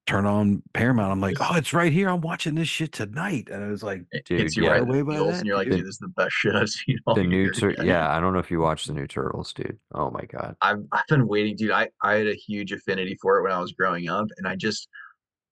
turn 0.07 0.25
on 0.25 0.63
Paramount. 0.73 1.11
I'm 1.11 1.21
like, 1.21 1.38
oh, 1.39 1.55
it's 1.55 1.73
right 1.73 1.91
here. 1.91 2.09
I'm 2.09 2.21
watching 2.21 2.55
this 2.55 2.67
shit 2.67 2.93
tonight. 2.93 3.49
And 3.51 3.63
I 3.63 3.67
was 3.67 3.84
like, 3.84 4.03
it 4.11 4.25
Dude, 4.25 4.39
hits 4.39 4.57
you 4.57 4.63
yeah. 4.63 4.71
right 4.71 4.81
Away 4.81 4.99
the 4.99 5.03
by 5.03 5.17
that, 5.17 5.27
and 5.39 5.45
you're 5.45 5.57
like 5.57 5.67
dude. 5.67 5.77
dude 5.77 5.85
this 5.85 5.95
is 5.95 5.97
the 5.99 6.07
best 6.07 6.31
shit 6.34 6.55
I've 6.55 6.69
seen 6.69 6.97
all 7.05 7.13
the 7.15 7.23
new, 7.23 7.41
year 7.43 7.51
tur- 7.51 7.71
yeah. 7.77 7.84
yeah. 7.84 8.15
I 8.15 8.19
don't 8.19 8.34
know 8.34 8.39
if 8.39 8.49
you 8.49 8.59
watched 8.59 8.88
the 8.88 8.93
new 8.93 9.05
Turtles, 9.05 9.53
dude. 9.53 9.77
Oh 9.93 10.09
my 10.09 10.21
god. 10.23 10.55
I've, 10.61 10.84
I've 10.91 11.05
been 11.09 11.27
waiting 11.27 11.55
dude 11.55 11.71
I, 11.71 11.89
I 12.01 12.15
had 12.15 12.27
a 12.27 12.34
huge 12.34 12.71
affinity 12.71 13.17
for 13.21 13.38
it 13.38 13.43
when 13.43 13.51
I 13.51 13.59
was 13.59 13.73
growing 13.73 14.09
up 14.09 14.27
and 14.38 14.47
I 14.47 14.55
just 14.55 14.88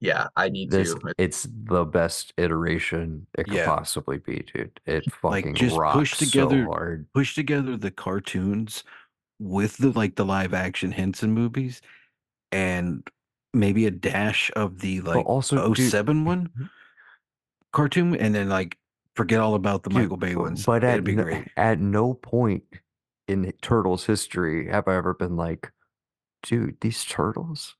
yeah 0.01 0.27
I 0.35 0.49
need 0.49 0.71
This 0.71 0.93
to 0.93 1.13
it's 1.17 1.47
the 1.65 1.85
best 1.85 2.33
iteration 2.37 3.27
it 3.37 3.45
could 3.45 3.53
Yeah. 3.53 3.65
possibly 3.65 4.17
be, 4.19 4.45
dude. 4.53 4.79
It 4.85 5.05
Like, 5.23 5.43
fucking 5.43 5.55
just 5.55 5.77
rocks 5.77 5.97
push 5.97 6.17
together- 6.17 6.63
so 6.65 6.71
hard. 6.71 7.05
push 7.13 7.35
together 7.35 7.75
the 7.77 7.91
cartoons 7.91 8.83
with 9.39 9.75
the 9.77 9.89
like 9.91 10.15
the 10.15 10.25
live 10.25 10.53
action 10.53 10.91
Henson 10.91 11.31
movies 11.33 11.81
and 12.51 13.05
maybe 13.55 13.85
a 13.85 13.91
dash 13.91 14.51
of 14.55 14.79
the 14.79 15.01
But 15.01 15.15
like 15.15 15.25
also, 15.25 15.61
oh 15.61 15.73
dude, 15.73 15.89
07 15.89 16.25
one 16.25 16.49
mm-hmm. 16.49 16.65
cartoon 17.71 18.15
and 18.15 18.35
then 18.35 18.49
like 18.49 18.77
forget 19.15 19.39
all 19.39 19.55
about 19.55 19.83
the 19.83 19.89
dude, 19.89 19.99
Michael 20.03 20.17
Bay 20.17 20.35
ones. 20.35 20.65
But 20.65 20.83
at 20.83 21.03
no, 21.03 21.43
at 21.57 21.79
no 21.79 22.13
point 22.13 22.63
in 23.27 23.51
Turtles 23.61 24.05
history 24.05 24.69
have 24.69 24.87
I 24.87 24.95
ever 24.95 25.13
been 25.13 25.35
like, 25.35 25.71
dude, 26.43 26.77
these 26.81 27.03
turtles 27.05 27.75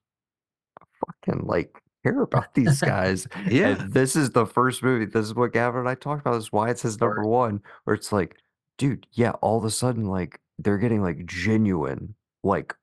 fucking 1.06 1.46
like 1.46 1.82
care 2.04 2.22
about 2.22 2.54
these 2.54 2.82
guys. 2.82 3.28
Yeah. 3.50 3.70
And 3.70 3.94
this 3.94 4.16
is 4.16 4.32
the 4.32 4.46
first 4.46 4.84
movie. 4.84 5.06
This 5.06 5.26
is 5.26 5.36
what 5.36 5.54
Gavin 5.54 5.82
and 5.82 5.90
I 5.90 5.96
talked 5.96 6.22
about. 6.22 6.36
This 6.36 6.46
is 6.46 6.52
why 6.52 6.70
it 6.70 6.80
says 6.80 7.00
number 7.00 7.24
one, 7.24 7.62
where 7.84 7.96
it's 7.96 8.12
like, 8.12 8.38
dude, 8.78 9.08
yeah, 9.12 9.32
all 9.42 9.58
of 9.58 9.66
a 9.66 9.72
sudden, 9.72 10.06
like 10.06 10.40
they're 10.60 10.78
getting 10.78 11.02
like 11.02 11.26
genuine, 11.26 12.16
like 12.44 12.76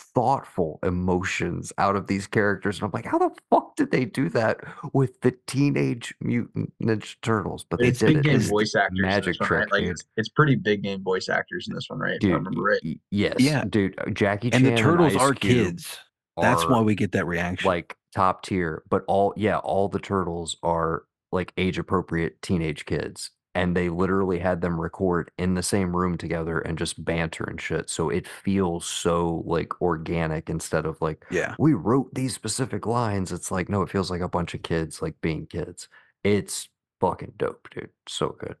thoughtful 0.00 0.78
emotions 0.82 1.72
out 1.78 1.96
of 1.96 2.06
these 2.06 2.26
characters. 2.26 2.76
And 2.78 2.84
I'm 2.84 2.90
like, 2.92 3.04
how 3.04 3.18
the 3.18 3.30
fuck 3.50 3.76
did 3.76 3.90
they 3.90 4.04
do 4.04 4.28
that 4.30 4.58
with 4.92 5.20
the 5.20 5.32
teenage 5.46 6.14
mutant 6.20 6.72
ninja 6.82 7.16
turtles? 7.22 7.64
But 7.68 7.80
they 7.80 7.88
it's 7.88 8.00
did 8.00 8.06
big 8.06 8.16
it. 8.18 8.24
name 8.26 8.36
It's 8.36 8.48
voice 8.48 8.74
actors 8.74 8.98
magic 9.00 9.24
this 9.38 9.40
one, 9.40 9.48
right? 9.50 9.68
trick, 9.68 9.72
like 9.72 9.84
it's, 9.84 10.04
it's 10.16 10.28
pretty 10.30 10.56
big 10.56 10.82
name 10.82 11.02
voice 11.02 11.28
actors 11.28 11.66
in 11.68 11.74
this 11.74 11.84
one 11.88 11.98
right 11.98 12.12
if 12.14 12.24
I 12.24 12.26
Dude, 12.26 12.32
remember 12.34 12.62
y- 12.62 12.70
right 12.82 13.00
yes, 13.10 13.34
Yeah. 13.38 13.64
dude. 13.68 13.98
uh, 14.00 14.10
Jackie 14.10 14.50
Chan 14.50 14.64
And 14.64 14.76
the 14.76 14.80
turtles 14.80 15.14
Ice 15.14 15.20
are 15.20 15.34
Cube 15.34 15.66
kids. 15.66 15.98
That's 16.40 16.66
why 16.66 16.80
we 16.80 16.94
get 16.94 17.12
that 17.12 17.26
reaction. 17.26 17.68
like 17.68 17.96
top 18.14 18.42
tier 18.42 18.82
but 18.88 19.04
all 19.06 19.32
yeah 19.36 19.58
all 19.58 19.88
the 19.88 19.98
turtles 20.00 20.56
are 20.64 21.04
like 21.30 21.52
age 21.58 21.78
appropriate 21.78 22.40
teenage 22.42 22.84
kids 22.86 23.30
and 23.54 23.76
they 23.76 23.88
literally 23.88 24.38
had 24.38 24.60
them 24.60 24.80
record 24.80 25.30
in 25.38 25.54
the 25.54 25.62
same 25.62 25.96
room 25.96 26.16
together 26.16 26.60
and 26.60 26.78
just 26.78 27.04
banter 27.04 27.44
and 27.44 27.60
shit 27.60 27.90
so 27.90 28.08
it 28.08 28.26
feels 28.26 28.86
so 28.86 29.42
like 29.46 29.80
organic 29.80 30.48
instead 30.48 30.86
of 30.86 31.00
like 31.00 31.24
yeah. 31.30 31.54
we 31.58 31.74
wrote 31.74 32.12
these 32.14 32.34
specific 32.34 32.86
lines 32.86 33.32
it's 33.32 33.50
like 33.50 33.68
no 33.68 33.82
it 33.82 33.90
feels 33.90 34.10
like 34.10 34.20
a 34.20 34.28
bunch 34.28 34.54
of 34.54 34.62
kids 34.62 35.02
like 35.02 35.20
being 35.20 35.46
kids 35.46 35.88
it's 36.24 36.68
fucking 37.00 37.32
dope 37.36 37.68
dude 37.70 37.90
so 38.08 38.36
good 38.38 38.56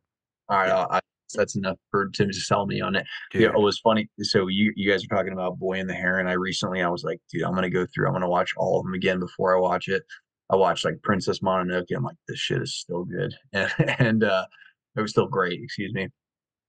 all 0.48 0.58
right 0.58 0.68
Yeah. 0.68 0.86
I'll, 0.90 1.00
that's 1.34 1.54
enough 1.54 1.76
for 1.92 2.08
Tim 2.08 2.28
to 2.28 2.34
sell 2.34 2.66
me 2.66 2.80
on 2.80 2.96
it 2.96 3.06
Dude. 3.30 3.42
Yeah, 3.42 3.50
it 3.50 3.60
was 3.60 3.78
funny. 3.78 4.08
So 4.20 4.48
you 4.48 4.72
you 4.74 4.90
guys 4.90 5.04
are 5.04 5.16
talking 5.16 5.32
about 5.32 5.60
Boy 5.60 5.78
and 5.78 5.88
the 5.88 5.94
Heron. 5.94 6.26
I 6.26 6.32
recently 6.32 6.82
I 6.82 6.88
was 6.88 7.04
like, 7.04 7.20
dude, 7.30 7.44
I'm 7.44 7.54
gonna 7.54 7.70
go 7.70 7.86
through. 7.86 8.08
I'm 8.08 8.12
gonna 8.12 8.28
watch 8.28 8.52
all 8.56 8.80
of 8.80 8.84
them 8.84 8.94
again 8.94 9.20
before 9.20 9.56
I 9.56 9.60
watch 9.60 9.86
it. 9.86 10.02
I 10.50 10.56
watched 10.56 10.84
like 10.84 11.00
Princess 11.02 11.38
Mononoke. 11.40 11.86
I'm 11.94 12.02
like, 12.02 12.16
this 12.26 12.38
shit 12.38 12.60
is 12.60 12.74
still 12.74 13.04
good, 13.04 13.34
and, 13.52 13.72
and 14.00 14.24
uh, 14.24 14.46
it 14.96 15.00
was 15.00 15.10
still 15.12 15.26
great. 15.26 15.60
Excuse 15.62 15.92
me. 15.92 16.08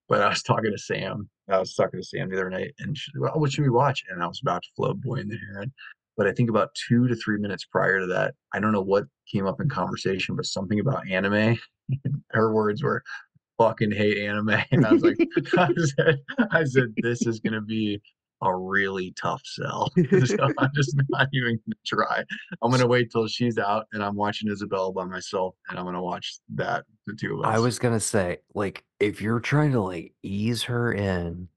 But 0.07 0.21
I 0.21 0.29
was 0.29 0.43
talking 0.43 0.71
to 0.71 0.77
Sam. 0.77 1.29
I 1.49 1.57
was 1.57 1.73
talking 1.73 1.99
to 1.99 2.05
Sam 2.05 2.29
the 2.29 2.35
other 2.35 2.49
night, 2.49 2.73
and 2.79 2.97
like, 3.15 3.31
well, 3.31 3.41
what 3.41 3.51
should 3.51 3.63
we 3.63 3.69
watch? 3.69 4.03
And 4.09 4.21
I 4.21 4.27
was 4.27 4.41
about 4.41 4.61
to 4.63 4.69
flow 4.75 4.93
Boy 4.93 5.15
in 5.15 5.29
the 5.29 5.37
Heron. 5.37 5.71
But 6.17 6.27
I 6.27 6.33
think 6.33 6.49
about 6.49 6.75
two 6.87 7.07
to 7.07 7.15
three 7.15 7.37
minutes 7.37 7.65
prior 7.65 7.99
to 7.99 8.07
that, 8.07 8.33
I 8.53 8.59
don't 8.59 8.73
know 8.73 8.81
what 8.81 9.05
came 9.31 9.47
up 9.47 9.61
in 9.61 9.69
conversation, 9.69 10.35
but 10.35 10.45
something 10.45 10.79
about 10.79 11.09
anime. 11.09 11.57
Her 12.31 12.53
words 12.53 12.83
were, 12.83 13.01
fucking 13.61 13.91
hate 13.91 14.17
anime. 14.17 14.49
And 14.71 14.85
I 14.85 14.93
was 14.93 15.03
like, 15.03 15.17
I 15.57 15.69
said, 15.75 16.19
I 16.51 16.63
said, 16.63 16.93
this 17.01 17.25
is 17.25 17.39
gonna 17.39 17.61
be 17.61 18.01
a 18.41 18.55
really 18.55 19.13
tough 19.21 19.41
sell. 19.45 19.91
so 20.25 20.47
I'm 20.57 20.71
just 20.73 20.95
not 21.09 21.27
even 21.33 21.59
gonna 21.65 21.75
try. 21.85 22.23
I'm 22.61 22.71
gonna 22.71 22.87
wait 22.87 23.11
till 23.11 23.27
she's 23.27 23.57
out 23.57 23.87
and 23.93 24.03
I'm 24.03 24.15
watching 24.15 24.49
Isabella 24.49 24.91
by 24.91 25.05
myself, 25.05 25.55
and 25.69 25.79
I'm 25.79 25.85
gonna 25.85 26.01
watch 26.01 26.39
that 26.55 26.85
the 27.05 27.13
two 27.13 27.39
of 27.39 27.45
us. 27.45 27.55
I 27.55 27.59
was 27.59 27.79
gonna 27.79 27.99
say, 27.99 28.39
like, 28.53 28.83
if 28.99 29.21
you're 29.21 29.39
trying 29.39 29.71
to 29.73 29.81
like 29.81 30.13
ease 30.23 30.63
her 30.63 30.93
in, 30.93 31.47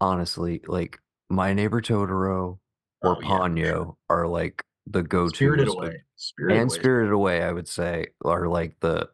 honestly, 0.00 0.62
like 0.66 0.98
My 1.28 1.52
Neighbor 1.52 1.80
Totoro 1.80 2.58
or 3.02 3.16
Oh, 3.16 3.16
yeah, 3.20 3.28
Ponyo 3.28 3.96
are 4.10 4.26
like 4.26 4.64
the 4.86 5.02
go-to. 5.02 5.34
Spirited 5.34 5.68
Away. 5.68 6.02
Spirited 6.16 6.58
and 6.60 6.70
Away 6.70 6.78
Spirited 6.78 7.12
Away, 7.12 7.42
I 7.42 7.52
would 7.52 7.68
say, 7.68 8.06
are 8.24 8.48
like 8.48 8.78
the 8.80 9.08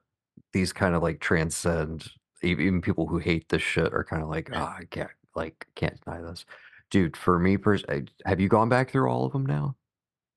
these 0.52 0.72
kind 0.72 0.94
of 0.94 1.02
like 1.02 1.20
transcend 1.20 2.08
even 2.44 2.80
people 2.80 3.06
who 3.06 3.18
hate 3.18 3.48
this 3.48 3.62
shit 3.62 3.92
are 3.92 4.04
kind 4.04 4.22
of 4.22 4.28
like, 4.28 4.50
oh, 4.52 4.58
I 4.58 4.84
can't 4.90 5.10
like 5.34 5.66
can't 5.74 6.00
deny 6.04 6.20
this. 6.20 6.44
Dude, 6.90 7.16
for 7.16 7.38
me 7.38 7.56
pers- 7.56 7.84
have 8.24 8.40
you 8.40 8.48
gone 8.48 8.68
back 8.68 8.90
through 8.90 9.08
all 9.10 9.24
of 9.26 9.32
them 9.32 9.46
now? 9.46 9.76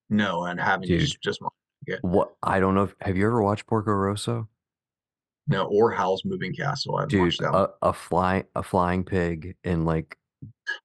No, 0.09 0.45
and 0.45 0.59
having 0.59 0.87
Dude. 0.87 1.01
just 1.01 1.21
just 1.21 1.41
What 2.01 2.35
I 2.43 2.59
don't 2.59 2.75
know 2.75 2.83
if 2.83 2.95
have 3.01 3.17
you 3.17 3.25
ever 3.25 3.41
watched 3.41 3.67
Porco 3.67 3.91
Rosso? 3.91 4.47
no 5.49 5.65
or 5.67 5.91
Howl's 5.91 6.25
Moving 6.25 6.53
Castle. 6.53 6.97
I've 6.97 7.07
Dude, 7.09 7.19
uh, 7.21 7.23
watched 7.23 7.39
that 7.41 7.53
a, 7.53 7.69
a 7.81 7.93
fly 7.93 8.43
a 8.55 8.63
flying 8.63 9.03
pig 9.03 9.55
in 9.63 9.85
like 9.85 10.17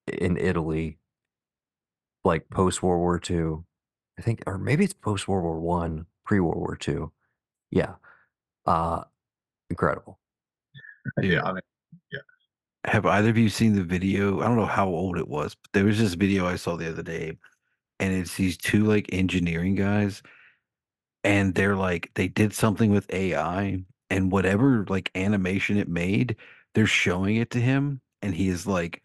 in 0.06 0.36
Italy, 0.36 0.98
like 2.24 2.48
post 2.50 2.82
World 2.82 3.00
War 3.00 3.20
II. 3.28 3.64
I 4.18 4.22
think 4.22 4.42
or 4.46 4.58
maybe 4.58 4.84
it's 4.84 4.92
post 4.92 5.26
World 5.26 5.44
War 5.44 5.58
One, 5.60 6.06
pre 6.24 6.38
World 6.40 6.58
War 6.58 6.78
II. 6.86 7.06
Yeah. 7.70 7.94
Uh 8.66 9.02
incredible. 9.70 10.18
Yeah, 11.20 11.42
I 11.42 11.52
mean, 11.52 11.62
Have 12.84 13.06
either 13.06 13.30
of 13.30 13.38
you 13.38 13.48
seen 13.48 13.74
the 13.74 13.84
video? 13.84 14.40
I 14.40 14.46
don't 14.46 14.56
know 14.56 14.66
how 14.66 14.88
old 14.88 15.16
it 15.16 15.28
was, 15.28 15.54
but 15.54 15.70
there 15.72 15.84
was 15.84 15.98
this 15.98 16.14
video 16.14 16.46
I 16.46 16.56
saw 16.56 16.76
the 16.76 16.88
other 16.88 17.02
day, 17.02 17.38
and 18.00 18.12
it's 18.12 18.36
these 18.36 18.56
two 18.56 18.84
like 18.84 19.12
engineering 19.12 19.76
guys, 19.76 20.22
and 21.22 21.54
they're 21.54 21.76
like 21.76 22.10
they 22.14 22.28
did 22.28 22.52
something 22.52 22.90
with 22.90 23.12
AI, 23.12 23.84
and 24.10 24.32
whatever 24.32 24.84
like 24.88 25.10
animation 25.14 25.76
it 25.76 25.88
made, 25.88 26.36
they're 26.74 26.86
showing 26.86 27.36
it 27.36 27.50
to 27.52 27.60
him, 27.60 28.00
and 28.20 28.34
he 28.34 28.48
is 28.48 28.66
like, 28.66 29.02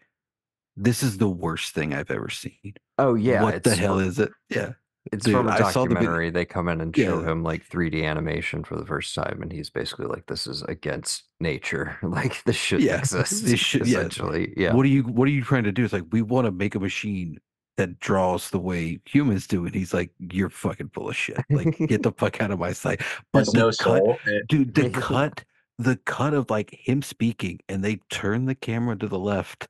"This 0.76 1.02
is 1.04 1.18
the 1.18 1.28
worst 1.28 1.72
thing 1.74 1.94
I've 1.94 2.10
ever 2.10 2.30
seen. 2.30 2.74
Oh 2.98 3.14
yeah, 3.14 3.42
what 3.42 3.62
the 3.62 3.76
hell 3.76 4.00
is 4.00 4.18
it? 4.18 4.32
Yeah, 4.48 4.72
It's 5.12 5.24
Dude, 5.24 5.34
from 5.34 5.48
a 5.48 5.56
saw 5.70 5.84
the 5.84 5.94
documentary. 5.94 6.30
They 6.30 6.44
come 6.44 6.68
in 6.68 6.80
and 6.80 6.94
show 6.96 7.20
Yeah. 7.20 7.30
him 7.30 7.42
like 7.42 7.66
3D 7.68 8.04
animation 8.04 8.64
for 8.64 8.76
the 8.76 8.84
first 8.86 9.14
time, 9.14 9.40
and 9.42 9.52
he's 9.52 9.70
basically 9.70 10.06
like, 10.06 10.26
"This 10.26 10.46
is 10.46 10.62
against 10.62 11.24
nature. 11.40 11.96
like 12.02 12.42
this 12.44 12.56
shouldn't 12.56 12.88
Yeah, 12.88 12.98
exist." 12.98 13.44
this 13.44 13.60
should- 13.60 13.86
yeah. 13.86 13.98
essentially, 13.98 14.52
yeah. 14.56 14.74
What 14.74 14.84
are 14.84 14.88
you 14.90 15.02
What 15.04 15.28
are 15.28 15.32
you 15.32 15.42
trying 15.42 15.64
to 15.64 15.72
do? 15.72 15.84
It's 15.84 15.92
like 15.92 16.04
we 16.10 16.22
want 16.22 16.46
to 16.46 16.50
make 16.52 16.74
a 16.74 16.80
machine 16.80 17.38
that 17.76 18.00
draws 18.00 18.50
the 18.50 18.58
way 18.58 18.98
humans 19.04 19.46
do, 19.46 19.64
and 19.64 19.74
he's 19.74 19.94
like, 19.94 20.10
"You're 20.18 20.50
fucking 20.50 20.90
full 20.94 21.08
of 21.08 21.16
shit. 21.16 21.38
Like, 21.48 21.78
get 21.78 22.02
the 22.02 22.12
fuck 22.12 22.40
out 22.40 22.50
of 22.50 22.58
my 22.58 22.72
sight." 22.72 23.00
But 23.32 23.40
has 23.40 23.48
the 23.48 23.58
no 23.58 23.66
cut, 23.66 23.76
soul. 23.78 24.18
Dude, 24.48 24.74
the 24.74 24.90
cut, 24.94 25.44
the 25.78 25.96
cut 26.04 26.34
of 26.34 26.50
like 26.50 26.70
him 26.72 27.02
speaking, 27.02 27.60
and 27.68 27.84
they 27.84 28.00
turn 28.10 28.46
the 28.46 28.56
camera 28.56 28.96
to 28.98 29.06
the 29.06 29.18
left 29.18 29.68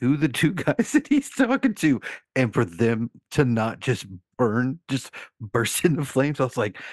to 0.00 0.16
the 0.16 0.28
two 0.28 0.52
guys 0.54 0.92
that 0.92 1.06
he's 1.08 1.28
talking 1.28 1.74
to, 1.74 2.00
and 2.34 2.54
for 2.54 2.64
them 2.64 3.10
to 3.32 3.44
not 3.44 3.80
just 3.80 4.06
burn, 4.48 4.78
just 4.88 5.10
burst 5.40 5.84
into 5.84 6.04
flames. 6.04 6.40
I 6.40 6.44
was 6.44 6.56
like, 6.56 6.76
oh, 6.78 6.84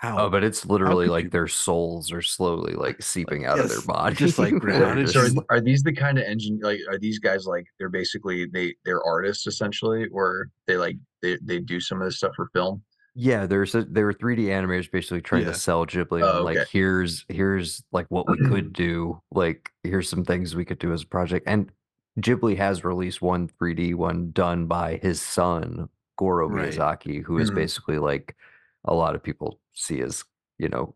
"How?" 0.00 0.18
Oh, 0.26 0.30
but 0.30 0.44
it's 0.44 0.66
literally 0.66 1.06
like 1.06 1.24
you- 1.24 1.30
their 1.30 1.48
souls 1.48 2.12
are 2.12 2.22
slowly 2.22 2.74
like 2.74 3.02
seeping 3.02 3.46
out 3.46 3.58
of 3.60 3.68
their 3.68 3.78
Yes, 3.78 3.86
body. 3.86 4.14
just, 4.16 4.38
like, 4.38 4.50
They're 4.50 4.60
grounded, 4.60 5.06
just 5.06 5.34
so 5.34 5.42
are, 5.50 5.56
are 5.56 5.60
these 5.60 5.82
the 5.82 5.92
kind 5.92 6.18
of 6.18 6.24
engine 6.24 6.58
like 6.62 6.80
are 6.88 6.98
these 6.98 7.18
guys 7.18 7.46
like 7.46 7.66
they're 7.78 7.88
basically 7.88 8.46
they 8.46 8.74
they're 8.84 9.02
artists 9.04 9.46
essentially 9.46 10.06
or 10.12 10.48
they 10.66 10.76
like 10.76 10.96
they, 11.22 11.38
they 11.42 11.58
do 11.58 11.80
some 11.80 12.00
of 12.00 12.06
this 12.08 12.16
stuff 12.18 12.32
for 12.36 12.48
film 12.54 12.82
Yeah, 13.14 13.44
there's 13.46 13.74
a, 13.74 13.82
there 13.84 14.06
were 14.06 14.14
3D 14.14 14.44
animators 14.46 14.90
basically 14.90 15.20
trying 15.20 15.42
Yeah. 15.42 15.52
to 15.52 15.58
sell 15.58 15.84
Ghibli 15.84 16.22
Oh, 16.22 16.38
on 16.38 16.44
like 16.44 16.68
here's 16.68 17.24
here's 17.28 17.82
like 17.92 18.06
what 18.08 18.28
we 18.28 18.38
could 18.48 18.72
do, 18.72 19.20
like 19.32 19.70
here's 19.82 20.08
some 20.08 20.24
things 20.24 20.54
we 20.54 20.64
could 20.64 20.78
do 20.78 20.92
as 20.92 21.02
a 21.02 21.06
project. 21.06 21.46
And 21.48 21.70
Ghibli 22.20 22.56
has 22.56 22.84
released 22.84 23.20
one 23.22 23.48
3D 23.48 23.94
one 23.94 24.30
done 24.32 24.66
by 24.66 24.98
his 25.02 25.20
son 25.20 25.88
Goro 26.20 26.46
Right. 26.48 26.70
Miyazaki, 26.70 27.22
who 27.24 27.38
is 27.38 27.50
Mhm. 27.50 27.54
basically 27.54 27.98
like 27.98 28.36
a 28.84 28.92
lot 28.94 29.14
of 29.14 29.22
people 29.22 29.58
see 29.72 30.02
as 30.02 30.22
you 30.58 30.68
know 30.68 30.94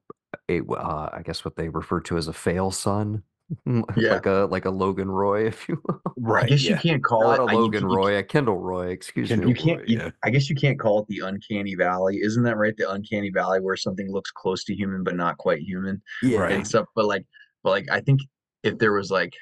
a 0.51 0.61
uh, 0.61 1.09
I 1.13 1.23
guess 1.25 1.45
what 1.47 1.57
they 1.57 1.71
refer 1.71 2.01
to 2.03 2.19
as 2.19 2.29
a 2.29 2.33
fail 2.35 2.71
son, 2.71 3.23
Yeah. 3.67 4.15
like 4.17 4.27
a 4.27 4.47
like 4.51 4.65
a 4.67 4.71
Logan 4.71 5.11
Roy, 5.11 5.47
if 5.53 5.67
you 5.67 5.81
will. 5.87 6.01
i 6.07 6.11
right? 6.19 6.49
guess 6.49 6.63
yeah. 6.65 6.73
you 6.75 6.81
can't 6.81 7.03
call 7.03 7.23
Not 7.23 7.39
it 7.39 7.41
a 7.41 7.45
I- 7.47 7.53
you 7.53 7.59
Logan 7.59 7.81
can't- 7.81 7.91
you 7.93 7.97
Roy, 7.97 8.19
a 8.19 8.23
Kendall 8.23 8.59
Roy, 8.59 8.89
excuse 8.89 9.29
Kendall 9.31 9.47
me. 9.49 9.53
you 9.53 9.57
can't 9.65 9.79
Roy, 9.81 9.85
you- 9.89 9.99
yeah. 9.99 10.11
i 10.25 10.29
guess 10.31 10.51
you 10.51 10.57
can't 10.57 10.79
call 10.79 11.01
it 11.01 11.07
the 11.09 11.21
uncanny 11.21 11.75
valley 11.75 12.19
isn't 12.21 12.43
that 12.43 12.59
right 12.59 12.77
the 12.77 12.91
uncanny 12.91 13.31
valley 13.31 13.61
where 13.61 13.77
something 13.77 14.13
looks 14.13 14.31
close 14.31 14.63
to 14.65 14.75
human 14.75 15.03
but 15.03 15.17
not 15.17 15.39
quite 15.39 15.61
human 15.63 16.03
Yeah, 16.23 16.41
Right. 16.41 16.53
and 16.53 16.67
stuff 16.67 16.87
but 16.95 17.07
like 17.07 17.25
but 17.63 17.71
like 17.71 17.87
i 17.91 18.01
think 18.01 18.21
if 18.63 18.77
there 18.79 18.93
was 18.93 19.11
like 19.11 19.33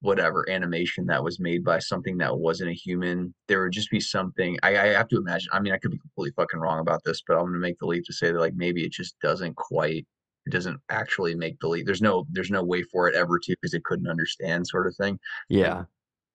whatever 0.00 0.48
animation 0.50 1.06
that 1.06 1.24
was 1.24 1.40
made 1.40 1.64
by 1.64 1.78
something 1.78 2.18
that 2.18 2.38
wasn't 2.38 2.70
a 2.70 2.74
human 2.74 3.34
there 3.48 3.62
would 3.62 3.72
just 3.72 3.90
be 3.90 4.00
something 4.00 4.58
I, 4.62 4.76
I 4.78 4.86
have 4.88 5.08
to 5.08 5.16
imagine 5.16 5.48
i 5.52 5.60
mean 5.60 5.72
i 5.72 5.78
could 5.78 5.90
be 5.90 5.98
completely 5.98 6.34
fucking 6.36 6.60
wrong 6.60 6.80
about 6.80 7.00
this 7.04 7.22
but 7.26 7.36
i'm 7.36 7.46
gonna 7.46 7.58
make 7.58 7.78
the 7.78 7.86
leap 7.86 8.04
to 8.04 8.12
say 8.12 8.30
that 8.30 8.38
like 8.38 8.54
maybe 8.54 8.84
it 8.84 8.92
just 8.92 9.16
doesn't 9.20 9.56
quite 9.56 10.06
it 10.46 10.50
doesn't 10.50 10.78
actually 10.90 11.34
make 11.34 11.58
the 11.60 11.68
leap 11.68 11.86
there's 11.86 12.02
no 12.02 12.26
there's 12.30 12.50
no 12.50 12.62
way 12.62 12.82
for 12.82 13.08
it 13.08 13.14
ever 13.14 13.38
to 13.38 13.56
because 13.60 13.74
it 13.74 13.84
couldn't 13.84 14.08
understand 14.08 14.66
sort 14.66 14.86
of 14.86 14.94
thing 14.96 15.18
yeah. 15.48 15.84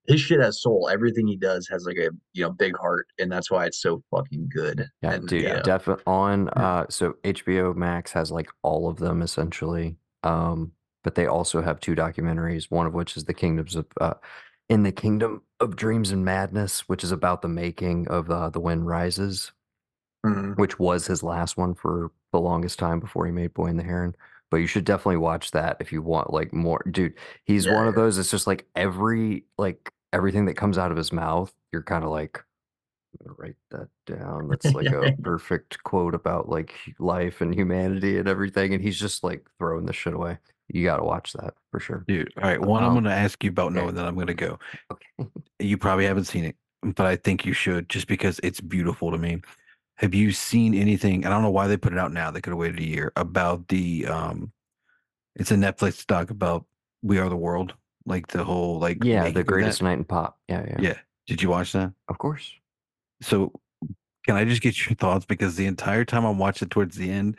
his 0.08 0.20
shit 0.20 0.40
has 0.40 0.60
soul 0.60 0.90
everything 0.92 1.26
he 1.26 1.36
does 1.36 1.68
has 1.70 1.86
like 1.86 1.96
a 1.96 2.10
you 2.32 2.42
know 2.42 2.50
big 2.50 2.76
heart 2.76 3.06
and 3.18 3.30
that's 3.30 3.50
why 3.50 3.64
it's 3.64 3.80
so 3.80 4.02
fucking 4.10 4.48
good 4.52 4.86
Yeah, 5.02 5.12
and 5.12 5.28
dude, 5.28 5.42
yeah 5.42 5.62
definitely 5.62 6.04
on 6.06 6.48
uh 6.50 6.86
so 6.90 7.14
HBO 7.24 7.74
Max 7.76 8.12
has 8.12 8.32
like 8.32 8.50
all 8.62 8.88
of 8.88 8.98
them 8.98 9.22
essentially. 9.22 9.96
Um 10.24 10.72
but 11.02 11.14
they 11.14 11.26
also 11.26 11.62
have 11.62 11.80
two 11.80 11.94
documentaries, 11.94 12.70
one 12.70 12.86
of 12.86 12.94
which 12.94 13.16
is 13.16 13.24
The 13.24 13.34
Kingdoms 13.34 13.76
of 13.76 13.86
uh 14.00 14.14
In 14.68 14.82
the 14.84 14.92
Kingdom 14.92 15.42
of 15.60 15.76
Dreams 15.76 16.10
and 16.10 16.24
Madness, 16.24 16.88
which 16.88 17.04
is 17.04 17.12
about 17.12 17.42
the 17.42 17.48
making 17.48 18.08
of 18.08 18.30
uh, 18.30 18.50
The 18.50 18.60
Wind 18.60 18.86
Rises, 18.86 19.52
Mhm. 20.24 20.56
which 20.56 20.78
was 20.78 21.06
his 21.06 21.22
last 21.22 21.56
one 21.56 21.74
for 21.74 22.12
the 22.32 22.40
longest 22.40 22.78
time 22.78 23.00
before 23.00 23.26
he 23.26 23.32
made 23.32 23.54
Boy 23.54 23.66
and 23.66 23.78
the 23.78 23.82
Heron. 23.84 24.14
But 24.50 24.58
you 24.58 24.66
should 24.66 24.84
definitely 24.84 25.16
watch 25.16 25.50
that 25.52 25.78
if 25.80 25.92
you 25.92 26.02
want 26.02 26.32
like 26.32 26.52
more 26.52 26.82
dude. 26.90 27.14
He's 27.44 27.66
Yeah, 27.66 27.74
one 27.74 27.88
of 27.88 27.94
those 27.96 28.18
it's 28.18 28.30
just 28.30 28.46
like 28.46 28.66
every 28.76 29.44
like 29.58 29.92
everything 30.12 30.44
that 30.46 30.54
comes 30.56 30.78
out 30.78 30.90
of 30.92 30.96
his 30.96 31.12
mouth, 31.12 31.52
you're 31.72 31.82
kind 31.82 32.04
of 32.04 32.10
like 32.10 32.38
I'm 33.20 33.26
gonna 33.26 33.36
write 33.38 33.56
that 33.70 33.88
down. 34.06 34.48
That's 34.48 34.74
like 34.74 34.86
a 34.92 35.12
perfect 35.22 35.82
quote 35.84 36.14
about 36.14 36.48
like 36.48 36.74
life 36.98 37.40
and 37.40 37.54
humanity 37.54 38.18
and 38.18 38.28
everything. 38.28 38.74
And 38.74 38.82
he's 38.82 38.98
just 38.98 39.24
like 39.24 39.46
throwing 39.58 39.86
the 39.86 39.92
shit 39.92 40.14
away. 40.14 40.38
You 40.72 40.84
got 40.84 40.96
to 40.96 41.04
watch 41.04 41.32
that 41.34 41.54
for 41.70 41.78
sure. 41.80 42.04
Dude, 42.08 42.32
all 42.36 42.44
right. 42.44 42.60
One, 42.60 42.82
I'm 42.82 42.88
Um, 42.90 42.94
going 42.94 43.04
to 43.04 43.12
ask 43.12 43.42
you 43.44 43.50
about 43.50 43.72
okay. 43.72 43.80
knowing 43.80 43.94
that 43.94 44.06
I'm 44.06 44.14
going 44.14 44.26
to 44.28 44.34
go. 44.34 44.58
Okay. 44.90 45.06
You 45.58 45.78
probably 45.78 46.06
haven't 46.06 46.24
seen 46.24 46.44
it, 46.44 46.56
but 46.82 47.06
I 47.06 47.14
think 47.14 47.46
you 47.46 47.52
should 47.52 47.88
just 47.88 48.08
because 48.08 48.40
it's 48.42 48.60
beautiful 48.60 49.12
to 49.12 49.18
me. 49.18 49.42
Have 49.96 50.12
you 50.12 50.32
seen 50.32 50.74
anything? 50.74 51.24
I 51.24 51.28
don't 51.28 51.42
know 51.42 51.50
why 51.50 51.68
they 51.68 51.76
put 51.76 51.92
it 51.92 51.98
out 52.00 52.12
now. 52.12 52.32
They 52.32 52.40
could 52.40 52.50
have 52.50 52.58
waited 52.58 52.80
a 52.80 52.84
year 52.84 53.12
about 53.14 53.68
the 53.68 54.06
um 54.06 54.50
it's 55.36 55.52
a 55.52 55.54
Netflix 55.54 56.04
doc 56.04 56.30
about 56.30 56.64
We 57.02 57.18
Are 57.18 57.28
the 57.28 57.36
World, 57.36 57.74
like 58.06 58.26
the 58.28 58.42
whole 58.42 58.80
like 58.80 59.04
Yeah, 59.04 59.30
the 59.30 59.44
greatest 59.44 59.82
night 59.82 59.98
in 59.98 60.04
pop. 60.04 60.38
Yeah, 60.48 60.64
yeah, 60.66 60.80
Yeah. 60.80 60.98
Did 61.28 61.42
you 61.42 61.48
watch 61.50 61.72
that? 61.72 61.92
Of 62.08 62.18
course. 62.18 62.52
So 63.20 63.52
can 64.26 64.34
I 64.34 64.44
just 64.44 64.62
get 64.62 64.84
your 64.84 64.96
thoughts? 65.02 65.24
Because 65.26 65.54
the 65.54 65.66
entire 65.66 66.04
time 66.04 66.24
I'm 66.24 66.38
watching 66.38 66.68
towards 66.68 66.96
the 66.96 67.08
end, 67.10 67.36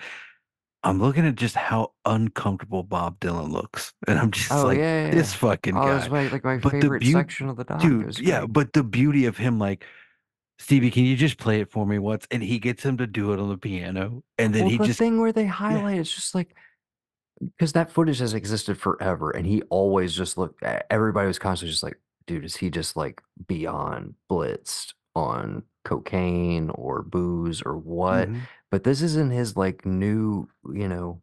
I'm 0.86 1.00
looking 1.00 1.26
at 1.26 1.36
just 1.36 1.56
how 1.56 1.94
uncomfortable 2.06 2.84
Bob 2.84 3.20
Dylan 3.20 3.52
looks. 3.52 3.94
And 4.08 4.20
I'm 4.20 4.32
just 4.32 4.52
Oh 4.52 4.66
like, 4.66 4.78
yeah, 4.78 5.06
yeah. 5.06 5.12
this 5.12 5.32
yeah. 5.34 5.38
fucking 5.40 5.78
Oh, 5.78 5.82
guy. 5.86 5.98
it's 5.98 6.10
my 6.10 6.28
like 6.28 6.44
my 6.44 6.58
But 6.58 6.74
the 6.74 6.82
favorite 6.82 7.04
beau- 7.04 7.12
section 7.12 7.50
of 7.50 7.56
the 7.58 7.64
doc. 7.64 7.82
Dude 7.82 8.20
yeah 8.20 8.46
but 8.46 8.74
the 8.74 8.84
beauty 8.84 9.26
of 9.26 9.38
him 9.38 9.60
like 9.60 9.86
stevie 10.60 10.92
can 10.92 11.04
you 11.04 11.16
just 11.16 11.38
play 11.38 11.62
it 11.62 11.72
for 11.72 11.86
me 11.86 11.98
once 12.00 12.28
and 12.32 12.44
he 12.44 12.60
gets 12.60 12.84
him 12.84 12.98
to 12.98 13.08
do 13.08 13.34
it 13.34 13.40
on 13.40 13.50
the 13.50 13.58
piano 13.58 14.24
and 14.38 14.54
then 14.54 14.64
well, 14.64 14.72
he 14.72 14.78
the 14.78 14.86
just 14.86 15.00
thing 15.00 15.20
where 15.20 15.32
they 15.32 15.46
highlight 15.46 16.00
it's 16.00 16.14
just 16.14 16.36
like 16.36 16.56
because 17.42 17.74
that 17.74 17.92
footage 17.92 18.20
has 18.20 18.34
existed 18.34 18.78
forever, 18.78 19.32
and 19.32 19.46
he 19.46 19.64
always 19.64 20.16
just 20.16 20.38
looked. 20.38 20.64
Everybody 20.90 21.28
was 21.28 21.40
constantly 21.40 21.72
just 21.72 21.84
like, 21.84 22.00
"Dude, 22.26 22.46
is 22.46 22.56
he 22.56 22.70
just 22.70 22.96
like 22.96 23.22
beyond 23.48 24.14
blitzed 24.32 24.94
on 25.16 25.64
cocaine 25.86 26.70
or 26.72 27.02
booze 27.04 27.62
or 27.64 27.78
what?" 27.78 28.30
Mhm. 28.30 28.48
But 28.72 28.84
this 28.84 29.02
isn't 29.02 29.32
his 29.32 29.56
like 29.58 29.86
new, 29.86 30.48
you 30.74 30.88
know, 30.88 31.22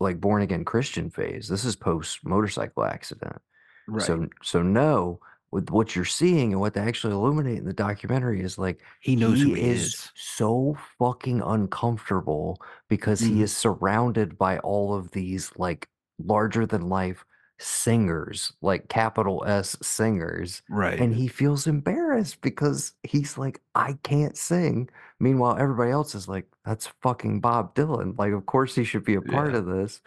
like 0.00 0.20
born 0.20 0.42
again 0.42 0.64
Christian 0.64 1.10
phase. 1.10 1.48
This 1.48 1.64
is 1.64 1.76
post 1.76 2.24
motorcycle 2.26 2.84
accident. 2.84 3.40
right 3.86 4.02
So, 4.04 4.28
so 4.42 4.62
no, 4.62 5.20
with 5.52 5.70
what 5.70 5.94
you're 5.94 6.04
seeing 6.04 6.52
and 6.52 6.60
what 6.60 6.74
they 6.74 6.80
actually 6.80 7.12
illuminate 7.14 7.58
in 7.58 7.64
the 7.64 7.72
documentary 7.72 8.40
is 8.42 8.58
like 8.58 8.82
he 9.00 9.14
knows 9.16 9.40
who 9.42 9.54
he 9.54 9.70
is, 9.70 9.94
is 9.94 10.10
so 10.16 10.76
fucking 10.98 11.40
uncomfortable 11.42 12.60
because 12.88 13.24
he 13.24 13.40
Mhm. 13.40 13.42
is 13.42 13.56
surrounded 13.56 14.36
by 14.38 14.58
all 14.60 14.94
of 14.94 15.12
these 15.12 15.52
like 15.56 15.88
larger 16.18 16.66
than 16.66 16.88
life 16.88 17.24
singers, 17.58 18.52
like 18.62 18.88
capital 18.88 19.44
S 19.46 19.76
singers. 19.82 20.62
Right. 20.68 20.98
And 20.98 21.14
he 21.14 21.28
feels 21.28 21.66
embarrassed 21.66 22.40
because 22.40 22.92
he's 23.02 23.38
like, 23.38 23.60
I 23.74 23.98
can't 24.02 24.36
sing. 24.36 24.88
Meanwhile, 25.20 25.56
everybody 25.58 25.90
else 25.90 26.14
is 26.14 26.28
like, 26.28 26.46
that's 26.64 26.88
fucking 27.02 27.40
Bob 27.40 27.74
Dylan. 27.74 28.18
Like, 28.18 28.32
of 28.32 28.46
course 28.46 28.74
he 28.74 28.84
should 28.84 29.04
be 29.04 29.14
a 29.14 29.22
part 29.22 29.52
Yeah. 29.52 29.58
of 29.58 29.66
this. 29.66 30.00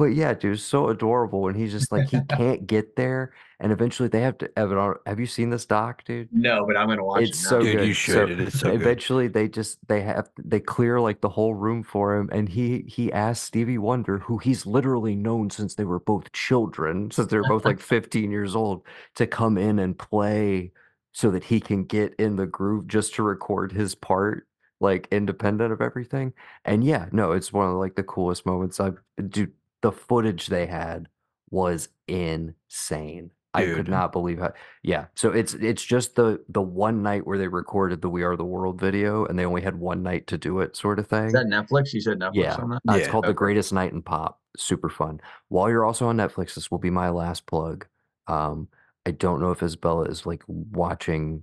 But 0.00 0.14
yeah, 0.14 0.32
dude, 0.32 0.54
it's 0.54 0.62
so 0.62 0.88
adorable. 0.88 1.46
And 1.48 1.54
he's 1.58 1.72
just 1.72 1.92
like, 1.92 2.08
he 2.08 2.20
can't 2.30 2.66
get 2.66 2.96
there. 2.96 3.34
And 3.60 3.70
eventually 3.70 4.08
they 4.08 4.22
have 4.22 4.38
to, 4.38 4.46
have 4.56 4.68
Evan, 4.72 4.78
are- 4.78 5.00
have 5.04 5.20
you 5.20 5.26
seen 5.26 5.50
this 5.50 5.66
doc, 5.66 6.04
dude? 6.04 6.30
No, 6.32 6.64
but 6.66 6.74
I'm 6.74 6.88
gonna 6.88 7.04
watch 7.04 7.24
It's 7.24 7.38
it. 7.40 7.44
now. 7.44 7.50
so 7.50 7.60
Dude, 7.60 7.76
good. 7.76 7.86
you 7.88 7.92
should. 7.92 8.14
So 8.14 8.32
It 8.32 8.40
is 8.40 8.58
so 8.60 8.70
good. 8.70 8.80
eventually 8.80 9.28
they 9.28 9.46
just 9.46 9.76
they 9.88 10.00
have 10.00 10.30
they 10.42 10.58
clear 10.58 10.98
like 11.02 11.20
the 11.20 11.28
whole 11.28 11.52
room 11.52 11.82
for 11.82 12.16
him 12.16 12.30
and 12.32 12.48
he 12.48 12.84
he 12.88 13.12
asks 13.12 13.46
Stevie 13.46 13.76
Wonder 13.76 14.20
who 14.20 14.38
he's 14.38 14.64
literally 14.64 15.14
known 15.14 15.50
since 15.50 15.74
they 15.74 15.84
were 15.84 16.00
both 16.00 16.32
children 16.32 17.10
since 17.10 17.28
they 17.30 17.36
were 17.36 17.46
both 17.46 17.66
like 17.66 17.78
15 17.94 18.30
years 18.30 18.56
old 18.56 18.82
to 19.16 19.26
come 19.26 19.58
in 19.58 19.78
and 19.78 19.98
play 19.98 20.72
so 21.12 21.30
that 21.30 21.44
he 21.44 21.60
can 21.60 21.84
get 21.84 22.14
in 22.14 22.36
the 22.36 22.46
groove 22.46 22.88
just 22.88 23.14
to 23.16 23.22
record 23.22 23.72
his 23.72 23.94
part 23.94 24.46
like 24.80 25.06
independent 25.10 25.70
of 25.74 25.82
everything 25.82 26.32
and 26.64 26.82
yeah 26.84 27.04
no 27.12 27.32
it's 27.32 27.52
one 27.52 27.68
of 27.68 27.74
like 27.76 27.96
the 27.96 28.02
coolest 28.02 28.46
moments 28.46 28.80
I've 28.80 28.96
dude 29.28 29.52
the 29.82 29.92
footage 29.92 30.46
they 30.46 30.66
had 30.66 31.08
was 31.50 31.88
insane 32.06 33.30
I 33.52 33.64
could 33.64 33.88
not 33.88 34.12
believe 34.12 34.38
how 34.38 34.52
yeah, 34.82 35.06
so 35.16 35.30
it's 35.30 35.54
it's 35.54 35.84
just 35.84 36.14
the 36.14 36.42
the 36.48 36.62
one 36.62 37.02
night 37.02 37.26
where 37.26 37.36
they 37.36 37.48
recorded 37.48 38.00
the 38.00 38.08
"We 38.08 38.22
Are 38.22 38.36
the 38.36 38.44
World" 38.44 38.78
video, 38.78 39.24
and 39.26 39.36
they 39.36 39.44
only 39.44 39.62
had 39.62 39.74
one 39.74 40.02
night 40.04 40.28
to 40.28 40.38
do 40.38 40.60
it, 40.60 40.76
sort 40.76 41.00
of 41.00 41.08
thing. 41.08 41.26
Is 41.26 41.32
that 41.32 41.46
Netflix? 41.46 41.92
You 41.92 42.00
said 42.00 42.20
Netflix 42.20 42.34
Yeah, 42.34 42.54
on 42.56 42.70
that? 42.70 42.82
uh, 42.88 42.96
it's 42.96 43.08
called 43.08 43.26
"The. 43.26 43.34
Greatest 43.34 43.72
Night 43.72 43.92
in 43.92 44.02
Pop." 44.02 44.40
Super 44.56 44.88
fun. 44.88 45.20
While 45.48 45.68
you're 45.68 45.84
also 45.84 46.06
on 46.06 46.16
Netflix, 46.16 46.54
this 46.54 46.70
will 46.70 46.78
be 46.78 46.90
my 46.90 47.10
last 47.10 47.46
plug. 47.46 47.86
Um, 48.28 48.68
I 49.04 49.10
don't 49.10 49.40
know 49.40 49.50
if 49.50 49.62
Isabella 49.64 50.04
is 50.04 50.26
like 50.26 50.44
watching 50.46 51.42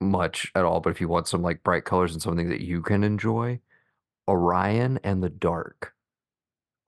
much 0.00 0.50
at 0.54 0.64
all, 0.64 0.80
but 0.80 0.90
if 0.90 1.02
you 1.02 1.08
want 1.08 1.28
some 1.28 1.42
like 1.42 1.62
bright 1.62 1.84
colors 1.84 2.14
and 2.14 2.22
something 2.22 2.48
that 2.48 2.62
you 2.62 2.80
can 2.80 3.04
enjoy, 3.04 3.60
Orion 4.26 5.00
and 5.04 5.22
the 5.22 5.28
Dark, 5.28 5.92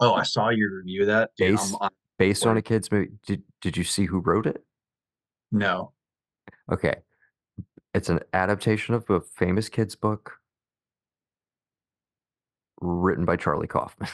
Oh, 0.01 0.15
I 0.15 0.23
saw 0.23 0.51
your 0.51 0.77
review 0.77 1.03
of 1.03 1.07
that. 1.09 1.31
Dude, 1.37 1.59
I'm, 1.59 1.77
I'm, 1.81 1.91
based 2.19 2.47
on 2.47 2.57
a 2.57 2.63
kid's 2.63 2.91
movie. 2.91 3.11
Did 3.27 3.43
did 3.61 3.77
you 3.77 3.85
see 3.85 4.05
who 4.07 4.19
wrote 4.19 4.47
it? 4.47 4.65
no. 5.51 5.93
Okay. 6.71 6.97
It's 7.95 8.09
an 8.09 8.21
adaptation 8.33 8.95
of 8.95 9.09
a 9.09 9.21
famous 9.21 9.69
kid's 9.69 9.95
book 9.95 10.39
written 12.81 13.25
by 13.25 13.37
Charlie 13.37 13.69
Kaufman. 13.69 14.09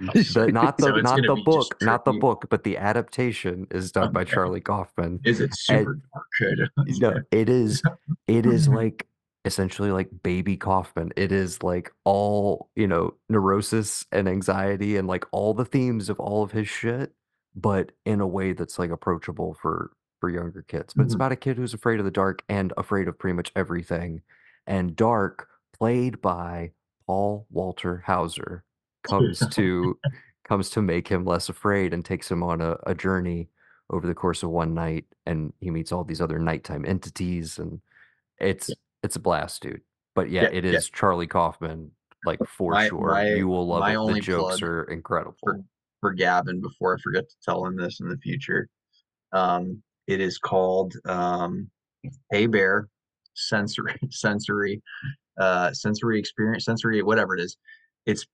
Oh, 0.00 0.04
the, 0.14 0.48
not 0.52 0.78
the 0.78 0.94
it's 0.94 1.04
not 1.04 1.20
the 1.22 1.42
book, 1.44 1.76
not 1.82 2.04
the 2.04 2.12
book, 2.12 2.46
but 2.48 2.64
the 2.64 2.78
adaptation 2.78 3.66
is 3.70 3.92
done 3.92 4.12
by 4.12 4.24
Charlie 4.24 4.60
Kaufman. 4.60 5.20
Is 5.24 5.40
it 5.40 5.54
super 5.54 5.98
dark? 6.14 6.26
Good. 6.38 6.70
No, 6.98 7.20
it 7.30 7.48
is 7.48 7.82
it 8.26 8.46
is 8.46 8.68
like 8.68 9.06
essentially 9.46 9.90
like 9.92 10.08
baby 10.22 10.56
Kaufman. 10.56 11.12
It 11.16 11.32
is 11.32 11.62
like 11.62 11.92
all, 12.04 12.68
you 12.74 12.86
know, 12.86 13.14
neurosis 13.28 14.04
and 14.12 14.28
anxiety 14.28 14.96
and 14.96 15.06
like 15.08 15.24
all 15.32 15.54
the 15.54 15.64
themes 15.64 16.08
of 16.08 16.18
all 16.20 16.42
of 16.42 16.50
his 16.50 16.68
shit, 16.68 17.12
but 17.54 17.92
in 18.04 18.20
a 18.20 18.26
way 18.26 18.52
that's 18.52 18.78
like 18.78 18.90
approachable 18.90 19.54
for 19.62 19.92
for 20.20 20.28
younger 20.30 20.62
kids. 20.62 20.92
But 20.94 21.04
it's 21.04 21.12
Mhm. 21.12 21.16
about 21.16 21.32
a 21.32 21.36
kid 21.36 21.56
who's 21.58 21.74
afraid 21.74 21.98
of 22.00 22.04
the 22.04 22.10
dark 22.10 22.42
and 22.48 22.72
afraid 22.76 23.06
of 23.06 23.18
pretty 23.18 23.34
much 23.36 23.52
everything. 23.54 24.22
And 24.66 24.96
Dark, 24.96 25.46
played 25.78 26.20
by 26.20 26.72
Paul 27.06 27.46
Walter 27.50 28.02
Hauser, 28.04 28.64
comes 29.04 29.38
to 29.50 29.98
comes 30.48 30.70
to 30.70 30.82
make 30.82 31.06
him 31.08 31.24
less 31.24 31.48
afraid 31.48 31.92
and 31.94 32.04
takes 32.04 32.30
him 32.30 32.42
on 32.42 32.60
a, 32.60 32.76
a 32.86 32.94
journey 32.94 33.48
over 33.90 34.06
the 34.06 34.14
course 34.14 34.42
of 34.42 34.50
one 34.50 34.74
night 34.74 35.04
and 35.26 35.52
he 35.60 35.70
meets 35.70 35.92
all 35.92 36.02
these 36.02 36.20
other 36.20 36.38
nighttime 36.40 36.84
entities 36.84 37.58
and 37.58 37.80
it's 38.38 38.70
it's 39.06 39.16
a 39.16 39.20
blast 39.20 39.62
dude 39.62 39.80
but 40.14 40.28
yeah, 40.30 40.42
Yeah, 40.42 40.48
it 40.58 40.64
yeah. 40.64 40.78
charlie 40.92 41.26
kaufman 41.28 41.90
like 42.26 42.40
for 42.46 42.72
My- 42.72 42.88
sure 42.88 43.10
my- 43.12 43.34
you 43.34 43.46
will 43.48 43.66
love 43.66 43.88
it 43.88 44.14
the 44.14 44.20
jokes 44.20 44.60
are 44.60 44.82
incredible 44.84 45.36
for 45.40 45.60
for 46.00 46.12
Gavin 46.12 46.60
before 46.60 46.94
I 46.94 47.00
forget 47.00 47.26
to 47.26 47.34
tell 47.42 47.64
him 47.64 47.74
this 47.74 48.00
in 48.00 48.08
the 48.10 48.18
future. 48.18 48.68
Um, 49.32 49.82
it 50.06 50.20
is 50.20 50.36
called 50.36 50.92
um, 51.06 51.70
Hey 52.30 52.46
Bear 52.46 52.88
Sensory 53.34 53.96
Sensory 54.10 54.82
uh, 55.38 55.72
Sensory 55.72 56.18
Experience 56.18 56.66
Sensory 56.66 57.02
whatever 57.02 57.34
it 57.34 57.40
is. 57.40 57.56
It's 58.04 58.26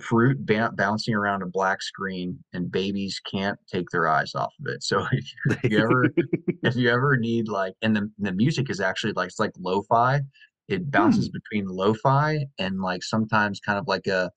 fruit 0.00 0.38
bouncing 0.76 1.14
around 1.14 1.42
a 1.42 1.46
black 1.46 1.82
screen, 1.82 2.38
and 2.52 2.70
babies 2.70 3.20
can't 3.30 3.58
take 3.70 3.90
their 3.90 4.08
eyes 4.08 4.34
off 4.34 4.52
of 4.60 4.72
it. 4.72 4.82
So 4.82 5.04
if 5.12 5.24
you, 5.24 5.56
if 5.62 5.72
you 5.72 5.78
ever 5.78 6.04
if 6.62 6.76
you 6.76 6.90
ever 6.90 7.16
need 7.16 7.48
like, 7.48 7.74
and 7.82 7.94
the 7.96 8.10
the 8.18 8.32
music 8.32 8.70
is 8.70 8.80
actually 8.80 9.12
like 9.14 9.28
it's 9.28 9.40
like 9.40 9.52
lo-fi. 9.58 10.20
It 10.68 10.90
bounces 10.90 11.28
between 11.28 11.66
lo-fi 11.66 12.46
and 12.58 12.80
like 12.80 13.02
sometimes 13.02 13.60
kind 13.60 13.78
of 13.78 13.88
like 13.88 14.06
a 14.06 14.30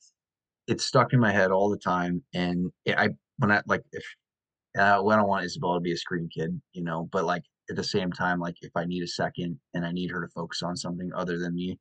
it's 0.68 0.86
stuck 0.86 1.14
in 1.14 1.20
my 1.20 1.32
head 1.32 1.52
all 1.52 1.70
the 1.70 1.78
time 1.78 2.24
and 2.34 2.72
it, 2.86 2.98
i 2.98 3.10
when 3.38 3.52
i 3.52 3.62
like 3.68 3.82
if 3.92 4.04
uh, 4.78 5.00
well, 5.02 5.12
i 5.12 5.16
don't 5.16 5.28
want 5.28 5.46
isabella 5.46 5.78
to 5.78 5.82
be 5.82 5.94
a 5.94 5.98
screen 5.98 6.30
kid 6.36 6.60
you 6.74 6.84
know 6.84 7.08
but 7.12 7.26
like 7.26 7.44
at 7.70 7.76
the 7.76 7.84
same 7.84 8.12
time 8.12 8.40
like 8.40 8.56
if 8.62 8.72
i 8.76 8.86
need 8.86 9.04
a 9.04 9.08
second 9.08 9.58
and 9.74 9.86
i 9.86 9.92
need 9.92 10.12
her 10.12 10.22
to 10.22 10.32
focus 10.34 10.62
on 10.64 10.76
something 10.76 11.10
other 11.16 11.38
than 11.38 11.56
me 11.56 11.78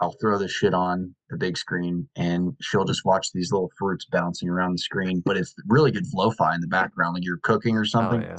i'll 0.00 0.14
throw 0.20 0.38
this 0.38 0.50
shit 0.52 0.74
on 0.74 1.14
the 1.30 1.36
big 1.36 1.56
screen 1.56 2.08
and 2.16 2.54
she'll 2.60 2.84
just 2.84 3.04
watch 3.04 3.32
these 3.32 3.52
little 3.52 3.70
fruits 3.78 4.04
bouncing 4.06 4.48
around 4.48 4.72
the 4.72 4.78
screen 4.78 5.22
but 5.24 5.36
it's 5.36 5.54
really 5.66 5.90
good 5.90 6.04
lo-fi 6.14 6.54
in 6.54 6.60
the 6.60 6.66
background 6.66 7.14
like 7.14 7.24
you're 7.24 7.38
cooking 7.42 7.76
or 7.76 7.80
oh 7.82 7.84
something 7.84 8.22
yeah 8.22 8.36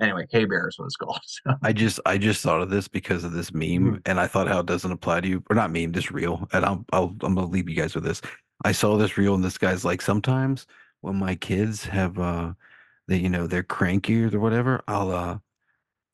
anyway 0.00 0.26
hey 0.30 0.44
bear 0.44 0.66
is 0.68 0.78
what 0.78 0.86
it's 0.86 0.96
called 0.96 1.20
so, 1.24 1.54
I 1.62 1.72
just 1.72 2.00
I 2.04 2.18
just 2.18 2.42
thought 2.42 2.60
of 2.60 2.70
this 2.70 2.88
because 2.88 3.22
of 3.24 3.32
this 3.32 3.52
meme, 3.54 3.94
Mhm. 3.94 4.00
and 4.06 4.18
I 4.18 4.26
thought 4.26 4.48
how 4.48 4.60
it 4.60 4.66
doesn't 4.66 4.90
apply 4.90 5.20
to 5.20 5.28
you, 5.28 5.42
or 5.48 5.54
not 5.56 5.70
meme, 5.70 5.92
just 5.92 6.10
real. 6.10 6.48
And 6.52 6.64
I'll, 6.64 6.84
I'll 6.92 7.16
I'm 7.22 7.34
gonna 7.36 7.46
leave 7.46 7.68
you 7.68 7.76
guys 7.76 7.94
with 7.94 8.04
this. 8.04 8.20
I 8.64 8.72
saw 8.72 8.96
this 8.96 9.16
reel, 9.16 9.34
and 9.34 9.44
this 9.44 9.56
guy's 9.58 9.84
like, 9.84 10.02
sometimes 10.02 10.66
when 11.02 11.16
my 11.16 11.34
kids 11.36 11.84
have 11.84 12.18
uh, 12.18 12.52
they 13.08 13.18
you 13.18 13.28
know 13.28 13.46
they're 13.46 13.62
cranky 13.62 14.24
or 14.24 14.40
whatever, 14.40 14.82
I'll 14.88 15.10
uh, 15.12 15.38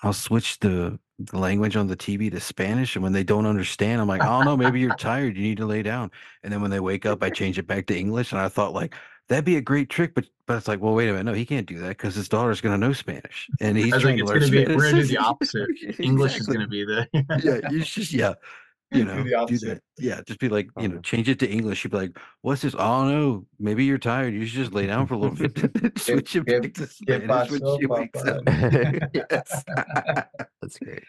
I'll 0.03 0.12
switch 0.12 0.59
the 0.61 0.99
the 1.26 1.38
language 1.38 1.76
on 1.76 1.86
the 1.86 1.97
TV 1.97 2.30
to 2.30 2.40
Spanish, 2.40 2.97
and 2.97 3.02
when 3.02 3.12
they 3.12 3.24
don't 3.24 3.47
understand, 3.47 4.01
I'm 4.01 4.09
like, 4.09 4.22
oh, 4.22 4.28
I 4.28 4.28
don't 4.38 4.44
know, 4.44 4.56
maybe 4.56 4.80
you're 4.80 4.94
tired, 4.97 5.36
you 5.36 5.42
need 5.42 5.59
to 5.59 5.66
lay 5.66 5.82
down. 5.82 6.10
And 6.42 6.52
then 6.52 6.62
when 6.62 6.70
they 6.70 6.80
wake 6.80 7.06
up, 7.06 7.22
I 7.22 7.30
change 7.40 7.59
it 7.59 7.66
back 7.66 7.86
to 7.86 7.98
English, 7.98 8.32
and 8.32 8.40
I 8.40 8.48
thought 8.48 8.72
like 8.72 8.94
that'd 9.28 9.44
be 9.44 9.56
a 9.56 9.60
great 9.60 9.88
trick, 9.90 10.14
but 10.14 10.26
but 10.47 10.56
it's 10.56 10.66
like, 10.66 10.80
well, 10.80 10.94
wait 10.94 11.09
a 11.09 11.12
minute, 11.12 11.24
no, 11.24 11.32
he 11.32 11.47
can't 11.47 11.66
do 11.66 11.78
that 11.80 11.90
because 11.90 12.14
his 12.14 12.28
daughter's 12.28 12.60
gonna 12.60 12.78
know 12.78 12.92
Spanish, 12.92 13.48
and 13.60 13.76
he's 13.76 13.97
trying 13.97 14.18
to 14.18 14.24
learn 14.24 14.40
gonna 14.40 14.51
be 14.51 14.66
we're 14.66 14.90
gonna 14.90 15.02
do 15.02 15.09
the 15.09 15.16
opposite. 15.18 15.68
English 15.98 16.38
is 16.38 16.47
gonna 16.47 16.68
be 16.68 16.84
the 16.84 17.06
yeah, 17.12 17.60
It's 17.70 17.92
just 17.92 18.12
yeah, 18.12 18.34
you 18.93 19.05
Do 19.05 19.05
know, 19.05 19.23
the 19.23 19.31
do 19.31 19.37
opposite. 19.37 19.69
that. 19.69 19.83
Yeah, 19.99 20.21
just 20.27 20.41
be 20.41 20.49
like, 20.49 20.69
you 20.79 20.89
know, 20.89 20.95
Uh-huh. 20.95 21.03
change 21.03 21.29
it 21.29 21.39
to 21.41 21.49
English. 21.49 21.85
You'd 21.85 21.91
be 21.91 21.97
like, 21.99 22.19
"What's 22.43 22.62
this? 22.62 22.75
Oh 22.79 23.09
no, 23.09 23.47
maybe 23.59 23.85
you're 23.85 23.99
tired. 23.99 24.35
You 24.35 24.45
should 24.47 24.59
just 24.61 24.73
lay 24.75 24.87
down 24.87 25.07
for 25.07 25.15
a 25.15 25.19
little 25.19 25.37
bit." 25.37 25.99
Switch 25.99 26.37
it 26.37 26.47
back 26.47 26.75
to 26.75 26.87
Spanish 26.87 27.51
when 27.51 27.79
she 27.81 27.87
wakes 27.87 28.25
up. 28.25 28.43
yes. 29.15 29.65
that's 30.61 30.79
great 30.79 31.05